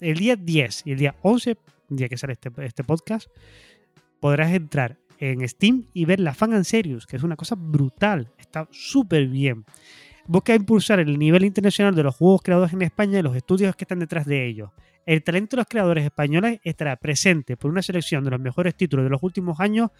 El 0.00 0.18
día 0.18 0.36
10 0.36 0.82
y 0.86 0.92
el 0.92 0.98
día 0.98 1.16
11, 1.22 1.56
día 1.88 2.08
que 2.08 2.16
sale 2.16 2.32
este, 2.32 2.50
este 2.64 2.84
podcast, 2.84 3.28
podrás 4.20 4.52
entrar 4.52 4.98
en 5.18 5.46
Steam 5.48 5.86
y 5.92 6.04
ver 6.04 6.20
la 6.20 6.34
Fan 6.34 6.54
and 6.54 6.64
Serious, 6.64 7.06
que 7.06 7.16
es 7.16 7.22
una 7.22 7.36
cosa 7.36 7.54
brutal. 7.56 8.32
Está 8.38 8.68
súper 8.70 9.28
bien. 9.28 9.64
Busca 10.28 10.56
impulsar 10.56 10.98
el 10.98 11.18
nivel 11.18 11.44
internacional 11.44 11.94
de 11.94 12.02
los 12.02 12.16
juegos 12.16 12.42
creados 12.42 12.72
en 12.72 12.82
España 12.82 13.20
y 13.20 13.22
los 13.22 13.36
estudios 13.36 13.76
que 13.76 13.84
están 13.84 14.00
detrás 14.00 14.26
de 14.26 14.44
ellos. 14.44 14.70
El 15.06 15.22
talento 15.22 15.54
de 15.54 15.60
los 15.60 15.68
creadores 15.68 16.04
españoles 16.04 16.58
estará 16.64 16.96
presente 16.96 17.56
por 17.56 17.70
una 17.70 17.80
selección 17.80 18.24
de 18.24 18.30
los 18.32 18.40
mejores 18.40 18.74
títulos 18.74 19.04
de 19.04 19.10
los 19.10 19.22
últimos 19.22 19.60
años, 19.60 19.90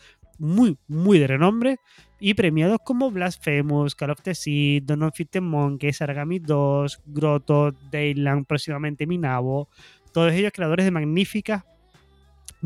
muy, 0.41 0.77
muy 0.89 1.20
de 1.20 1.29
renombre, 1.29 1.77
y 2.18 2.35
premiados 2.35 2.81
como 2.85 3.12
Blasphemous, 3.12 3.95
Call 3.95 4.11
of 4.11 4.22
the 4.22 4.35
Sea, 4.35 4.81
of 4.81 5.14
the 5.31 5.41
Monkeys, 5.41 6.03
Aragami 6.03 6.41
2, 6.41 7.03
Grotto, 7.07 7.70
Dayland, 7.93 8.47
próximamente 8.47 9.07
Minabo, 9.07 9.68
todos 10.12 10.33
ellos 10.33 10.51
creadores 10.53 10.87
de 10.87 10.91
magníficas, 10.91 11.62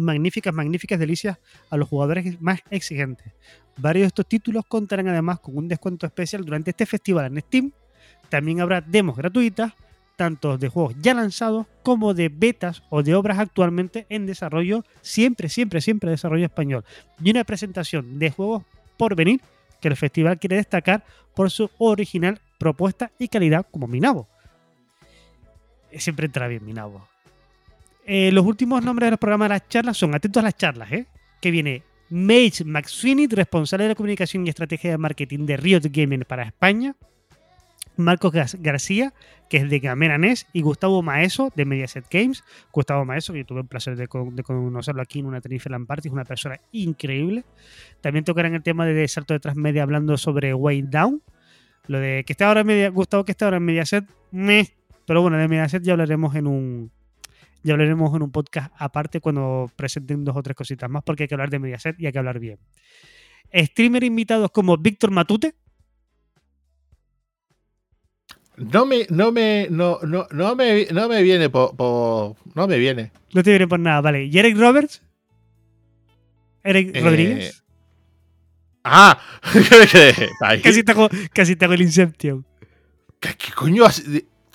magníficas, 0.00 0.52
magníficas 0.54 0.98
delicias 0.98 1.38
a 1.70 1.76
los 1.76 1.88
jugadores 1.88 2.40
más 2.40 2.60
exigentes. 2.70 3.32
Varios 3.76 4.04
de 4.04 4.08
estos 4.08 4.26
títulos 4.26 4.64
contarán 4.66 5.08
además 5.08 5.40
con 5.40 5.56
un 5.56 5.68
descuento 5.68 6.06
especial 6.06 6.44
durante 6.44 6.70
este 6.70 6.86
festival 6.86 7.26
en 7.26 7.40
Steam. 7.40 7.72
También 8.28 8.60
habrá 8.60 8.80
demos 8.80 9.16
gratuitas, 9.16 9.72
tanto 10.16 10.58
de 10.58 10.68
juegos 10.68 10.94
ya 11.00 11.14
lanzados 11.14 11.66
como 11.82 12.12
de 12.12 12.28
betas 12.28 12.82
o 12.90 13.02
de 13.02 13.14
obras 13.14 13.38
actualmente 13.38 14.06
en 14.10 14.26
desarrollo, 14.26 14.84
siempre, 15.00 15.48
siempre, 15.48 15.80
siempre 15.80 16.10
desarrollo 16.10 16.44
español. 16.44 16.84
Y 17.22 17.30
una 17.30 17.44
presentación 17.44 18.18
de 18.18 18.30
juegos 18.30 18.64
por 18.98 19.16
venir 19.16 19.40
que 19.80 19.88
el 19.88 19.96
festival 19.96 20.38
quiere 20.38 20.56
destacar 20.56 21.04
por 21.34 21.50
su 21.50 21.70
original 21.78 22.38
propuesta 22.58 23.10
y 23.18 23.28
calidad 23.28 23.66
como 23.70 23.86
Minabo. 23.86 24.28
Siempre 25.96 26.26
entra 26.26 26.48
bien 26.48 26.64
Minabo. 26.64 27.08
Eh, 28.12 28.32
los 28.32 28.44
últimos 28.44 28.84
nombres 28.84 29.06
de 29.06 29.10
los 29.12 29.20
programas 29.20 29.46
de 29.46 29.48
las 29.50 29.68
charlas 29.68 29.96
son, 29.96 30.12
atentos 30.16 30.40
a 30.40 30.44
las 30.46 30.56
charlas, 30.56 30.90
¿eh? 30.90 31.06
que 31.40 31.52
viene 31.52 31.84
Mage 32.08 32.64
McSweeney, 32.64 33.28
responsable 33.28 33.84
de 33.84 33.90
la 33.90 33.94
comunicación 33.94 34.44
y 34.44 34.48
estrategia 34.48 34.90
de 34.90 34.98
marketing 34.98 35.46
de 35.46 35.56
Riot 35.56 35.82
Gaming 35.92 36.24
para 36.26 36.42
España, 36.42 36.96
Marcos 37.94 38.32
García, 38.58 39.14
que 39.48 39.58
es 39.58 39.70
de 39.70 39.78
Gamera 39.78 40.18
NES, 40.18 40.48
y 40.52 40.62
Gustavo 40.62 41.02
Maeso, 41.02 41.52
de 41.54 41.64
Mediaset 41.64 42.04
Games. 42.10 42.42
Gustavo 42.72 43.04
Maeso, 43.04 43.32
que 43.32 43.44
tuve 43.44 43.60
el 43.60 43.68
placer 43.68 43.94
de, 43.94 44.08
conocerlo 44.08 45.02
aquí 45.02 45.20
en 45.20 45.26
una 45.26 45.40
Land 45.40 45.86
Party, 45.86 46.08
es 46.08 46.12
una 46.12 46.24
persona 46.24 46.58
increíble. 46.72 47.44
También 48.00 48.24
tocarán 48.24 48.56
el 48.56 48.62
tema 48.64 48.86
de 48.86 49.06
Salto 49.06 49.34
de 49.34 49.38
Transmedia 49.38 49.84
hablando 49.84 50.18
sobre 50.18 50.52
Way 50.52 50.82
Down. 50.82 51.22
Lo 51.86 52.00
de 52.00 52.24
que 52.26 52.32
está 52.32 52.48
ahora 52.48 52.62
en 52.62 52.66
Media, 52.66 52.88
Gustavo 52.88 53.24
que 53.24 53.30
está 53.30 53.44
ahora 53.44 53.58
en 53.58 53.64
Mediaset, 53.66 54.04
meh. 54.32 54.66
pero 55.06 55.22
bueno, 55.22 55.36
de 55.36 55.46
Mediaset 55.46 55.84
ya 55.84 55.92
hablaremos 55.92 56.34
en 56.34 56.48
un 56.48 56.90
ya 57.62 57.74
hablaremos 57.74 58.14
en 58.14 58.22
un 58.22 58.30
podcast 58.30 58.72
aparte 58.78 59.20
cuando 59.20 59.70
presenten 59.76 60.24
dos 60.24 60.36
o 60.36 60.42
tres 60.42 60.56
cositas 60.56 60.88
más, 60.90 61.02
porque 61.04 61.24
hay 61.24 61.28
que 61.28 61.34
hablar 61.34 61.50
de 61.50 61.58
Mediaset 61.58 61.98
y 62.00 62.06
hay 62.06 62.12
que 62.12 62.18
hablar 62.18 62.38
bien. 62.38 62.58
Streamer 63.54 64.04
invitados 64.04 64.50
como 64.50 64.76
Víctor 64.76 65.10
Matute, 65.10 65.54
No 68.56 68.84
me, 68.84 69.06
no 69.08 69.32
me, 69.32 69.68
no, 69.70 69.98
no, 70.02 70.26
no 70.32 70.54
me, 70.54 70.86
no 70.92 71.08
me 71.08 71.22
viene 71.22 71.48
por, 71.48 71.74
no 72.54 72.66
me 72.68 72.78
viene. 72.78 73.10
No 73.32 73.42
te 73.42 73.50
viene 73.50 73.66
por 73.66 73.80
nada, 73.80 74.02
vale. 74.02 74.26
¿Y 74.26 74.38
Eric 74.38 74.58
Roberts? 74.58 75.02
¿Eric 76.62 76.94
Eh, 76.94 77.00
Rodríguez? 77.00 77.64
Ah. 78.84 79.18
Casi 80.62 80.82
te, 80.82 80.92
hago, 80.92 81.08
casi 81.32 81.56
te 81.56 81.64
hago 81.64 81.74
el 81.74 81.82
Inception. 81.82 82.46
¿Qué, 83.18 83.30
qué 83.36 83.52
coño? 83.52 83.84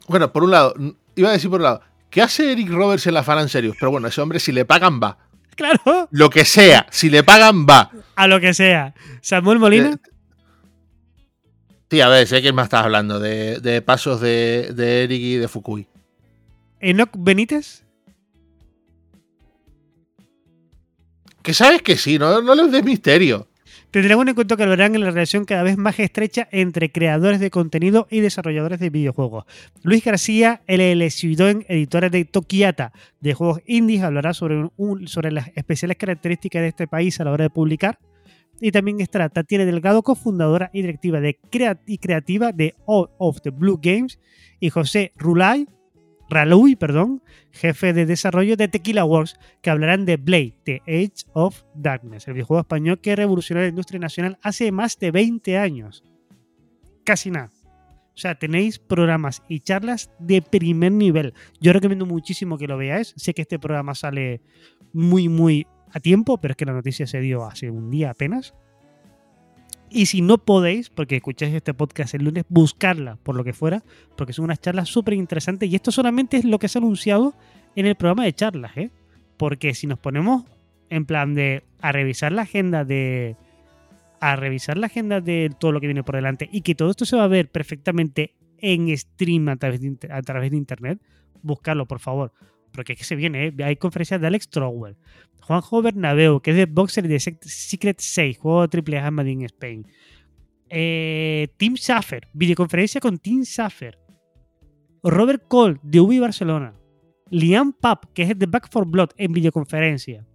Bueno, 0.07 0.31
por 0.31 0.43
un 0.43 0.51
lado, 0.51 0.75
iba 1.15 1.29
a 1.29 1.33
decir 1.33 1.49
por 1.49 1.59
un 1.59 1.63
lado, 1.63 1.81
¿qué 2.15 2.21
hace 2.21 2.53
Eric 2.53 2.69
Roberts 2.69 3.05
en 3.07 3.13
la 3.13 3.23
Fan 3.23 3.49
Serious? 3.49 3.75
Pero 3.77 3.91
bueno, 3.91 4.07
ese 4.07 4.21
hombre, 4.21 4.39
si 4.39 4.53
le 4.53 4.63
pagan, 4.63 5.01
va. 5.03 5.17
Claro, 5.57 6.07
Lo 6.11 6.29
que 6.29 6.45
sea, 6.45 6.87
si 6.89 7.09
le 7.09 7.23
pagan, 7.23 7.65
va. 7.67 7.91
a 8.15 8.27
lo 8.27 8.39
que 8.39 8.53
sea. 8.53 8.93
Samuel 9.21 9.59
Molina, 9.59 9.89
Eh, 10.03 10.09
Sí, 11.91 11.99
a 12.01 12.07
ver, 12.07 12.25
sé 12.25 12.41
que 12.41 12.51
más 12.53 12.65
estás 12.65 12.85
hablando 12.85 13.19
de, 13.19 13.59
de 13.59 13.81
pasos 13.81 14.19
de, 14.21 14.71
de 14.73 15.03
Eric 15.03 15.21
y 15.21 15.35
de 15.35 15.47
Fukui. 15.49 15.87
Enoch 16.79 17.11
Benítez, 17.17 17.83
Que 21.41 21.53
sabes 21.53 21.81
que 21.81 21.95
sí, 21.97 22.17
no, 22.17 22.41
no 22.41 22.55
les 22.55 22.71
des 22.71 22.83
misterio. 22.83 23.47
Tendremos 23.95 24.27
en 24.27 24.35
cuenta 24.35 24.57
que 24.57 24.63
hablarán 24.63 24.93
en 24.93 24.99
la 24.99 25.09
relación 25.09 25.45
cada 25.45 25.63
vez 25.63 25.77
más 25.77 25.97
estrecha 26.01 26.49
entre 26.51 26.91
creadores 26.91 27.39
de 27.39 27.49
contenido 27.49 28.07
y 28.11 28.19
desarrolladores 28.19 28.81
de 28.81 28.89
videojuegos. 28.89 29.45
Luis 29.83 30.03
García, 30.03 30.61
LL 30.67 31.09
Suidón, 31.09 31.63
editora 31.69 32.09
de 32.09 32.25
Tokiata 32.25 32.91
de 33.21 33.33
juegos 33.33 33.61
indies, 33.65 34.03
hablará 34.03 34.33
sobre, 34.33 34.69
las 35.31 35.47
especiales 35.55 35.95
características 35.95 36.61
de 36.61 36.67
este 36.67 36.87
país 36.87 37.21
a 37.21 37.23
la 37.23 37.31
hora 37.31 37.43
de 37.43 37.49
publicar. 37.49 37.97
Y 38.59 38.73
también 38.73 38.99
estará 38.99 39.29
Tatiana 39.29 39.63
Delgado, 39.63 40.03
cofundadora 40.03 40.69
y 40.73 40.81
directiva 40.81 41.21
de 41.21 41.39
y 41.87 41.97
creativa 41.97 42.51
de 42.51 42.75
All 42.83 43.07
of 43.17 43.39
the 43.43 43.51
Blue 43.51 43.79
Games, 43.81 44.19
y 44.59 44.71
José 44.71 45.13
Rulay, 45.15 45.67
Raluy, 46.29 46.75
perdón, 46.75 47.21
jefe 47.51 47.93
de 47.93 48.05
desarrollo 48.05 48.57
de 48.57 48.67
Tequila 48.67 49.05
Works, 49.05 49.37
que 49.61 49.69
hablarán 49.69 50.05
de 50.05 50.17
Blade, 50.17 50.55
The 50.63 50.81
Age 50.87 51.29
of 51.33 51.63
Darkness, 51.75 52.27
el 52.27 52.33
videojuego 52.33 52.61
español 52.61 52.99
que 52.99 53.15
revolucionó 53.15 53.61
la 53.61 53.67
industria 53.67 53.99
nacional 53.99 54.37
hace 54.41 54.71
más 54.71 54.97
de 54.97 55.11
20 55.11 55.57
años. 55.57 56.03
Casi 57.03 57.29
nada. 57.29 57.51
O 58.15 58.17
sea, 58.17 58.35
tenéis 58.35 58.79
programas 58.79 59.43
y 59.49 59.59
charlas 59.59 60.09
de 60.19 60.41
primer 60.41 60.93
nivel. 60.93 61.33
Yo 61.59 61.73
recomiendo 61.73 62.05
muchísimo 62.05 62.57
que 62.57 62.67
lo 62.67 62.77
veáis. 62.77 63.13
Sé 63.17 63.33
que 63.33 63.41
este 63.41 63.59
programa 63.59 63.93
sale 63.93 64.41
muy, 64.93 65.27
muy 65.27 65.67
a 65.91 65.99
tiempo, 65.99 66.37
pero 66.39 66.53
es 66.53 66.55
que 66.55 66.65
la 66.65 66.73
noticia 66.73 67.05
se 67.07 67.19
dio 67.19 67.45
hace 67.45 67.69
un 67.69 67.91
día 67.91 68.11
apenas. 68.11 68.55
Y 69.95 70.07
si 70.07 70.21
no 70.21 70.37
podéis, 70.37 70.89
porque 70.89 71.15
escucháis 71.15 71.53
este 71.53 71.73
podcast 71.73 72.15
el 72.15 72.25
lunes, 72.25 72.43
buscarla 72.49 73.15
por 73.23 73.33
lo 73.33 73.45
que 73.45 73.53
fuera, 73.53 73.81
porque 74.17 74.33
son 74.33 74.43
unas 74.43 74.59
charlas 74.59 74.89
súper 74.89 75.13
interesantes. 75.13 75.69
Y 75.69 75.75
esto 75.75 75.89
solamente 75.89 76.35
es 76.35 76.43
lo 76.43 76.59
que 76.59 76.67
se 76.67 76.77
ha 76.77 76.81
anunciado 76.81 77.33
en 77.77 77.85
el 77.85 77.95
programa 77.95 78.25
de 78.25 78.33
charlas, 78.33 78.75
¿eh? 78.75 78.91
Porque 79.37 79.73
si 79.73 79.87
nos 79.87 79.97
ponemos 79.97 80.43
en 80.89 81.05
plan 81.05 81.33
de 81.33 81.63
a 81.79 81.93
revisar 81.93 82.33
la 82.33 82.41
agenda 82.41 82.83
de. 82.83 83.37
A 84.19 84.35
revisar 84.35 84.77
la 84.77 84.87
agenda 84.87 85.21
de 85.21 85.49
todo 85.57 85.71
lo 85.71 85.79
que 85.79 85.87
viene 85.87 86.03
por 86.03 86.15
delante 86.15 86.49
y 86.51 86.59
que 86.59 86.75
todo 86.75 86.91
esto 86.91 87.05
se 87.05 87.15
va 87.15 87.23
a 87.23 87.29
ver 87.29 87.49
perfectamente 87.49 88.35
en 88.57 88.95
stream 88.97 89.47
a 89.47 89.55
través 89.55 89.79
de, 89.79 89.97
a 90.11 90.21
través 90.23 90.51
de 90.51 90.57
internet, 90.57 90.99
buscarlo, 91.41 91.85
por 91.85 92.01
favor. 92.01 92.33
Porque 92.75 92.93
es 92.93 92.99
que 92.99 93.05
se 93.05 93.15
viene, 93.15 93.47
¿eh? 93.47 93.63
Hay 93.63 93.75
conferencias 93.77 94.19
de 94.21 94.27
Alex 94.27 94.49
Trowell, 94.49 94.95
Juanjo 95.41 95.81
Bernabeu, 95.81 96.39
que 96.41 96.51
es 96.51 96.57
de 96.57 96.65
Boxer 96.65 97.05
y 97.05 97.07
de 97.07 97.17
Sec- 97.17 97.41
Secret 97.43 97.97
6, 97.99 98.37
juego 98.37 98.67
triple 98.67 98.99
A 98.99 99.09
Made 99.11 99.31
in 99.31 99.43
Spain. 99.45 99.87
Eh, 100.69 101.47
Tim 101.57 101.75
Schafer, 101.75 102.27
videoconferencia 102.33 102.99
con 102.99 103.17
Tim 103.17 103.43
Schafer. 103.43 103.97
Robert 105.03 105.43
Cole, 105.47 105.77
de 105.83 105.99
Ubi 105.99 106.19
Barcelona. 106.19 106.73
Liam 107.29 107.73
Papp, 107.73 108.05
que 108.13 108.23
es 108.23 108.37
de 108.37 108.45
Back 108.47 108.69
for 108.71 108.85
Blood, 108.87 109.09
en 109.17 109.31
videoconferencia. 109.33 110.25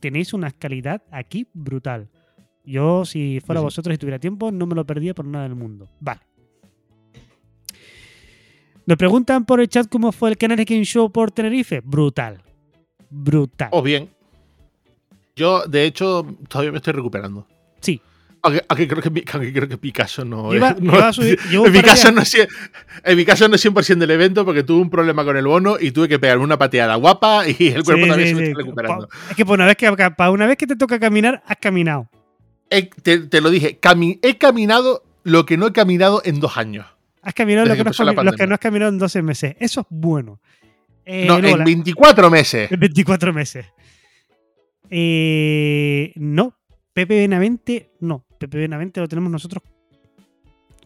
Tenéis 0.00 0.32
una 0.32 0.50
calidad 0.50 1.02
aquí 1.10 1.46
brutal. 1.54 2.08
Yo, 2.64 3.04
si 3.04 3.40
fuera 3.40 3.60
sí. 3.60 3.64
vosotros 3.64 3.94
y 3.94 3.98
tuviera 3.98 4.18
tiempo, 4.18 4.50
no 4.52 4.66
me 4.66 4.74
lo 4.74 4.84
perdía 4.84 5.14
por 5.14 5.24
nada 5.24 5.44
del 5.44 5.54
mundo. 5.56 5.88
Vale. 6.00 6.20
Me 8.88 8.96
preguntan 8.96 9.44
por 9.44 9.60
el 9.60 9.68
chat 9.68 9.86
cómo 9.90 10.12
fue 10.12 10.30
el 10.30 10.38
Canary 10.38 10.64
King 10.64 10.80
Show 10.82 11.12
por 11.12 11.30
Tenerife. 11.30 11.82
Brutal. 11.84 12.40
Brutal. 13.10 13.68
O 13.72 13.82
bien. 13.82 14.08
Yo, 15.36 15.66
de 15.66 15.84
hecho, 15.84 16.26
todavía 16.48 16.72
me 16.72 16.78
estoy 16.78 16.94
recuperando. 16.94 17.46
Sí. 17.82 18.00
Aunque, 18.42 18.64
aunque 18.66 18.88
creo, 18.88 19.02
que, 19.02 19.10
Pi- 19.10 19.24
aunque 19.30 19.52
creo 19.52 19.68
que 19.68 19.76
Picasso 19.76 20.24
no 20.24 20.54
iba- 20.54 20.70
es. 20.70 20.80
no- 20.80 20.92
yo 20.92 20.98
iba 20.98 21.08
a 21.08 21.12
subir- 21.12 21.38
llevo 21.50 21.64
un 21.64 21.68
en, 21.68 21.74
mi 21.74 21.82
caso 21.82 22.10
no 22.12 22.22
es, 22.22 22.34
en 23.04 23.16
mi 23.18 23.24
caso 23.26 23.46
no 23.46 23.56
es 23.56 23.66
100% 23.66 23.98
del 23.98 24.10
evento 24.10 24.42
porque 24.46 24.62
tuve 24.62 24.80
un 24.80 24.88
problema 24.88 25.22
con 25.22 25.36
el 25.36 25.46
bono 25.46 25.76
y 25.78 25.90
tuve 25.90 26.08
que 26.08 26.18
pegarme 26.18 26.44
una 26.44 26.56
pateada 26.56 26.94
guapa 26.94 27.42
y 27.46 27.68
el 27.68 27.84
cuerpo 27.84 28.04
Sí, 28.04 28.08
también 28.08 28.28
sí, 28.28 28.28
se 28.28 28.34
me 28.36 28.40
sí. 28.46 28.50
está 28.52 28.58
recuperando. 28.62 29.08
Es 29.28 29.36
que 29.36 29.44
por 29.44 29.58
una 29.58 29.66
vez 29.66 29.76
que, 29.76 29.92
para 30.16 30.30
una 30.30 30.46
vez 30.46 30.56
que 30.56 30.66
te 30.66 30.76
toca 30.76 30.98
caminar, 30.98 31.42
has 31.46 31.58
caminado. 31.58 32.08
He- 32.70 32.88
te, 33.02 33.18
te 33.18 33.42
lo 33.42 33.50
dije, 33.50 33.78
cami- 33.82 34.18
he 34.22 34.38
caminado 34.38 35.02
lo 35.24 35.44
que 35.44 35.58
no 35.58 35.66
he 35.66 35.72
caminado 35.74 36.22
en 36.24 36.40
dos 36.40 36.56
años. 36.56 36.86
Has 37.22 37.34
caminado 37.34 37.66
lo 37.66 37.72
que, 37.74 37.78
que 37.78 37.84
no 37.84 37.90
has 37.90 38.24
lo 38.24 38.32
que 38.32 38.46
no 38.46 38.58
caminado 38.58 38.90
en 38.92 38.98
12 38.98 39.22
meses. 39.22 39.56
Eso 39.58 39.80
es 39.82 39.86
bueno. 39.90 40.40
Eh, 41.04 41.24
no, 41.26 41.38
luego 41.40 41.54
en 41.54 41.58
la- 41.60 41.64
24 41.64 42.30
meses. 42.30 42.70
en 42.70 42.80
24 42.80 43.32
meses. 43.32 43.66
Eh, 44.90 46.12
no, 46.16 46.54
Pepe 46.92 47.18
Benavente, 47.18 47.90
no. 48.00 48.24
Pepe 48.38 48.58
Benavente 48.58 49.00
lo 49.00 49.08
tenemos 49.08 49.30
nosotros 49.30 49.62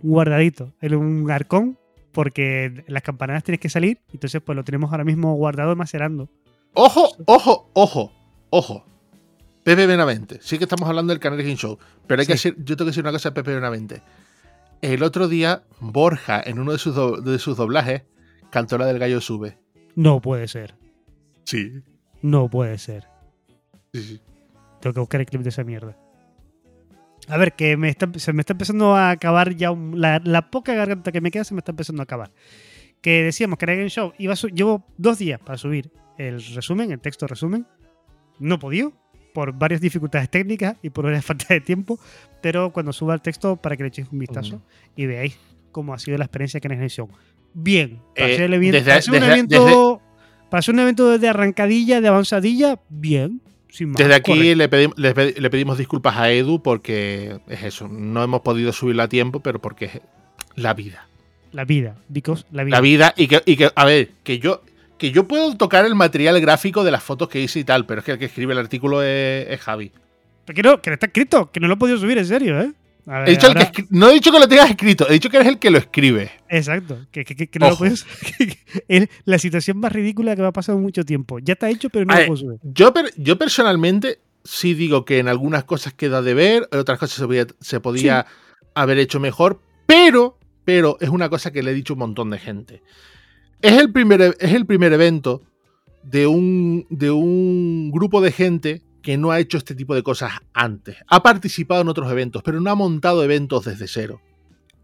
guardadito 0.02 0.72
en 0.80 0.94
un 0.96 1.30
arcón 1.30 1.78
porque 2.12 2.84
las 2.88 3.02
campanadas 3.02 3.44
tienes 3.44 3.60
que 3.60 3.68
salir. 3.68 4.00
Entonces, 4.12 4.40
pues 4.44 4.56
lo 4.56 4.64
tenemos 4.64 4.90
ahora 4.90 5.04
mismo 5.04 5.34
guardado 5.34 5.76
macerando. 5.76 6.28
Ojo, 6.74 7.08
ojo, 7.26 7.70
ojo, 7.74 8.12
ojo. 8.50 8.84
Pepe 9.62 9.86
Benavente. 9.86 10.38
Sí 10.42 10.58
que 10.58 10.64
estamos 10.64 10.88
hablando 10.88 11.12
del 11.12 11.20
Canary 11.20 11.44
King 11.44 11.56
Show. 11.56 11.78
Pero 12.06 12.20
hay 12.20 12.26
que 12.26 12.32
decir, 12.32 12.54
yo 12.58 12.76
tengo 12.76 12.86
que 12.86 12.90
decir 12.90 13.04
una 13.04 13.12
cosa 13.12 13.30
de 13.30 13.34
Pepe 13.34 13.54
Benavente. 13.54 14.02
El 14.82 15.02
otro 15.02 15.28
día, 15.28 15.62
Borja, 15.80 16.42
en 16.44 16.58
uno 16.58 16.72
de 16.72 16.78
sus, 16.78 16.94
do- 16.94 17.20
de 17.20 17.38
sus 17.38 17.56
doblajes, 17.56 18.02
cantó 18.50 18.76
la 18.78 18.86
del 18.86 18.98
gallo 18.98 19.20
sube. 19.20 19.56
No 19.94 20.20
puede 20.20 20.48
ser. 20.48 20.74
Sí. 21.44 21.82
No 22.20 22.48
puede 22.50 22.78
ser. 22.78 23.06
sí, 23.92 24.02
sí. 24.02 24.20
Tengo 24.80 24.94
que 24.94 25.00
buscar 25.00 25.20
el 25.20 25.26
clip 25.26 25.42
de 25.42 25.48
esa 25.50 25.62
mierda. 25.64 25.96
A 27.28 27.36
ver, 27.36 27.52
que 27.52 27.76
me 27.76 27.88
está, 27.88 28.08
se 28.16 28.32
me 28.32 28.40
está 28.40 28.52
empezando 28.54 28.96
a 28.96 29.10
acabar 29.10 29.54
ya 29.54 29.70
un- 29.70 30.00
la, 30.00 30.20
la 30.24 30.50
poca 30.50 30.74
garganta 30.74 31.12
que 31.12 31.20
me 31.20 31.30
queda 31.30 31.44
se 31.44 31.54
me 31.54 31.60
está 31.60 31.70
empezando 31.70 32.02
a 32.02 32.04
acabar. 32.04 32.32
Que 33.00 33.22
decíamos 33.22 33.58
que 33.58 33.66
Game 33.66 33.88
Show. 33.88 34.12
Iba 34.18 34.34
a 34.34 34.36
llevo 34.48 34.84
dos 34.98 35.18
días 35.18 35.38
para 35.40 35.56
subir 35.58 35.92
el 36.18 36.44
resumen, 36.54 36.90
el 36.90 37.00
texto 37.00 37.26
resumen. 37.28 37.66
No 38.40 38.58
podido, 38.58 38.92
por 39.32 39.52
varias 39.52 39.80
dificultades 39.80 40.28
técnicas 40.30 40.76
y 40.82 40.90
por 40.90 41.04
varias 41.04 41.24
falta 41.24 41.46
de 41.54 41.60
tiempo. 41.60 41.98
Pero 42.40 42.72
cuando 42.72 42.92
suba 42.92 43.14
el 43.14 43.20
texto, 43.20 43.56
para 43.56 43.76
que 43.76 43.82
le 43.84 43.88
echéis 43.88 44.08
un 44.12 44.18
vistazo 44.18 44.60
y 44.96 45.06
veáis 45.06 45.36
cómo 45.70 45.94
ha 45.94 45.98
sido 45.98 46.18
la 46.18 46.24
experiencia 46.24 46.60
que 46.60 46.68
Show. 46.88 47.08
Bien, 47.54 48.00
para 48.16 48.28
Eh, 48.28 48.36
evento, 48.54 48.78
desde- 48.78 48.90
para 48.90 48.96
un 49.12 49.20
desde- 49.20 49.32
evento, 49.32 50.02
para 50.50 50.62
ser 50.62 50.74
un 50.74 50.80
evento 50.80 51.18
de 51.18 51.28
arrancadilla, 51.28 52.00
de 52.00 52.08
avanzadilla, 52.08 52.80
bien. 52.88 53.40
Sin 53.68 53.88
más, 53.90 53.96
Desde 53.98 54.14
aquí 54.14 54.32
correcto. 54.32 54.56
le, 54.56 54.70
pedi- 54.70 54.92
le 54.96 55.14
pedi- 55.14 55.36
le 55.38 55.50
pedimos 55.50 55.78
disculpas 55.78 56.16
a 56.18 56.30
Edu 56.30 56.62
porque 56.62 57.38
es 57.48 57.62
eso. 57.62 57.88
No 57.88 58.22
hemos 58.22 58.42
podido 58.42 58.70
subirlo 58.72 59.02
a 59.02 59.08
tiempo, 59.08 59.40
pero 59.40 59.60
porque 59.62 59.86
es 59.86 60.00
la 60.56 60.74
vida. 60.74 61.08
La 61.52 61.64
vida, 61.64 61.96
because 62.08 62.44
la 62.50 62.64
vida. 62.64 62.76
La 62.76 62.80
vida 62.82 63.14
y 63.16 63.28
que, 63.28 63.42
y 63.46 63.56
que 63.56 63.70
a 63.74 63.84
ver, 63.86 64.10
que 64.24 64.38
yo, 64.38 64.62
que 65.02 65.10
yo 65.10 65.26
puedo 65.26 65.56
tocar 65.56 65.84
el 65.84 65.96
material 65.96 66.40
gráfico 66.40 66.84
de 66.84 66.92
las 66.92 67.02
fotos 67.02 67.28
que 67.28 67.40
hice 67.40 67.58
y 67.58 67.64
tal, 67.64 67.86
pero 67.86 67.98
es 67.98 68.04
que 68.04 68.12
el 68.12 68.18
que 68.20 68.26
escribe 68.26 68.52
el 68.52 68.58
artículo 68.60 69.02
es, 69.02 69.48
es 69.48 69.60
Javi. 69.60 69.90
Pero 70.44 70.54
que 70.54 70.62
no, 70.62 70.80
que 70.80 70.90
no 70.90 70.94
está 70.94 71.06
escrito, 71.06 71.50
que 71.50 71.58
no 71.58 71.66
lo 71.66 71.74
he 71.74 71.76
podido 71.76 71.98
subir 71.98 72.18
en 72.18 72.26
serio, 72.26 72.60
¿eh? 72.60 72.72
A 73.08 73.18
ver, 73.18 73.28
He 73.28 73.32
dicho 73.32 73.48
el 73.48 73.54
que 73.54 73.58
ahora- 73.58 73.72
escri- 73.72 73.86
no 73.90 74.08
he 74.10 74.12
dicho 74.14 74.30
que 74.30 74.38
lo 74.38 74.46
tengas 74.46 74.70
escrito, 74.70 75.08
he 75.10 75.14
dicho 75.14 75.28
que 75.28 75.38
eres 75.38 75.48
el 75.48 75.58
que 75.58 75.70
lo 75.72 75.78
escribe. 75.78 76.30
Exacto, 76.48 77.04
que, 77.10 77.24
que- 77.24 77.34
que- 77.48 77.58
no 77.58 77.70
lo 77.70 77.76
puedes. 77.76 78.06
es 78.88 79.08
la 79.24 79.38
situación 79.40 79.78
más 79.78 79.90
ridícula 79.92 80.36
que 80.36 80.42
me 80.42 80.46
ha 80.46 80.52
pasado 80.52 80.78
mucho 80.78 81.02
tiempo. 81.04 81.40
Ya 81.40 81.54
está 81.54 81.68
hecho, 81.68 81.90
pero 81.90 82.04
no 82.04 82.14
A 82.14 82.20
lo 82.20 82.26
puedo 82.28 82.36
subir. 82.36 82.58
Yo, 82.62 82.92
per- 82.94 83.12
yo 83.16 83.36
personalmente 83.38 84.20
sí 84.44 84.74
digo 84.74 85.04
que 85.04 85.18
en 85.18 85.26
algunas 85.26 85.64
cosas 85.64 85.94
queda 85.94 86.22
de 86.22 86.34
ver, 86.34 86.68
en 86.70 86.78
otras 86.78 87.00
cosas 87.00 87.16
se 87.18 87.26
podía, 87.26 87.46
se 87.60 87.80
podía 87.80 88.26
haber 88.76 88.98
hecho 88.98 89.18
mejor, 89.18 89.60
pero, 89.86 90.38
pero 90.64 90.96
es 91.00 91.08
una 91.08 91.28
cosa 91.28 91.50
que 91.52 91.64
le 91.64 91.72
he 91.72 91.74
dicho 91.74 91.94
a 91.94 91.96
un 91.96 92.00
montón 92.00 92.30
de 92.30 92.38
gente. 92.38 92.82
Es 93.62 93.78
el 93.80 93.92
primer, 93.92 94.20
e- 94.20 94.36
es 94.38 94.52
el 94.52 94.66
primer 94.66 94.92
evento 94.92 95.42
de 96.02 96.26
un, 96.26 96.86
de 96.90 97.10
un 97.10 97.90
grupo 97.92 98.20
de 98.20 98.32
gente 98.32 98.82
que 99.02 99.16
no 99.16 99.30
ha 99.30 99.40
hecho 99.40 99.56
este 99.58 99.74
tipo 99.74 99.94
de 99.94 100.02
cosas 100.02 100.32
antes. 100.52 100.96
Ha 101.08 101.22
participado 101.22 101.80
en 101.82 101.88
otros 101.88 102.10
eventos, 102.10 102.42
pero 102.42 102.60
no 102.60 102.70
ha 102.70 102.74
montado 102.74 103.22
eventos 103.24 103.64
desde 103.64 103.88
cero. 103.88 104.20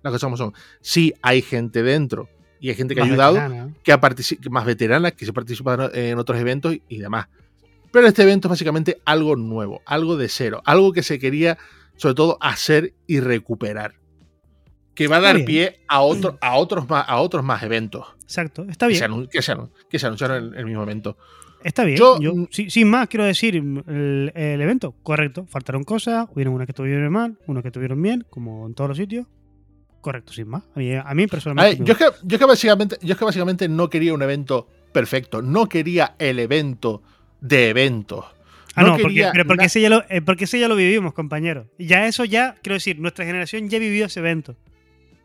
Las 0.02 0.12
cosas 0.12 0.26
como 0.26 0.36
son. 0.36 0.54
Sí, 0.80 1.12
hay 1.22 1.42
gente 1.42 1.82
dentro 1.82 2.28
y 2.60 2.68
hay 2.70 2.74
gente 2.76 2.94
que 2.94 3.00
ha 3.00 3.04
ayudado 3.04 3.34
veterana. 3.34 3.74
que 3.82 3.92
ha 3.92 4.00
partici- 4.00 4.48
más 4.50 4.64
veteranas, 4.64 5.12
que 5.12 5.26
se 5.26 5.32
participan 5.32 5.90
en 5.94 6.18
otros 6.18 6.38
eventos 6.38 6.76
y 6.88 6.98
demás. 6.98 7.26
Pero 7.92 8.06
este 8.06 8.22
evento 8.22 8.48
es 8.48 8.50
básicamente 8.50 9.00
algo 9.04 9.34
nuevo, 9.36 9.82
algo 9.86 10.16
de 10.16 10.28
cero, 10.28 10.60
algo 10.64 10.92
que 10.92 11.02
se 11.02 11.18
quería 11.18 11.58
sobre 11.96 12.14
todo 12.14 12.38
hacer 12.40 12.94
y 13.06 13.18
recuperar. 13.20 13.94
Que 14.98 15.06
va 15.08 15.16
a 15.16 15.20
dar 15.20 15.44
pie 15.44 15.80
a, 15.86 16.00
otro, 16.00 16.36
a, 16.42 16.56
otros 16.56 16.88
más, 16.88 17.04
a 17.08 17.18
otros 17.18 17.44
más 17.44 17.62
eventos 17.62 18.04
Exacto, 18.24 18.66
está 18.68 18.86
bien. 18.88 18.98
que 19.30 19.40
se 19.42 19.54
anun- 19.54 19.70
que 19.88 19.98
se 19.98 20.06
anunciaron 20.06 20.48
en 20.52 20.54
el 20.58 20.66
mismo 20.66 20.82
evento. 20.82 21.16
Está 21.64 21.84
bien. 21.84 21.98
Yo- 21.98 22.14
sin 22.50 22.88
más, 22.88 23.08
quiero 23.08 23.24
decir, 23.24 23.56
el, 23.56 24.32
el 24.34 24.60
evento, 24.60 24.94
correcto. 25.02 25.46
Faltaron 25.48 25.82
cosas, 25.84 26.28
hubieron 26.34 26.54
unas 26.54 26.66
que 26.66 26.72
estuvieron 26.72 27.10
mal, 27.12 27.38
unas 27.46 27.62
que 27.62 27.68
estuvieron 27.68 28.00
bien, 28.02 28.26
como 28.30 28.66
en 28.66 28.74
todos 28.74 28.88
los 28.88 28.96
sitios. 28.98 29.26
Correcto, 30.00 30.32
sin 30.32 30.48
más. 30.48 30.62
A 30.74 30.78
mí, 30.78 30.94
a 30.94 31.14
mí 31.14 31.22
A 31.24 31.26
personalmente. 31.26 31.82
ver, 31.82 31.86
yo, 31.86 31.92
es 31.92 31.98
que, 31.98 32.18
yo, 32.26 32.34
es 32.36 32.38
que 32.38 32.44
básicamente, 32.46 32.96
yo 33.02 33.12
es 33.12 33.18
que 33.18 33.24
básicamente 33.24 33.68
no 33.68 33.88
quería 33.90 34.14
un 34.14 34.22
evento 34.22 34.68
perfecto, 34.92 35.42
no 35.42 35.68
quería 35.68 36.14
el 36.18 36.38
evento 36.38 37.02
de 37.40 37.70
eventos. 37.70 38.24
Ah, 38.74 38.82
no, 38.82 38.88
no 38.88 38.92
porque, 38.94 39.08
quería 39.08 39.32
pero 39.32 39.46
porque 39.46 39.64
ese, 39.64 39.80
ya 39.80 39.88
lo, 39.90 40.04
eh, 40.08 40.20
porque 40.22 40.44
ese 40.44 40.60
ya 40.60 40.68
lo 40.68 40.76
vivimos, 40.76 41.12
compañero. 41.14 41.66
Ya 41.78 42.06
eso 42.06 42.24
ya, 42.24 42.54
quiero 42.62 42.74
decir, 42.74 43.00
nuestra 43.00 43.24
generación 43.24 43.68
ya 43.68 43.78
vivió 43.80 44.06
ese 44.06 44.20
evento. 44.20 44.54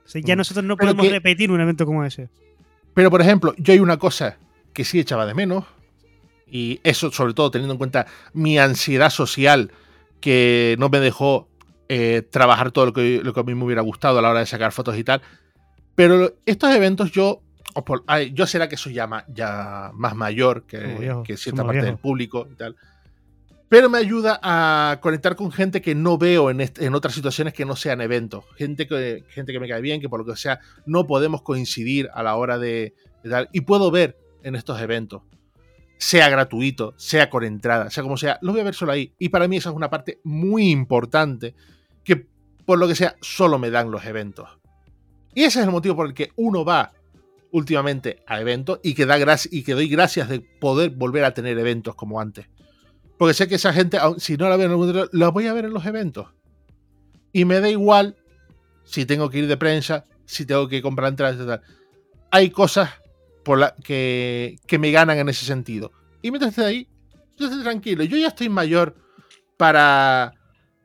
O 0.05 0.07
sea, 0.07 0.21
ya 0.21 0.35
Mm. 0.35 0.37
nosotros 0.37 0.65
no 0.65 0.75
Pero 0.77 0.87
podemos 0.89 1.05
que- 1.07 1.11
repetir 1.11 1.51
un 1.51 1.61
evento 1.61 1.85
como 1.85 2.03
ese. 2.05 2.29
Pero, 2.93 3.09
por 3.09 3.21
ejemplo, 3.21 3.53
yo 3.57 3.73
hay 3.73 3.79
una 3.79 3.97
cosa 3.97 4.37
que 4.73 4.83
sí 4.83 4.99
echaba 4.99 5.25
de 5.25 5.33
menos, 5.33 5.65
y 6.47 6.79
eso 6.83 7.11
sobre 7.11 7.33
todo 7.33 7.49
teniendo 7.51 7.73
en 7.73 7.77
cuenta 7.79 8.05
mi 8.33 8.57
ansiedad 8.59 9.09
social, 9.09 9.71
que 10.19 10.75
no 10.79 10.89
me 10.89 10.99
dejó 10.99 11.47
eh, 11.89 12.21
trabajar 12.29 12.71
todo 12.71 12.87
lo 12.87 12.93
que, 12.93 13.21
lo 13.23 13.33
que 13.33 13.39
a 13.39 13.43
mí 13.43 13.53
me 13.55 13.63
hubiera 13.65 13.81
gustado 13.81 14.17
a 14.17 14.21
la 14.21 14.29
hora 14.29 14.39
de 14.39 14.45
sacar 14.45 14.71
fotos 14.71 14.97
y 14.97 15.03
tal. 15.03 15.21
Pero 15.95 16.33
estos 16.45 16.73
eventos 16.73 17.11
yo, 17.11 17.41
o 17.75 17.83
por- 17.85 18.03
ay, 18.07 18.31
yo 18.33 18.47
será 18.47 18.67
que 18.69 18.77
soy 18.77 18.93
ya, 18.93 19.05
ma- 19.05 19.25
ya 19.27 19.91
más 19.93 20.15
mayor 20.15 20.63
que, 20.63 21.13
que 21.25 21.37
cierta 21.37 21.63
parte 21.65 21.81
del 21.83 21.97
público 21.97 22.47
y 22.51 22.55
tal. 22.55 22.75
Pero 23.74 23.89
me 23.89 23.97
ayuda 23.97 24.39
a 24.43 24.99
conectar 25.01 25.36
con 25.36 25.51
gente 25.51 25.82
que 25.82 25.95
no 25.95 26.19
veo 26.19 26.51
en, 26.51 26.93
otras 26.93 27.15
situaciones 27.15 27.55
que 27.55 27.65
no 27.65 27.76
sean 27.76 28.01
eventos. 28.01 28.43
Gente 28.55 28.86
que, 28.86 29.24
me 29.59 29.67
cae 29.67 29.82
bien, 29.82 29.99
que 29.99 30.07
por 30.07 30.19
lo 30.19 30.32
que 30.32 30.39
sea 30.39 30.59
no 30.86 31.07
podemos 31.07 31.41
coincidir 31.41 32.07
a 32.13 32.21
la 32.21 32.36
hora 32.36 32.59
de, 32.59 32.93
tal. 33.28 33.49
Y 33.51 33.61
puedo 33.61 33.89
ver 33.89 34.15
en 34.43 34.53
estos 34.53 34.80
eventos. 34.80 35.24
Sea 35.97 36.30
gratuito, 36.30 36.93
sea 36.97 37.32
con 37.32 37.43
entrada, 37.43 37.89
sea 37.89 38.03
como 38.03 38.15
sea, 38.15 38.38
los 38.43 38.53
voy 38.53 38.61
a 38.61 38.65
ver 38.65 38.76
solo 38.76 38.91
ahí. 38.91 39.11
Y 39.17 39.30
para 39.30 39.47
mí 39.47 39.57
esa 39.57 39.71
es 39.71 39.76
una 39.76 39.89
parte 39.89 40.19
muy 40.24 40.69
importante 40.69 41.55
que 42.03 42.28
por 42.67 42.78
lo 42.78 42.88
que 42.88 42.93
sea 42.93 43.15
solo 43.21 43.57
me 43.57 43.71
dan 43.71 43.89
los 43.89 44.05
eventos. 44.05 44.49
Y 45.34 45.45
ese 45.45 45.61
es 45.61 45.65
el 45.65 45.71
motivo 45.71 45.95
por 45.95 46.05
el 46.05 46.13
que 46.13 46.30
uno 46.36 46.63
va 46.63 46.91
últimamente 47.49 48.21
a 48.28 48.39
eventos 48.39 48.82
y 48.84 48.93
que, 48.93 49.07
da 49.07 49.17
y 49.49 49.63
que 49.63 49.74
doy 49.74 49.88
gracias 49.88 50.30
de 50.30 50.41
poder 50.41 50.91
volver 50.91 51.24
a 51.24 51.34
tener 51.34 51.57
eventos 51.57 51.95
como 51.95 52.21
antes. 52.21 52.45
Porque 53.18 53.34
sé 53.34 53.47
que 53.47 53.55
esa 53.55 53.74
gente, 53.74 53.97
si 54.18 54.38
no 54.38 54.49
la 54.49 54.57
veo 54.57 54.66
en 54.66 54.72
algún 54.72 54.89
otro, 54.89 55.09
la 55.11 55.30
voy 55.30 55.47
a 55.47 55.53
ver 55.53 55.66
en 55.66 55.74
los 55.74 55.86
eventos. 55.86 56.28
Y 57.32 57.45
me 57.45 57.59
da 57.59 57.70
igual 57.70 58.16
si 58.84 59.05
tengo 59.05 59.30
que 59.30 59.39
ir 59.39 59.47
de 59.47 59.57
prensa, 59.57 60.05
si 60.26 60.45
tengo 60.45 60.68
que 60.68 60.82
comprar 60.82 61.09
entradas 61.09 61.38
tal. 61.45 61.61
Hay 62.32 62.49
cosas 62.49 62.89
por 63.43 63.59
la 63.59 63.76
que, 63.84 64.57
que 64.68 64.80
me 64.80 64.91
ganan 64.91 65.18
en 65.18 65.30
ese 65.30 65.45
sentido. 65.45 65.91
Y 66.22 66.32
mientras 66.32 66.51
esté 66.51 66.66
ahí, 66.66 66.88
yo 67.38 67.47
estoy 67.47 67.64
tranquilo. 67.64 68.03
Yo 68.03 68.18
ya 68.18 68.28
estoy 68.28 68.49
mayor 68.49 68.95
para, 69.57 70.34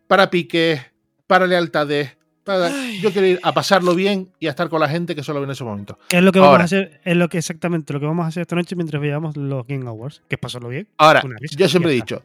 para 0.06 0.30
piques, 0.30 0.80
para 1.26 1.46
lealtades. 1.46 2.17
Para- 2.48 2.70
yo 3.00 3.12
quiero 3.12 3.26
ir 3.28 3.40
a 3.42 3.52
pasarlo 3.52 3.94
bien 3.94 4.30
y 4.40 4.46
a 4.46 4.50
estar 4.50 4.68
con 4.68 4.80
la 4.80 4.88
gente 4.88 5.14
que 5.14 5.22
solo 5.22 5.40
ve 5.40 5.44
en 5.44 5.50
ese 5.52 5.62
momento. 5.64 5.98
Es 6.10 6.22
lo 6.22 6.32
que 6.32 6.40
vamos 6.40 6.58
a 6.60 6.64
hacer, 6.64 7.00
es 7.04 7.16
lo 7.16 7.28
que 7.28 7.38
exactamente 7.38 7.92
lo 7.92 8.00
que 8.00 8.06
vamos 8.06 8.24
a 8.24 8.28
hacer 8.28 8.40
esta 8.42 8.56
noche 8.56 8.74
mientras 8.74 9.00
veamos 9.00 9.36
los 9.36 9.66
Game 9.66 9.86
Awards. 9.88 10.22
Que 10.28 10.34
es 10.34 10.40
pasarlo 10.40 10.68
bien. 10.68 10.88
Ahora, 10.98 11.22
yo 11.56 11.68
siempre 11.68 11.92
he 11.92 11.94
dicho, 11.94 12.22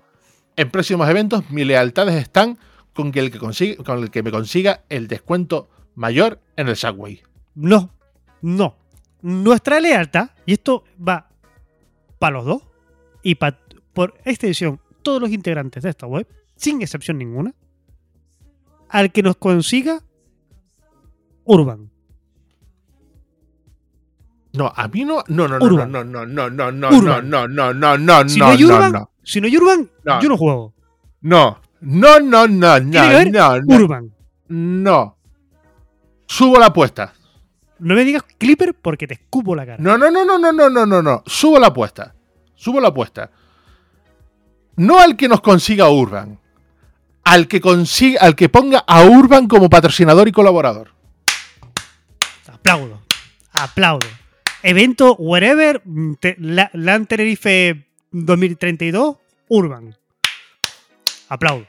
en 0.55 0.69
próximos 0.71 1.07
eventos 1.09 1.49
mis 1.51 1.65
lealtades 1.67 2.15
están 2.15 2.57
con 2.93 3.11
que 3.11 3.19
el 3.19 3.31
que 3.31 3.39
consiga, 3.39 3.83
con 3.83 3.99
el 4.03 4.09
que 4.11 4.23
me 4.23 4.31
consiga 4.31 4.83
el 4.89 5.07
descuento 5.07 5.69
mayor 5.95 6.39
en 6.55 6.67
el 6.69 6.75
Subway. 6.75 7.21
No, 7.55 7.91
no. 8.41 8.77
Nuestra 9.21 9.79
lealtad, 9.79 10.31
y 10.45 10.53
esto 10.53 10.83
va 11.05 11.29
para 12.19 12.33
los 12.37 12.45
dos, 12.45 12.61
y 13.23 13.35
pa- 13.35 13.57
por 13.93 14.15
extensión, 14.25 14.79
todos 15.01 15.21
los 15.21 15.31
integrantes 15.31 15.83
de 15.83 15.89
esta 15.89 16.07
web, 16.07 16.27
sin 16.55 16.81
excepción 16.81 17.17
ninguna, 17.17 17.53
al 18.89 19.11
que 19.11 19.23
nos 19.23 19.37
consiga 19.37 20.01
Urban. 21.45 21.89
No, 24.53 24.71
a 24.75 24.87
mí 24.87 25.03
no, 25.03 25.23
no, 25.27 25.47
no, 25.47 25.57
no, 25.59 25.65
Urban. 25.65 25.91
no, 25.91 26.03
no, 26.03 26.25
no, 26.25 26.49
no, 26.49 26.71
no, 26.71 26.89
Urban. 26.89 27.29
no, 27.29 27.47
no, 27.47 27.73
no, 27.73 27.97
no, 27.97 27.97
no, 27.97 28.29
Si 28.29 28.37
no, 28.39 28.45
no 28.45 28.51
hay 28.51 28.57
no, 28.61 28.67
Urban, 28.75 28.91
no, 28.91 29.09
si 29.23 29.41
no 29.41 29.47
hay 29.47 29.57
Urban, 29.57 29.89
No. 30.03 30.21
yo 30.21 30.29
no 30.29 30.37
juego. 30.37 30.73
no, 31.21 31.59
no, 31.81 32.19
no, 32.19 32.47
no, 32.47 32.79
Tiene 32.79 33.23
que 33.25 33.31
no, 33.31 33.55
no, 33.55 33.61
no. 33.61 33.75
Urban. 33.75 34.13
No. 34.49 35.17
Subo 36.27 36.59
la 36.59 36.67
apuesta. 36.67 37.13
No 37.79 37.95
me 37.95 38.05
digas 38.05 38.23
Clipper 38.37 38.75
porque 38.75 39.07
te 39.07 39.15
escupo 39.15 39.55
la 39.55 39.65
cara. 39.65 39.77
No, 39.81 39.97
no, 39.97 40.09
no, 40.11 40.23
no, 40.23 40.37
no, 40.37 40.51
no, 40.53 40.69
no, 40.69 40.85
no, 40.85 41.01
no. 41.01 41.23
Subo 41.25 41.59
la 41.59 41.67
apuesta. 41.67 42.13
Subo 42.55 42.79
la 42.79 42.89
apuesta. 42.89 43.29
No 44.75 44.99
al 44.99 45.17
que 45.17 45.27
nos 45.27 45.41
consiga 45.41 45.89
Urban. 45.89 46.39
Al 47.23 47.47
que 47.47 47.59
consiga, 47.59 48.21
al 48.21 48.35
que 48.35 48.49
ponga 48.49 48.83
a 48.87 49.03
Urban 49.03 49.47
como 49.47 49.69
patrocinador 49.69 50.27
y 50.27 50.31
colaborador. 50.31 50.92
Aplaudo. 52.63 53.01
Aplaudo. 53.51 54.07
Evento 54.63 55.15
wherever. 55.15 55.81
mm, 55.83 56.13
te- 56.15 56.37
la, 56.39 56.69
LAN 56.73 57.05
Tenerife 57.05 57.85
2032. 58.11 59.17
Urban. 59.49 59.95
Aplaudo. 61.27 61.67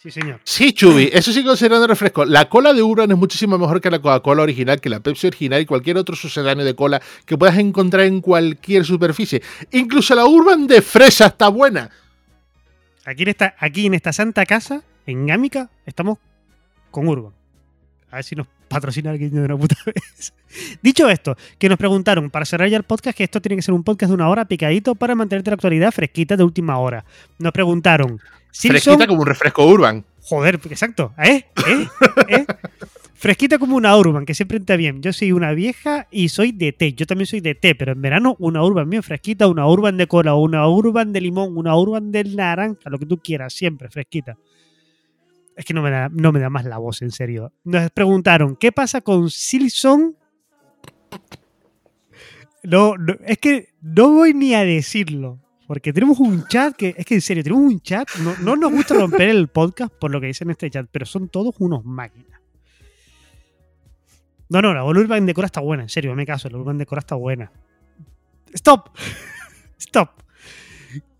Sí, 0.00 0.12
señor. 0.12 0.40
Sí, 0.44 0.72
Chubi, 0.72 1.10
eso 1.12 1.32
sí 1.32 1.42
considerando 1.42 1.88
refresco. 1.88 2.24
La 2.24 2.48
cola 2.48 2.72
de 2.72 2.80
Urban 2.80 3.10
es 3.10 3.16
muchísimo 3.18 3.58
mejor 3.58 3.80
que 3.80 3.90
la 3.90 3.98
Coca-Cola 3.98 4.44
original, 4.44 4.80
que 4.80 4.88
la 4.88 5.00
Pepsi 5.00 5.26
original 5.26 5.60
y 5.60 5.66
cualquier 5.66 5.96
otro 5.96 6.14
sucedáneo 6.14 6.64
de 6.64 6.76
cola 6.76 7.02
que 7.24 7.36
puedas 7.36 7.58
encontrar 7.58 8.04
en 8.06 8.20
cualquier 8.20 8.84
superficie. 8.84 9.42
Incluso 9.72 10.14
la 10.14 10.24
Urban 10.26 10.68
de 10.68 10.80
fresa 10.80 11.26
está 11.26 11.48
buena. 11.48 11.90
Aquí 13.04 13.24
en 13.24 13.28
esta, 13.30 13.56
aquí 13.58 13.86
en 13.86 13.94
esta 13.94 14.12
santa 14.12 14.46
casa, 14.46 14.82
en 15.06 15.26
Gámica, 15.26 15.70
estamos 15.86 16.18
con 16.92 17.08
Urban. 17.08 17.32
A 18.12 18.16
ver 18.16 18.24
si 18.24 18.36
nos 18.36 18.46
patrocina 18.68 19.10
alguien 19.10 19.30
de 19.30 19.40
una 19.40 19.56
puta 19.56 19.76
vez. 19.86 20.32
Dicho 20.82 21.08
esto, 21.08 21.36
que 21.58 21.68
nos 21.68 21.78
preguntaron 21.78 22.30
para 22.30 22.44
cerrar 22.44 22.68
ya 22.68 22.76
el 22.76 22.82
podcast, 22.82 23.16
que 23.16 23.24
esto 23.24 23.40
tiene 23.40 23.56
que 23.56 23.62
ser 23.62 23.74
un 23.74 23.84
podcast 23.84 24.10
de 24.10 24.14
una 24.14 24.28
hora 24.28 24.44
picadito 24.44 24.94
para 24.94 25.14
mantenerte 25.14 25.50
la 25.50 25.54
actualidad 25.54 25.90
fresquita 25.92 26.36
de 26.36 26.44
última 26.44 26.78
hora. 26.78 27.04
Nos 27.38 27.52
preguntaron. 27.52 28.20
Simpson, 28.50 28.82
Fresquita 28.82 29.06
como 29.06 29.20
un 29.20 29.26
refresco 29.26 29.66
Urban. 29.66 30.04
Joder, 30.22 30.58
exacto. 30.70 31.12
¿Eh? 31.18 31.44
¿Eh? 31.68 31.86
¿Eh? 32.28 32.46
Fresquita 33.14 33.58
como 33.58 33.76
una 33.76 33.96
Urban, 33.96 34.26
que 34.26 34.34
siempre 34.34 34.58
está 34.58 34.76
bien. 34.76 35.02
Yo 35.02 35.12
soy 35.12 35.32
una 35.32 35.52
vieja 35.52 36.06
y 36.10 36.28
soy 36.28 36.52
de 36.52 36.72
té. 36.72 36.92
Yo 36.92 37.06
también 37.06 37.26
soy 37.26 37.40
de 37.40 37.54
té, 37.54 37.74
pero 37.74 37.92
en 37.92 38.02
verano 38.02 38.36
una 38.38 38.62
Urban 38.62 38.90
bien 38.90 39.02
fresquita, 39.02 39.46
una 39.46 39.66
Urban 39.66 39.96
de 39.96 40.06
cola, 40.06 40.34
una 40.34 40.68
Urban 40.68 41.12
de 41.12 41.20
limón, 41.20 41.56
una 41.56 41.76
Urban 41.76 42.12
de 42.12 42.24
naranja, 42.24 42.90
lo 42.90 42.98
que 42.98 43.06
tú 43.06 43.18
quieras, 43.18 43.54
siempre 43.54 43.88
fresquita. 43.88 44.36
Es 45.56 45.64
que 45.64 45.72
no 45.72 45.82
me 45.82 45.90
da, 45.90 46.08
no 46.10 46.32
me 46.32 46.40
da 46.40 46.50
más 46.50 46.64
la 46.64 46.78
voz, 46.78 47.02
en 47.02 47.10
serio. 47.10 47.52
Nos 47.64 47.90
preguntaron, 47.90 48.56
¿qué 48.56 48.72
pasa 48.72 49.00
con 49.00 49.30
Silson? 49.30 50.16
No, 52.62 52.94
es 53.24 53.38
que 53.38 53.70
no 53.80 54.10
voy 54.10 54.34
ni 54.34 54.54
a 54.54 54.64
decirlo. 54.64 55.40
Porque 55.66 55.92
tenemos 55.92 56.20
un 56.20 56.46
chat 56.46 56.76
que, 56.76 56.94
es 56.96 57.04
que 57.04 57.14
en 57.14 57.20
serio, 57.20 57.42
tenemos 57.42 57.64
un 57.64 57.80
chat. 57.80 58.08
No, 58.16 58.36
no 58.40 58.54
nos 58.54 58.70
gusta 58.70 58.94
romper 58.94 59.30
el 59.30 59.48
podcast 59.48 59.92
por 59.92 60.10
lo 60.10 60.20
que 60.20 60.28
dicen 60.28 60.48
en 60.48 60.52
este 60.52 60.70
chat, 60.70 60.86
pero 60.92 61.06
son 61.06 61.28
todos 61.28 61.54
unos 61.58 61.84
máquinas. 61.84 62.40
No, 64.48 64.62
no, 64.62 64.72
la 64.72 64.84
Urban 64.84 65.26
Decora 65.26 65.46
está 65.46 65.60
buena, 65.60 65.82
en 65.84 65.88
serio, 65.88 66.14
me 66.14 66.24
caso, 66.24 66.48
la 66.48 66.58
Urban 66.58 66.78
Decora 66.78 67.00
está 67.00 67.16
buena. 67.16 67.50
¡Stop! 68.52 68.96
¡Stop! 69.78 70.25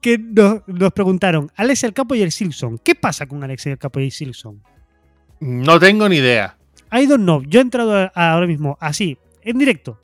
Que 0.06 0.18
nos, 0.18 0.60
nos 0.68 0.92
preguntaron, 0.92 1.50
Alex 1.56 1.82
el 1.82 1.92
Capo 1.92 2.14
y 2.14 2.22
el 2.22 2.30
Silson. 2.30 2.78
¿Qué 2.78 2.94
pasa 2.94 3.26
con 3.26 3.42
Alex 3.42 3.66
el 3.66 3.76
Capo 3.76 3.98
y 3.98 4.04
el 4.04 4.12
Silson? 4.12 4.62
No 5.40 5.80
tengo 5.80 6.08
ni 6.08 6.18
idea. 6.18 6.56
I 6.92 7.06
don't 7.06 7.24
know. 7.24 7.42
Yo 7.42 7.58
he 7.58 7.62
entrado 7.62 7.92
a- 7.96 8.12
a- 8.14 8.32
ahora 8.34 8.46
mismo, 8.46 8.78
así, 8.80 9.18
en 9.42 9.58
directo. 9.58 9.98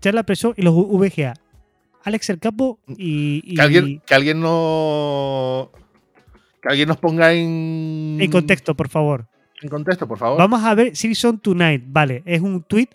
Charla 0.00 0.22
Preso 0.22 0.52
y 0.56 0.62
los 0.62 0.74
VGA. 0.74 1.34
Alex 2.04 2.30
el 2.30 2.38
Capo 2.38 2.78
y. 2.88 3.40
y- 3.44 3.54
Que 3.56 3.62
alguien, 3.62 4.02
que 4.06 4.14
alguien 4.14 4.40
no. 4.40 5.70
Que 6.62 6.68
alguien 6.68 6.88
nos 6.88 6.98
ponga 6.98 7.32
en. 7.32 8.18
En 8.20 8.30
contexto, 8.30 8.74
por 8.76 8.88
favor. 8.88 9.26
En 9.62 9.68
contexto, 9.68 10.06
por 10.06 10.18
favor. 10.18 10.38
Vamos 10.38 10.62
a 10.62 10.74
ver 10.74 10.94
Silson 10.94 11.38
Tonight. 11.40 11.82
Vale, 11.86 12.22
es 12.26 12.40
un 12.40 12.62
tweet. 12.62 12.88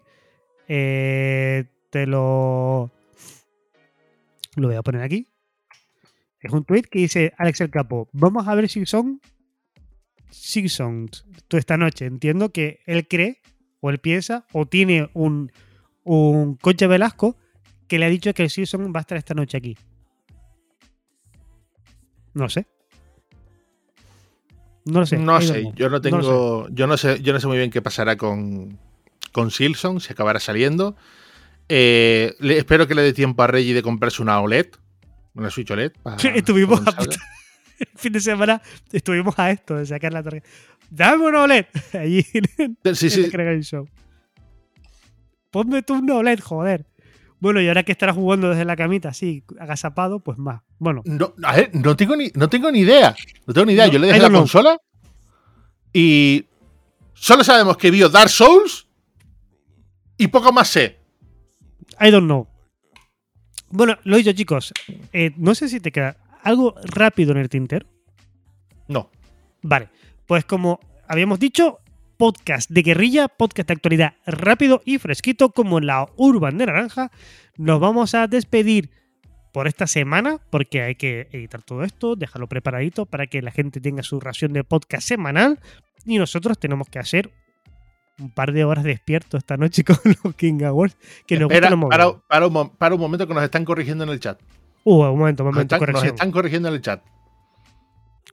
eh, 0.68 1.66
te 1.90 2.06
lo. 2.08 2.92
Lo 4.56 4.68
voy 4.68 4.78
a 4.78 4.82
poner 4.82 5.02
aquí. 5.02 5.28
Es 6.40 6.52
un 6.52 6.66
tweet 6.66 6.84
que 6.84 7.00
dice 7.00 7.34
Alex 7.38 7.62
el 7.62 7.70
Capo. 7.70 8.10
Vamos 8.12 8.48
a 8.48 8.56
ver 8.56 8.70
Silson. 8.70 9.22
Silson. 10.30 11.10
Tú 11.48 11.58
esta 11.58 11.78
noche. 11.78 12.06
Entiendo 12.06 12.52
que 12.52 12.82
él 12.86 13.08
cree, 13.08 13.42
o 13.80 13.90
él 13.90 14.00
piensa, 14.00 14.46
o 14.52 14.66
tiene 14.66 15.10
un, 15.14 15.52
un 16.04 16.56
coche 16.56 16.88
Velasco 16.88 17.38
que 17.88 17.98
le 17.98 18.06
ha 18.06 18.10
dicho 18.10 18.34
que 18.34 18.44
el 18.44 18.50
Silson 18.50 18.92
va 18.94 19.00
a 19.00 19.02
estar 19.02 19.18
esta 19.18 19.34
noche 19.34 19.58
aquí. 19.58 19.78
No 22.34 22.50
sé. 22.50 22.68
No 24.86 25.00
lo 25.00 25.06
sé. 25.06 25.18
no 25.18 25.40
sé, 25.40 25.72
yo 25.76 25.90
no 25.90 25.98
lo 25.98 26.04
sé. 26.04 26.10
tengo. 26.10 26.68
yo 26.70 26.88
no 26.88 26.98
sé, 26.98 27.22
yo 27.22 27.32
no 27.32 27.40
sé 27.40 27.48
muy 27.48 27.58
bien 27.58 27.70
qué 27.70 27.82
pasará 27.82 28.18
con. 28.18 28.78
Con 29.32 29.50
Silson, 29.50 30.00
si 30.00 30.12
acabará 30.12 30.40
saliendo. 30.40 30.96
Eh, 31.70 32.36
le- 32.40 32.58
espero 32.58 32.88
que 32.88 32.96
le 32.96 33.02
dé 33.02 33.14
tiempo 33.14 33.42
a 33.44 33.48
Reggie 33.48 33.74
de 33.74 33.82
comprarse 33.82 34.22
una 34.22 34.40
OLED. 34.42 34.68
Una 35.36 35.50
Switch 35.50 35.72
OLED. 35.72 35.94
para- 36.04 36.20
Sí, 36.20 36.30
estuvimos 36.34 36.82
a 36.86 36.92
el 37.80 37.88
fin 37.96 38.14
de 38.14 38.20
semana 38.20 38.62
estuvimos 38.92 39.38
a 39.40 39.50
esto 39.52 39.76
de 39.78 39.86
sacar 39.86 40.14
la 40.14 40.22
tarjeta. 40.24 40.48
Dame 40.90 41.26
un 41.28 41.36
OLED 41.36 41.66
allí 41.94 42.26
en 42.34 42.46
Sí, 42.96 43.08
el 43.08 43.12
sí. 43.12 43.32
Show. 43.62 43.88
Ponme 45.52 45.82
tú 45.84 45.96
un 45.96 46.10
OLED, 46.10 46.40
joder. 46.40 46.86
Bueno, 47.40 47.60
y 47.62 47.68
ahora 47.68 47.84
que 47.84 47.92
estará 47.92 48.14
jugando 48.14 48.50
desde 48.50 48.64
la 48.64 48.76
camita 48.78 49.10
así, 49.10 49.44
agazapado, 49.60 50.20
pues 50.22 50.38
más. 50.38 50.62
Bueno, 50.80 51.02
No, 51.06 51.34
a 51.44 51.56
ver, 51.58 51.72
no 51.76 51.96
tengo 51.98 52.16
ni, 52.16 52.32
no 52.36 52.48
tengo 52.50 52.72
ni 52.72 52.80
idea. 52.80 53.16
No 53.46 53.54
tengo 53.54 53.66
ni 53.66 53.74
idea. 53.74 53.88
No, 53.88 53.92
Yo 53.94 54.00
le 54.00 54.08
dejé 54.08 54.20
la 54.20 54.30
know. 54.30 54.42
consola 54.42 54.78
y 55.92 56.46
solo 57.14 57.44
sabemos 57.44 57.76
que 57.78 57.92
vio 57.92 58.08
Dark 58.10 58.30
Souls 58.30 58.88
y 60.18 60.28
poco 60.28 60.52
más 60.54 60.70
sé. 60.70 61.00
I 62.00 62.12
don't 62.12 62.26
know. 62.26 62.48
Bueno, 63.70 63.98
lo 64.04 64.18
dicho, 64.18 64.34
chicos. 64.34 64.74
eh, 65.14 65.32
no 65.38 65.56
sé 65.56 65.68
si 65.70 65.80
te 65.80 65.92
queda 65.92 66.18
algo 66.44 66.76
rápido 66.84 67.32
en 67.32 67.38
el 67.40 67.50
tintero. 67.50 67.88
No. 68.88 69.10
Vale, 69.62 69.90
pues 70.28 70.46
como 70.46 70.80
habíamos 71.08 71.40
dicho, 71.40 71.80
podcast 72.18 72.70
de 72.70 72.84
guerrilla, 72.84 73.28
podcast 73.28 73.68
de 73.68 73.74
actualidad 73.74 74.14
rápido 74.26 74.82
y 74.86 74.98
fresquito 74.98 75.50
como 75.50 75.80
la 75.80 76.08
Urban 76.18 76.58
de 76.58 76.66
Naranja. 76.66 77.12
Nos 77.58 77.80
vamos 77.80 78.14
a 78.14 78.28
despedir 78.28 78.92
por 79.52 79.68
esta 79.68 79.88
semana 79.88 80.40
porque 80.50 80.82
hay 80.82 80.96
que 80.96 81.28
editar 81.32 81.62
todo 81.62 81.84
esto, 81.84 82.16
dejarlo 82.16 82.48
preparadito 82.48 83.06
para 83.06 83.28
que 83.28 83.42
la 83.42 83.52
gente 83.52 83.80
tenga 83.80 84.04
su 84.04 84.20
ración 84.20 84.54
de 84.54 84.64
podcast 84.64 85.08
semanal 85.08 85.60
y 86.06 86.18
nosotros 86.18 86.60
tenemos 86.60 86.90
que 86.90 87.00
hacer 87.00 87.32
un 88.24 88.32
par 88.32 88.52
de 88.54 88.64
horas 88.66 88.84
despiertos 88.84 89.40
esta 89.40 89.58
noche 89.58 89.84
con 89.86 89.98
los 90.24 90.36
King 90.36 90.64
Awards 90.64 90.96
que 91.28 91.38
nos 91.38 91.50
Espera, 91.52 91.70
gustan 91.70 91.80
los 91.82 91.90
para, 91.90 92.18
para 92.28 92.48
un, 92.48 92.54
mo- 92.54 92.74
para 92.74 92.96
un 92.96 93.02
momento 93.02 93.28
que 93.28 93.34
nos 93.34 93.44
están 93.44 93.66
corrigiendo 93.66 94.04
en 94.04 94.10
el 94.10 94.20
chat. 94.20 94.40
Uh, 94.86 95.04
un 95.12 95.20
momento, 95.20 95.44
un 95.44 95.48
Nos 95.50 95.56
momento, 95.56 95.76
están, 95.76 95.92
nos 95.94 96.04
están 96.04 96.32
corrigiendo 96.32 96.68
en 96.70 96.74
el 96.76 96.82
chat. 96.82 97.02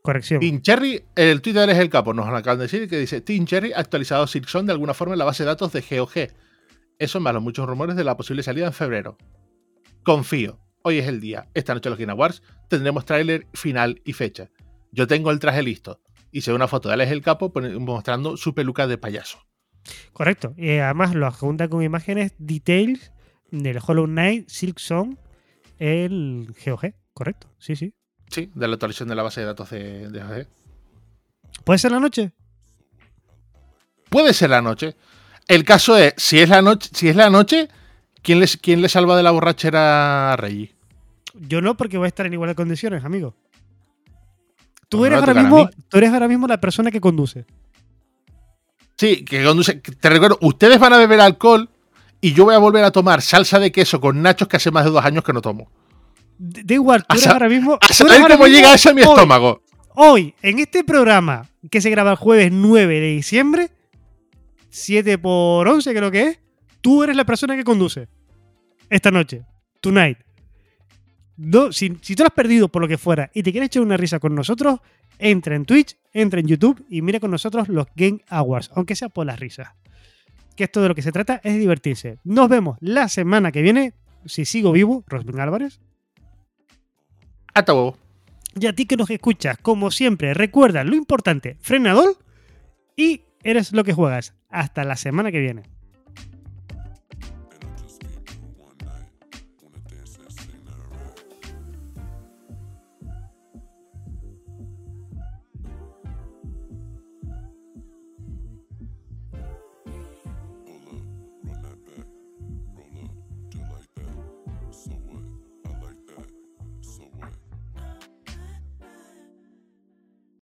corrección. 0.02 0.40
Team 0.40 0.62
Cherry, 0.62 1.04
el 1.14 1.40
Twitter 1.42 1.68
es 1.70 1.78
el 1.78 1.90
capo, 1.90 2.14
nos 2.14 2.26
acaban 2.28 2.58
de 2.58 2.64
decir, 2.64 2.88
que 2.88 2.98
dice 2.98 3.20
Team 3.20 3.44
Cherry 3.44 3.72
ha 3.72 3.78
actualizado 3.80 4.26
Silksong 4.26 4.66
de 4.66 4.72
alguna 4.72 4.94
forma 4.94 5.14
en 5.14 5.18
la 5.18 5.24
base 5.24 5.42
de 5.42 5.48
datos 5.48 5.72
de 5.72 5.82
GOG. 5.82 6.32
Eso 6.98 7.20
más 7.20 7.32
los 7.34 7.42
muchos 7.42 7.66
rumores 7.68 7.96
de 7.96 8.04
la 8.04 8.16
posible 8.16 8.42
salida 8.42 8.66
en 8.66 8.72
febrero. 8.72 9.16
Confío. 10.02 10.58
Hoy 10.82 10.98
es 10.98 11.06
el 11.06 11.20
día. 11.20 11.48
Esta 11.54 11.74
noche 11.74 11.90
los 11.90 11.98
Game 11.98 12.12
Awards 12.12 12.42
tendremos 12.68 13.04
tráiler 13.04 13.46
final 13.52 14.00
y 14.04 14.12
fecha. 14.14 14.50
Yo 14.92 15.06
tengo 15.06 15.30
el 15.30 15.38
traje 15.38 15.62
listo. 15.62 16.00
Hice 16.32 16.52
una 16.52 16.68
foto 16.68 16.88
de 16.88 16.94
Alex 16.94 17.10
el 17.12 17.22
Capo 17.22 17.52
mostrando 17.80 18.36
su 18.36 18.54
peluca 18.54 18.86
de 18.86 18.96
payaso. 18.98 19.38
Correcto. 20.12 20.54
Y 20.56 20.78
además 20.78 21.14
lo 21.14 21.26
adjunta 21.26 21.68
con 21.68 21.82
imágenes 21.82 22.34
details 22.38 23.12
del 23.50 23.78
Hollow 23.84 24.06
Knight 24.06 24.48
Silk 24.48 24.78
Song 24.78 25.16
el 25.78 26.54
GOG. 26.64 26.94
Correcto. 27.12 27.48
Sí, 27.58 27.76
sí. 27.76 27.94
Sí, 28.28 28.50
de 28.54 28.68
la 28.68 28.74
actualización 28.74 29.08
de 29.08 29.14
la 29.14 29.22
base 29.22 29.40
de 29.40 29.46
datos 29.46 29.70
de, 29.70 30.08
de 30.08 30.20
GOG. 30.20 30.46
¿Puede 31.64 31.78
ser 31.78 31.92
la 31.92 32.00
noche? 32.00 32.32
Puede 34.08 34.34
ser 34.34 34.50
la 34.50 34.62
noche. 34.62 34.96
El 35.48 35.64
caso 35.64 35.96
es, 35.96 36.14
si 36.16 36.38
es 36.38 36.48
la 36.48 36.62
noche, 36.62 36.90
si 36.92 37.08
es 37.08 37.16
la 37.16 37.30
noche, 37.30 37.68
¿quién, 38.22 38.40
les, 38.40 38.56
¿quién 38.56 38.82
le 38.82 38.88
salva 38.88 39.16
de 39.16 39.22
la 39.22 39.30
borrachera 39.30 40.32
a 40.32 40.36
Reggie? 40.36 40.74
Yo 41.34 41.60
no, 41.60 41.76
porque 41.76 41.96
voy 41.96 42.06
a 42.06 42.08
estar 42.08 42.26
en 42.26 42.32
igualdad 42.32 42.52
de 42.52 42.56
condiciones, 42.56 43.04
amigo. 43.04 43.34
Tú 44.88 44.98
Pues 44.98 45.10
me 45.10 45.16
eres, 45.16 45.28
ahora 45.28 45.40
mismo, 45.42 45.70
tú 45.88 45.98
eres 45.98 46.12
ahora 46.12 46.28
mismo 46.28 46.46
la 46.46 46.60
persona 46.60 46.90
que 46.90 47.00
conduce. 47.00 47.46
Sí, 49.00 49.24
que 49.24 49.42
conduce. 49.42 49.76
Te 49.76 50.10
recuerdo, 50.10 50.36
ustedes 50.42 50.78
van 50.78 50.92
a 50.92 50.98
beber 50.98 51.22
alcohol 51.22 51.70
y 52.20 52.34
yo 52.34 52.44
voy 52.44 52.54
a 52.54 52.58
volver 52.58 52.84
a 52.84 52.90
tomar 52.90 53.22
salsa 53.22 53.58
de 53.58 53.72
queso 53.72 53.98
con 53.98 54.20
nachos 54.20 54.46
que 54.46 54.58
hace 54.58 54.70
más 54.70 54.84
de 54.84 54.90
dos 54.90 55.02
años 55.02 55.24
que 55.24 55.32
no 55.32 55.40
tomo. 55.40 55.70
Da 56.36 56.74
igual, 56.74 57.06
tú 57.06 57.16
eres 57.16 57.26
ahora 57.28 57.48
mismo. 57.48 57.78
A 57.80 57.94
saber 57.94 58.20
cómo 58.30 58.46
llega 58.46 58.74
eso 58.74 58.90
a 58.90 58.92
mi 58.92 59.00
hoy, 59.00 59.08
estómago. 59.08 59.62
Hoy, 59.94 60.34
en 60.42 60.58
este 60.58 60.84
programa 60.84 61.48
que 61.70 61.80
se 61.80 61.88
graba 61.88 62.10
el 62.10 62.18
jueves 62.18 62.52
9 62.52 63.00
de 63.00 63.06
diciembre, 63.06 63.70
7 64.68 65.16
por 65.16 65.66
11 65.66 65.94
creo 65.94 66.10
que 66.10 66.22
es, 66.24 66.38
tú 66.82 67.02
eres 67.02 67.16
la 67.16 67.24
persona 67.24 67.56
que 67.56 67.64
conduce. 67.64 68.06
Esta 68.90 69.10
noche. 69.10 69.46
Tonight. 69.80 70.18
No- 71.40 71.72
si, 71.72 71.96
si 72.02 72.14
tú 72.14 72.22
lo 72.22 72.28
has 72.28 72.34
perdido 72.34 72.68
por 72.68 72.82
lo 72.82 72.88
que 72.88 72.98
fuera 72.98 73.30
y 73.34 73.42
te 73.42 73.50
quieres 73.52 73.68
echar 73.68 73.82
una 73.82 73.96
risa 73.96 74.18
con 74.18 74.34
nosotros, 74.34 74.80
entra 75.18 75.56
en 75.56 75.64
Twitch, 75.64 75.96
entra 76.12 76.40
en 76.40 76.46
YouTube 76.46 76.84
y 76.88 77.02
mira 77.02 77.20
con 77.20 77.30
nosotros 77.30 77.68
los 77.68 77.86
Game 77.96 78.20
Awards, 78.28 78.70
aunque 78.74 78.94
sea 78.96 79.08
por 79.08 79.26
las 79.26 79.38
risas. 79.40 79.68
Que 80.56 80.64
esto 80.64 80.82
de 80.82 80.88
lo 80.88 80.94
que 80.94 81.02
se 81.02 81.12
trata 81.12 81.40
es 81.42 81.58
divertirse. 81.58 82.18
Nos 82.24 82.48
vemos 82.48 82.76
la 82.80 83.08
semana 83.08 83.50
que 83.52 83.62
viene, 83.62 83.94
si 84.26 84.44
sigo 84.44 84.72
vivo, 84.72 85.04
Rosbin 85.06 85.40
Álvarez. 85.40 85.80
Hasta 87.54 87.72
luego. 87.72 87.96
Y 88.60 88.66
a 88.66 88.74
ti 88.74 88.86
que 88.86 88.96
nos 88.96 89.10
escuchas, 89.10 89.56
como 89.58 89.90
siempre, 89.90 90.34
recuerda 90.34 90.84
lo 90.84 90.96
importante, 90.96 91.56
frenador 91.60 92.16
y 92.96 93.22
eres 93.42 93.72
lo 93.72 93.84
que 93.84 93.92
juegas. 93.92 94.34
Hasta 94.48 94.84
la 94.84 94.96
semana 94.96 95.30
que 95.30 95.38
viene. 95.40 95.62